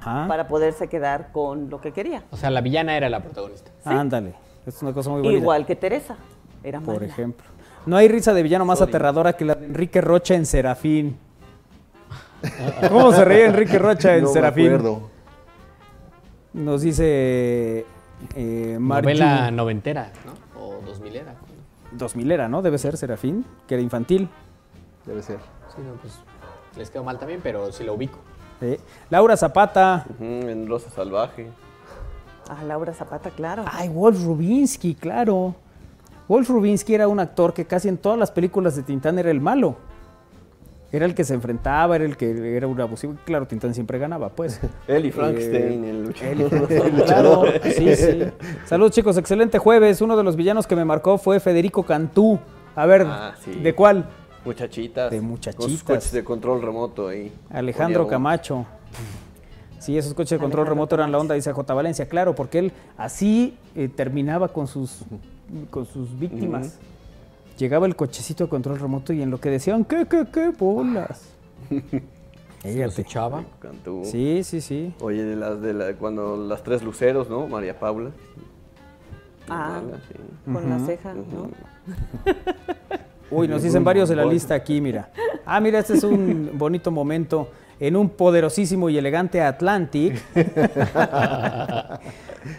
Ajá. 0.00 0.26
para 0.28 0.46
poderse 0.46 0.88
quedar 0.88 1.32
con 1.32 1.70
lo 1.70 1.80
que 1.80 1.92
quería. 1.92 2.22
O 2.30 2.36
sea, 2.36 2.50
la 2.50 2.60
villana 2.60 2.96
era 2.96 3.08
la 3.08 3.20
protagonista. 3.20 3.70
Ándale. 3.84 4.34
Es 4.66 4.80
una 4.82 4.92
cosa 4.92 5.10
muy 5.10 5.22
bonita. 5.22 5.38
Igual 5.40 5.66
que 5.66 5.74
Teresa. 5.76 6.16
Era 6.62 6.80
Por 6.80 6.94
mala. 6.96 7.06
ejemplo. 7.06 7.46
No 7.86 7.96
hay 7.96 8.08
risa 8.08 8.32
de 8.34 8.42
villano 8.42 8.64
más 8.64 8.80
aterradora 8.82 9.32
que 9.32 9.44
la 9.46 9.54
de 9.54 9.64
Enrique 9.66 10.00
Rocha 10.02 10.34
en 10.34 10.44
Serafín. 10.46 11.16
¿Cómo 12.88 13.12
se 13.12 13.24
reía 13.24 13.46
Enrique 13.46 13.78
Rocha 13.78 14.14
en 14.16 14.22
No 14.24 14.28
me 14.28 14.32
Serafín? 14.34 14.66
acuerdo. 14.66 15.10
Nos 16.52 16.82
dice 16.82 17.86
eh, 18.34 18.76
Marju- 18.78 19.02
Novela 19.02 19.50
noventera, 19.50 20.12
¿no? 20.26 20.32
O 21.10 21.96
dos 21.96 22.14
milera. 22.14 22.30
2000 22.30 22.30
era, 22.30 22.48
¿no? 22.48 22.62
Debe 22.62 22.78
ser 22.78 22.96
Serafín, 22.96 23.44
que 23.66 23.74
era 23.74 23.82
infantil. 23.82 24.28
Debe 25.06 25.22
ser. 25.22 25.38
Sí, 25.74 25.82
no, 25.82 25.94
pues 25.94 26.20
les 26.76 26.90
quedó 26.90 27.02
mal 27.02 27.18
también, 27.18 27.40
pero 27.42 27.72
sí 27.72 27.84
lo 27.84 27.94
ubico. 27.94 28.18
¿eh? 28.60 28.78
Laura 29.10 29.36
Zapata. 29.36 30.06
En 30.20 30.68
Rosa 30.68 30.90
Salvaje. 30.90 31.50
Ah, 32.48 32.62
Laura 32.64 32.92
Zapata, 32.92 33.30
claro. 33.30 33.64
Ay, 33.70 33.88
Wolf 33.88 34.24
Rubinsky, 34.24 34.94
claro. 34.94 35.54
Wolf 36.28 36.48
Rubinsky 36.48 36.94
era 36.94 37.08
un 37.08 37.18
actor 37.18 37.52
que 37.52 37.64
casi 37.64 37.88
en 37.88 37.98
todas 37.98 38.18
las 38.18 38.30
películas 38.30 38.76
de 38.76 38.82
Tintán 38.82 39.18
era 39.18 39.30
el 39.30 39.40
malo. 39.40 39.76
Era 40.92 41.06
el 41.06 41.14
que 41.14 41.22
se 41.24 41.34
enfrentaba, 41.34 41.94
era 41.96 42.04
el 42.04 42.16
que 42.16 42.56
era 42.56 42.66
un 42.66 42.80
abusivo. 42.80 43.14
Claro, 43.24 43.46
Tintán 43.46 43.74
siempre 43.74 43.98
ganaba, 43.98 44.30
pues. 44.30 44.60
Él 44.88 45.06
y 45.06 45.12
Frankenstein, 45.12 45.84
el 45.84 46.02
luchador. 46.04 47.04
Claro, 47.06 47.44
sí, 47.62 47.94
sí. 47.96 48.22
Saludos 48.66 48.92
chicos, 48.92 49.16
excelente 49.16 49.58
jueves. 49.58 50.00
Uno 50.00 50.16
de 50.16 50.24
los 50.24 50.34
villanos 50.36 50.66
que 50.66 50.74
me 50.74 50.84
marcó 50.84 51.16
fue 51.18 51.38
Federico 51.38 51.84
Cantú. 51.84 52.38
A 52.74 52.86
ver, 52.86 53.06
Ah, 53.06 53.34
sí. 53.44 53.52
¿de 53.52 53.74
cuál? 53.74 54.08
Muchachitas. 54.44 55.10
De 55.10 55.18
Con 55.18 55.26
muchachitas. 55.28 55.70
sus 55.70 55.84
coches 55.84 56.12
de 56.12 56.24
control 56.24 56.62
remoto 56.62 57.08
ahí. 57.08 57.32
Alejandro 57.50 58.06
Camacho. 58.08 58.66
Sí, 59.78 59.96
esos 59.96 60.12
coches 60.14 60.30
de 60.30 60.38
control 60.38 60.62
Alejandro 60.62 60.74
remoto 60.74 60.94
eran 60.96 61.12
la 61.12 61.18
onda, 61.18 61.34
dice 61.34 61.52
J. 61.52 61.72
Valencia. 61.74 62.06
Claro, 62.08 62.34
porque 62.34 62.58
él 62.58 62.72
así 62.98 63.56
eh, 63.74 63.88
terminaba 63.88 64.48
con 64.48 64.66
sus, 64.66 65.02
con 65.70 65.86
sus 65.86 66.18
víctimas. 66.18 66.78
Llegaba 67.60 67.84
el 67.84 67.94
cochecito 67.94 68.44
de 68.44 68.48
control 68.48 68.78
remoto 68.78 69.12
y 69.12 69.20
en 69.20 69.30
lo 69.30 69.38
que 69.38 69.50
decían, 69.50 69.84
¿qué, 69.84 70.06
qué, 70.08 70.24
qué 70.32 70.48
bolas? 70.48 71.28
Los 71.70 72.72
Fíjate. 72.72 73.02
echaba. 73.02 73.44
Sí, 74.04 74.42
sí, 74.44 74.62
sí. 74.62 74.94
Oye, 75.00 75.22
de 75.24 75.36
las 75.36 75.60
de 75.60 75.74
la, 75.74 75.92
cuando 75.92 76.38
las 76.38 76.62
tres 76.62 76.82
luceros, 76.82 77.28
¿no? 77.28 77.46
María 77.48 77.78
Paula. 77.78 78.12
Ah, 79.46 79.82
Mala, 79.84 79.98
sí. 80.08 80.14
con 80.52 80.70
la 80.70 80.86
ceja, 80.86 81.12
¿no? 81.12 81.50
Uy, 83.30 83.46
nos 83.46 83.62
dicen 83.62 83.84
varios 83.84 84.08
de 84.08 84.16
la 84.16 84.24
lista 84.24 84.54
aquí, 84.54 84.80
mira. 84.80 85.10
Ah, 85.44 85.60
mira, 85.60 85.80
este 85.80 85.94
es 85.94 86.04
un 86.04 86.52
bonito 86.58 86.90
momento. 86.90 87.50
En 87.78 87.96
un 87.96 88.08
poderosísimo 88.08 88.88
y 88.90 88.96
elegante 88.98 89.40
Atlantic, 89.42 90.22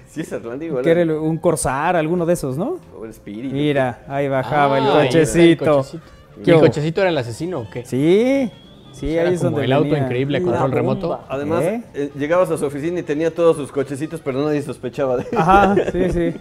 Sí, 0.07 0.21
es 0.21 0.33
Atlántico. 0.33 0.81
que 0.81 0.91
era 0.91 1.01
el- 1.01 1.11
un 1.11 1.37
Corsar, 1.37 1.95
alguno 1.95 2.25
de 2.25 2.33
esos, 2.33 2.57
¿no? 2.57 2.77
O 2.99 3.05
el 3.05 3.11
Spirit. 3.11 3.51
Mira, 3.51 4.03
ahí 4.07 4.27
bajaba 4.27 4.77
el 4.77 4.83
Ah, 4.83 4.87
está 4.87 5.01
el 5.01 5.07
cochecito. 5.07 5.75
cochecito. 5.77 6.03
¿Y 6.39 6.43
¿Qué 6.43 6.51
el 6.51 6.59
cochecito 6.59 7.01
era 7.01 7.09
el 7.09 7.17
asesino 7.17 7.59
o 7.59 7.69
qué? 7.69 7.85
Sí, 7.85 8.51
sí, 8.93 9.17
ahí 9.17 9.33
es 9.33 9.39
como 9.39 9.51
donde 9.51 9.65
el 9.65 9.73
auto 9.73 9.89
venía. 9.89 10.03
increíble 10.05 10.41
control 10.41 10.61
bomba. 10.71 10.75
remoto. 10.75 11.19
Además, 11.29 11.63
¿Eh? 11.63 11.83
eh, 11.93 12.11
llegabas 12.17 12.49
a 12.51 12.57
su 12.57 12.65
oficina 12.65 12.99
y 12.99 13.03
tenía 13.03 13.33
todos 13.33 13.57
sus 13.57 13.71
cochecitos, 13.71 14.21
pero 14.21 14.43
nadie 14.45 14.61
sospechaba 14.61 15.17
de 15.17 15.25
Ajá, 15.35 15.75
sí, 15.91 16.09
sí. 16.11 16.33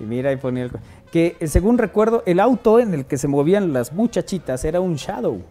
Y 0.00 0.04
mira, 0.04 0.30
ahí 0.30 0.36
ponía 0.36 0.64
el... 0.64 0.70
Que 1.12 1.36
eh, 1.38 1.46
según 1.46 1.76
recuerdo, 1.78 2.22
el 2.26 2.40
auto 2.40 2.80
en 2.80 2.94
el 2.94 3.04
que 3.04 3.18
se 3.18 3.28
movían 3.28 3.72
las 3.74 3.92
muchachitas 3.92 4.64
era 4.64 4.80
un 4.80 4.96
Shadow. 4.96 5.42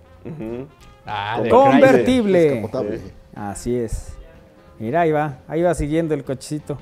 Ah, 1.05 1.39
de 1.43 1.49
Convertible. 1.49 2.67
Así 3.35 3.75
es. 3.75 4.13
Mira, 4.81 5.01
ahí 5.01 5.11
va, 5.11 5.37
ahí 5.47 5.61
va 5.61 5.73
siguiendo 5.75 6.13
el 6.15 6.23
cochecito. 6.23 6.77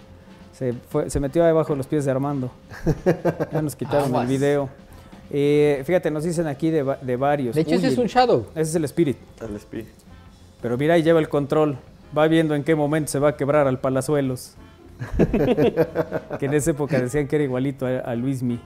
Se, 0.54 0.74
fue, 0.74 1.10
se 1.10 1.20
metió 1.20 1.44
debajo 1.44 1.74
de 1.74 1.78
los 1.78 1.88
pies 1.88 2.06
de 2.06 2.12
Armando. 2.12 2.50
Ya 3.52 3.62
nos 3.62 3.76
quitaron 3.76 4.14
el 4.16 4.26
video. 4.28 4.70
Eh, 5.32 5.84
fíjate, 5.86 6.10
nos 6.10 6.24
dicen 6.24 6.48
aquí 6.48 6.70
de, 6.72 6.82
va- 6.84 6.96
de 7.02 7.16
varios. 7.18 7.56
De 7.56 7.62
hecho, 7.62 7.76
ese 7.76 7.88
es 7.90 7.98
un 7.98 8.08
Shadow. 8.08 8.46
ese 8.54 8.62
es 8.62 8.76
el 8.76 8.84
Spirit. 8.86 9.18
Al 9.42 9.56
Spirit. 9.58 9.88
Pero 10.62 10.78
mira, 10.78 10.94
ahí 10.96 11.04
lleva 11.04 11.20
el 11.20 11.30
control. 11.30 11.78
Va 12.18 12.28
viendo 12.28 12.56
en 12.56 12.64
qué 12.64 12.74
momento 12.74 13.12
se 13.12 13.20
va 13.20 13.30
a 13.30 13.36
quebrar 13.38 13.68
al 13.68 13.80
Palazuelos. 13.80 14.56
que 16.40 16.46
en 16.46 16.54
esa 16.54 16.72
época 16.72 17.00
decían 17.00 17.28
que 17.28 17.36
era 17.36 17.44
igualito 17.46 17.86
a, 17.86 18.00
a 18.00 18.16
Luismi. 18.16 18.60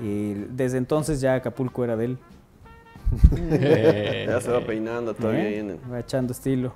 Y 0.00 0.32
desde 0.50 0.78
entonces 0.78 1.20
ya 1.20 1.34
Acapulco 1.34 1.84
era 1.84 1.96
de 1.96 2.04
él. 2.06 2.18
Ya 4.28 4.40
se 4.40 4.50
va 4.50 4.60
peinando 4.60 5.14
todavía 5.14 5.42
¿Eh? 5.48 5.58
el- 5.60 5.78
Va 5.92 6.00
echando 6.00 6.32
estilo. 6.32 6.72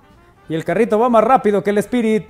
Y 0.49 0.55
el 0.55 0.65
carrito 0.65 0.99
va 0.99 1.09
más 1.09 1.25
rápido 1.25 1.63
que 1.63 1.71
el 1.71 1.79
Spirit. 1.79 2.25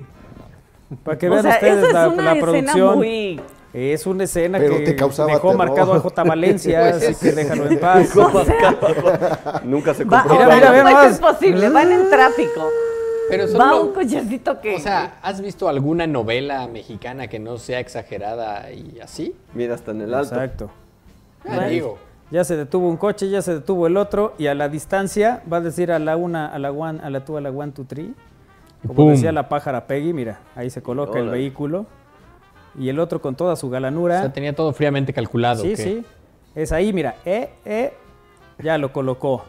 Para 1.02 1.18
que 1.18 1.28
O 1.28 1.32
vean 1.32 1.42
sea, 1.42 1.52
ustedes 1.54 1.78
esa 1.78 1.86
es 1.88 1.92
la, 1.92 2.08
una 2.08 2.22
la 2.22 2.32
escena 2.32 2.40
producción. 2.50 2.96
muy... 2.98 3.40
Es 3.72 4.06
una 4.06 4.22
escena 4.24 4.58
Pero 4.58 4.76
que 4.76 4.84
te 4.84 4.94
causaba 4.96 5.32
dejó 5.32 5.48
terror. 5.50 5.56
marcado 5.66 5.94
a 5.94 5.98
J. 6.00 6.22
Valencia, 6.22 6.80
Pues 6.92 6.94
así 6.96 7.06
es- 7.06 7.18
que 7.18 7.32
déjalo 7.32 7.66
en 7.66 7.78
paz. 7.80 8.14
Nunca 9.64 9.94
se 9.94 10.04
Va, 10.04 10.22
compró. 10.22 10.44
Mira, 10.44 10.54
mira, 10.54 10.70
no 10.84 10.90
nomás. 10.90 11.12
ser 11.16 11.20
posible, 11.20 11.68
va 11.70 11.82
en 11.82 12.08
tráfico. 12.10 12.68
Pero 13.28 13.48
son 13.48 13.60
Va 13.60 13.66
lo- 13.70 13.82
un 13.86 13.92
cochecito 13.94 14.60
que... 14.60 14.76
O 14.76 14.78
sea, 14.78 15.18
¿has 15.22 15.40
visto 15.40 15.68
alguna 15.68 16.06
novela 16.06 16.68
mexicana 16.68 17.26
que 17.26 17.40
no 17.40 17.56
sea 17.58 17.80
exagerada 17.80 18.70
y 18.70 19.00
así? 19.02 19.34
Mira, 19.54 19.74
hasta 19.74 19.90
en 19.90 20.02
el 20.02 20.14
alto. 20.14 20.34
Exacto. 20.34 20.70
Ah, 21.48 21.64
digo. 21.66 21.98
Ya 22.34 22.42
se 22.42 22.56
detuvo 22.56 22.88
un 22.88 22.96
coche, 22.96 23.30
ya 23.30 23.42
se 23.42 23.54
detuvo 23.54 23.86
el 23.86 23.96
otro, 23.96 24.34
y 24.38 24.48
a 24.48 24.56
la 24.56 24.68
distancia 24.68 25.40
va 25.50 25.58
a 25.58 25.60
decir 25.60 25.92
a 25.92 26.00
la 26.00 26.16
una, 26.16 26.46
a 26.48 26.58
la 26.58 26.72
one, 26.72 26.98
a 27.00 27.08
la 27.08 27.24
two, 27.24 27.36
a 27.36 27.40
la 27.40 27.50
one, 27.50 27.70
two, 27.70 27.84
three. 27.84 28.12
Como 28.82 28.94
¡Pum! 28.94 29.10
decía 29.12 29.30
la 29.30 29.48
pájara 29.48 29.86
Peggy, 29.86 30.12
mira, 30.12 30.40
ahí 30.56 30.68
se 30.68 30.82
coloca 30.82 31.20
el 31.20 31.28
vehículo. 31.28 31.86
Y 32.76 32.88
el 32.88 32.98
otro 32.98 33.20
con 33.22 33.36
toda 33.36 33.54
su 33.54 33.68
O 33.68 33.70
galanura. 33.70 34.18
sea, 34.20 34.32
tenía 34.32 34.52
todo 34.52 34.72
fríamente 34.72 35.12
calculado. 35.12 35.62
sí, 35.62 35.70
¿qué? 35.70 35.76
sí. 35.76 36.04
Es 36.56 36.72
ahí, 36.72 36.92
mira, 36.92 37.14
eh, 37.24 37.50
eh, 37.64 37.92
ya 38.58 38.78
lo 38.78 38.92
colocó. 38.92 39.44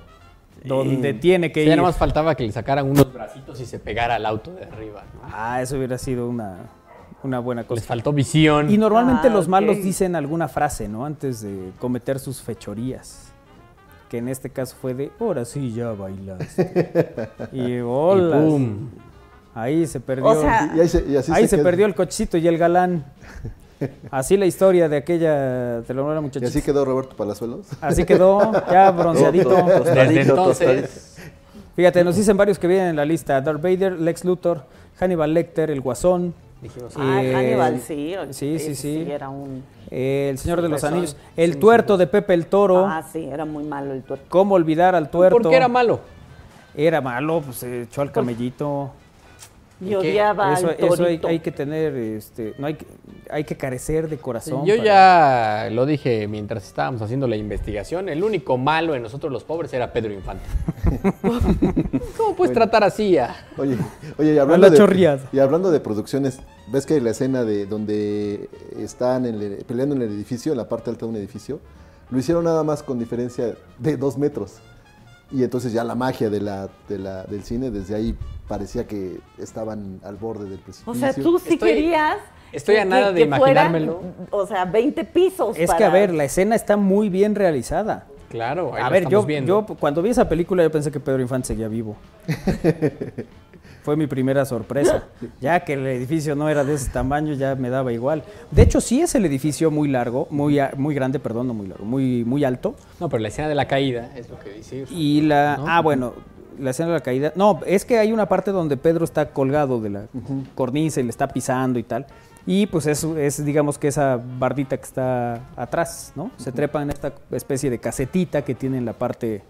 Donde 0.64 1.16
tiene 1.16 1.52
que 1.52 1.62
Sí, 1.62 1.66
ya 1.66 1.74
ir. 1.74 1.78
nada 1.78 1.90
más 1.90 1.98
faltaba 1.98 2.36
que 2.36 2.44
le 2.44 2.52
sacaran 2.52 2.88
unos 2.88 3.12
bracitos 3.12 3.60
y 3.62 3.66
se 3.66 3.80
pegara 3.80 4.14
al 4.16 4.28
auto 4.28 4.52
de 4.52 4.64
arriba. 4.66 5.04
¿no? 5.16 5.22
Ah, 5.34 5.60
eso 5.60 5.76
hubiera 5.78 5.98
sido 5.98 6.30
una, 6.30 6.58
una 7.26 7.40
buena 7.40 7.62
Les 7.64 7.68
cosa. 7.68 7.82
faltó 7.82 8.14
visión. 8.14 8.70
Y 8.70 8.78
normalmente 8.78 9.28
Ah, 9.28 9.32
los 9.32 9.48
malos 9.48 9.78
dicen 9.84 10.16
alguna 10.16 10.48
frase, 10.48 10.88
¿no? 10.88 11.06
Antes 11.06 11.42
de 11.42 11.72
cometer 11.80 12.20
sus 12.20 12.42
fechorías. 12.42 13.32
Que 14.10 14.20
en 14.20 14.28
este 14.30 14.50
caso 14.50 14.76
fue 14.80 14.94
de, 14.94 15.12
ahora 15.20 15.44
sí 15.46 15.74
ya 15.74 15.92
bailaste. 15.92 17.10
y 17.52 17.60
Y 17.74 17.80
hola. 17.82 18.42
Ahí 19.54 19.88
se 19.88 20.00
perdió. 20.00 20.26
O 20.26 20.40
sea, 20.42 20.72
Y 20.76 20.80
ahí 20.82 20.88
se, 20.90 21.06
y 21.08 21.16
así 21.16 21.32
ahí 21.34 21.48
se, 21.48 21.56
queda. 21.58 21.64
perdió 21.66 21.86
el 21.86 21.96
cochecito 21.96 22.38
y 22.38 22.48
el 22.48 22.58
galán. 22.58 23.06
Así 24.10 24.38
la 24.38 24.46
historia 24.46 24.88
de 24.88 24.96
aquella 24.96 25.82
telenovela 25.86 26.22
Y 26.22 26.24
muchachita. 26.24 26.48
así 26.48 26.62
quedó 26.62 26.86
Roberto 26.86 27.14
Palazuelos. 27.18 27.68
Así 27.82 28.06
quedó, 28.06 28.54
ya 28.72 28.90
bronceadito. 28.98 29.50
Desde 29.84 30.22
entonces. 30.22 31.18
Fíjate, 31.76 32.02
nos 32.06 32.16
dicen 32.16 32.38
varios 32.38 32.58
que 32.58 32.68
vienen 32.68 32.88
en 32.92 32.96
la 32.96 33.04
lista. 33.04 33.42
Darth 33.42 33.62
Vader, 33.62 34.00
Lex 34.00 34.24
Luthor, 34.24 34.64
Hannibal 34.98 35.34
Lecter, 35.34 35.70
el 35.72 35.82
Guasón. 35.82 36.34
Dijimos, 36.68 36.94
Ah, 36.98 37.24
eh, 37.24 37.34
Hannibal, 37.36 37.80
sí. 37.82 38.16
sí, 38.32 38.60
sí, 38.60 38.76
sí. 38.76 39.08
era 39.10 39.30
un... 39.30 39.64
eh, 39.90 40.28
el 40.32 40.38
Señor 40.38 40.62
de 40.62 40.70
los. 40.70 40.84
Anillos, 40.84 41.16
el 41.36 41.58
tuerto 41.58 41.98
de 41.98 42.08
Pepe 42.08 42.34
el 42.34 42.46
Toro. 42.48 42.86
Ah, 42.86 43.04
sí, 43.12 43.24
era 43.32 43.46
muy 43.46 43.64
malo 43.64 43.94
el 43.94 44.04
tuerto. 44.04 44.26
¿Cómo 44.30 44.56
olvidar 44.56 44.96
al 44.96 45.10
tuerto? 45.10 45.38
¿Por 45.40 45.50
qué 45.50 45.56
era 45.58 45.68
malo? 45.68 46.00
Era 46.76 47.00
malo, 47.02 47.42
pues 47.42 47.58
se 47.58 47.84
echó 47.84 48.02
al 48.02 48.12
camellito. 48.12 48.92
Y 49.82 49.94
odiaba 49.94 50.54
Eso, 50.54 50.70
al 50.70 50.76
eso 50.80 51.04
hay, 51.04 51.20
hay 51.28 51.40
que 51.40 51.52
tener, 51.52 51.94
este, 51.96 52.54
no 52.58 52.68
hay 52.68 52.76
que, 52.76 52.86
hay 53.30 53.44
que 53.44 53.58
carecer 53.58 54.08
de 54.08 54.18
corazón. 54.18 54.66
Yo 54.66 54.78
para- 54.78 55.66
ya 55.66 55.70
lo 55.72 55.86
dije 55.86 56.28
mientras 56.30 56.66
estábamos 56.66 57.02
haciendo 57.02 57.28
la 57.28 57.36
investigación. 57.36 58.08
El 58.08 58.24
único 58.24 58.58
malo 58.58 58.96
en 58.96 59.04
nosotros 59.04 59.32
los 59.34 59.44
pobres 59.44 59.74
era 59.74 59.92
Pedro 59.92 60.14
Infante. 60.14 60.46
¿Cómo 62.18 62.36
puedes 62.36 62.54
tratar 62.54 62.84
así 62.84 63.18
a.? 63.18 63.36
Oye, 63.58 63.78
oye, 64.18 64.34
y 64.34 64.38
hablando, 64.38 64.68
la 64.70 64.72
de, 64.72 65.20
y 65.34 65.40
hablando 65.40 65.72
de 65.72 65.80
producciones, 65.80 66.40
¿ves 66.68 66.86
que 66.86 67.02
la 67.02 67.10
escena 67.12 67.44
de 67.44 67.66
donde 67.66 68.50
están 68.78 69.26
en 69.26 69.42
el- 69.42 69.66
peleando 69.68 69.96
en 69.96 70.02
el 70.04 70.10
edificio, 70.12 70.52
en 70.54 70.58
la 70.58 70.70
parte 70.70 70.90
alta 70.90 71.06
de 71.06 71.10
un 71.12 71.18
edificio, 71.18 71.60
lo 72.12 72.20
hicieron 72.20 72.44
nada 72.46 72.64
más 72.64 72.82
con 72.84 72.98
diferencia 73.00 73.56
de 73.78 73.98
dos 73.98 74.18
metros? 74.18 74.54
Y 75.32 75.44
entonces 75.44 75.74
ya 75.74 75.84
la 75.84 75.96
magia 75.96 76.30
de 76.30 76.40
la, 76.40 76.70
de 76.88 77.00
la- 77.00 77.24
del 77.24 77.44
cine, 77.44 77.72
desde 77.72 77.96
ahí 77.96 78.16
parecía 78.48 78.86
que 78.88 79.20
estaban 79.40 80.00
al 80.04 80.16
borde 80.16 80.48
del 80.50 80.60
precipicio. 80.60 80.92
O 80.92 80.96
sea, 80.96 81.14
tú 81.14 81.40
sí 81.40 81.54
Estoy- 81.54 81.70
querías... 81.70 82.18
estoy 82.52 82.76
a 82.76 82.84
que- 82.84 82.90
nada 82.90 83.12
de 83.12 83.22
que 83.22 83.26
imaginármelo. 83.26 84.02
o 84.30 84.46
sea, 84.46 84.66
20 84.66 85.04
pisos 85.06 85.58
Es 85.58 85.74
que, 85.74 85.84
a 85.84 85.90
ver, 85.90 86.14
la 86.14 86.26
escena 86.26 86.56
está 86.56 86.78
muy 86.78 87.10
bien 87.10 87.34
realizada. 87.36 88.06
Claro, 88.30 88.74
ahí 88.76 88.82
A 88.82 88.86
lo 88.86 88.92
ver, 88.92 89.08
yo, 89.10 89.24
viendo. 89.24 89.66
yo 89.68 89.76
cuando 89.76 90.02
vi 90.02 90.10
esa 90.10 90.28
película 90.28 90.62
yo 90.64 90.72
pensé 90.72 90.92
que 90.92 91.00
Pedro 91.00 91.22
Infante 91.22 91.48
seguía 91.48 91.68
vivo. 91.70 91.96
Fue 93.86 93.96
mi 93.96 94.08
primera 94.08 94.46
sorpresa. 94.46 95.04
Ya 95.40 95.60
que 95.60 95.74
el 95.74 95.86
edificio 95.86 96.36
no 96.36 96.50
era 96.50 96.64
de 96.64 96.74
ese 96.74 96.90
tamaño, 96.90 97.34
ya 97.34 97.56
me 97.56 97.70
daba 97.70 97.94
igual. 97.94 98.24
De 98.50 98.64
hecho, 98.64 98.82
sí 98.82 99.02
es 99.02 99.14
el 99.14 99.26
edificio 99.26 99.70
muy 99.70 99.88
largo, 99.88 100.28
muy, 100.32 100.60
muy 100.78 100.96
grande, 100.96 101.20
perdón, 101.20 101.48
no 101.48 101.54
muy 101.54 101.68
largo, 101.68 101.86
muy, 101.86 102.24
muy 102.26 102.44
alto. 102.44 102.76
No, 103.00 103.10
pero 103.10 103.22
la 103.22 103.28
escena 103.28 103.48
de 103.48 103.54
la 103.54 103.68
caída 103.68 104.12
es 104.16 104.28
lo 104.30 104.40
que 104.40 104.52
dice. 104.52 104.86
Y 104.90 105.22
la. 105.22 105.58
¿No? 105.58 105.66
Ah, 105.68 105.82
bueno, 105.82 106.14
la 106.60 106.72
escena 106.72 106.90
de 106.90 106.96
la 106.96 107.02
caída. 107.02 107.32
No, 107.36 107.60
es 107.66 107.86
que 107.86 108.00
hay 108.00 108.12
una 108.12 108.28
parte 108.28 108.52
donde 108.52 108.76
Pedro 108.76 109.06
está 109.06 109.30
colgado 109.30 109.80
de 109.80 109.90
la 109.92 110.06
cornisa 110.56 111.00
y 111.00 111.04
le 111.04 111.10
está 111.12 111.28
pisando 111.28 111.78
y 111.78 111.84
tal. 111.84 112.08
Y 112.48 112.66
pues 112.68 112.88
es, 112.88 113.04
es, 113.04 113.46
digamos 113.46 113.78
que 113.78 113.88
esa 113.88 114.20
bardita 114.40 114.78
que 114.78 114.84
está 114.84 115.42
atrás, 115.56 116.12
¿no? 116.16 116.32
Se 116.38 116.52
trepa 116.52 116.82
en 116.82 116.90
esta 116.90 117.14
especie 117.32 117.70
de 117.70 117.78
casetita 117.80 118.44
que 118.44 118.56
tiene 118.56 118.78
en 118.78 118.86
la 118.86 118.94
parte 118.94 119.44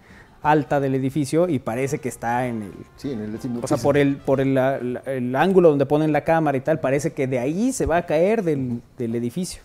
alta 0.45 0.79
del 0.79 0.95
edificio 0.95 1.49
y 1.49 1.59
parece 1.59 1.99
que 1.99 2.09
está 2.09 2.47
en 2.47 2.61
el. 2.63 2.71
Sí, 2.97 3.11
en 3.11 3.21
el 3.21 3.31
décimo 3.31 3.59
O 3.63 3.67
sea, 3.67 3.77
por 3.77 3.97
el, 3.97 4.17
por 4.17 4.39
el, 4.41 4.53
la- 4.53 4.79
la- 4.79 4.99
el 5.07 5.35
ángulo 5.35 5.69
donde 5.69 5.85
ponen 5.85 6.11
la 6.11 6.23
cámara 6.23 6.57
y 6.57 6.61
tal, 6.61 6.79
parece 6.79 7.13
que 7.13 7.27
de 7.27 7.39
ahí 7.39 7.71
se 7.73 7.85
va 7.85 7.97
a 7.97 8.05
caer 8.05 8.43
del, 8.43 8.81
del 8.97 9.15
edificio. 9.15 9.61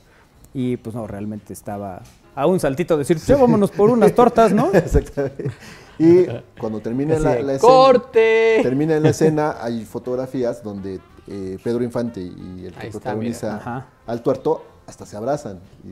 Y 0.54 0.76
pues 0.78 0.94
no, 0.96 1.06
realmente 1.06 1.52
estaba 1.52 2.02
a 2.34 2.46
un 2.46 2.58
saltito 2.58 2.94
de 2.94 3.00
decir, 3.00 3.18
"Ya 3.18 3.36
vámonos 3.36 3.70
por 3.70 3.90
unas 3.90 4.14
tortas, 4.14 4.52
¿no? 4.52 4.70
Exactamente. 4.74 5.50
Y 5.98 6.24
cuando 6.58 6.80
termina 6.80 7.14
Así 7.14 7.24
la, 7.24 7.30
la 7.42 7.52
escena, 7.54 7.60
¡Corte! 7.72 8.60
termina 8.62 8.96
en 8.96 9.02
la 9.02 9.10
escena, 9.10 9.56
hay 9.60 9.84
fotografías 9.84 10.62
donde 10.62 10.98
eh, 11.28 11.58
Pedro 11.62 11.84
Infante 11.84 12.20
y 12.22 12.64
el 12.64 12.72
que 12.72 12.80
Ahí 12.80 12.86
está, 12.88 13.00
protagoniza 13.00 13.46
mira. 13.48 13.56
Ajá. 13.58 13.86
al 14.06 14.22
tuerto 14.22 14.64
hasta 14.86 15.04
se 15.04 15.16
abrazan. 15.16 15.58
Y 15.84 15.90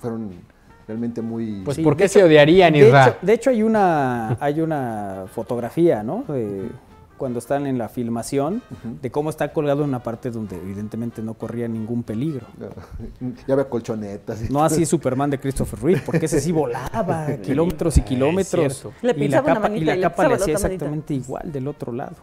fueron 0.00 0.30
realmente 0.86 1.22
muy... 1.22 1.62
Pues, 1.64 1.76
Sí, 1.76 1.82
¿por 1.82 1.96
qué 1.96 2.08
se 2.08 2.18
hecho- 2.20 2.26
odiarían, 2.26 2.72
de 2.72 2.88
hecho, 2.88 3.16
de 3.22 3.32
hecho, 3.32 3.50
hay 3.50 3.62
una, 3.62 4.36
hay 4.40 4.60
una 4.60 5.24
fotografía, 5.32 6.02
¿no? 6.02 6.24
De 6.28 6.68
cuando 7.16 7.38
están 7.38 7.66
en 7.66 7.78
la 7.78 7.88
filmación, 7.88 8.60
de 9.00 9.10
cómo 9.10 9.30
está 9.30 9.52
colgado 9.52 9.82
en 9.84 9.88
una 9.90 10.02
parte 10.02 10.30
donde 10.32 10.56
evidentemente 10.56 11.22
no 11.22 11.34
corría 11.34 11.68
ningún 11.68 12.02
peligro. 12.02 12.44
ya 13.46 13.52
había 13.54 13.68
colchonetas. 13.68 14.50
y 14.50 14.52
No 14.52 14.64
así 14.64 14.84
Superman 14.84 15.30
de 15.30 15.38
Christopher 15.38 15.80
Reeve, 15.80 16.02
porque 16.04 16.26
ese 16.26 16.40
sí 16.40 16.50
volaba 16.50 17.26
kilómetros 17.42 17.96
y 17.98 18.02
kilómetros. 18.02 18.88
y 19.02 19.28
la 19.28 19.42
capa, 19.42 19.70
y 19.70 19.80
la 19.84 20.00
capa 20.00 20.28
le 20.28 20.34
hacía 20.34 20.54
exactamente 20.54 21.14
igual 21.14 21.50
del 21.52 21.68
otro 21.68 21.92
lado. 21.92 22.16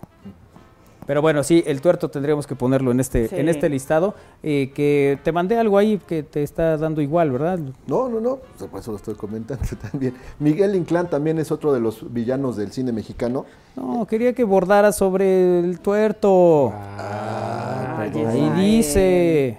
Pero 1.11 1.21
bueno, 1.21 1.43
sí, 1.43 1.61
el 1.67 1.81
tuerto 1.81 2.09
tendríamos 2.09 2.47
que 2.47 2.55
ponerlo 2.55 2.89
en 2.89 3.01
este, 3.01 3.27
Sí. 3.27 3.35
en 3.35 3.49
este 3.49 3.67
listado. 3.67 4.15
eh, 4.43 4.71
que 4.73 5.19
te 5.25 5.33
mandé 5.33 5.57
algo 5.57 5.77
ahí 5.77 5.99
que 6.07 6.23
te 6.23 6.41
está 6.41 6.77
dando 6.77 7.01
igual, 7.01 7.31
¿verdad? 7.31 7.59
No, 7.85 8.07
no, 8.07 8.21
no, 8.21 8.37
pues, 8.57 8.71
por 8.71 8.79
eso 8.79 8.91
lo 8.91 8.97
estoy 8.97 9.15
comentando 9.15 9.61
también. 9.91 10.13
Miguel 10.39 10.73
Inclán 10.73 11.09
también 11.09 11.37
es 11.37 11.51
otro 11.51 11.73
de 11.73 11.81
los 11.81 12.13
villanos 12.13 12.55
del 12.55 12.71
cine 12.71 12.93
mexicano. 12.93 13.45
No, 13.75 14.05
quería 14.07 14.31
que 14.31 14.45
bordara 14.45 14.93
sobre 14.93 15.59
el 15.59 15.81
tuerto. 15.81 16.71
Ah, 16.73 17.97
Ay, 17.99 18.11
Ahí 18.25 18.49
dice. 18.77 19.57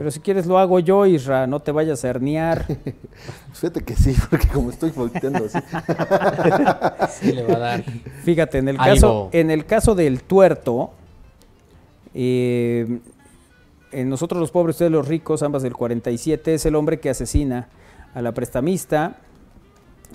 Pero 0.00 0.10
si 0.10 0.20
quieres 0.20 0.46
lo 0.46 0.58
hago 0.58 0.80
yo, 0.80 1.04
Isra, 1.04 1.46
no 1.46 1.60
te 1.60 1.72
vayas 1.72 2.02
a 2.06 2.08
herniar. 2.08 2.64
Fíjate 3.52 3.82
que 3.84 3.94
sí, 3.94 4.16
porque 4.30 4.48
como 4.48 4.70
estoy 4.70 4.92
volteando 4.92 5.44
así. 5.44 5.58
Sí, 7.20 7.32
le 7.32 7.42
va 7.42 7.56
a 7.56 7.58
dar. 7.58 7.84
Fíjate, 8.24 8.56
en 8.56 8.68
el 8.70 8.76
Algo. 8.80 8.94
caso, 8.94 9.28
en 9.32 9.50
el 9.50 9.66
caso 9.66 9.94
del 9.94 10.22
tuerto, 10.22 10.92
Eh, 12.14 12.98
en 13.92 14.08
Nosotros 14.08 14.40
los 14.40 14.50
pobres, 14.50 14.76
ustedes 14.76 14.90
los 14.90 15.06
ricos, 15.06 15.42
ambas 15.42 15.62
del 15.62 15.74
47, 15.74 16.54
es 16.54 16.64
el 16.64 16.76
hombre 16.76 16.98
que 16.98 17.10
asesina 17.10 17.68
a 18.14 18.22
la 18.22 18.32
prestamista. 18.32 19.18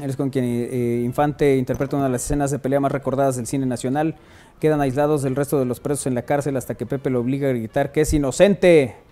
Él 0.02 0.10
es 0.10 0.16
con 0.16 0.32
quien 0.32 0.45
eh, 0.45 1.03
Infante 1.06 1.57
interpreta 1.57 1.95
una 1.95 2.06
de 2.06 2.12
las 2.12 2.24
escenas 2.26 2.49
de 2.49 2.57
pelea 2.57 2.80
más 2.80 2.91
recordadas 2.91 3.36
del 3.36 3.45
cine 3.45 3.68
nacional. 3.68 4.16
Quedan 4.60 4.82
aislados 4.82 5.22
del 5.22 5.36
resto 5.36 5.60
de 5.60 5.66
los 5.66 5.80
presos 5.80 6.07
en 6.07 6.16
la 6.16 6.24
cárcel 6.24 6.57
hasta 6.57 6.74
que 6.74 6.88
Pepe 6.88 7.12
lo 7.12 7.20
obliga 7.20 7.49
a 7.49 7.52
gritar 7.52 7.91
que 7.91 8.02
es 8.02 8.12
inocente. 8.16 9.05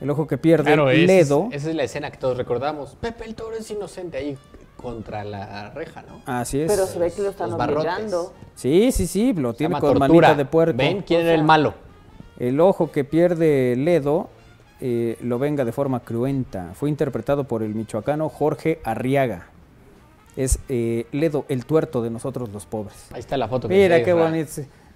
El 0.00 0.10
ojo 0.10 0.26
que 0.26 0.36
pierde, 0.38 0.64
Claro, 0.64 0.90
esa 0.90 1.00
es- 1.00 1.06
Ledo. 1.06 1.48
esa 1.52 1.70
es 1.70 1.74
la 1.76 1.82
escena 1.84 2.10
que 2.10 2.18
todos 2.18 2.36
recordamos. 2.36 2.96
Pepe 3.00 3.24
el 3.24 3.34
Toro 3.34 3.56
es 3.56 3.70
inocente 3.70 4.18
ahí 4.18 4.36
contra 4.76 5.24
la 5.24 5.70
reja, 5.70 6.02
¿no? 6.02 6.20
Así 6.26 6.60
es. 6.60 6.70
Pero 6.70 6.86
se 6.86 6.98
ve 6.98 7.10
que 7.10 7.22
lo 7.22 7.30
están 7.30 7.52
obligando. 7.52 8.32
Sí, 8.54 8.92
sí, 8.92 9.06
sí, 9.06 9.32
lo 9.32 9.54
tiene 9.54 9.72
con 9.80 9.94
tortura. 9.94 10.08
manita 10.08 10.34
de 10.34 10.44
puerco. 10.44 10.76
¿Ven 10.76 11.02
quién 11.02 11.22
era 11.22 11.34
el 11.34 11.42
malo? 11.44 11.74
El 12.38 12.60
ojo 12.60 12.92
que 12.92 13.04
pierde 13.04 13.74
Ledo 13.76 14.28
eh, 14.82 15.16
lo 15.22 15.38
venga 15.38 15.64
de 15.64 15.72
forma 15.72 16.00
cruenta. 16.00 16.72
Fue 16.74 16.90
interpretado 16.90 17.44
por 17.44 17.62
el 17.62 17.74
michoacano 17.74 18.28
Jorge 18.28 18.80
Arriaga. 18.84 19.46
Es 20.36 20.58
eh, 20.68 21.06
Ledo, 21.12 21.46
el 21.48 21.64
tuerto 21.64 22.02
de 22.02 22.10
nosotros 22.10 22.50
los 22.50 22.66
pobres. 22.66 23.08
Ahí 23.14 23.20
está 23.20 23.38
la 23.38 23.48
foto. 23.48 23.68
que 23.68 23.74
Mira 23.74 24.02
qué 24.04 24.12
bonito. 24.12 24.50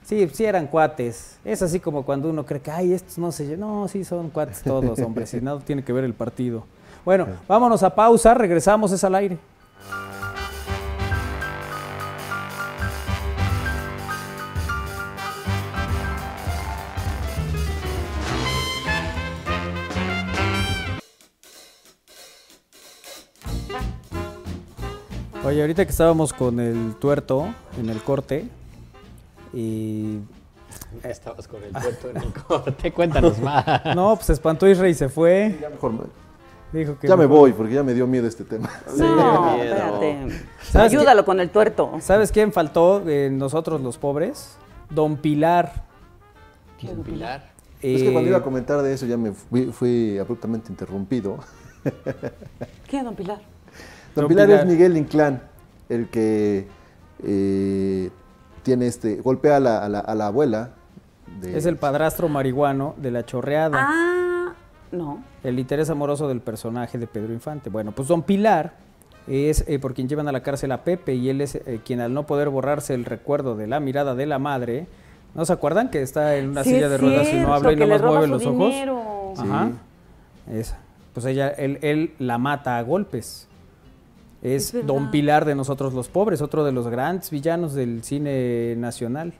Sí, 0.04 0.28
sí 0.32 0.44
eran 0.44 0.66
cuates. 0.66 1.38
Es 1.44 1.62
así 1.62 1.78
como 1.78 2.04
cuando 2.04 2.28
uno 2.30 2.44
cree 2.44 2.60
que, 2.60 2.70
ay, 2.70 2.92
estos 2.92 3.18
no 3.18 3.30
se... 3.30 3.46
lle-". 3.46 3.56
No, 3.58 3.86
sí 3.88 4.04
son 4.04 4.30
cuates 4.30 4.62
todos, 4.62 4.98
hombre. 5.04 5.26
si 5.26 5.40
nada 5.40 5.60
tiene 5.60 5.84
que 5.84 5.92
ver 5.92 6.04
el 6.04 6.14
partido. 6.14 6.64
Bueno, 7.04 7.26
vámonos 7.48 7.82
a 7.82 7.94
pausa. 7.94 8.34
Regresamos, 8.34 8.92
es 8.92 9.04
al 9.04 9.14
aire. 9.14 9.38
Oye, 25.42 25.62
ahorita 25.62 25.84
que 25.84 25.90
estábamos 25.90 26.32
con 26.32 26.60
el 26.60 26.94
tuerto 26.96 27.54
en 27.78 27.88
el 27.88 28.02
corte, 28.02 28.46
y 29.52 30.18
Estabas 31.02 31.48
con 31.48 31.62
el 31.64 31.70
puerto 31.72 32.10
en 32.10 32.16
el 32.18 32.32
corte. 32.46 32.92
Cuéntanos 32.92 33.38
más. 33.40 33.64
no, 33.96 34.14
pues 34.14 34.26
se 34.26 34.32
espantó 34.34 34.68
Israel 34.68 34.90
y 34.90 34.94
se 34.94 35.08
fue. 35.08 35.58
Ya 35.60 35.68
mejor 35.70 35.92
me, 35.92 36.00
Dijo 36.72 36.96
que 36.98 37.08
ya 37.08 37.16
me 37.16 37.26
voy 37.26 37.52
porque 37.52 37.74
ya 37.74 37.82
me 37.82 37.94
dio 37.94 38.06
miedo 38.06 38.26
este 38.28 38.44
tema. 38.44 38.70
No, 38.96 39.54
miedo. 39.56 39.64
espérate. 39.64 40.28
¿Sabes 40.62 40.92
Ayúdalo 40.92 41.24
con 41.24 41.40
el 41.40 41.50
tuerto. 41.50 41.96
¿Sabes 42.00 42.30
quién 42.30 42.52
faltó 42.52 43.08
en 43.08 43.38
nosotros 43.38 43.80
los 43.80 43.98
pobres? 43.98 44.56
Don 44.88 45.16
Pilar. 45.16 45.84
Don 46.82 47.02
Pilar. 47.02 47.50
Es 47.82 48.02
que 48.02 48.12
cuando 48.12 48.28
Eh, 48.28 48.30
iba 48.30 48.38
a 48.38 48.42
comentar 48.42 48.82
de 48.82 48.92
eso 48.92 49.06
ya 49.06 49.16
me 49.16 49.32
fui, 49.32 49.66
fui 49.72 50.18
abruptamente 50.18 50.70
interrumpido. 50.70 51.38
¿Qué, 52.88 53.02
don 53.02 53.14
Pilar? 53.16 53.38
Don 54.14 54.24
Don 54.24 54.28
Pilar, 54.28 54.46
Pilar. 54.46 54.60
es 54.60 54.66
Miguel 54.66 54.96
Inclán, 54.96 55.42
el 55.88 56.08
que 56.08 56.68
eh, 57.24 58.10
tiene 58.62 58.86
este, 58.86 59.16
golpea 59.16 59.56
a 59.56 59.60
la, 59.60 59.78
a 59.84 59.88
la- 59.88 59.98
a 60.00 60.14
la 60.14 60.26
abuela. 60.28 60.70
de- 61.40 61.56
Es 61.56 61.66
el 61.66 61.76
padrastro 61.76 62.28
marihuano 62.28 62.94
de 62.98 63.10
la 63.10 63.24
chorreada. 63.24 63.78
Ah, 63.88 64.52
no. 64.92 65.22
El 65.44 65.58
interés 65.58 65.88
amoroso 65.90 66.28
del 66.28 66.40
personaje 66.40 66.98
de 66.98 67.06
Pedro 67.06 67.32
Infante. 67.32 67.70
Bueno, 67.70 67.92
pues 67.92 68.08
Don 68.08 68.22
Pilar 68.22 68.72
es 69.28 69.64
eh, 69.68 69.78
por 69.78 69.94
quien 69.94 70.08
llevan 70.08 70.26
a 70.28 70.32
la 70.32 70.42
cárcel 70.42 70.72
a 70.72 70.82
Pepe 70.82 71.14
y 71.14 71.28
él 71.28 71.40
es 71.40 71.54
eh, 71.54 71.80
quien 71.84 72.00
al 72.00 72.12
no 72.12 72.26
poder 72.26 72.48
borrarse 72.48 72.94
el 72.94 73.04
recuerdo 73.04 73.54
de 73.56 73.66
la 73.68 73.78
mirada 73.80 74.14
de 74.14 74.26
la 74.26 74.38
madre, 74.38 74.86
¿no 75.34 75.44
se 75.44 75.52
acuerdan 75.52 75.90
que 75.90 76.02
está 76.02 76.36
en 76.36 76.48
una 76.50 76.64
Sí, 76.64 76.70
silla 76.74 76.88
de 76.88 76.98
ruedas 76.98 77.28
y 77.28 77.32
no 77.32 77.36
cierto, 77.36 77.52
habla 77.54 77.72
y 77.72 77.76
nomás 77.76 78.02
mueve 78.02 78.26
los 78.26 78.44
ojos? 78.46 78.66
dinero. 78.72 79.34
Ajá. 79.38 79.70
Esa. 80.50 80.78
Pues 81.14 81.26
ella, 81.26 81.48
él, 81.48 81.78
él 81.82 82.14
la 82.18 82.38
mata 82.38 82.78
a 82.78 82.82
golpes. 82.82 83.46
Es. 84.42 84.74
Don 84.86 85.10
Pilar 85.10 85.44
de 85.44 85.54
Nosotros 85.54 85.92
los 85.92 86.08
Pobres, 86.08 86.40
otro 86.40 86.64
de 86.64 86.72
los 86.72 86.88
grandes 86.88 87.30
villanos 87.30 87.74
del 87.74 88.02
cine 88.02 88.74
nacional. 88.76 89.34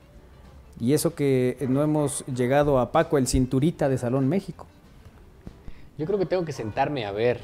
Y 0.78 0.94
eso 0.94 1.14
que 1.14 1.56
no 1.68 1.82
hemos 1.82 2.24
llegado 2.26 2.78
a 2.78 2.92
Paco, 2.92 3.18
el 3.18 3.26
cinturita 3.26 3.88
de 3.88 3.98
Salón 3.98 4.28
México. 4.28 4.66
Yo 5.98 6.06
creo 6.06 6.18
que 6.18 6.26
tengo 6.26 6.44
que 6.44 6.52
sentarme 6.52 7.04
a 7.04 7.12
ver 7.12 7.40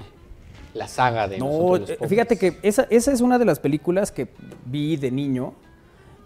la 0.73 0.89
saga 0.89 1.29
de 1.29 1.39
No, 1.39 1.47
Nosotros 1.47 1.81
los 1.81 1.91
Pobres. 1.99 2.11
fíjate 2.11 2.39
que 2.39 2.59
esa, 2.63 2.87
esa 2.91 3.13
es 3.13 3.21
una 3.21 3.39
de 3.39 3.45
las 3.45 3.61
películas 3.61 4.13
que 4.13 4.29
vi 4.65 4.97
de 4.97 5.11
niño 5.11 5.55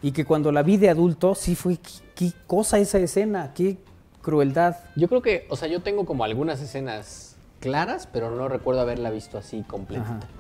y 0.02 0.12
que 0.12 0.24
cuando 0.24 0.52
la 0.52 0.62
vi 0.62 0.77
de 0.77 0.90
adulto 0.90 1.35
sí 1.35 1.55
fue, 1.55 1.77
qué, 1.78 1.90
qué 2.15 2.32
cosa 2.47 2.78
esa 2.78 2.98
escena, 2.98 3.52
qué 3.55 3.78
crueldad. 4.23 4.77
Yo 4.97 5.09
creo 5.09 5.23
que, 5.23 5.47
o 5.51 5.57
sea, 5.57 5.69
yo 5.69 5.81
tengo 5.81 6.07
como 6.07 6.24
algunas 6.24 6.61
escenas 6.61 7.36
claras, 7.61 8.09
pero 8.12 8.31
no 8.31 8.48
recuerdo 8.48 8.81
haberla 8.81 9.11
visto 9.11 9.39
así 9.39 9.62
completita. 9.62 10.19
Ajá. 10.19 10.39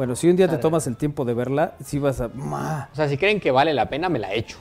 Bueno, 0.00 0.16
si 0.16 0.30
un 0.30 0.36
día 0.36 0.48
te 0.48 0.56
tomas 0.56 0.86
el 0.86 0.96
tiempo 0.96 1.26
de 1.26 1.34
verla, 1.34 1.74
sí 1.84 1.98
vas 1.98 2.22
a... 2.22 2.28
O 2.28 2.94
sea, 2.96 3.06
si 3.06 3.18
creen 3.18 3.38
que 3.38 3.50
vale 3.50 3.74
la 3.74 3.90
pena, 3.90 4.08
me 4.08 4.18
la 4.18 4.32
echo. 4.32 4.56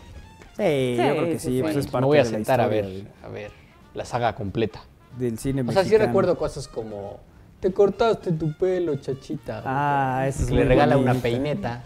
Sí, 0.58 0.98
yo 0.98 1.04
creo 1.16 1.24
que 1.28 1.40
sí, 1.40 1.48
sí, 1.48 1.56
sí. 1.56 1.62
pues 1.62 1.78
es 1.78 1.88
parte 1.88 2.02
me 2.02 2.08
voy 2.08 2.18
a 2.18 2.26
sentar 2.26 2.60
a 2.60 2.68
ver, 2.68 2.84
del- 2.84 3.08
a 3.24 3.30
ver 3.30 3.50
la 3.94 4.04
saga 4.04 4.36
completa. 4.36 4.82
del 5.18 5.40
cine 5.40 5.62
O 5.62 5.72
sea, 5.72 5.76
mexicano. 5.84 5.90
sí 6.04 6.08
recuerdo 6.08 6.38
cosas 6.38 6.68
como 6.68 7.22
te 7.62 7.72
cortaste 7.72 8.34
tu 8.34 8.52
pelo, 8.58 8.98
chachita. 8.98 9.62
Ah, 9.66 10.26
esa 10.28 10.44
es 10.44 10.50
le 10.50 10.58
muy 10.58 10.64
regala 10.66 10.98
una 10.98 11.14
peineta. 11.14 11.84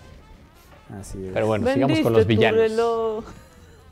Así 1.00 1.24
es. 1.24 1.32
Pero 1.32 1.46
bueno, 1.46 1.72
sigamos 1.72 2.00
con 2.00 2.14
los 2.14 2.24
tu 2.24 2.28
villanos. 2.30 2.60
reloj. 2.60 3.24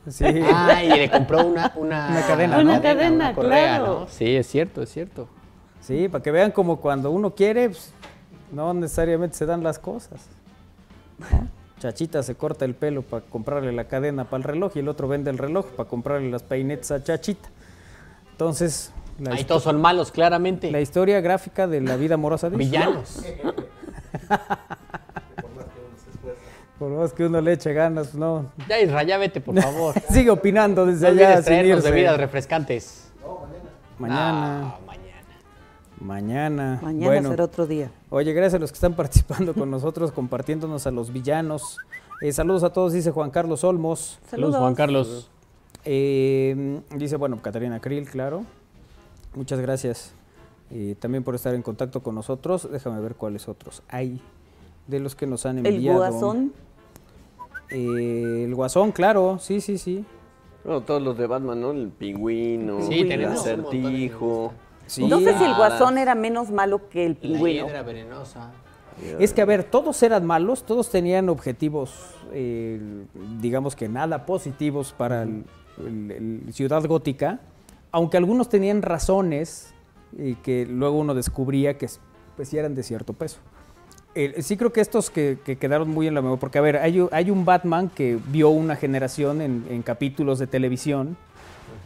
Sí. 0.08 0.24
Ah, 0.52 0.82
y 0.82 0.88
le 0.88 1.08
compró 1.08 1.46
una, 1.46 1.72
una, 1.76 2.08
Una 2.10 2.26
cadena, 2.26 2.56
¿no? 2.56 2.62
Una 2.72 2.82
cadena, 2.82 3.32
correa, 3.32 3.76
claro. 3.78 4.00
¿no? 4.00 4.08
Sí, 4.08 4.34
es 4.34 4.48
cierto, 4.48 4.82
es 4.82 4.90
cierto. 4.90 5.28
Sí, 5.80 6.08
para 6.08 6.20
que 6.24 6.32
vean 6.32 6.50
como 6.50 6.78
cuando 6.80 7.12
uno 7.12 7.32
quiere, 7.32 7.68
pues, 7.68 7.92
no 8.52 8.72
necesariamente 8.74 9.36
se 9.36 9.46
dan 9.46 9.62
las 9.62 9.78
cosas. 9.78 10.20
¿no? 11.18 11.48
Chachita 11.80 12.22
se 12.22 12.34
corta 12.36 12.64
el 12.64 12.74
pelo 12.74 13.02
para 13.02 13.24
comprarle 13.24 13.72
la 13.72 13.84
cadena 13.88 14.24
para 14.24 14.36
el 14.38 14.44
reloj 14.44 14.72
y 14.76 14.78
el 14.80 14.88
otro 14.88 15.08
vende 15.08 15.30
el 15.30 15.38
reloj 15.38 15.66
para 15.76 15.88
comprarle 15.88 16.30
las 16.30 16.42
peinetas 16.44 16.90
a 16.92 17.02
Chachita. 17.02 17.48
Entonces, 18.30 18.92
la, 19.18 19.32
Ahí 19.34 19.44
todos 19.44 19.64
son 19.64 19.80
malos, 19.80 20.12
claramente. 20.12 20.70
la 20.70 20.80
historia 20.80 21.20
gráfica 21.20 21.66
de 21.66 21.80
la 21.80 21.96
vida 21.96 22.14
amorosa 22.14 22.48
de 22.50 22.56
Villanos. 22.56 23.22
Por 26.78 26.90
más 26.90 27.12
que 27.12 27.24
uno 27.26 27.40
le 27.40 27.52
eche 27.52 27.72
ganas, 27.72 28.14
no. 28.14 28.46
Ya, 28.68 28.80
Isra, 28.80 29.02
ya 29.04 29.16
vete, 29.16 29.40
por 29.40 29.60
favor. 29.60 29.94
Sigue 30.10 30.30
opinando 30.30 30.84
desde 30.84 31.12
No 31.12 31.20
allá 31.20 31.40
sin 31.42 31.64
irse. 31.64 31.90
bebidas 31.90 32.16
refrescantes. 32.18 33.08
Mañana, 33.98 34.62
Ah, 34.74 34.78
mañana. 34.84 35.12
mañana. 36.00 36.78
Mañana 36.82 37.06
Bueno. 37.06 37.30
será 37.30 37.44
otro 37.44 37.66
día. 37.68 37.88
Oye, 38.14 38.34
gracias 38.34 38.54
a 38.54 38.58
los 38.58 38.70
que 38.70 38.74
están 38.76 38.92
participando 38.96 39.54
con 39.54 39.70
nosotros, 39.70 40.12
compartiéndonos 40.12 40.86
a 40.86 40.90
los 40.90 41.12
villanos. 41.14 41.78
Eh, 42.20 42.30
saludos 42.32 42.62
a 42.62 42.70
todos, 42.70 42.92
dice 42.92 43.10
Juan 43.10 43.30
Carlos 43.30 43.64
Olmos. 43.64 44.20
Saludos, 44.26 44.56
Juan 44.56 44.74
Carlos. 44.74 45.30
Eh, 45.86 46.82
dice, 46.94 47.16
bueno, 47.16 47.40
Catarina 47.40 47.80
Krill, 47.80 48.06
claro. 48.06 48.44
Muchas 49.34 49.60
gracias 49.60 50.12
eh, 50.70 50.94
también 51.00 51.24
por 51.24 51.34
estar 51.34 51.54
en 51.54 51.62
contacto 51.62 52.02
con 52.02 52.14
nosotros. 52.14 52.70
Déjame 52.70 53.00
ver 53.00 53.14
cuáles 53.14 53.48
otros 53.48 53.82
hay 53.88 54.20
de 54.86 55.00
los 55.00 55.14
que 55.14 55.26
nos 55.26 55.46
han 55.46 55.60
El 55.64 55.76
enviado. 55.76 55.98
guasón. 56.00 56.52
Eh, 57.70 58.44
el 58.44 58.54
guasón, 58.54 58.92
claro, 58.92 59.38
sí, 59.40 59.62
sí, 59.62 59.78
sí. 59.78 60.04
Bueno, 60.64 60.82
todos 60.82 61.00
los 61.00 61.16
de 61.16 61.26
Batman, 61.26 61.62
¿no? 61.62 61.70
El 61.70 61.88
pingüino, 61.88 62.82
Sí, 62.82 63.00
el 63.00 63.24
acertijo. 63.24 64.52
Sí. 64.86 65.06
No 65.06 65.20
sé 65.20 65.36
si 65.38 65.44
el 65.44 65.54
guasón 65.54 65.96
era 65.98 66.14
menos 66.14 66.50
malo 66.50 66.88
que 66.88 67.06
el 67.06 67.12
La 67.14 67.20
pingüino. 67.20 67.66
hiedra 67.66 67.82
venenosa. 67.82 68.50
Es 69.18 69.32
que, 69.32 69.40
a 69.40 69.44
ver, 69.46 69.64
todos 69.64 70.02
eran 70.02 70.26
malos, 70.26 70.64
todos 70.64 70.90
tenían 70.90 71.28
objetivos, 71.30 71.94
eh, 72.32 72.78
digamos 73.40 73.74
que 73.74 73.88
nada 73.88 74.26
positivos 74.26 74.92
para 74.96 75.22
el, 75.22 75.44
el- 75.78 76.42
el 76.46 76.52
Ciudad 76.52 76.84
Gótica, 76.86 77.40
aunque 77.90 78.16
algunos 78.18 78.48
tenían 78.50 78.82
razones 78.82 79.72
y 80.16 80.34
que 80.36 80.66
luego 80.66 80.98
uno 80.98 81.14
descubría 81.14 81.78
que 81.78 81.88
pues, 82.36 82.48
sí 82.48 82.58
eran 82.58 82.74
de 82.74 82.82
cierto 82.82 83.14
peso. 83.14 83.38
Eh, 84.14 84.42
sí 84.42 84.58
creo 84.58 84.72
que 84.74 84.82
estos 84.82 85.08
que, 85.08 85.38
que 85.42 85.56
quedaron 85.56 85.88
muy 85.88 86.06
en 86.06 86.14
la 86.14 86.20
memoria, 86.20 86.38
porque 86.38 86.58
a 86.58 86.62
ver, 86.62 86.76
hay, 86.76 87.30
un 87.30 87.44
Batman 87.46 87.88
que 87.88 88.18
vio 88.28 88.50
una 88.50 88.76
generación 88.76 89.40
en, 89.40 89.64
en 89.70 89.80
capítulos 89.82 90.38
de 90.38 90.46
televisión, 90.46 91.16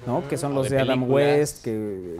¿no? 0.07 0.27
que 0.29 0.37
son 0.37 0.55
los 0.55 0.69
de 0.71 0.77
de, 0.77 0.83
Adam. 0.83 1.11
West, 1.11 1.65
que 1.65 2.17
eh, 2.17 2.19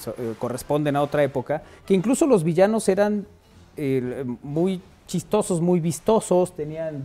so- 0.00 0.14
eh, 0.18 0.34
corresponden 0.38 0.96
a 0.96 1.02
otra 1.02 1.22
época, 1.22 1.62
que 1.86 1.94
incluso 1.94 2.26
los 2.26 2.44
villanos 2.44 2.88
eran 2.88 3.26
eh, 3.76 4.24
muy 4.42 4.80
chistosos, 5.06 5.60
muy 5.60 5.80
vistosos, 5.80 6.54
tenían 6.54 7.04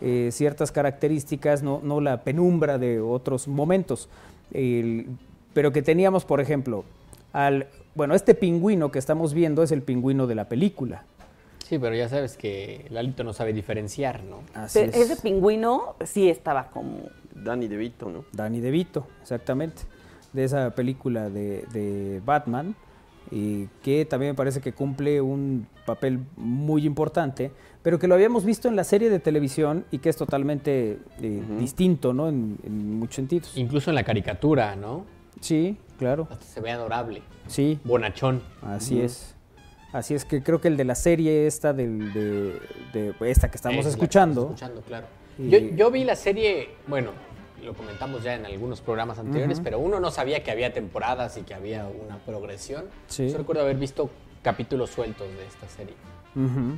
eh, 0.00 0.30
ciertas 0.32 0.72
características, 0.72 1.62
no, 1.62 1.80
no 1.82 2.00
la 2.00 2.22
penumbra 2.22 2.78
de 2.78 3.00
otros 3.00 3.48
momentos. 3.48 4.08
El- 4.52 5.06
pero 5.52 5.72
que 5.72 5.82
teníamos, 5.82 6.24
por 6.24 6.40
ejemplo, 6.40 6.84
al, 7.32 7.68
bueno, 7.94 8.14
este 8.14 8.34
pingüino 8.34 8.90
que 8.90 8.98
estamos 8.98 9.34
viendo 9.34 9.62
es 9.62 9.70
el 9.72 9.82
pingüino 9.82 10.26
de 10.26 10.34
la 10.34 10.48
película. 10.48 11.04
Sí, 11.64 11.78
pero 11.78 11.94
ya 11.94 12.08
sabes 12.08 12.36
que 12.36 12.86
Lalito 12.90 13.24
no 13.24 13.32
sabe 13.32 13.52
diferenciar, 13.52 14.22
¿no? 14.24 14.40
Así 14.52 14.80
Pero 14.80 14.92
es. 14.92 15.10
ese 15.10 15.22
pingüino 15.22 15.94
sí 16.04 16.28
estaba 16.28 16.68
como... 16.68 16.98
Danny 17.34 17.68
DeVito, 17.68 18.10
¿no? 18.10 18.24
Danny 18.32 18.60
DeVito, 18.60 19.06
exactamente. 19.22 19.82
de 20.32 20.44
esa 20.44 20.70
película 20.70 21.30
de, 21.30 21.64
de 21.72 22.20
Batman, 22.24 22.74
y 23.30 23.66
que 23.82 24.04
también 24.04 24.32
me 24.32 24.36
parece 24.36 24.60
que 24.60 24.72
cumple 24.72 25.20
un 25.20 25.66
papel 25.86 26.20
muy 26.36 26.84
importante, 26.86 27.50
pero 27.82 27.98
que 27.98 28.06
lo 28.08 28.14
habíamos 28.14 28.44
visto 28.44 28.68
en 28.68 28.76
la 28.76 28.84
serie 28.84 29.10
de 29.10 29.18
televisión 29.18 29.84
y 29.90 29.98
que 29.98 30.08
es 30.08 30.16
totalmente 30.16 30.98
eh, 31.20 31.42
distinto, 31.58 32.12
¿no? 32.12 32.28
En, 32.28 32.58
en 32.64 32.98
muchos 32.98 33.16
sentidos. 33.16 33.52
Incluso 33.56 33.90
en 33.90 33.94
la 33.96 34.04
caricatura, 34.04 34.76
¿no? 34.76 35.04
Sí, 35.40 35.76
claro. 35.98 36.28
Hasta 36.30 36.44
se 36.46 36.60
ve 36.60 36.70
adorable. 36.70 37.22
Sí, 37.46 37.78
Bonachón. 37.84 38.42
así 38.62 39.00
es. 39.00 39.34
Así 39.92 40.14
es 40.14 40.24
que 40.24 40.42
creo 40.42 40.60
que 40.60 40.68
el 40.68 40.76
de 40.76 40.84
la 40.84 40.94
serie 40.96 41.46
esta, 41.46 41.72
del, 41.72 42.12
de, 42.12 42.60
de 42.92 43.14
esta 43.30 43.48
que 43.50 43.56
estamos 43.56 43.78
Es 43.78 43.84
la 43.84 43.90
que 43.90 43.94
escuchando, 43.94 44.40
estamos 44.40 44.62
escuchando, 44.62 44.82
claro. 44.82 45.06
Y- 45.38 45.48
Yo, 45.50 45.58
yo 45.58 45.90
vi 45.90 46.04
la 46.04 46.16
serie, 46.16 46.68
bueno, 46.86 47.10
lo 47.64 47.74
comentamos 47.74 48.22
ya 48.22 48.34
en 48.34 48.44
algunos 48.46 48.80
programas 48.80 49.18
anteriores, 49.18 49.60
pero 49.60 49.78
uno 49.78 49.98
no 50.00 50.10
sabía 50.10 50.42
que 50.44 50.50
había 50.50 50.72
temporadas 50.72 51.36
y 51.38 51.42
que 51.42 51.54
había 51.54 51.86
una 51.86 52.18
progresión. 52.18 52.84
Sí. 53.08 53.28
Yo 53.30 53.38
recuerdo 53.38 53.62
haber 53.62 53.76
visto 53.76 54.10
capítulos 54.42 54.90
sueltos 54.90 55.26
de 55.28 55.46
esta 55.46 55.68
serie. 55.68 55.94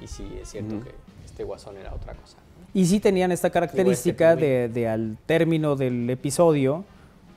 Y 0.03 0.07
sí, 0.07 0.25
es 0.41 0.51
cierto 0.51 0.81
que 0.85 0.91
este 1.25 1.43
guasón 1.45 1.77
era 1.79 1.93
otra 1.95 2.15
cosa. 2.15 2.37
Y 2.75 2.85
sí 2.87 3.01
tenían 3.01 3.33
esta 3.33 3.49
característica 3.51 4.37
que 4.37 4.45
de, 4.45 4.69
de 4.69 4.89
al 4.89 5.17
término 5.27 5.77
del 5.77 6.09
episodio, 6.11 6.85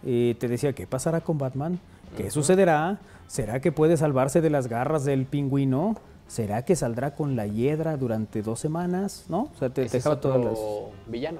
eh, 0.06 0.36
te 0.38 0.48
decía, 0.48 0.74
¿qué 0.74 0.86
pasará 0.86 1.22
con 1.22 1.38
Batman? 1.38 1.80
¿Qué 2.18 2.30
sucederá? 2.30 3.00
¿Será 3.28 3.62
que 3.62 3.72
puede 3.72 3.96
salvarse 3.98 4.42
de 4.42 4.50
las 4.50 4.68
garras 4.68 5.06
del 5.06 5.26
pingüino? 5.26 5.96
¿Será 6.30 6.64
que 6.64 6.76
saldrá 6.76 7.16
con 7.16 7.36
la 7.36 7.48
hiedra 7.48 7.98
durante 7.98 8.44
dos 8.44 8.60
semanas? 8.60 9.26
¿No? 9.30 9.50
O 9.52 9.58
sea, 9.58 9.72
te 9.72 9.82
es 9.84 9.92
dejaba 9.92 10.16
otro 10.18 10.32
todas 10.34 10.46
las... 10.46 10.60
villano. 11.12 11.40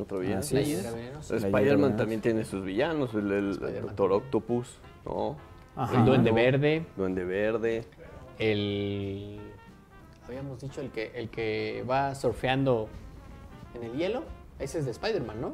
Otro 0.00 0.20
villano. 0.20 0.40
Así 0.40 0.54
La 0.54 0.60
es. 0.62 1.30
Spider-Man 1.30 1.96
también 1.98 2.22
tiene 2.22 2.44
sus 2.44 2.64
villanos, 2.64 3.12
el, 3.12 3.30
el- 3.30 3.58
Doctor 3.82 4.12
Octopus, 4.12 4.78
¿no? 5.04 5.36
Ajá. 5.76 5.98
El 5.98 6.06
Duende 6.06 6.32
Verde. 6.32 6.86
Duende 6.96 7.24
Verde. 7.24 7.84
El. 8.38 9.38
Habíamos 10.26 10.58
dicho 10.60 10.80
el 10.80 10.90
que, 10.90 11.12
el 11.14 11.28
que 11.28 11.84
va 11.88 12.14
surfeando 12.14 12.88
en 13.74 13.82
el 13.84 13.92
hielo. 13.92 14.22
Ese 14.58 14.78
es 14.78 14.86
de 14.86 14.92
Spider-Man, 14.92 15.40
¿no? 15.40 15.48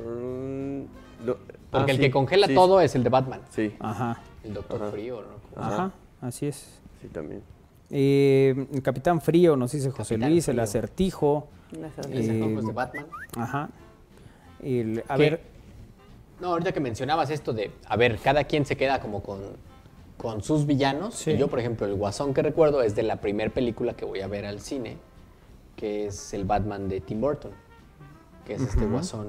Mm, 0.00 0.84
no, 1.26 1.36
Porque 1.70 1.90
ah, 1.90 1.94
el 1.94 1.96
sí, 1.96 2.02
que 2.02 2.10
congela 2.12 2.46
sí, 2.46 2.54
todo 2.54 2.80
es 2.80 2.94
el 2.94 3.02
de 3.02 3.10
Batman. 3.10 3.40
Sí, 3.50 3.74
Ajá, 3.80 4.20
El 4.44 4.54
Doctor 4.54 4.82
Ajá. 4.82 4.90
Frío, 4.92 5.22
¿no? 5.22 5.62
ajá, 5.62 5.92
así 6.20 6.46
es. 6.46 6.80
sí, 7.00 7.08
también. 7.08 7.42
Eh, 7.90 8.66
el 8.72 8.82
Capitán 8.82 9.20
Frío, 9.20 9.56
nos 9.56 9.72
dice 9.72 9.90
José 9.90 10.14
Capitán 10.14 10.30
Luis, 10.30 10.48
el 10.48 10.58
acertijo. 10.60 11.48
El 11.72 11.84
acertijo 11.84 12.18
es 12.18 12.26
de 12.28 12.70
Eh, 12.70 12.72
Batman. 12.74 13.06
Ajá. 13.36 13.68
El- 14.62 15.04
a 15.08 15.16
¿Qué? 15.16 15.22
ver, 15.22 15.40
No, 16.40 16.48
ahorita 16.48 16.72
que 16.72 16.80
mencionabas 16.80 17.30
esto 17.30 17.52
de, 17.52 17.70
a 17.86 17.96
ver, 17.96 18.18
cada 18.18 18.44
quien 18.44 18.66
se 18.66 18.76
queda 18.76 19.00
como 19.00 19.22
con, 19.22 19.40
con 20.16 20.42
sus 20.42 20.66
villanos. 20.66 21.14
Sí. 21.14 21.30
Y 21.32 21.36
yo, 21.38 21.48
por 21.48 21.60
ejemplo, 21.60 21.86
el 21.86 21.94
guasón 21.94 22.34
que 22.34 22.42
recuerdo 22.42 22.82
es 22.82 22.94
de 22.96 23.02
la 23.04 23.16
primera 23.20 23.52
película 23.52 23.94
que 23.94 24.04
voy 24.04 24.20
a 24.20 24.26
ver 24.26 24.44
al 24.44 24.60
cine, 24.60 24.96
que 25.76 26.06
es 26.06 26.34
el 26.34 26.44
Batman 26.44 26.88
de 26.88 27.00
Tim 27.00 27.20
Burton, 27.20 27.52
que 28.44 28.54
es 28.54 28.62
este 28.62 28.84
guasón... 28.86 29.26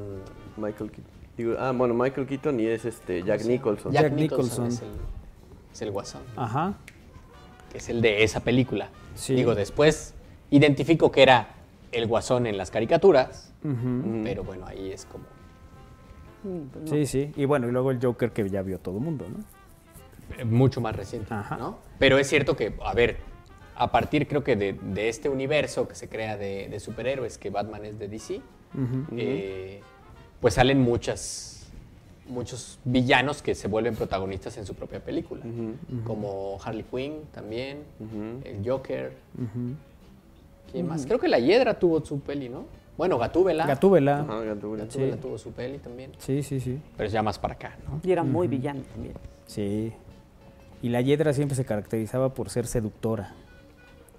Michael 0.58 0.90
Keaton. 0.90 1.14
Digo, 1.38 1.56
ah, 1.60 1.74
bueno, 1.74 1.94
Michael 1.94 2.26
Keaton 2.28 2.60
y 2.62 2.66
es 2.66 2.86
este 2.86 3.22
Jack 3.24 3.44
Nicholson. 3.46 3.92
Jack, 3.92 4.04
Jack 4.04 4.14
Nicholson, 4.14 4.68
Nicholson. 4.68 4.68
Es, 4.68 4.82
el, 4.82 5.02
es 5.74 5.82
el 5.82 5.92
guasón, 5.92 6.22
ajá. 6.38 6.74
Que 7.76 7.80
es 7.80 7.90
el 7.90 8.02
de 8.02 8.24
esa 8.24 8.40
película. 8.40 8.88
Sí. 9.16 9.36
Digo, 9.36 9.54
después 9.54 10.14
identifico 10.50 11.12
que 11.12 11.24
era 11.24 11.50
el 11.92 12.08
guasón 12.08 12.48
en 12.48 12.56
las 12.56 12.72
caricaturas, 12.72 13.54
pero 14.24 14.46
bueno, 14.46 14.66
ahí 14.66 14.94
es 14.94 15.04
como... 15.06 15.26
Sí, 16.86 17.06
sí. 17.06 17.34
Y 17.36 17.44
bueno, 17.44 17.68
y 17.68 17.72
luego 17.72 17.92
el 17.92 18.00
Joker 18.02 18.32
que 18.32 18.50
ya 18.50 18.62
vio 18.62 18.80
todo 18.80 18.98
el 18.98 19.04
mundo, 19.04 19.26
¿no? 19.28 19.44
eh, 20.38 20.46
mucho 20.46 20.80
más 20.80 20.96
reciente, 20.96 21.34
Ajá. 21.34 21.58
¿no? 21.58 21.80
Pero 22.00 22.18
es 22.18 22.30
cierto 22.30 22.56
que, 22.56 22.76
a 22.82 22.94
ver, 22.94 23.18
a 23.76 23.92
partir 23.92 24.26
creo 24.26 24.42
que 24.42 24.56
de, 24.56 24.72
de 24.72 25.10
este 25.10 25.28
universo 25.28 25.86
que 25.86 25.96
se 25.96 26.08
crea 26.08 26.38
de, 26.38 26.70
de 26.70 26.80
superhéroes, 26.80 27.38
que 27.38 27.50
Batman 27.50 27.84
es 27.84 28.00
de 28.00 28.08
DC, 28.08 28.42
eh, 29.18 29.82
pues 30.40 30.54
salen 30.54 30.80
muchas, 30.80 31.55
muchos 32.28 32.80
villanos 32.84 33.42
que 33.42 33.54
se 33.56 33.68
vuelven 33.68 33.96
protagonistas 33.96 34.58
en 34.58 34.66
su 34.66 34.74
propia 34.74 35.00
película, 35.04 35.44
como 36.06 36.58
Harley 36.64 36.84
Quinn 36.84 37.22
también, 37.32 37.80
el 38.44 38.68
Joker, 38.68 39.14
¿quién 40.72 40.88
más? 40.88 41.06
Creo 41.06 41.20
que 41.20 41.28
la 41.28 41.40
Hiedra 41.40 41.78
tuvo 41.80 42.04
su 42.04 42.20
peli, 42.20 42.50
¿no? 42.50 42.66
Bueno, 42.98 43.18
Gatúbela. 43.18 43.66
Gatúbela. 43.66 44.22
Ajá, 44.22 44.40
Gatúbela. 44.42 44.86
Gatúbela 44.86 45.18
tuvo 45.18 45.38
su 45.38 45.52
peli 45.52 45.80
también, 45.80 46.12
Sí, 46.18 46.42
sí, 46.44 46.60
sí. 46.60 46.80
pero 46.96 47.08
es 47.08 47.14
ya 47.14 47.22
más 47.22 47.38
para 47.38 47.54
acá, 47.56 47.78
¿no? 47.88 48.00
Y 48.04 48.12
era 48.12 48.24
muy 48.24 48.48
villano 48.48 48.82
también. 48.94 49.14
Sí. 49.48 49.92
Y 50.82 50.90
la 50.90 51.02
Hiedra 51.02 51.34
siempre 51.34 51.56
se 51.56 51.66
caracterizaba 51.66 52.34
por 52.34 52.50
ser 52.50 52.68
seductora. 52.68 53.34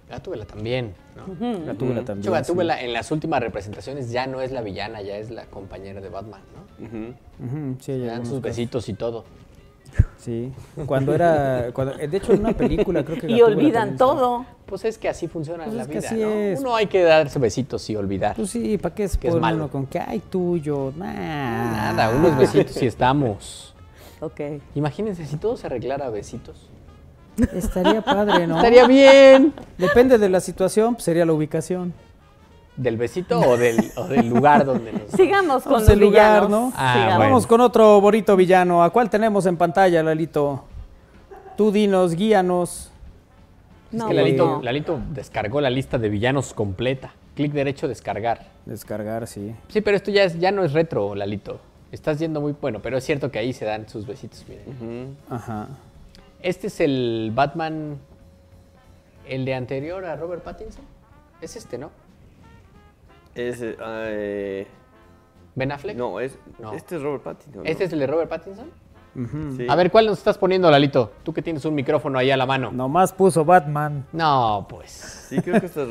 Gatúbela 0.09 0.45
también, 0.45 0.95
¿no? 1.17 1.23
Gatúbela 1.67 1.95
De 1.97 2.01
hecho, 2.01 2.05
también. 2.05 2.33
Gatúbela 2.33 2.81
en 2.81 2.93
las 2.93 3.11
últimas 3.11 3.41
representaciones 3.41 4.11
ya 4.13 4.27
no 4.29 4.41
es 4.41 4.53
la 4.53 4.63
villana, 4.63 5.03
ya 5.03 5.17
es 5.17 5.31
la 5.31 5.47
compañera 5.47 6.01
de 6.01 6.09
Batman, 6.09 6.41
¿no? 6.55 6.87
Ujú. 6.87 7.15
sí. 7.77 7.77
Sí, 7.81 7.93
hay 7.93 7.99
Le 7.99 8.07
dan 8.07 8.19
sus 8.19 8.29
casos. 8.29 8.43
besitos 8.43 8.89
y 8.89 8.95
todo. 8.95 9.25
Sí. 10.19 10.53
Cuando 10.85 11.15
era. 11.15 11.71
cuando- 11.73 11.99
eh, 11.99 12.07
de 12.09 12.17
hecho, 12.19 12.33
en 12.35 12.41
una 12.41 12.53
película 12.53 13.05
creo 13.05 13.19
que. 13.19 13.27
Y 13.27 13.39
Gatúbela 13.41 13.57
olvidan 13.57 13.97
todo. 13.97 14.45
Pues 14.67 14.85
es 14.85 14.99
que 14.99 15.09
así 15.09 15.27
funciona 15.29 15.65
Pues 15.65 15.77
la 15.77 15.83
es 15.83 15.89
que 15.89 15.99
vida, 15.99 16.09
así 16.09 16.17
¿no? 16.21 16.29
es. 16.31 16.61
Uno 16.61 16.75
hay 16.77 16.87
que 16.87 17.03
darse 17.03 17.39
besitos 17.39 17.89
y 17.89 17.97
olvidar. 17.97 18.35
Pues 18.37 18.51
sí, 18.51 18.79
¿para 18.79 18.95
qué 18.95 19.09
se 19.09 19.19
Que 19.19 19.29
es 19.29 19.35
malo. 19.37 19.57
uno 19.57 19.71
con 19.71 19.87
que 19.87 19.99
ay 20.01 20.19
tuyo? 20.21 20.93
Nah. 20.97 21.13
Nada, 21.95 22.11
unos 22.11 22.37
besitos 22.37 22.81
y 22.83 22.87
estamos. 22.87 23.75
Ok. 24.21 24.41
Imagínense 24.75 25.25
si 25.27 25.37
todo 25.37 25.57
se 25.57 25.67
arreglara 25.67 26.07
a 26.07 26.11
besitos. 26.11 26.69
Estaría 27.53 28.03
padre, 28.03 28.47
¿no? 28.47 28.57
Estaría 28.57 28.87
bien. 28.87 29.53
Depende 29.79 30.19
de 30.19 30.29
la 30.29 30.41
situación, 30.41 30.95
pues 30.95 31.05
sería 31.05 31.25
la 31.27 31.33
ubicación. 31.33 31.93
¿Del 32.77 32.97
besito 32.99 33.41
o 33.41 33.57
del, 33.57 33.91
o 33.97 34.05
del 34.05 34.29
lugar 34.29 34.67
donde 34.67 34.93
nos... 34.93 35.11
Sigamos 35.13 35.63
con 35.63 35.81
los 35.81 35.89
el 35.89 35.99
lugar. 35.99 36.49
¿no? 36.51 36.73
Ah, 36.77 36.93
Sigamos. 36.93 37.17
bueno. 37.17 37.31
Vamos 37.31 37.47
con 37.47 37.61
otro 37.63 38.01
bonito 38.01 38.37
villano. 38.37 38.83
¿A 38.83 38.91
cuál 38.91 39.09
tenemos 39.09 39.47
en 39.47 39.57
pantalla, 39.57 40.03
Lalito? 40.03 40.65
Tú 41.57 41.73
dinos, 41.73 42.15
guíanos. 42.15 42.91
Es 43.93 44.03
que 44.05 44.15
Lalito, 44.15 44.47
no. 44.47 44.63
Lalito 44.63 45.01
descargó 45.11 45.61
la 45.63 45.71
lista 45.71 45.97
de 45.97 46.11
villanos 46.11 46.53
completa. 46.53 47.15
Clic 47.35 47.53
derecho, 47.53 47.89
descargar. 47.89 48.49
Descargar, 48.67 49.27
sí. 49.27 49.55
Sí, 49.69 49.81
pero 49.81 49.97
esto 49.97 50.11
ya, 50.11 50.25
es, 50.25 50.39
ya 50.39 50.51
no 50.53 50.63
es 50.65 50.73
retro, 50.73 51.15
Lalito. 51.15 51.61
Estás 51.93 52.19
yendo 52.19 52.41
muy 52.41 52.55
bueno, 52.61 52.81
pero 52.83 52.99
es 52.99 53.05
cierto 53.05 53.31
que 53.31 53.39
ahí 53.39 53.53
se 53.55 53.65
dan 53.65 53.89
sus 53.89 54.07
besitos, 54.07 54.45
miren. 54.49 55.17
Ajá. 55.31 55.69
Este 56.43 56.67
es 56.69 56.81
el 56.81 57.33
Batman, 57.35 57.99
el 59.27 59.45
de 59.45 59.55
anterior 59.55 60.05
a 60.05 60.17
Robert 60.17 60.43
Pattinson. 60.43 60.85
Es 61.41 61.57
este, 61.57 61.79
¿no? 61.79 61.91
Ese, 63.35 63.77
ah, 63.81 64.05
eh, 64.07 64.67
Ben 65.55 65.73
Affleck. 65.73 65.97
no, 65.97 66.21
es, 66.21 66.39
No. 66.59 66.73
este 66.73 66.97
es 66.97 67.03
Robert 67.03 67.23
Pattinson. 67.23 67.63
¿no? 67.65 67.69
¿Este 67.69 67.85
es 67.85 67.93
el 67.93 67.99
de 67.99 68.07
Robert 68.07 68.29
Pattinson? 68.31 68.71
Sí. 69.57 69.67
A 69.67 69.75
ver, 69.77 69.91
¿cuál 69.91 70.07
nos 70.07 70.19
estás 70.19 70.37
poniendo, 70.37 70.71
Lalito? 70.71 71.11
Tú 71.23 71.33
que 71.33 71.41
tienes 71.41 71.65
un 71.65 71.75
micrófono 71.75 72.19
ahí 72.19 72.31
a 72.31 72.37
la 72.37 72.45
mano. 72.45 72.71
Nomás 72.71 73.15
puso 73.15 73.47
Batman. 73.47 74.07
No, 74.13 74.67
pues. 74.69 74.91
Sí, 74.91 75.41
creo 75.41 75.59
que 75.59 75.67
este 75.67 75.83
es 75.85 75.89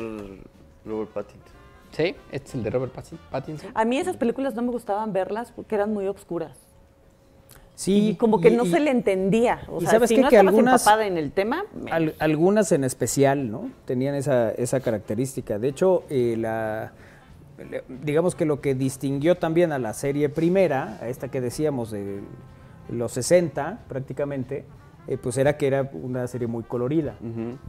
Robert 0.84 1.10
Pattinson. 1.10 1.56
¿Sí? 1.90 2.14
¿Este 2.30 2.48
es 2.50 2.54
el 2.54 2.62
de 2.62 2.70
Robert 2.70 2.94
Patti- 2.94 3.18
Pattinson? 3.30 3.70
A 3.74 3.84
mí 3.84 3.98
esas 3.98 4.16
películas 4.16 4.54
no 4.54 4.62
me 4.62 4.70
gustaban 4.70 5.12
verlas 5.12 5.50
porque 5.50 5.74
eran 5.74 5.92
muy 5.92 6.06
obscuras. 6.06 6.56
Sí. 7.76 8.08
y 8.08 8.14
como 8.16 8.40
que 8.40 8.48
y- 8.48 8.56
no 8.56 8.64
y 8.64 8.70
se 8.70 8.80
le 8.80 8.90
entendía. 8.90 9.60
O 9.68 9.80
sea, 9.80 9.90
sabes 9.90 10.08
si 10.08 10.16
no 10.18 10.28
Que 10.30 10.38
algunas- 10.38 10.80
empapada 10.82 11.06
en 11.06 11.16
el 11.18 11.30
tema, 11.30 11.64
me- 11.80 11.92
al- 11.92 12.14
algunas 12.18 12.72
en 12.72 12.82
especial, 12.84 13.50
¿no? 13.50 13.70
Tenían 13.84 14.14
esa, 14.16 14.50
esa 14.50 14.80
característica. 14.80 15.58
De 15.58 15.68
hecho, 15.68 16.02
eh, 16.10 16.36
la, 16.38 16.92
digamos 18.02 18.34
que 18.34 18.44
lo 18.46 18.60
que 18.60 18.74
distinguió 18.74 19.36
también 19.36 19.72
a 19.72 19.78
la 19.78 19.92
serie 19.94 20.28
primera, 20.28 20.98
a 21.00 21.08
esta 21.08 21.28
que 21.28 21.40
decíamos 21.40 21.90
de 21.90 22.20
los 22.88 23.12
60 23.12 23.80
prácticamente, 23.88 24.64
eh, 25.08 25.16
pues 25.16 25.38
era 25.38 25.56
que 25.56 25.66
era 25.66 25.88
una 25.92 26.26
serie 26.26 26.46
muy 26.48 26.64
colorida. 26.64 27.14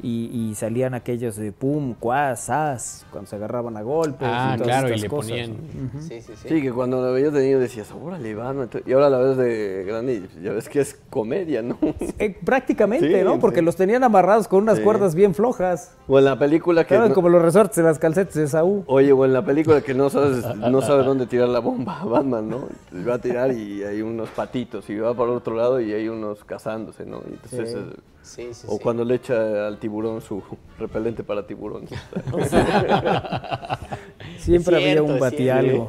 y, 0.01 0.29
y 0.33 0.55
salían 0.55 0.93
aquellos 0.93 1.35
de 1.35 1.51
pum, 1.51 1.93
cuas, 1.99 2.49
as, 2.49 3.05
cuando 3.11 3.29
se 3.29 3.35
agarraban 3.35 3.77
a 3.77 3.81
golpes. 3.81 4.27
Ah, 4.31 4.53
y 4.55 4.57
todas 4.57 4.79
claro, 4.81 4.95
y 4.95 4.99
le 4.99 5.07
cosas, 5.09 5.31
ponían. 5.31 5.57
Sí, 6.01 6.21
sí, 6.21 6.33
sí. 6.35 6.49
Sí, 6.49 6.61
que 6.61 6.71
cuando 6.71 7.01
lo 7.01 7.13
veías 7.13 7.33
de 7.33 7.43
niño 7.45 7.59
decías, 7.59 7.91
órale, 7.91 8.33
Batman. 8.35 8.69
Y 8.85 8.91
ahora 8.93 9.09
la 9.09 9.17
ves 9.19 9.37
de 9.37 9.83
grande 9.87 10.13
y 10.37 10.43
ya 10.43 10.51
ves 10.53 10.67
que 10.69 10.79
es 10.81 10.99
comedia, 11.09 11.61
¿no? 11.61 11.77
Eh, 12.19 12.35
prácticamente, 12.43 13.19
Sí, 13.19 13.23
¿no? 13.23 13.39
Porque 13.39 13.59
sí. 13.59 13.65
los 13.65 13.75
tenían 13.75 14.03
amarrados 14.03 14.47
con 14.47 14.63
unas 14.63 14.77
Sí. 14.77 14.83
cuerdas 14.83 15.13
bien 15.15 15.33
flojas. 15.35 15.95
O 16.07 16.17
en 16.19 16.25
la 16.25 16.37
película 16.39 16.83
que... 16.83 16.89
Claro, 16.95 17.09
no- 17.09 17.13
como 17.15 17.29
los 17.29 17.41
resortes 17.41 17.77
de 17.77 17.83
las 17.83 17.99
calcetas 17.99 18.33
de 18.35 18.47
Saúl. 18.47 18.83
Oye, 18.87 19.11
o 19.11 19.23
en 19.25 19.33
la 19.33 19.43
película 19.45 19.81
que 19.81 19.93
no 19.93 20.09
sabes, 20.09 20.43
no 20.55 20.81
sabe 20.81 21.03
dónde 21.03 21.27
tirar 21.27 21.49
la 21.49 21.59
bomba, 21.59 22.03
Batman, 22.05 22.49
¿no? 22.49 22.67
Va 23.07 23.15
a 23.15 23.19
tirar 23.19 23.51
y 23.51 23.83
hay 23.83 24.01
unos 24.01 24.29
patitos, 24.29 24.89
y 24.89 24.95
va 24.97 25.13
para 25.13 25.31
el 25.31 25.37
otro 25.37 25.55
lado 25.55 25.79
y 25.79 25.93
hay 25.93 26.07
unos 26.09 26.43
cazándose, 26.43 27.05
¿no? 27.05 27.21
Y 27.29 27.33
entonces, 27.33 27.69
Sí. 27.71 27.77
eh, 27.77 27.93
Sí, 28.23 28.47
sí, 28.53 28.67
o 28.69 28.73
sí. 28.73 28.79
cuando 28.83 29.05
le 29.05 29.15
echa 29.15 29.67
al 29.67 29.79
tiburón 29.79 30.19
su 30.21 30.43
repelente 30.79 31.23
para 31.23 31.47
tiburón. 31.47 31.87
Siempre 34.39 34.77
Es 34.77 34.83
había 34.83 35.03
un 35.03 35.11
es 35.15 35.19
batialgo. 35.19 35.87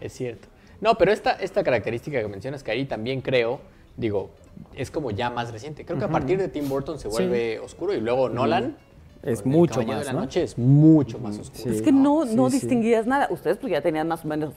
Es 0.00 0.12
cierto. 0.12 0.48
No, 0.80 0.96
pero 0.96 1.12
esta, 1.12 1.32
esta 1.32 1.62
característica 1.64 2.20
que 2.20 2.28
mencionas, 2.28 2.62
que 2.62 2.70
ahí 2.70 2.84
también 2.84 3.20
creo 3.22 3.60
digo, 3.96 4.30
es 4.74 4.90
como 4.90 5.10
ya 5.10 5.30
más 5.30 5.52
reciente. 5.52 5.84
Creo 5.84 5.98
que 5.98 6.04
a 6.04 6.08
partir 6.10 6.38
de 6.38 6.48
Tim 6.48 6.68
Burton 6.68 6.98
se 6.98 7.08
vuelve 7.08 7.58
oscuro 7.58 7.94
y 7.94 8.00
luego 8.00 8.28
Nolan. 8.28 8.76
Es 9.22 9.44
mucho 9.44 9.82
más, 9.82 10.00
de 10.00 10.04
la 10.04 10.12
¿no? 10.12 10.20
noche 10.20 10.42
es 10.42 10.56
mucho 10.56 11.18
más 11.18 11.38
oscuro. 11.38 11.64
Sí. 11.64 11.70
Es 11.70 11.82
que 11.82 11.90
no, 11.90 12.24
no 12.26 12.48
sí. 12.48 12.60
distinguías 12.60 13.06
nada. 13.06 13.26
Ustedes 13.30 13.56
pues 13.56 13.72
ya 13.72 13.80
tenían 13.80 14.06
más 14.06 14.24
o 14.24 14.28
menos 14.28 14.54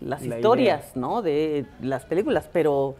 las 0.00 0.24
La 0.24 0.36
historias, 0.36 0.94
¿no? 0.94 1.22
De 1.22 1.64
las 1.80 2.04
películas, 2.04 2.48
pero 2.52 2.94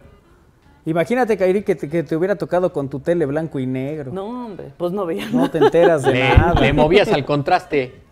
Imagínate, 0.85 1.37
Kairi, 1.37 1.63
que 1.63 1.75
te, 1.75 1.87
que 1.87 2.03
te 2.03 2.15
hubiera 2.15 2.35
tocado 2.35 2.73
con 2.73 2.89
tu 2.89 2.99
tele 2.99 3.25
blanco 3.25 3.57
y 3.59 3.65
negro. 3.65 4.11
No, 4.11 4.31
no, 4.33 4.45
hombre, 4.47 4.71
pues 4.77 4.91
no 4.91 5.05
veían 5.05 5.49
te 5.49 5.57
enteras 5.59 6.03
de 6.03 6.11
Le, 6.13 6.29
nada. 6.37 6.59
le 6.59 6.73
movías 6.73 7.07
al 7.13 7.23
contraste. 7.23 7.93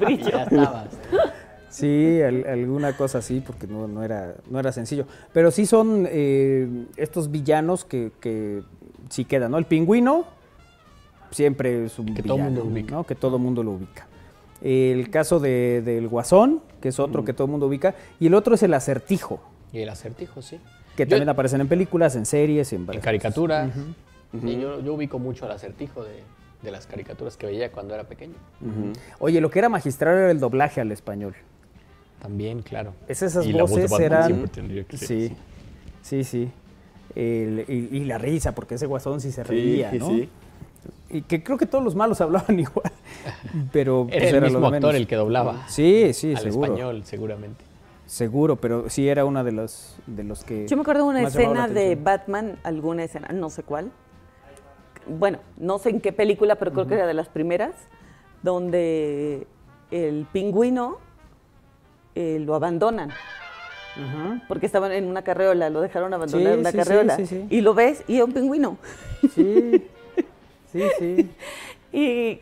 Brillo. 0.00 0.30
ya 0.30 0.42
estabas. 0.44 0.88
Sí, 1.68 2.20
al- 2.20 2.46
alguna 2.46 2.96
cosa 2.96 3.18
así, 3.18 3.40
porque 3.40 3.66
no, 3.66 3.86
no, 3.88 4.02
era, 4.02 4.34
no 4.50 4.58
era 4.58 4.72
sencillo. 4.72 5.06
Pero 5.32 5.50
sí 5.50 5.64
son 5.64 6.06
eh, 6.10 6.68
estos 6.96 7.30
villanos 7.30 7.84
que, 7.84 8.12
que 8.20 8.62
sí 9.08 9.24
quedan, 9.24 9.52
¿no? 9.52 9.58
El 9.58 9.64
pingüino 9.64 10.24
siempre 11.30 11.86
es 11.86 11.98
un 11.98 12.14
Que 12.14 12.22
todo 12.22 12.36
villano, 12.36 12.50
mundo 12.62 12.72
ubica. 12.74 12.94
¿no? 12.96 13.04
Que 13.04 13.14
todo 13.14 13.38
mundo 13.38 13.62
lo 13.62 13.70
ubica. 13.72 14.06
El 14.60 15.08
caso 15.10 15.40
de- 15.40 15.82
del 15.82 16.08
guasón, 16.08 16.60
que 16.80 16.88
es 16.88 16.98
otro 17.00 17.24
que 17.24 17.32
todo 17.32 17.46
el 17.46 17.50
mundo 17.52 17.66
ubica. 17.68 17.94
Y 18.20 18.26
el 18.26 18.34
otro 18.34 18.54
es 18.54 18.62
el 18.62 18.74
acertijo, 18.74 19.40
Y 19.72 19.78
el 19.80 19.88
acertijo, 19.88 20.42
sí. 20.42 20.58
Que 20.96 21.04
Yo- 21.04 21.10
también 21.10 21.28
aparecen 21.28 21.60
en 21.60 21.68
películas, 21.68 22.16
en 22.16 22.26
series, 22.26 22.72
en 22.72 22.80
En 22.80 22.86
varias 22.86 23.04
caricatura. 23.04 23.70
Y 24.42 24.58
yo, 24.58 24.80
yo 24.80 24.94
ubico 24.94 25.18
mucho 25.18 25.44
al 25.44 25.52
acertijo 25.52 26.02
de, 26.04 26.22
de 26.62 26.70
las 26.70 26.86
caricaturas 26.86 27.36
que 27.36 27.46
veía 27.46 27.70
cuando 27.70 27.94
era 27.94 28.04
pequeño. 28.04 28.34
Oye, 29.18 29.40
lo 29.40 29.50
que 29.50 29.58
era 29.58 29.68
magistral 29.68 30.16
era 30.16 30.30
el 30.30 30.40
doblaje 30.40 30.80
al 30.80 30.90
español. 30.92 31.34
También, 32.20 32.62
claro. 32.62 32.94
Es 33.08 33.20
esas 33.22 33.44
Y 33.46 33.52
la 33.52 33.62
voz 33.64 33.74
de 33.74 33.82
voces 33.82 33.90
Batman 34.10 34.48
eran. 34.50 34.84
que 34.86 34.96
sí, 34.96 35.32
sí, 36.02 36.24
sí. 36.24 36.50
El- 37.14 37.64
y, 37.68 37.96
y 37.98 38.04
la 38.04 38.16
risa, 38.16 38.54
porque 38.54 38.76
ese 38.76 38.86
guasón 38.86 39.20
sí 39.20 39.32
se 39.32 39.42
reía, 39.44 39.90
sí, 39.90 39.98
¿no? 39.98 40.08
sí. 40.08 40.28
Y 41.10 41.22
que 41.22 41.42
creo 41.42 41.58
que 41.58 41.66
todos 41.66 41.84
los 41.84 41.94
malos 41.94 42.20
hablaban 42.22 42.58
igual. 42.58 42.90
Pero 43.72 44.06
Era 44.10 44.20
pues, 44.20 44.32
el 44.34 44.40
mismo 44.42 44.66
actor 44.66 44.80
menos. 44.80 44.94
el 44.94 45.06
que 45.06 45.16
doblaba. 45.16 45.68
Sí, 45.68 46.12
sí, 46.14 46.32
al 46.34 46.42
seguro. 46.42 46.66
español, 46.72 47.02
seguramente. 47.04 47.64
Seguro, 48.12 48.56
pero 48.56 48.90
sí 48.90 49.08
era 49.08 49.24
una 49.24 49.42
de 49.42 49.52
los 49.52 49.96
de 50.06 50.22
los 50.22 50.44
que. 50.44 50.68
Yo 50.68 50.76
me 50.76 50.82
acuerdo 50.82 51.04
de 51.04 51.08
una 51.08 51.22
escena 51.22 51.66
de. 51.66 51.96
Batman, 51.96 52.58
alguna 52.62 53.04
escena, 53.04 53.28
no 53.28 53.48
sé 53.48 53.62
cuál. 53.62 53.90
Bueno, 55.06 55.38
no 55.56 55.78
sé 55.78 55.88
en 55.88 56.00
qué 56.02 56.12
película, 56.12 56.56
pero 56.56 56.74
creo 56.74 56.86
que 56.86 56.92
era 56.92 57.06
de 57.06 57.14
las 57.14 57.30
primeras, 57.30 57.74
donde 58.42 59.46
el 59.90 60.26
pingüino 60.30 60.98
eh, 62.14 62.38
lo 62.38 62.54
abandonan. 62.54 63.08
Porque 64.46 64.66
estaban 64.66 64.92
en 64.92 65.06
una 65.06 65.22
carreola, 65.22 65.70
lo 65.70 65.80
dejaron 65.80 66.12
abandonar 66.12 66.48
Sí, 66.48 66.52
en 66.52 66.60
una 66.60 66.70
sí, 66.70 66.76
sí, 66.78 66.84
carreola. 66.84 67.16
sí, 67.16 67.26
sí. 67.26 67.46
Y 67.48 67.62
lo 67.62 67.72
ves 67.72 68.04
y 68.08 68.18
es 68.18 68.24
un 68.24 68.32
pingüino. 68.34 68.76
Sí, 69.34 69.88
sí, 70.70 70.82
sí. 70.98 71.30
Y 71.94 72.40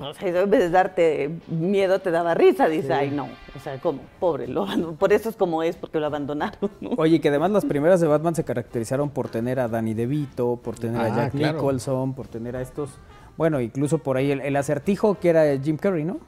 o 0.00 0.14
sea, 0.14 0.44
vez 0.46 0.60
de 0.60 0.70
darte 0.70 1.30
miedo, 1.48 1.98
te 2.00 2.10
daba 2.10 2.34
risa. 2.34 2.68
Dices, 2.68 2.90
ay, 2.90 3.10
no. 3.10 3.28
O 3.54 3.60
sea, 3.62 3.78
como, 3.80 4.00
pobre, 4.20 4.46
lo 4.48 4.66
por 4.98 5.12
eso 5.12 5.28
es 5.28 5.36
como 5.36 5.62
es, 5.62 5.76
porque 5.76 5.98
lo 6.00 6.06
abandonaron. 6.06 6.70
¿no? 6.80 6.90
Oye, 6.96 7.20
que 7.20 7.28
además 7.28 7.50
las 7.50 7.64
primeras 7.64 8.00
de 8.00 8.06
Batman 8.06 8.34
se 8.34 8.44
caracterizaron 8.44 9.10
por 9.10 9.28
tener 9.28 9.60
a 9.60 9.68
Danny 9.68 9.94
DeVito, 9.94 10.56
por 10.62 10.76
tener 10.78 11.00
a 11.00 11.04
Ah, 11.06 11.16
Jack 11.16 11.32
claro. 11.32 11.54
Nicholson, 11.58 12.14
por 12.14 12.28
tener 12.28 12.56
a 12.56 12.60
estos. 12.62 12.90
Bueno, 13.36 13.60
incluso 13.60 13.98
por 13.98 14.16
ahí 14.16 14.30
el, 14.30 14.40
el 14.40 14.56
acertijo 14.56 15.18
que 15.18 15.28
era 15.28 15.58
Jim 15.58 15.76
Carrey, 15.76 16.04
¿no? 16.04 16.18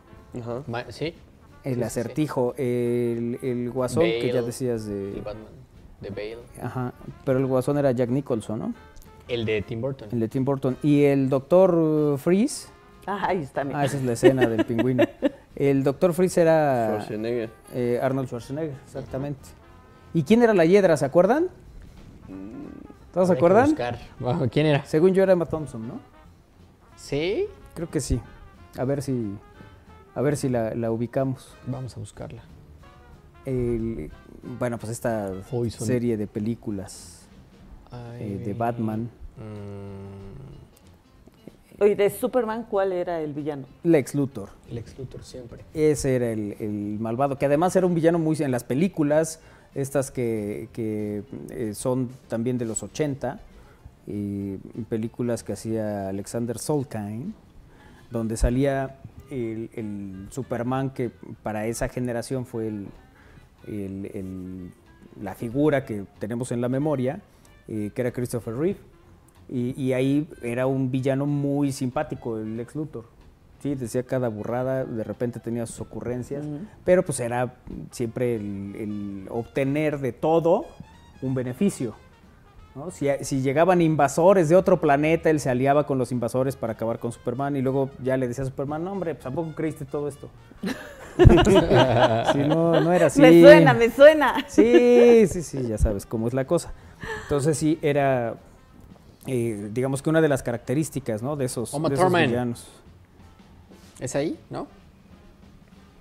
Ajá. 0.41 0.63
Sí. 0.91 1.15
El 1.65 1.77
sí, 1.77 1.83
acertijo, 1.83 2.55
el, 2.57 3.39
el 3.43 3.71
guasón 3.71 4.05
que 4.05 4.31
ya 4.33 4.43
decías 4.43 4.87
El 4.87 5.15
de. 5.15 5.21
Batman 5.21 5.59
de 6.01 6.11
Bale. 6.11 6.39
Ajá, 6.63 6.93
pero 7.25 7.39
el 7.41 7.47
guasón 7.47 7.77
era 7.79 7.91
Jack 7.93 8.11
Nicholson, 8.11 8.59
¿no? 8.61 8.75
El 9.27 9.45
de 9.45 9.61
Tim 9.63 9.81
Burton. 9.81 10.09
El 10.13 10.21
de 10.21 10.29
Tim 10.29 10.45
Burton. 10.45 10.77
Y 10.83 11.03
el 11.05 11.29
doctor 11.29 11.75
uh, 11.75 12.17
Freeze. 12.17 12.69
Ah, 13.11 13.25
ahí 13.29 13.39
está. 13.43 13.65
mira. 13.65 13.81
Ah, 13.81 13.85
esa 13.87 13.97
es 13.97 14.03
la 14.05 14.13
escena 14.13 14.47
del 14.47 14.65
pingüino. 14.67 15.05
El 15.57 15.83
doctor 15.83 16.13
Freeze 16.13 16.43
era 16.43 16.89
Schwarzenegger. 17.01 17.51
eh, 17.75 17.99
Arnold 18.03 18.29
Schwarzenegger, 18.29 18.77
exactamente. 18.85 19.41
¿Y 20.15 20.23
quién 20.25 20.43
era 20.43 20.53
la 20.55 20.65
hiedra? 20.67 20.97
¿Se 20.97 21.05
acuerdan? 21.05 21.49
¿Todos 23.13 23.29
se 23.29 23.35
acuerdan? 23.35 23.67
buscar. 23.71 23.99
Wow, 24.21 24.49
¿Quién 24.51 24.67
era? 24.67 24.85
Según 24.85 25.15
yo 25.15 25.23
era 25.23 25.33
Emma 25.33 25.47
Thompson, 25.47 25.89
¿no? 25.89 25.95
Sí. 26.97 27.47
Creo 27.75 27.91
que 27.91 28.01
sí. 28.01 28.21
A 28.77 28.85
ver 28.85 29.03
si, 29.03 29.35
a 30.15 30.21
ver 30.21 30.37
si 30.37 30.49
la, 30.49 30.75
la 30.75 30.91
ubicamos. 30.93 31.55
Vamos 31.67 31.97
a 31.97 32.01
buscarla. 32.01 32.43
El- 33.47 34.11
bueno, 34.59 34.79
pues 34.79 34.93
esta 34.93 35.31
Poison. 35.51 35.87
serie 35.87 36.17
de 36.17 36.27
películas 36.27 37.27
eh, 38.19 38.43
de 38.45 38.55
Batman. 38.55 39.09
Mm, 39.37 40.58
Oye, 41.81 41.95
de 41.95 42.11
Superman, 42.11 42.67
¿cuál 42.69 42.93
era 42.93 43.21
el 43.21 43.33
villano? 43.33 43.65
Lex 43.85 44.15
Luthor. 44.15 44.49
Lex 44.71 44.99
Luthor 44.99 45.23
siempre. 45.23 45.61
Ese 45.75 46.17
era 46.17 46.31
el, 46.33 46.57
el 46.59 46.99
malvado, 46.99 47.39
que 47.39 47.47
además 47.47 47.77
era 47.77 47.87
un 47.87 47.95
villano 47.95 48.19
muy 48.19 48.37
en 48.41 48.51
las 48.51 48.65
películas, 48.65 49.41
estas 49.75 50.11
que, 50.11 50.69
que, 50.73 51.23
eh, 51.51 51.75
son 51.75 52.09
también 52.29 52.59
de 52.59 52.65
los 52.65 52.83
80, 52.83 53.41
y 54.11 54.57
películas 54.89 55.45
que 55.45 55.53
hacía 55.53 56.09
Alexander 56.09 56.59
Solkine, 56.59 57.33
donde 58.11 58.37
salía 58.39 58.97
el, 59.31 59.69
el 59.75 60.29
Superman 60.31 60.91
que 60.91 61.11
para 61.43 61.67
esa 61.67 61.89
generación 61.89 62.47
fue 62.47 62.69
el, 62.69 62.87
el- 63.67 64.11
el- 64.15 64.71
la 65.23 65.35
figura 65.35 65.85
que 65.85 66.05
tenemos 66.19 66.53
en 66.53 66.61
la 66.63 66.69
memoria, 66.71 67.21
eh, 67.69 67.91
que 67.95 68.01
era 68.01 68.11
Christopher 68.13 68.55
Reeve. 68.57 68.79
Y, 69.49 69.81
y 69.81 69.93
ahí 69.93 70.29
era 70.43 70.67
un 70.67 70.91
villano 70.91 71.27
muy 71.27 71.73
simpático, 71.73 72.39
el 72.39 72.57
Lex 72.57 72.75
Luthor. 72.75 73.07
Sí, 73.61 73.75
decía 73.75 74.05
cada 74.05 74.29
burrada, 74.29 74.85
de 74.85 75.03
repente 75.03 75.41
tenía 75.41 75.67
sus 75.67 75.81
ocurrencias, 75.81 76.47
pero 76.85 77.05
pues 77.05 77.19
era 77.19 77.55
siempre 77.91 78.37
el, 78.37 78.77
el 78.77 79.27
obtener 79.31 79.99
de 79.99 80.13
todo 80.13 80.67
un 81.23 81.35
beneficio. 81.35 81.95
¿no? 82.77 82.93
Si, 82.93 83.09
si 83.23 83.41
llegaban 83.41 83.83
invasores 83.83 84.49
de 84.49 84.55
otro 84.55 84.81
planeta, 84.81 85.31
él 85.31 85.41
se 85.41 85.51
aliaba 85.51 85.87
con 85.87 85.99
los 85.99 86.13
invasores 86.13 86.55
para 86.55 86.75
acabar 86.75 87.01
con 87.01 87.11
Superman 87.11 87.57
y 87.57 87.63
luego 87.63 87.91
ya 88.01 88.17
le 88.17 88.29
decía 88.29 88.45
a 88.45 88.47
Superman, 88.47 88.85
no 88.85 88.93
hombre, 88.93 89.15
pues 89.15 89.25
tampoco 89.25 89.53
creíste 89.55 89.85
todo 89.85 90.09
esto. 90.09 90.29
Sí, 92.33 92.39
no, 92.47 92.81
no 92.81 92.93
era 92.93 93.07
así. 93.07 93.21
Me 93.21 93.41
suena, 93.41 93.75
me 93.75 93.91
suena. 93.91 94.37
Sí, 94.47 95.27
sí, 95.27 95.43
sí, 95.43 95.67
ya 95.67 95.77
sabes 95.77 96.07
cómo 96.07 96.29
es 96.29 96.33
la 96.33 96.47
cosa. 96.47 96.73
Entonces 97.25 97.59
sí, 97.59 97.77
era, 97.83 98.37
eh, 99.27 99.71
digamos 99.73 100.03
que 100.03 100.11
una 100.11 100.21
de 100.21 100.29
las 100.29 100.43
características, 100.43 101.23
¿no? 101.23 101.37
De 101.37 101.45
esos, 101.47 101.75
Uma 101.75 101.89
de 101.89 101.95
esos 101.95 102.13
villanos. 102.13 102.67
¿Es 104.01 104.15
ahí? 104.17 104.39
¿No? 104.51 104.69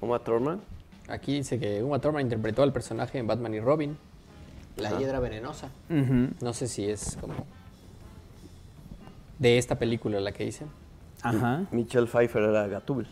Uma 0.02 0.20
Thurman. 0.20 0.62
Aquí 1.08 1.36
dice 1.36 1.60
que 1.60 1.82
Uma 1.84 2.00
Thurman 2.00 2.22
interpretó 2.22 2.64
al 2.64 2.74
personaje 2.74 3.18
en 3.18 3.28
Batman 3.28 3.54
y 3.54 3.60
Robin. 3.60 3.98
La 4.76 4.98
hiedra 5.00 5.20
venenosa. 5.20 5.72
No 5.90 6.54
sé 6.54 6.68
si 6.68 6.88
es 6.88 7.18
como 7.20 7.34
de 9.40 9.58
esta 9.58 9.80
película 9.80 10.20
la 10.20 10.32
que 10.32 10.46
dicen. 10.46 10.68
Ajá. 11.22 11.66
Michelle 11.72 12.08
Pfeiffer 12.08 12.44
era 12.44 12.68
Gatúbel. 12.68 13.08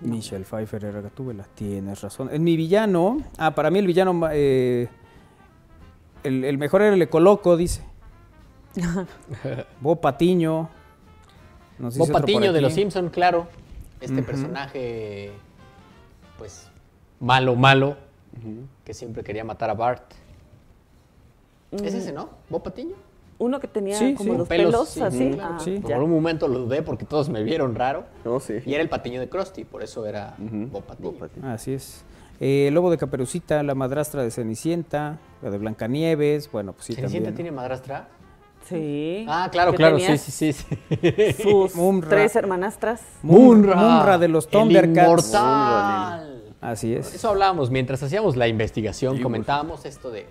Michelle 0.00 0.44
Pfeiffer 0.44 0.84
era 0.84 1.00
Gatúbela, 1.00 1.44
tienes 1.54 2.02
razón. 2.02 2.28
En 2.30 2.44
mi 2.44 2.56
villano, 2.56 3.22
ah, 3.38 3.54
para 3.54 3.70
mí 3.70 3.78
el 3.78 3.86
villano, 3.86 4.28
eh, 4.30 4.88
el, 6.26 6.44
el 6.44 6.58
mejor 6.58 6.82
era 6.82 6.94
el 6.94 7.02
Ecoloco, 7.02 7.56
dice. 7.56 7.82
Bo 9.80 9.96
Patiño. 9.96 10.68
Por 11.96 12.10
Patiño 12.12 12.52
de. 12.52 12.60
Los 12.60 12.72
Simpson, 12.74 13.08
claro. 13.10 13.48
Este 14.00 14.22
personaje, 14.22 15.32
pues, 16.38 16.68
malo, 17.18 17.56
malo, 17.56 17.96
que 18.84 18.92
siempre 18.92 19.24
quería 19.24 19.42
matar 19.42 19.70
a 19.70 19.74
Bart. 19.74 20.02
¿Es 21.72 21.94
ese, 21.94 22.12
no? 22.12 22.28
¿Bob 22.50 22.62
Patiño? 22.62 22.94
Uno 23.38 23.58
que 23.60 23.68
tenía 23.68 23.98
Sí, 23.98 24.14
como 24.14 24.32
sí. 24.32 24.38
los 24.38 24.48
Pelos, 24.48 24.72
pelos, 24.72 24.88
sí, 24.88 25.00
así. 25.02 25.30
claro. 25.32 25.56
Ah. 25.60 25.82
Por 25.82 26.02
un 26.02 26.10
momento 26.10 26.48
lo 26.48 26.60
dudé 26.60 26.82
porque 26.82 27.04
todos 27.04 27.28
me 27.28 27.42
vieron 27.42 27.74
raro. 27.74 28.04
No, 28.24 28.38
sí. 28.40 28.54
Y 28.64 28.72
era 28.74 28.82
el 28.82 28.88
patiño 28.88 29.20
de 29.20 29.28
Krusty, 29.28 29.64
por 29.64 29.82
eso 29.82 30.06
era 30.06 30.30
Patiño. 30.36 30.66
Bob 30.68 30.84
Patiño. 30.84 31.48
Así 31.50 31.72
es. 31.74 32.02
Eh, 32.40 32.70
Lobo 32.72 32.90
de 32.90 32.98
Caperucita, 32.98 33.62
la 33.62 33.74
madrastra 33.74 34.22
de 34.22 34.30
Cenicienta, 34.30 35.18
la 35.42 35.50
de 35.50 35.58
Blancanieves, 35.58 36.50
bueno, 36.50 36.72
pues 36.72 36.86
sí 36.86 36.94
¿Cenicienta 36.94 37.28
también. 37.28 37.34
tiene 37.34 37.50
madrastra? 37.52 38.08
Sí. 38.64 39.24
Ah, 39.28 39.48
claro, 39.50 39.72
claro, 39.74 39.98
sí, 39.98 40.18
sí, 40.18 40.52
sí. 40.52 40.52
sí. 40.52 41.32
Sus 41.42 41.74
Munra. 41.76 42.08
tres 42.08 42.34
hermanastras. 42.36 43.00
Munra. 43.22 43.76
Munra 43.76 44.18
de 44.18 44.28
los 44.28 44.48
Thundercats. 44.48 44.96
inmortal. 45.06 46.54
Así 46.60 46.92
es. 46.94 47.14
Eso 47.14 47.28
hablábamos 47.28 47.70
mientras 47.70 48.02
hacíamos 48.02 48.34
la 48.36 48.48
investigación, 48.48 49.20
comentábamos 49.22 49.84
esto 49.86 50.10
de 50.10 50.26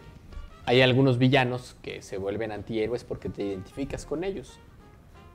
hay 0.65 0.81
algunos 0.81 1.17
villanos 1.17 1.77
que 1.81 2.01
se 2.01 2.17
vuelven 2.17 2.51
antihéroes 2.51 3.03
porque 3.03 3.29
te 3.29 3.43
identificas 3.43 4.05
con 4.05 4.23
ellos. 4.23 4.59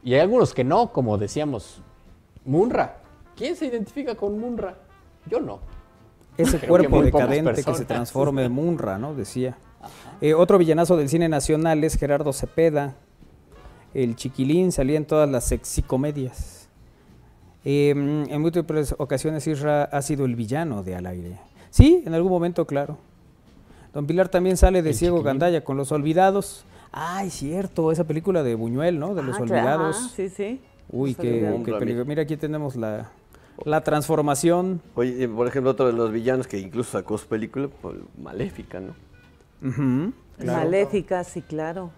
Y 0.02 0.14
hay 0.14 0.20
algunos 0.20 0.52
que 0.54 0.64
no, 0.64 0.92
como 0.92 1.16
decíamos, 1.18 1.80
Munra. 2.44 2.98
¿Quién 3.36 3.54
se 3.56 3.66
identifica 3.66 4.14
con 4.16 4.38
Munra? 4.38 4.76
Yo 5.26 5.40
no. 5.40 5.60
Ese 6.42 6.58
Creo 6.58 6.68
cuerpo 6.68 7.02
decadente 7.02 7.62
que 7.62 7.74
se 7.74 7.84
transforma 7.84 8.42
en 8.42 8.52
Munra, 8.52 8.98
¿no? 8.98 9.14
Decía. 9.14 9.56
Eh, 10.20 10.34
otro 10.34 10.58
villanazo 10.58 10.96
del 10.96 11.08
cine 11.08 11.28
nacional 11.28 11.82
es 11.84 11.96
Gerardo 11.96 12.32
Cepeda. 12.32 12.94
El 13.94 14.16
chiquilín 14.16 14.72
salía 14.72 14.96
en 14.96 15.04
todas 15.04 15.28
las 15.28 15.44
sexicomedias. 15.44 16.68
Eh, 17.64 17.90
en 17.90 18.40
múltiples 18.40 18.94
ocasiones 18.98 19.46
Isra 19.46 19.84
ha 19.84 20.02
sido 20.02 20.24
el 20.24 20.36
villano 20.36 20.82
de 20.82 20.96
Al 20.96 21.06
aire. 21.06 21.38
Sí, 21.70 22.02
en 22.06 22.14
algún 22.14 22.30
momento, 22.30 22.66
claro. 22.66 22.98
Don 23.92 24.06
Pilar 24.06 24.28
también 24.28 24.56
sale 24.56 24.82
de 24.82 24.90
El 24.90 24.94
Ciego 24.96 25.16
chiquilín. 25.16 25.38
Gandaya 25.38 25.64
con 25.64 25.76
Los 25.76 25.92
Olvidados. 25.92 26.64
Ay, 26.92 27.30
cierto, 27.30 27.92
esa 27.92 28.04
película 28.04 28.42
de 28.42 28.54
Buñuel, 28.54 28.98
¿no? 28.98 29.14
De 29.14 29.22
Los 29.22 29.36
Ah, 29.36 29.42
claro. 29.44 29.60
Olvidados. 29.60 29.96
Ah, 30.00 30.12
sí, 30.14 30.28
sí. 30.28 30.60
Uy, 30.90 31.14
qué, 31.14 31.60
qué 31.64 31.72
peligro. 31.74 32.04
Mira, 32.04 32.22
aquí 32.22 32.36
tenemos 32.36 32.76
la, 32.76 33.10
la 33.64 33.82
transformación. 33.82 34.80
Oye, 34.94 35.28
por 35.28 35.46
ejemplo, 35.46 35.70
otro 35.70 35.86
de 35.86 35.92
los 35.92 36.10
villanos 36.12 36.46
que 36.46 36.58
incluso 36.58 36.92
sacó 36.92 37.18
su 37.18 37.26
película, 37.26 37.68
pues, 37.80 37.96
Maléfica, 38.18 38.80
¿no? 38.80 38.94
Claro. 40.38 40.58
Maléfica, 40.58 41.24
sí, 41.24 41.42
claro. 41.42 41.90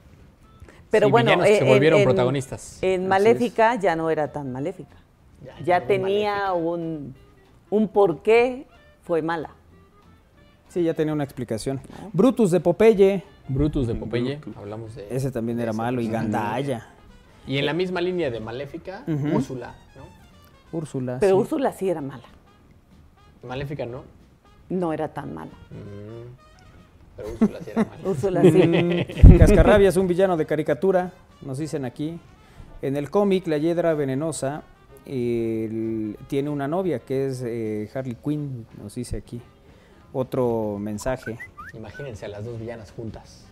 Pero 0.90 1.06
Sí, 1.06 1.12
bueno, 1.12 1.42
se 1.42 1.58
eh, 1.58 1.64
volvieron 1.68 2.02
protagonistas. 2.04 2.78
En 2.82 3.08
Maléfica 3.08 3.76
ya 3.76 3.96
no 3.96 4.10
era 4.10 4.30
tan 4.30 4.52
maléfica. 4.52 4.96
Ya, 5.42 5.58
Ya, 5.58 5.64
ya 5.64 5.80
no 5.80 5.86
tenía 5.86 6.52
un, 6.52 7.14
un 7.70 7.88
por 7.88 8.22
qué 8.22 8.66
fue 9.02 9.22
mala. 9.22 9.50
Sí, 10.68 10.82
ya 10.82 10.94
tenía 10.94 11.12
una 11.12 11.24
explicación. 11.24 11.80
Brutus 12.12 12.50
de 12.50 12.60
Popeye, 12.60 13.22
Brutus 13.48 13.86
de 13.86 13.94
Popeye, 13.94 14.40
hablamos 14.56 14.94
de 14.94 15.06
ese 15.10 15.30
también 15.30 15.60
era 15.60 15.72
malo, 15.72 16.00
y 16.00 16.08
Gandaya. 16.08 16.88
Y 17.46 17.58
en 17.58 17.66
la 17.66 17.72
misma 17.74 18.00
línea 18.00 18.30
de 18.30 18.40
Maléfica, 18.40 19.04
Ujú. 19.06 19.36
Úrsula. 19.36 19.74
Úrsula. 20.72 21.18
Pero 21.20 21.36
sí. 21.36 21.40
Úrsula 21.42 21.72
sí 21.72 21.88
era 21.90 22.00
mala. 22.00 22.24
Maléfica 23.42 23.86
no, 23.86 24.02
No 24.68 24.92
era 24.92 25.08
tan 25.08 25.34
mala. 25.34 25.50
Mm, 25.70 27.16
pero 27.16 27.28
Úrsula 27.32 27.58
sí 27.60 27.70
era 27.70 27.84
mala. 27.84 28.02
Úrsula 28.08 28.42
sí. 28.42 29.06
Cascarrabia 29.38 29.88
es 29.88 29.96
un 29.96 30.06
villano 30.06 30.36
de 30.36 30.46
caricatura, 30.46 31.12
nos 31.42 31.58
dicen 31.58 31.84
aquí. 31.84 32.18
En 32.80 32.96
el 32.96 33.10
cómic, 33.10 33.46
la 33.46 33.58
Hiedra 33.58 33.94
Venenosa 33.94 34.62
el- 35.06 36.16
tiene 36.28 36.48
una 36.50 36.66
novia 36.68 37.00
que 37.00 37.26
es 37.26 37.42
eh, 37.44 37.90
Harley 37.94 38.16
Quinn, 38.16 38.66
nos 38.80 38.94
dice 38.94 39.16
aquí. 39.18 39.40
Otro 40.12 40.78
mensaje. 40.80 41.38
Imagínense 41.74 42.26
a 42.26 42.28
las 42.28 42.44
dos 42.44 42.58
villanas 42.60 42.92
juntas. 42.92 43.44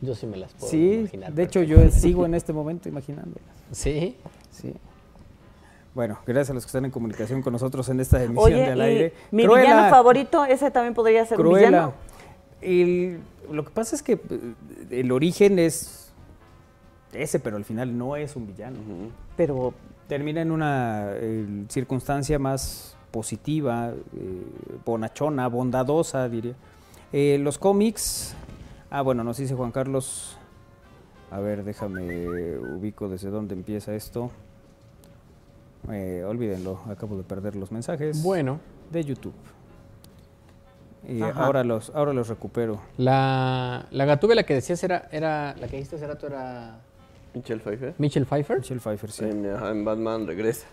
Yo 0.00 0.14
sí 0.14 0.26
me 0.26 0.36
las 0.36 0.52
puedo 0.52 0.68
Sí, 0.70 0.94
imaginar. 1.00 1.32
de 1.32 1.42
hecho 1.44 1.62
yo 1.62 1.88
sigo 1.90 2.26
en 2.26 2.34
este 2.34 2.52
momento 2.52 2.88
imaginándolas. 2.88 3.42
Sí, 3.70 4.16
Sí. 4.50 4.74
Bueno, 5.94 6.18
gracias 6.26 6.50
a 6.50 6.54
los 6.54 6.64
que 6.64 6.68
están 6.68 6.84
en 6.86 6.90
comunicación 6.90 7.42
con 7.42 7.52
nosotros 7.52 7.88
en 7.90 8.00
esta 8.00 8.22
emisión 8.22 8.44
Oye, 8.46 8.56
de 8.56 8.70
Al 8.72 8.78
y 8.78 8.82
Aire. 8.82 9.12
mi 9.30 9.44
Cruella, 9.44 9.62
villano 9.74 9.90
favorito, 9.90 10.44
ese 10.44 10.70
también 10.70 10.94
podría 10.94 11.24
ser 11.26 11.38
un 11.38 11.44
Cruella. 11.46 11.68
villano. 11.68 11.92
El- 12.62 13.20
lo 13.50 13.64
que 13.64 13.70
pasa 13.72 13.94
es 13.96 14.02
que 14.02 14.12
eh, 14.14 14.54
el 14.90 15.12
origen 15.12 15.58
es 15.58 16.12
ese, 17.12 17.38
pero 17.40 17.56
al 17.56 17.64
final 17.64 17.98
no 17.98 18.16
es 18.16 18.36
un 18.36 18.46
villano. 18.46 18.78
Pero 19.36 19.74
Termina 20.08 20.42
en 20.42 20.50
una 20.50 21.10
eh, 21.14 21.64
circunstancia 21.68 22.38
más 22.38 22.96
positiva, 23.10 23.92
eh, 24.14 24.42
bonachona, 24.84 25.46
bondadosa, 25.48 26.28
diría. 26.28 26.54
Eh, 27.14 27.38
los 27.40 27.56
cómics, 27.56 28.34
ah, 28.90 29.00
bueno, 29.00 29.24
nos 29.24 29.38
dice 29.38 29.54
Juan 29.54 29.70
Carlos, 29.70 30.36
a 31.30 31.38
ver, 31.40 31.64
déjame 31.64 32.58
ubico 32.58 33.08
desde 33.08 33.30
dónde 33.30 33.54
empieza 33.54 33.94
esto. 33.94 34.30
Eh, 35.90 36.22
olvídenlo, 36.26 36.80
acabo 36.88 37.16
de 37.16 37.24
perder 37.24 37.56
los 37.56 37.72
mensajes 37.72 38.22
bueno. 38.22 38.60
de 38.90 39.04
YouTube. 39.04 39.34
Y 41.08 41.20
Ajá. 41.20 41.44
ahora 41.46 41.64
los, 41.64 41.90
ahora 41.90 42.12
los 42.12 42.28
recupero. 42.28 42.80
La, 42.96 43.86
la 43.90 44.04
gatúbela 44.04 44.44
que 44.44 44.54
decías 44.54 44.82
era, 44.84 45.08
era, 45.10 45.54
la 45.58 45.66
que 45.66 45.76
dijiste 45.76 45.96
hace 45.96 46.06
rato 46.06 46.28
era 46.28 46.78
Michelle 47.34 47.60
Pfeiffer. 47.60 47.94
Michelle 47.98 48.26
Pfeiffer. 48.26 48.58
Michelle 48.58 48.80
Pfeiffer, 48.80 49.10
sí. 49.10 49.24
En, 49.24 49.84
Batman 49.84 50.26
regresa. 50.26 50.66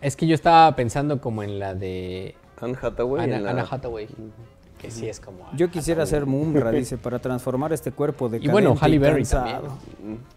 Es 0.00 0.16
que 0.16 0.26
yo 0.26 0.34
estaba 0.34 0.74
pensando 0.74 1.20
como 1.20 1.42
en 1.44 1.58
la 1.60 1.74
de 1.74 2.34
Anne 2.60 2.76
Hathaway. 2.80 3.24
Anna, 3.24 3.36
en 3.36 3.44
la- 3.44 3.50
Anna 3.50 3.66
Hathaway, 3.70 4.08
que 4.80 4.90
sí 4.90 5.08
es 5.08 5.20
como... 5.20 5.46
Yo 5.54 5.70
quisiera 5.70 6.04
ser 6.06 6.26
Mumra, 6.26 6.72
dice, 6.72 6.98
para 6.98 7.20
transformar 7.20 7.72
este 7.72 7.92
cuerpo 7.92 8.28
de 8.28 8.38
Y 8.38 8.48
bueno, 8.48 8.74
Halle 8.80 8.98
Berry 8.98 9.24
también. 9.24 9.60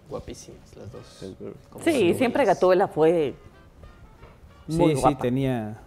Guapísimas 0.10 0.76
las 0.76 0.92
dos. 0.92 1.26
Sí, 1.84 2.14
siempre 2.14 2.46
Gatúbela 2.46 2.88
fue 2.88 3.34
muy 4.68 4.96
Sí, 4.96 5.02
sí, 5.08 5.16
tenía, 5.16 5.78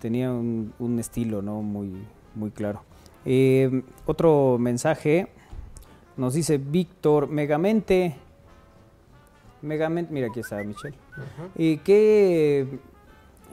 tenía 0.00 0.30
un, 0.30 0.72
un 0.78 0.98
estilo, 0.98 1.42
¿no? 1.42 1.62
Muy, 1.62 1.92
muy 2.34 2.50
claro. 2.50 2.82
Eh, 3.24 3.82
otro 4.06 4.56
mensaje 4.58 5.28
nos 6.16 6.34
dice 6.34 6.58
Víctor, 6.58 7.28
Megamente. 7.28 8.16
Megamente, 9.62 10.12
mira, 10.12 10.28
aquí 10.28 10.40
está 10.40 10.62
Michelle. 10.64 10.96
¿Y 11.56 11.78
qué? 11.78 12.66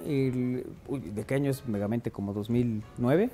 el- 0.05 0.65
uy, 0.87 0.99
¿De 1.01 1.23
qué 1.25 1.35
año 1.35 1.51
es 1.51 1.67
Megamente? 1.67 2.11
¿Como 2.11 2.33
2009? 2.33 3.29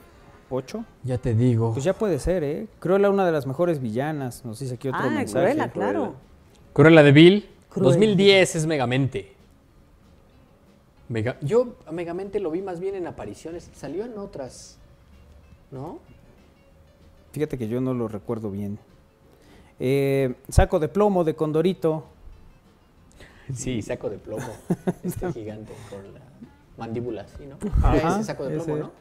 ¿8? 0.49 0.85
Ya 1.03 1.17
te 1.17 1.35
digo. 1.35 1.73
Pues 1.73 1.83
ya 1.83 1.93
puede 1.93 2.17
ser, 2.19 2.43
¿eh? 2.43 2.67
Cruella, 2.79 3.09
una 3.09 3.25
de 3.25 3.31
las 3.31 3.45
mejores 3.45 3.79
villanas. 3.79 4.43
Nos 4.45 4.59
dice 4.59 4.75
aquí 4.75 4.87
otro 4.87 5.01
Ah, 5.03 5.09
mensaje. 5.09 5.45
Cruella, 5.45 5.71
claro. 5.71 6.15
Cruella 6.73 7.03
de 7.03 7.11
Bill. 7.11 7.49
Cruella. 7.69 7.91
2010 7.91 8.55
es 8.55 8.65
Megamente. 8.65 9.32
Mega- 11.13 11.37
yo 11.41 11.75
a 11.85 11.91
Megamente 11.91 12.39
lo 12.39 12.49
vi 12.49 12.63
más 12.63 12.79
bien 12.79 12.95
en 12.95 13.05
apariciones. 13.05 13.69
Salió 13.75 14.03
en 14.03 14.17
otras. 14.17 14.79
¿No? 15.69 15.99
Fíjate 17.31 17.55
que 17.57 17.67
yo 17.67 17.79
no 17.81 17.93
lo 17.93 18.07
recuerdo 18.07 18.49
bien. 18.49 18.79
Eh, 19.79 20.33
saco 20.49 20.79
de 20.79 20.87
plomo 20.87 21.23
de 21.23 21.35
Condorito. 21.35 22.05
Sí, 23.53 23.83
saco 23.83 24.09
de 24.09 24.17
plomo. 24.17 24.47
Este 25.03 25.31
gigante 25.33 25.71
con 25.91 26.13
la 26.15 26.21
mandíbula, 26.77 27.27
¿sí, 27.27 27.45
no? 27.45 27.57
Ajá, 27.83 28.15
ese 28.15 28.23
saco 28.23 28.45
de 28.45 28.55
plomo, 28.55 28.73
ese. 28.73 28.79
¿no? 28.83 28.91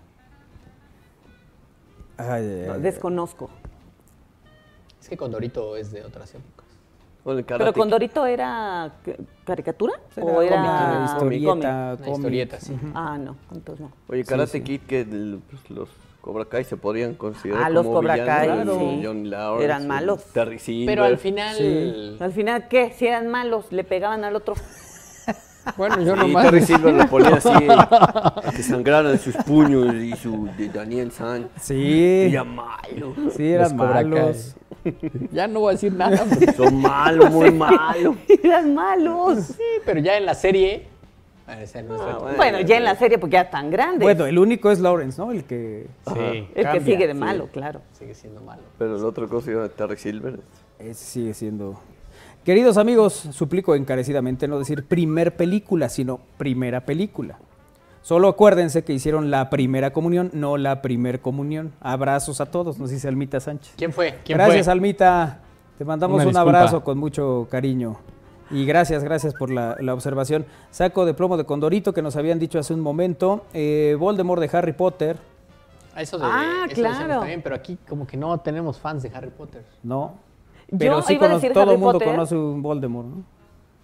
Ay, 2.18 2.44
ay, 2.44 2.64
No, 2.66 2.78
desconozco. 2.78 3.48
Es 5.01 5.09
que 5.09 5.16
Condorito 5.16 5.76
es 5.78 5.90
de 5.93 6.05
otras 6.05 6.34
épocas. 6.34 6.61
Bueno, 7.24 7.38
el 7.40 7.44
¿Pero 7.46 7.72
Condorito 7.72 8.26
era 8.26 8.90
caricatura? 9.44 9.94
Era 10.16 10.24
¿O 10.24 10.34
cómic, 10.36 10.50
era 10.52 11.04
historieta, 11.04 11.96
cómic? 11.96 12.08
Historieta, 12.16 12.60
sí. 12.60 12.76
Ah, 12.94 13.16
no, 13.18 13.36
entonces 13.52 13.86
no. 13.86 13.92
Oye, 14.08 14.24
Sí, 14.24 14.28
Karate 14.28 14.50
sí. 14.58 14.60
Kid, 14.62 14.80
que 14.82 15.00
el- 15.02 15.40
pues, 15.48 15.70
los 15.70 15.88
Cobra 16.20 16.44
Kai 16.46 16.64
se 16.64 16.76
podrían 16.76 17.14
considerar 17.14 17.64
Ah, 17.64 17.68
los 17.70 17.84
como 17.84 17.98
Cobra 18.00 18.14
villanos, 18.14 18.76
Kai, 18.76 18.78
sí. 19.00 19.28
Lawrence, 19.28 19.64
Eran 19.64 19.88
malos. 19.88 20.24
Terry 20.32 20.58
Silver. 20.58 20.86
Pero 20.94 21.04
al 21.04 21.18
final. 21.18 21.56
Sí. 21.56 22.16
Al 22.20 22.32
final, 22.32 22.68
¿qué? 22.68 22.92
Si 22.92 23.06
eran 23.06 23.28
malos, 23.28 23.70
le 23.70 23.84
pegaban 23.84 24.24
al 24.24 24.34
otro. 24.36 24.54
Bueno, 25.76 26.01
yo 26.02 26.14
Sí, 26.14 26.20
nomás. 26.20 26.44
Terry 26.44 26.62
Silver 26.62 26.94
lo 26.94 27.06
ponía 27.09 27.34
así, 27.36 27.51
que 28.56 28.62
sangraran 28.62 29.18
sus 29.18 29.36
puños 29.36 29.94
y 29.94 30.12
su 30.16 30.48
de 30.59 30.68
Daniel 30.68 31.10
San. 31.12 31.48
Sí, 31.60 32.28
Era 32.30 32.44
malo. 32.44 33.14
sí, 33.36 33.47
eran 33.48 33.76
Los 33.76 33.89
malos. 33.89 34.56
Ya 35.30 35.47
no 35.47 35.60
voy 35.60 35.70
a 35.70 35.72
decir 35.72 35.93
nada. 35.93 36.24
porque- 36.28 36.52
Son 36.52 36.74
malos, 36.80 37.30
muy 37.30 37.51
malos. 37.52 38.16
eran 38.43 38.74
malos. 38.74 39.39
Sí, 39.56 39.62
pero 39.84 40.01
ya 40.01 40.16
en 40.16 40.26
la 40.26 40.34
serie. 40.34 40.89
Ah, 41.47 41.60
ese 41.62 41.82
no 41.82 41.94
es 41.97 42.01
Ah, 42.02 42.18
Bueno, 42.36 42.60
ya 42.60 42.76
en 42.78 42.84
la 42.84 42.94
serie, 42.97 43.18
porque 43.18 43.34
ya 43.34 43.43
están 43.43 43.70
grandes. 43.70 44.01
Bueno, 44.02 44.26
el 44.26 44.39
único 44.39 44.70
es 44.70 44.80
Lawrence, 44.80 45.20
¿no? 45.20 45.30
El 45.32 45.44
que 45.44 45.86
Sí, 46.12 46.48
el 46.55 46.68
que 46.72 46.80
sigue 46.80 47.06
de 47.06 47.12
Sí, 47.14 47.18
malo, 47.18 47.48
claro. 47.52 47.80
Sigue 47.98 48.14
siendo 48.14 48.40
malo. 48.40 48.62
Pero 48.78 48.97
el 48.97 49.05
otro 49.05 49.28
cosa 49.28 49.51
era 49.52 49.68
Terry 49.68 49.97
Silver. 49.97 50.40
ese 50.78 50.94
sigue 50.94 51.34
siendo... 51.34 51.78
Queridos 52.44 52.77
amigos, 52.77 53.12
suplico 53.31 53.74
encarecidamente 53.77 54.48
no 54.48 54.59
decir 54.59 54.85
primer 54.86 55.36
película, 55.36 55.89
sino 55.89 56.19
primera 56.39 56.81
película. 56.85 57.39
Solo 58.02 58.27
acuérdense 58.27 58.82
que 58.82 58.93
hicieron 58.93 59.31
la 59.31 59.48
primera 59.48 59.93
comunión, 59.93 60.31
no 60.32 60.56
la 60.56 60.82
primer 60.82 61.20
comunión. 61.20 61.73
Abrazos 61.81 62.40
a 62.40 62.47
todos, 62.47 62.78
nos 62.81 62.90
dice 62.90 63.06
Almita 63.06 63.39
Sánchez. 63.39 63.74
¿Quién 63.77 63.93
fue? 63.93 64.19
¿Quién 64.24 64.39
Gracias, 64.39 64.64
fue? 64.66 64.73
Almita. 64.73 65.39
Te 65.78 65.85
mandamos 65.85 66.16
Una 66.16 66.24
un 66.24 66.31
disculpa. 66.31 66.59
abrazo 66.59 66.82
con 66.82 66.98
mucho 66.98 67.47
cariño. 67.48 67.98
Y 68.51 68.66
gracias, 68.66 69.05
gracias 69.05 69.35
por 69.35 69.51
la, 69.51 69.77
la 69.81 69.94
observación. 69.94 70.44
Saco 70.73 71.06
de 71.06 71.14
plomo 71.14 71.36
de 71.36 71.44
Condorito 71.44 71.94
que 71.94 72.02
nos 72.02 72.16
habían 72.16 72.40
dicho 72.40 72.59
hace 72.59 72.74
un 72.74 72.81
momento. 72.81 73.44
Eh, 73.55 73.97
Voldemort 73.98 74.43
de 74.43 74.51
Harry 74.59 74.73
Potter. 74.73 75.16
Ah, 75.94 76.02
Eso 76.02 76.19
de, 76.19 76.24
Ah, 76.27 76.64
eso 76.69 76.74
claro. 76.74 77.20
también, 77.20 77.40
pero 77.40 77.55
aquí 77.55 77.78
como 77.89 78.05
que 78.05 78.16
no 78.16 78.36
tenemos 78.40 78.81
fans 78.81 79.05
de 79.05 79.12
Harry 79.14 79.31
Potter. 79.31 79.64
No. 79.85 80.14
Yo 80.72 80.78
Pero 80.78 81.02
sí 81.02 81.12
iba 81.14 81.26
a 81.26 81.28
cono- 81.28 81.34
decir 81.40 81.52
todo 81.52 81.72
el 81.72 81.78
mundo 81.78 81.92
Potter. 81.94 82.08
conoce 82.08 82.34
un 82.34 82.62
Voldemort, 82.62 83.06
¿no? 83.08 83.22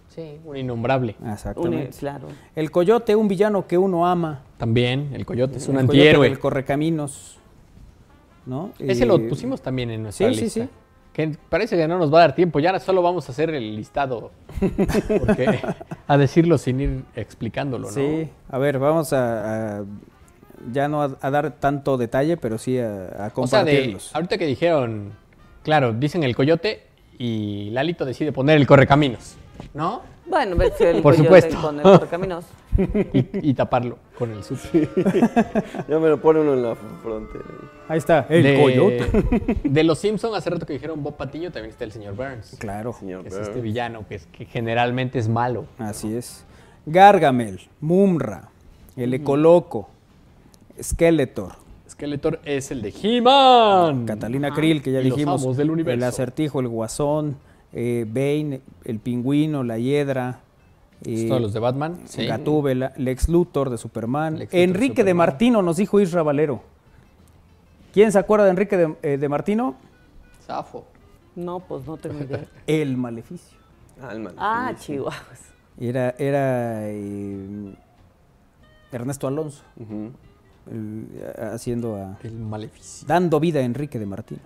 Sí, 0.09 0.37
un 0.43 0.57
innombrable. 0.57 1.15
Un- 1.21 1.29
Exactamente. 1.29 1.97
claro. 1.97 2.27
El 2.55 2.71
coyote, 2.71 3.15
un 3.15 3.27
villano 3.27 3.67
que 3.67 3.77
uno 3.77 4.05
ama. 4.07 4.41
También, 4.57 5.11
el 5.13 5.25
coyote 5.25 5.57
es 5.57 5.67
un 5.67 5.77
El 5.77 5.85
coyote 5.87 5.97
antihéroe. 5.99 6.29
del 6.29 6.39
correcaminos. 6.39 7.37
¿No? 8.45 8.71
Ese 8.79 9.03
Eh, 9.03 9.05
lo 9.05 9.19
pusimos 9.29 9.61
también 9.61 9.91
en 9.91 10.03
nuestra 10.03 10.27
sí, 10.29 10.33
sí, 10.35 10.41
lista. 10.41 10.63
sí. 10.63 10.69
Que 11.13 11.37
parece 11.49 11.75
que 11.77 11.87
no 11.87 11.99
nos 11.99 12.11
va 12.13 12.17
a 12.19 12.21
dar 12.21 12.35
tiempo, 12.35 12.59
ya 12.59 12.79
solo 12.79 13.01
vamos 13.01 13.27
a 13.29 13.31
hacer 13.31 13.49
el 13.51 13.75
listado. 13.75 14.31
Porque 15.19 15.59
a 16.07 16.17
decirlo 16.17 16.57
sin 16.57 16.79
ir 16.79 17.03
explicándolo, 17.15 17.87
¿no? 17.87 17.93
Sí, 17.93 18.29
a 18.49 18.57
ver, 18.57 18.79
vamos 18.79 19.13
a, 19.13 19.79
a- 19.79 19.83
ya 20.71 20.87
no 20.87 21.03
a, 21.03 21.17
a 21.21 21.29
dar 21.31 21.51
tanto 21.59 21.97
detalle, 21.97 22.37
pero 22.37 22.57
sí 22.57 22.79
a, 22.79 23.25
a 23.25 23.31
O 23.35 23.47
sea, 23.47 23.63
de, 23.63 23.71
compartirlos. 23.71 24.15
ahorita 24.15 24.37
que 24.37 24.45
dijeron, 24.45 25.11
claro, 25.69 25.93
dicen 25.93 26.23
el 26.23 26.35
coyote 26.35 26.81
y 27.19 27.69
Lalito 27.69 28.03
decide 28.05 28.31
poner 28.31 28.57
el 28.57 28.65
correcaminos, 28.65 29.35
¿no? 29.75 30.01
Bueno, 30.25 30.55
ves 30.55 30.73
si 30.79 30.83
el 30.83 31.01
Por 31.03 31.15
coyote 31.15 31.41
supuesto. 31.41 31.61
con 31.61 31.75
el 31.77 31.83
correcaminos. 31.83 32.45
Y, 33.13 33.49
y 33.49 33.53
taparlo 33.53 33.97
con 34.17 34.31
el 34.31 34.41
super. 34.41 34.87
Ya 35.89 35.99
me 35.99 36.07
lo 36.07 36.21
pone 36.21 36.39
uno 36.39 36.53
en 36.53 36.63
la 36.63 36.75
frontera. 37.03 37.43
Ahí 37.89 37.97
está, 37.97 38.25
el 38.29 38.41
de, 38.41 38.61
coyote. 38.61 39.59
De 39.69 39.83
los 39.83 39.99
Simpsons, 39.99 40.33
hace 40.37 40.49
rato 40.49 40.65
que 40.65 40.71
dijeron 40.73 41.03
Bob 41.03 41.17
Patiño, 41.17 41.51
también 41.51 41.71
está 41.71 41.83
el 41.83 41.91
señor 41.91 42.15
Burns. 42.15 42.55
Claro, 42.57 42.93
Señor 42.93 43.21
que 43.23 43.27
es 43.27 43.33
Burns. 43.33 43.49
este 43.49 43.61
villano 43.61 44.07
que, 44.07 44.15
es, 44.15 44.25
que 44.27 44.45
generalmente 44.45 45.19
es 45.19 45.27
malo. 45.27 45.65
así 45.77 46.15
es. 46.15 46.45
Gargamel, 46.85 47.59
Mumra, 47.81 48.47
el 48.95 49.13
Ecoloco, 49.13 49.89
Skeletor, 50.81 51.51
Skeletor 51.99 52.39
es 52.45 52.71
el 52.71 52.81
de 52.81 52.93
He-Man. 53.03 54.05
Catalina 54.05 54.51
Krill, 54.53 54.81
que 54.81 54.89
ya 54.93 55.01
Y 55.01 55.09
los 55.09 55.17
dijimos, 55.17 55.43
amos 55.43 55.57
del 55.57 55.69
universo. 55.69 55.95
el 55.95 56.03
acertijo, 56.03 56.61
el 56.61 56.69
guasón, 56.69 57.35
eh, 57.73 58.05
Bane, 58.07 58.61
el 58.85 58.99
pingüino, 58.99 59.65
la 59.65 59.77
hiedra, 59.77 60.39
eh, 61.05 61.27
Todos 61.27 61.41
los 61.41 61.53
de 61.53 61.59
Batman. 61.59 61.99
Sí. 62.05 62.25
Gatúbela, 62.25 62.93
Lex 62.95 63.27
Luthor 63.27 63.69
de 63.69 63.77
Superman, 63.77 64.39
Lex 64.39 64.53
Luthor 64.53 64.57
de 64.57 64.63
Enrique 64.63 65.03
de. 65.03 65.13
Martino, 65.13 65.61
nos 65.61 65.75
dijo 65.75 65.99
Isra 65.99 66.23
Valero. 66.23 66.61
¿Quién 67.93 68.13
se 68.13 68.19
acuerda 68.19 68.45
de 68.45 68.51
Enrique 68.51 68.77
de, 68.77 68.95
eh, 69.03 69.17
de 69.17 69.27
Martino? 69.29 69.75
Zafo. 70.45 70.85
No, 71.35 71.59
pues 71.59 71.85
no 71.85 71.97
tengo 71.97 72.23
idea. 72.23 72.45
El 72.67 72.95
maleficio. 72.95 73.57
Alma. 74.01 74.31
Ah, 74.37 74.73
chihuahuas. 74.77 75.51
Era, 75.77 76.15
era 76.17 76.89
eh, 76.89 77.73
Ernesto 78.89 79.27
Alonso. 79.27 79.63
El- 80.71 81.07
haciendo 81.53 81.95
a, 81.95 82.17
El 82.23 82.33
maleficio. 82.39 83.07
dando 83.07 83.39
vida 83.39 83.59
a 83.59 83.63
Enrique 83.63 83.99
de 83.99 84.05
Martino. 84.05 84.41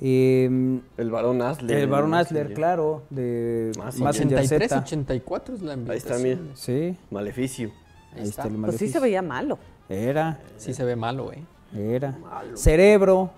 Eh, 0.00 0.48
El 0.96 1.10
varón 1.10 1.42
Asler. 1.42 1.76
el 1.78 1.88
Barón 1.88 2.10
¿no? 2.12 2.16
Asler, 2.18 2.54
claro, 2.54 3.02
de 3.10 3.72
Más 3.78 3.98
Mazinger 3.98 4.38
83, 4.38 4.68
Z. 4.68 4.80
84 4.80 5.54
es 5.56 5.62
la 5.62 5.72
Ahí 5.72 5.78
está, 5.96 6.14
ambientación. 6.14 6.42
mira. 6.44 6.56
Sí, 6.56 6.96
Maleficio. 7.10 7.68
Ahí, 8.12 8.20
ahí 8.22 8.28
está. 8.28 8.42
está 8.42 8.42
el 8.44 8.48
Pues 8.48 8.54
sí 8.54 8.60
maleficio. 8.60 8.92
se 8.92 9.00
veía 9.00 9.22
malo. 9.22 9.58
Era, 9.88 10.38
Sí 10.56 10.72
se 10.72 10.84
ve 10.84 10.94
malo, 10.96 11.24
güey. 11.24 11.38
era. 11.76 12.16
Cerebro, 12.54 13.30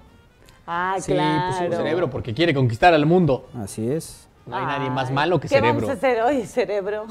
Ah, 0.73 0.97
Sí, 1.01 1.13
claro. 1.13 1.53
puso 1.69 1.77
cerebro 1.83 2.11
porque 2.11 2.33
quiere 2.35 2.55
conquistar 2.55 2.93
al 2.95 3.05
mundo. 3.07 3.49
así 3.55 3.91
es. 3.91 4.29
No 4.51 4.57
hay 4.57 4.67
nadie 4.67 4.91
más 4.91 5.11
malo 5.11 5.39
que 5.39 5.49
¿qué 5.49 5.55
cerebro. 5.55 5.81
vamos 5.87 5.91
a 5.91 5.93
hacer 5.95 6.23
hoy, 6.23 6.45
cerebro? 6.47 7.07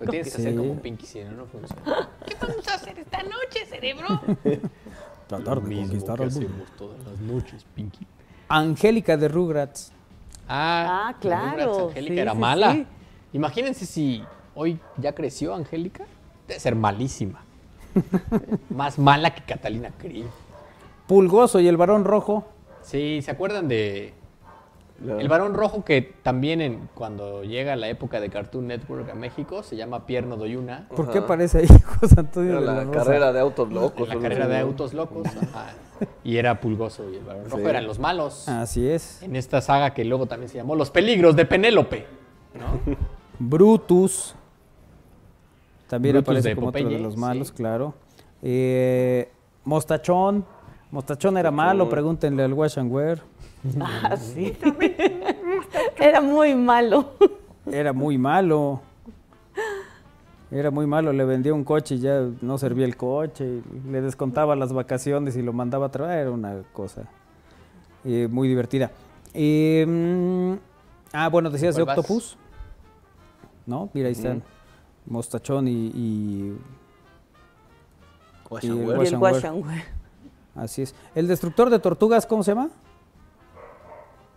Lo 0.00 0.10
tienes 0.10 0.32
que 0.34 0.40
hacer 0.40 0.52
Sí. 0.52 0.56
como 0.58 0.74
Pinky, 0.80 1.06
si 1.06 1.24
no, 1.24 1.32
no 1.32 1.46
funciona. 1.46 1.82
¿Qué 2.26 2.34
vamos 2.40 2.68
a 2.68 2.74
hacer 2.74 2.98
esta 2.98 3.22
noche, 3.22 3.66
cerebro? 3.68 4.06
Tratar 5.26 5.60
de 5.60 5.68
mismo 5.68 5.82
conquistar 5.88 6.22
al 6.22 6.30
mundo. 6.30 6.46
hacemos 6.48 6.70
todas 6.76 6.98
las 7.04 7.18
noches, 7.20 7.66
Pinky. 7.74 8.06
Angélica 8.48 9.16
de 9.16 9.28
Rugrats. 9.28 9.92
Ah, 10.48 11.08
Ah, 11.08 11.14
claro, 11.20 11.50
Rugrats, 11.64 11.88
Angélica 11.88 12.14
sí, 12.14 12.20
era 12.20 12.32
sí, 12.32 12.38
mala. 12.38 12.72
sí. 12.72 12.86
Imagínense 13.32 13.86
si 13.86 14.22
hoy 14.54 14.78
ya 14.98 15.14
creció 15.14 15.54
Angélica. 15.54 16.04
Debe 16.46 16.60
ser 16.60 16.74
malísima. 16.76 17.42
Más 18.70 18.98
mala 18.98 19.34
que 19.34 19.42
Catalina 19.42 19.90
Krill. 19.98 20.26
Pulgoso 21.06 21.58
y 21.60 21.68
el 21.68 21.76
varón 21.76 22.04
rojo. 22.04 22.44
Sí, 22.82 23.20
¿se 23.22 23.30
acuerdan 23.30 23.66
de 23.68 24.12
El 25.06 25.28
varón 25.28 25.54
rojo 25.54 25.84
que 25.84 26.00
también 26.22 26.60
en, 26.60 26.88
cuando 26.94 27.44
llega 27.44 27.76
la 27.76 27.88
época 27.88 28.20
de 28.20 28.30
Cartoon 28.30 28.66
Network 28.68 29.08
a 29.10 29.14
México 29.14 29.62
se 29.62 29.76
llama 29.76 30.06
Pierno 30.06 30.36
Doyuna? 30.36 30.88
¿Por 30.94 31.10
qué 31.10 31.18
Ajá. 31.18 31.26
parece 31.26 31.58
ahí 31.58 31.68
José 32.00 32.14
Antonio 32.18 32.60
de 32.60 32.66
la 32.66 32.90
carrera 32.90 33.32
de 33.32 33.40
autos 33.40 33.70
locos. 33.72 34.08
En 34.10 34.16
la 34.16 34.22
carrera 34.22 34.48
de 34.48 34.58
autos 34.58 34.94
locos. 34.94 35.26
ajá. 35.26 35.74
Y 36.24 36.36
era 36.38 36.60
Pulgoso 36.60 37.08
y 37.10 37.16
el 37.16 37.24
varón 37.24 37.44
rojo 37.44 37.58
Sí. 37.58 37.64
eran 37.64 37.86
los 37.86 37.98
malos. 37.98 38.48
Así 38.48 38.88
es. 38.88 39.22
En 39.22 39.36
esta 39.36 39.60
saga 39.60 39.94
que 39.94 40.04
luego 40.04 40.26
también 40.26 40.48
se 40.48 40.56
llamó 40.58 40.74
Los 40.74 40.90
peligros 40.90 41.36
de 41.36 41.44
Penélope. 41.44 42.06
¿no? 42.54 42.94
Brutus. 43.38 44.34
También 45.88 46.14
Brutus 46.14 46.28
aparece 46.28 46.54
como 46.54 46.68
otro 46.68 46.78
de 46.78 46.84
Popeye, 46.86 46.98
los 47.02 47.16
malos, 47.16 47.48
sí. 47.48 47.54
claro. 47.54 47.94
Eh, 48.42 49.30
Mostachón. 49.64 50.44
Mostachón 50.90 51.36
era 51.38 51.50
malo, 51.50 51.88
pregúntenle 51.88 52.44
al 52.44 52.52
Wash 52.52 52.78
and 52.78 52.92
Wear. 52.92 53.20
Ah, 53.80 54.16
sí. 54.16 54.56
Era 55.98 56.20
muy 56.20 56.54
malo. 56.54 57.12
Era 57.70 57.92
muy 57.92 58.18
malo. 58.18 58.80
Era 60.50 60.70
muy 60.70 60.86
malo, 60.86 61.12
le 61.12 61.24
vendía 61.24 61.52
un 61.52 61.64
coche 61.64 61.96
y 61.96 61.98
ya 61.98 62.28
no 62.40 62.58
servía 62.58 62.84
el 62.84 62.96
coche, 62.96 63.60
le 63.90 64.00
descontaba 64.00 64.54
las 64.54 64.72
vacaciones 64.72 65.36
y 65.36 65.42
lo 65.42 65.52
mandaba 65.52 65.86
a 65.86 65.88
trabajar, 65.90 66.18
era 66.18 66.30
una 66.30 66.62
cosa 66.72 67.08
eh, 68.04 68.28
muy 68.30 68.46
divertida. 68.46 68.92
Eh, 69.32 69.84
mm, 69.84 70.52
ah, 71.12 71.28
bueno, 71.28 71.50
decías 71.50 71.74
de. 71.74 71.82
Octopus, 71.82 72.36
¿no? 73.66 73.90
Mira, 73.94 74.06
ahí 74.06 74.12
están, 74.12 74.44
Mostachón 75.06 75.66
y, 75.66 75.72
y, 75.72 76.56
y 78.62 78.68
el. 78.68 79.18
Así 80.54 80.82
es. 80.82 80.94
El 81.16 81.26
destructor 81.26 81.68
de 81.68 81.80
tortugas, 81.80 82.26
¿cómo 82.26 82.44
se 82.44 82.52
llama? 82.52 82.70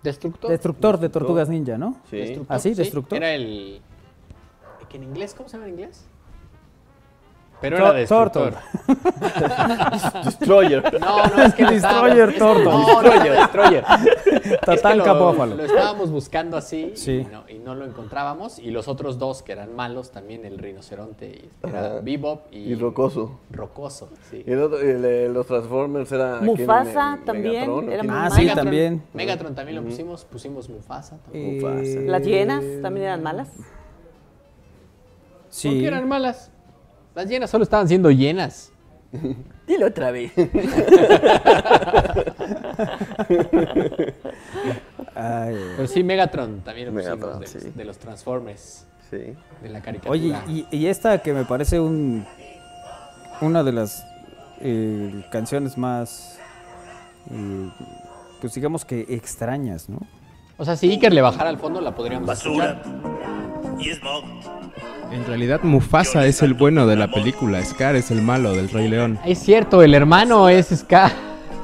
Destructor. 0.07 0.49
Destructor 0.49 0.99
de 0.99 1.09
tortugas 1.09 1.49
ninja, 1.49 1.77
¿no? 1.77 1.97
Sí. 2.09 2.17
Destructor, 2.17 2.55
¿Ah, 2.55 2.59
sí? 2.59 2.73
¿Destructor? 2.73 3.17
Era 3.17 3.33
el. 3.33 3.81
¿Que 4.89 4.95
en 4.95 5.03
inglés? 5.03 5.33
¿Cómo 5.35 5.49
se 5.49 5.57
llama 5.57 5.67
en 5.67 5.73
inglés? 5.73 6.05
Pero 7.59 7.77
era 7.77 7.91
destructor. 7.93 8.53
Destroyer. 10.25 10.99
No, 10.99 11.25
no, 11.27 11.41
es 11.43 11.53
que 11.55 11.63
lo 11.63 11.71
Destroyer 11.71 12.29
estábamos-. 12.29 12.63
No, 12.65 13.01
no, 13.01 13.09
Destroyer. 13.09 13.83
Es 14.47 14.51
que 14.51 14.57
Tatanka 14.65 15.13
lo, 15.13 15.31
Búfalo. 15.33 15.55
lo 15.55 15.63
estábamos 15.65 16.09
buscando 16.11 16.55
así 16.55 16.91
Sí. 16.95 17.25
y, 17.27 17.31
no, 17.31 17.43
y 17.49 17.59
no 17.59 17.75
lo 17.75 17.85
encontrábamos. 17.85 18.59
Y 18.59 18.71
los 18.71 18.87
otros 18.87 19.17
dos 19.17 19.43
que 19.43 19.51
eran 19.51 19.75
malos, 19.75 20.11
también 20.11 20.45
el 20.45 20.57
rinoceronte, 20.57 21.25
y- 21.27 21.49
era. 21.67 21.99
Bebop 21.99 22.45
y, 22.51 22.59
Y 22.59 22.75
Rocoso. 22.75 23.39
Rocoso, 23.51 24.09
sí. 24.29 24.43
Y 24.45 24.51
el 24.51 24.61
otro, 24.61 24.79
el 24.79 25.01
de 25.01 25.27
los 25.29 25.47
Transformers 25.47 26.11
era. 26.11 26.39
Mufasa 26.41 27.17
Me- 27.17 27.25
también, 27.25 27.53
Megatron, 27.53 27.89
¿o 27.89 27.91
era 27.91 28.03
Ah, 28.09 28.29
sí, 28.29 28.41
Megatron. 28.41 28.65
también. 28.65 29.03
Megatron 29.13 29.55
también 29.55 29.75
lo 29.77 29.83
pusimos, 29.83 30.23
pusimos 30.25 30.69
Mufasa. 30.69 31.17
también. 31.23 31.59
Eh, 31.65 32.05
Las 32.07 32.21
hienas 32.23 32.63
también 32.81 33.07
eran 33.07 33.23
malas. 33.23 33.49
¿Por 33.49 33.65
Sí. 35.49 35.79
qué 35.79 35.87
eran 35.87 36.07
malas? 36.07 36.51
Las 37.17 37.27
llenas 37.27 37.49
solo 37.49 37.63
estaban 37.63 37.87
siendo 37.87 38.11
llenas. 38.11 38.71
Dilo 39.67 39.87
otra 39.87 40.11
vez. 40.11 40.31
Ay, 45.15 45.55
Pero 45.75 45.87
sí, 45.87 46.03
Megatron 46.03 46.61
también 46.61 46.93
Megatron, 46.93 47.39
de, 47.39 47.47
sí. 47.47 47.57
los, 47.63 47.75
de 47.75 47.85
los 47.85 47.97
Transformers, 47.97 48.85
Sí. 49.09 49.33
de 49.63 49.69
la 49.69 49.81
caricatura. 49.81 50.11
Oye, 50.11 50.35
y, 50.47 50.67
y 50.69 50.85
esta 50.85 51.17
que 51.23 51.33
me 51.33 51.43
parece 51.43 51.79
un 51.79 52.23
una 53.41 53.63
de 53.63 53.71
las 53.71 54.05
eh, 54.61 55.25
canciones 55.31 55.75
más, 55.75 56.37
eh, 57.31 57.69
pues 58.41 58.53
digamos 58.53 58.85
que 58.85 59.07
extrañas, 59.09 59.89
¿no? 59.89 60.01
O 60.57 60.65
sea, 60.65 60.75
si 60.75 60.87
Iker 60.91 61.11
le 61.13 61.21
bajara 61.23 61.49
al 61.49 61.57
fondo, 61.57 61.81
la 61.81 61.95
podríamos 61.95 62.29
escuchar. 62.31 62.83
En 65.11 65.25
realidad 65.25 65.61
Mufasa 65.63 66.25
es 66.25 66.41
el 66.41 66.53
bueno 66.53 66.85
de 66.85 66.95
la 66.95 67.07
película, 67.09 67.63
Scar 67.63 67.95
es 67.95 68.11
el 68.11 68.21
malo 68.21 68.53
del 68.53 68.69
Rey 68.69 68.87
León. 68.87 69.19
Es 69.25 69.39
cierto, 69.39 69.81
el 69.81 69.93
hermano 69.93 70.49
es 70.49 70.67
Ska. 70.67 71.11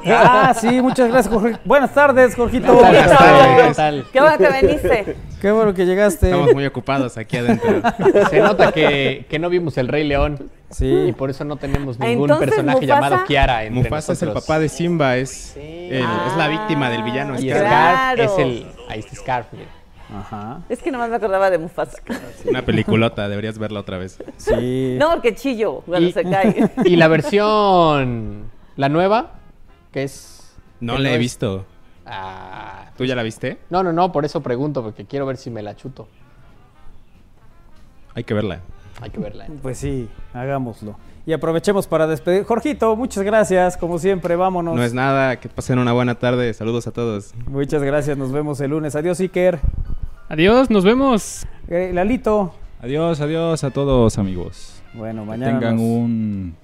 Ah, 0.06 0.52
sí, 0.58 0.82
muchas 0.82 1.08
gracias, 1.08 1.32
Jorge. 1.32 1.56
Buenas 1.64 1.94
tardes, 1.94 2.34
Jorgito. 2.34 2.74
Buenas 2.74 3.18
tardes, 3.18 3.66
¿qué 3.68 3.74
tal? 3.74 4.04
Qué 4.12 4.20
bueno 4.20 4.38
que 4.38 4.48
veniste. 4.66 5.16
Qué 5.40 5.50
bueno 5.52 5.74
que 5.74 5.86
llegaste. 5.86 6.26
Estamos 6.26 6.52
muy 6.54 6.66
ocupados 6.66 7.16
aquí 7.16 7.36
adentro. 7.38 7.80
Se 8.30 8.40
nota 8.40 8.70
que, 8.72 9.24
que 9.30 9.38
no 9.38 9.48
vimos 9.48 9.78
el 9.78 9.88
Rey 9.88 10.04
León. 10.06 10.50
Sí. 10.70 10.86
Y 11.08 11.12
por 11.12 11.30
eso 11.30 11.44
no 11.44 11.56
tenemos 11.56 11.98
ningún 11.98 12.28
Entonces, 12.30 12.48
personaje 12.50 12.80
Mufasa- 12.80 12.86
llamado 12.86 13.24
Kiara 13.26 13.64
entre 13.64 13.82
Mufasa 13.82 14.12
es 14.12 14.22
el 14.22 14.28
nosotros. 14.28 14.44
papá 14.46 14.58
de 14.58 14.68
Simba, 14.68 15.16
es, 15.16 15.30
Sí. 15.54 15.60
el- 15.60 16.02
es 16.02 16.36
la 16.36 16.48
víctima 16.48 16.90
del 16.90 17.02
villano. 17.02 17.38
Y 17.38 17.48
Scar. 17.50 17.58
Scar 17.60 18.14
Claro. 18.16 18.22
es 18.24 18.38
el... 18.38 18.66
Ahí 18.88 18.98
está 19.00 19.14
Scar. 19.16 19.46
mira. 19.52 19.68
Ajá. 20.18 20.60
Es 20.68 20.82
que 20.82 20.90
nomás 20.90 21.10
me 21.10 21.16
acordaba 21.16 21.50
de 21.50 21.58
Mufasa. 21.58 21.98
Una 22.48 22.62
peliculota, 22.62 23.28
deberías 23.28 23.58
verla 23.58 23.80
otra 23.80 23.98
vez. 23.98 24.18
Sí. 24.36 24.96
No, 24.98 25.10
porque 25.12 25.34
chillo 25.34 25.80
cuando 25.86 26.08
Y- 26.08 26.12
se 26.12 26.22
cae. 26.24 26.70
Y 26.84 26.96
la 26.96 27.08
versión... 27.08 28.50
La 28.76 28.88
nueva, 28.88 29.32
que 29.92 30.02
es... 30.04 30.56
No 30.80 30.96
que 30.96 31.02
la 31.02 31.10
he 31.10 31.14
es- 31.14 31.18
visto. 31.20 31.64
Ah, 32.06 32.90
¿Tú 32.98 33.04
ya 33.06 33.14
la 33.16 33.22
viste? 33.22 33.58
no, 33.70 33.82
no, 33.82 33.92
no, 33.92 34.12
por 34.12 34.24
eso 34.24 34.42
pregunto, 34.42 34.82
porque 34.82 35.04
quiero 35.06 35.24
ver 35.26 35.36
si 35.38 35.50
me 35.50 35.62
la 35.62 35.74
chuto. 35.74 36.06
Hay 38.14 38.24
que 38.24 38.34
verla. 38.34 38.60
Hay 39.00 39.10
que 39.10 39.18
verla. 39.18 39.46
¿eh? 39.46 39.50
Pues 39.62 39.78
sí, 39.78 40.08
hagámoslo. 40.32 40.96
Y 41.26 41.32
aprovechemos 41.32 41.86
para 41.86 42.06
despedir. 42.06 42.44
Jorgito, 42.44 42.94
muchas 42.96 43.24
gracias, 43.24 43.76
como 43.78 43.98
siempre, 43.98 44.36
vámonos. 44.36 44.76
No 44.76 44.82
es 44.84 44.92
nada, 44.92 45.40
que 45.40 45.48
pasen 45.48 45.78
una 45.78 45.92
buena 45.92 46.16
tarde. 46.16 46.52
Saludos 46.52 46.86
a 46.86 46.92
todos. 46.92 47.32
Muchas 47.46 47.82
gracias, 47.82 48.18
nos 48.18 48.30
vemos 48.30 48.60
el 48.60 48.70
lunes. 48.72 48.94
Adiós, 48.94 49.18
Iker. 49.20 49.58
Adiós, 50.28 50.70
nos 50.70 50.84
vemos. 50.84 51.46
Eh, 51.68 51.90
Lalito. 51.92 52.52
Adiós, 52.80 53.20
adiós 53.20 53.64
a 53.64 53.70
todos 53.70 54.18
amigos. 54.18 54.82
Bueno, 54.94 55.22
Que 55.22 55.28
mañana. 55.28 55.58
tengan 55.58 55.76
nos- 55.76 55.84
un 55.84 56.56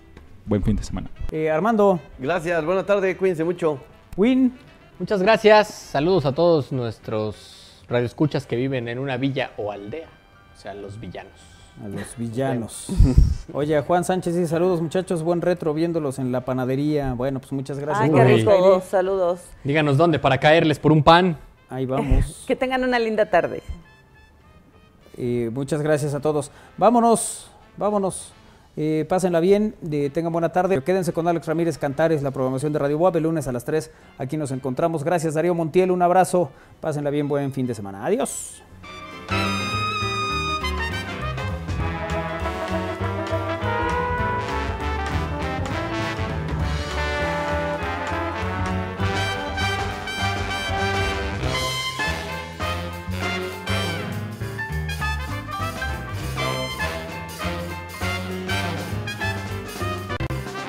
buen 0.46 0.62
fin 0.62 0.76
de 0.76 0.82
semana. 0.82 1.08
Eh, 1.30 1.50
Armando, 1.50 2.00
Gracias, 2.18 2.64
buena 2.64 2.84
tarde, 2.84 3.16
cuídense 3.16 3.44
mucho. 3.44 3.78
Win, 4.16 4.52
Muchas 4.98 5.22
gracias. 5.22 5.68
Saludos 5.68 6.26
a 6.26 6.32
todos 6.34 6.72
nuestros 6.72 7.82
radioescuchas 7.88 8.44
que 8.46 8.56
viven 8.56 8.86
en 8.86 8.98
una 8.98 9.16
villa 9.16 9.50
o 9.56 9.72
aldea. 9.72 10.08
O 10.54 10.60
sea, 10.60 10.74
los 10.74 11.00
villanos. 11.00 11.32
a 11.82 11.88
los 11.88 12.14
villanos. 12.18 12.88
Oye, 13.54 13.78
a 13.78 13.82
Juan 13.82 14.04
Sánchez 14.04 14.34
dice 14.34 14.48
saludos 14.48 14.82
muchachos, 14.82 15.22
buen 15.22 15.40
retro 15.40 15.72
viéndolos 15.72 16.18
en 16.18 16.32
la 16.32 16.42
panadería. 16.44 17.14
Bueno, 17.14 17.40
pues 17.40 17.50
muchas 17.52 17.78
gracias. 17.78 18.10
Ay, 18.10 18.14
qué 18.14 18.24
rico. 18.24 18.82
Saludos. 18.90 19.40
Díganos 19.64 19.96
dónde 19.96 20.18
para 20.18 20.36
caerles 20.36 20.78
por 20.78 20.92
un 20.92 21.02
pan. 21.02 21.38
Ahí 21.70 21.86
vamos. 21.86 22.42
Que 22.46 22.56
tengan 22.56 22.84
una 22.84 22.98
linda 22.98 23.30
tarde. 23.30 23.62
Eh, 25.16 25.50
muchas 25.52 25.80
gracias 25.82 26.14
a 26.14 26.20
todos. 26.20 26.50
Vámonos, 26.76 27.50
vámonos. 27.76 28.32
Eh, 28.76 29.04
pásenla 29.08 29.40
bien, 29.40 29.74
eh, 29.90 30.10
tengan 30.12 30.32
buena 30.32 30.50
tarde. 30.50 30.82
Quédense 30.82 31.12
con 31.12 31.26
Alex 31.28 31.46
Ramírez 31.46 31.76
Cantares, 31.76 32.22
la 32.22 32.30
programación 32.30 32.72
de 32.72 32.78
Radio 32.78 32.98
Boab, 32.98 33.16
el 33.16 33.24
lunes 33.24 33.46
a 33.48 33.52
las 33.52 33.64
3. 33.64 33.90
Aquí 34.18 34.36
nos 34.36 34.52
encontramos. 34.52 35.04
Gracias, 35.04 35.34
Darío 35.34 35.54
Montiel. 35.54 35.90
Un 35.90 36.02
abrazo. 36.02 36.50
Pásenla 36.80 37.10
bien, 37.10 37.28
buen 37.28 37.52
fin 37.52 37.66
de 37.66 37.74
semana. 37.74 38.04
Adiós. 38.04 38.62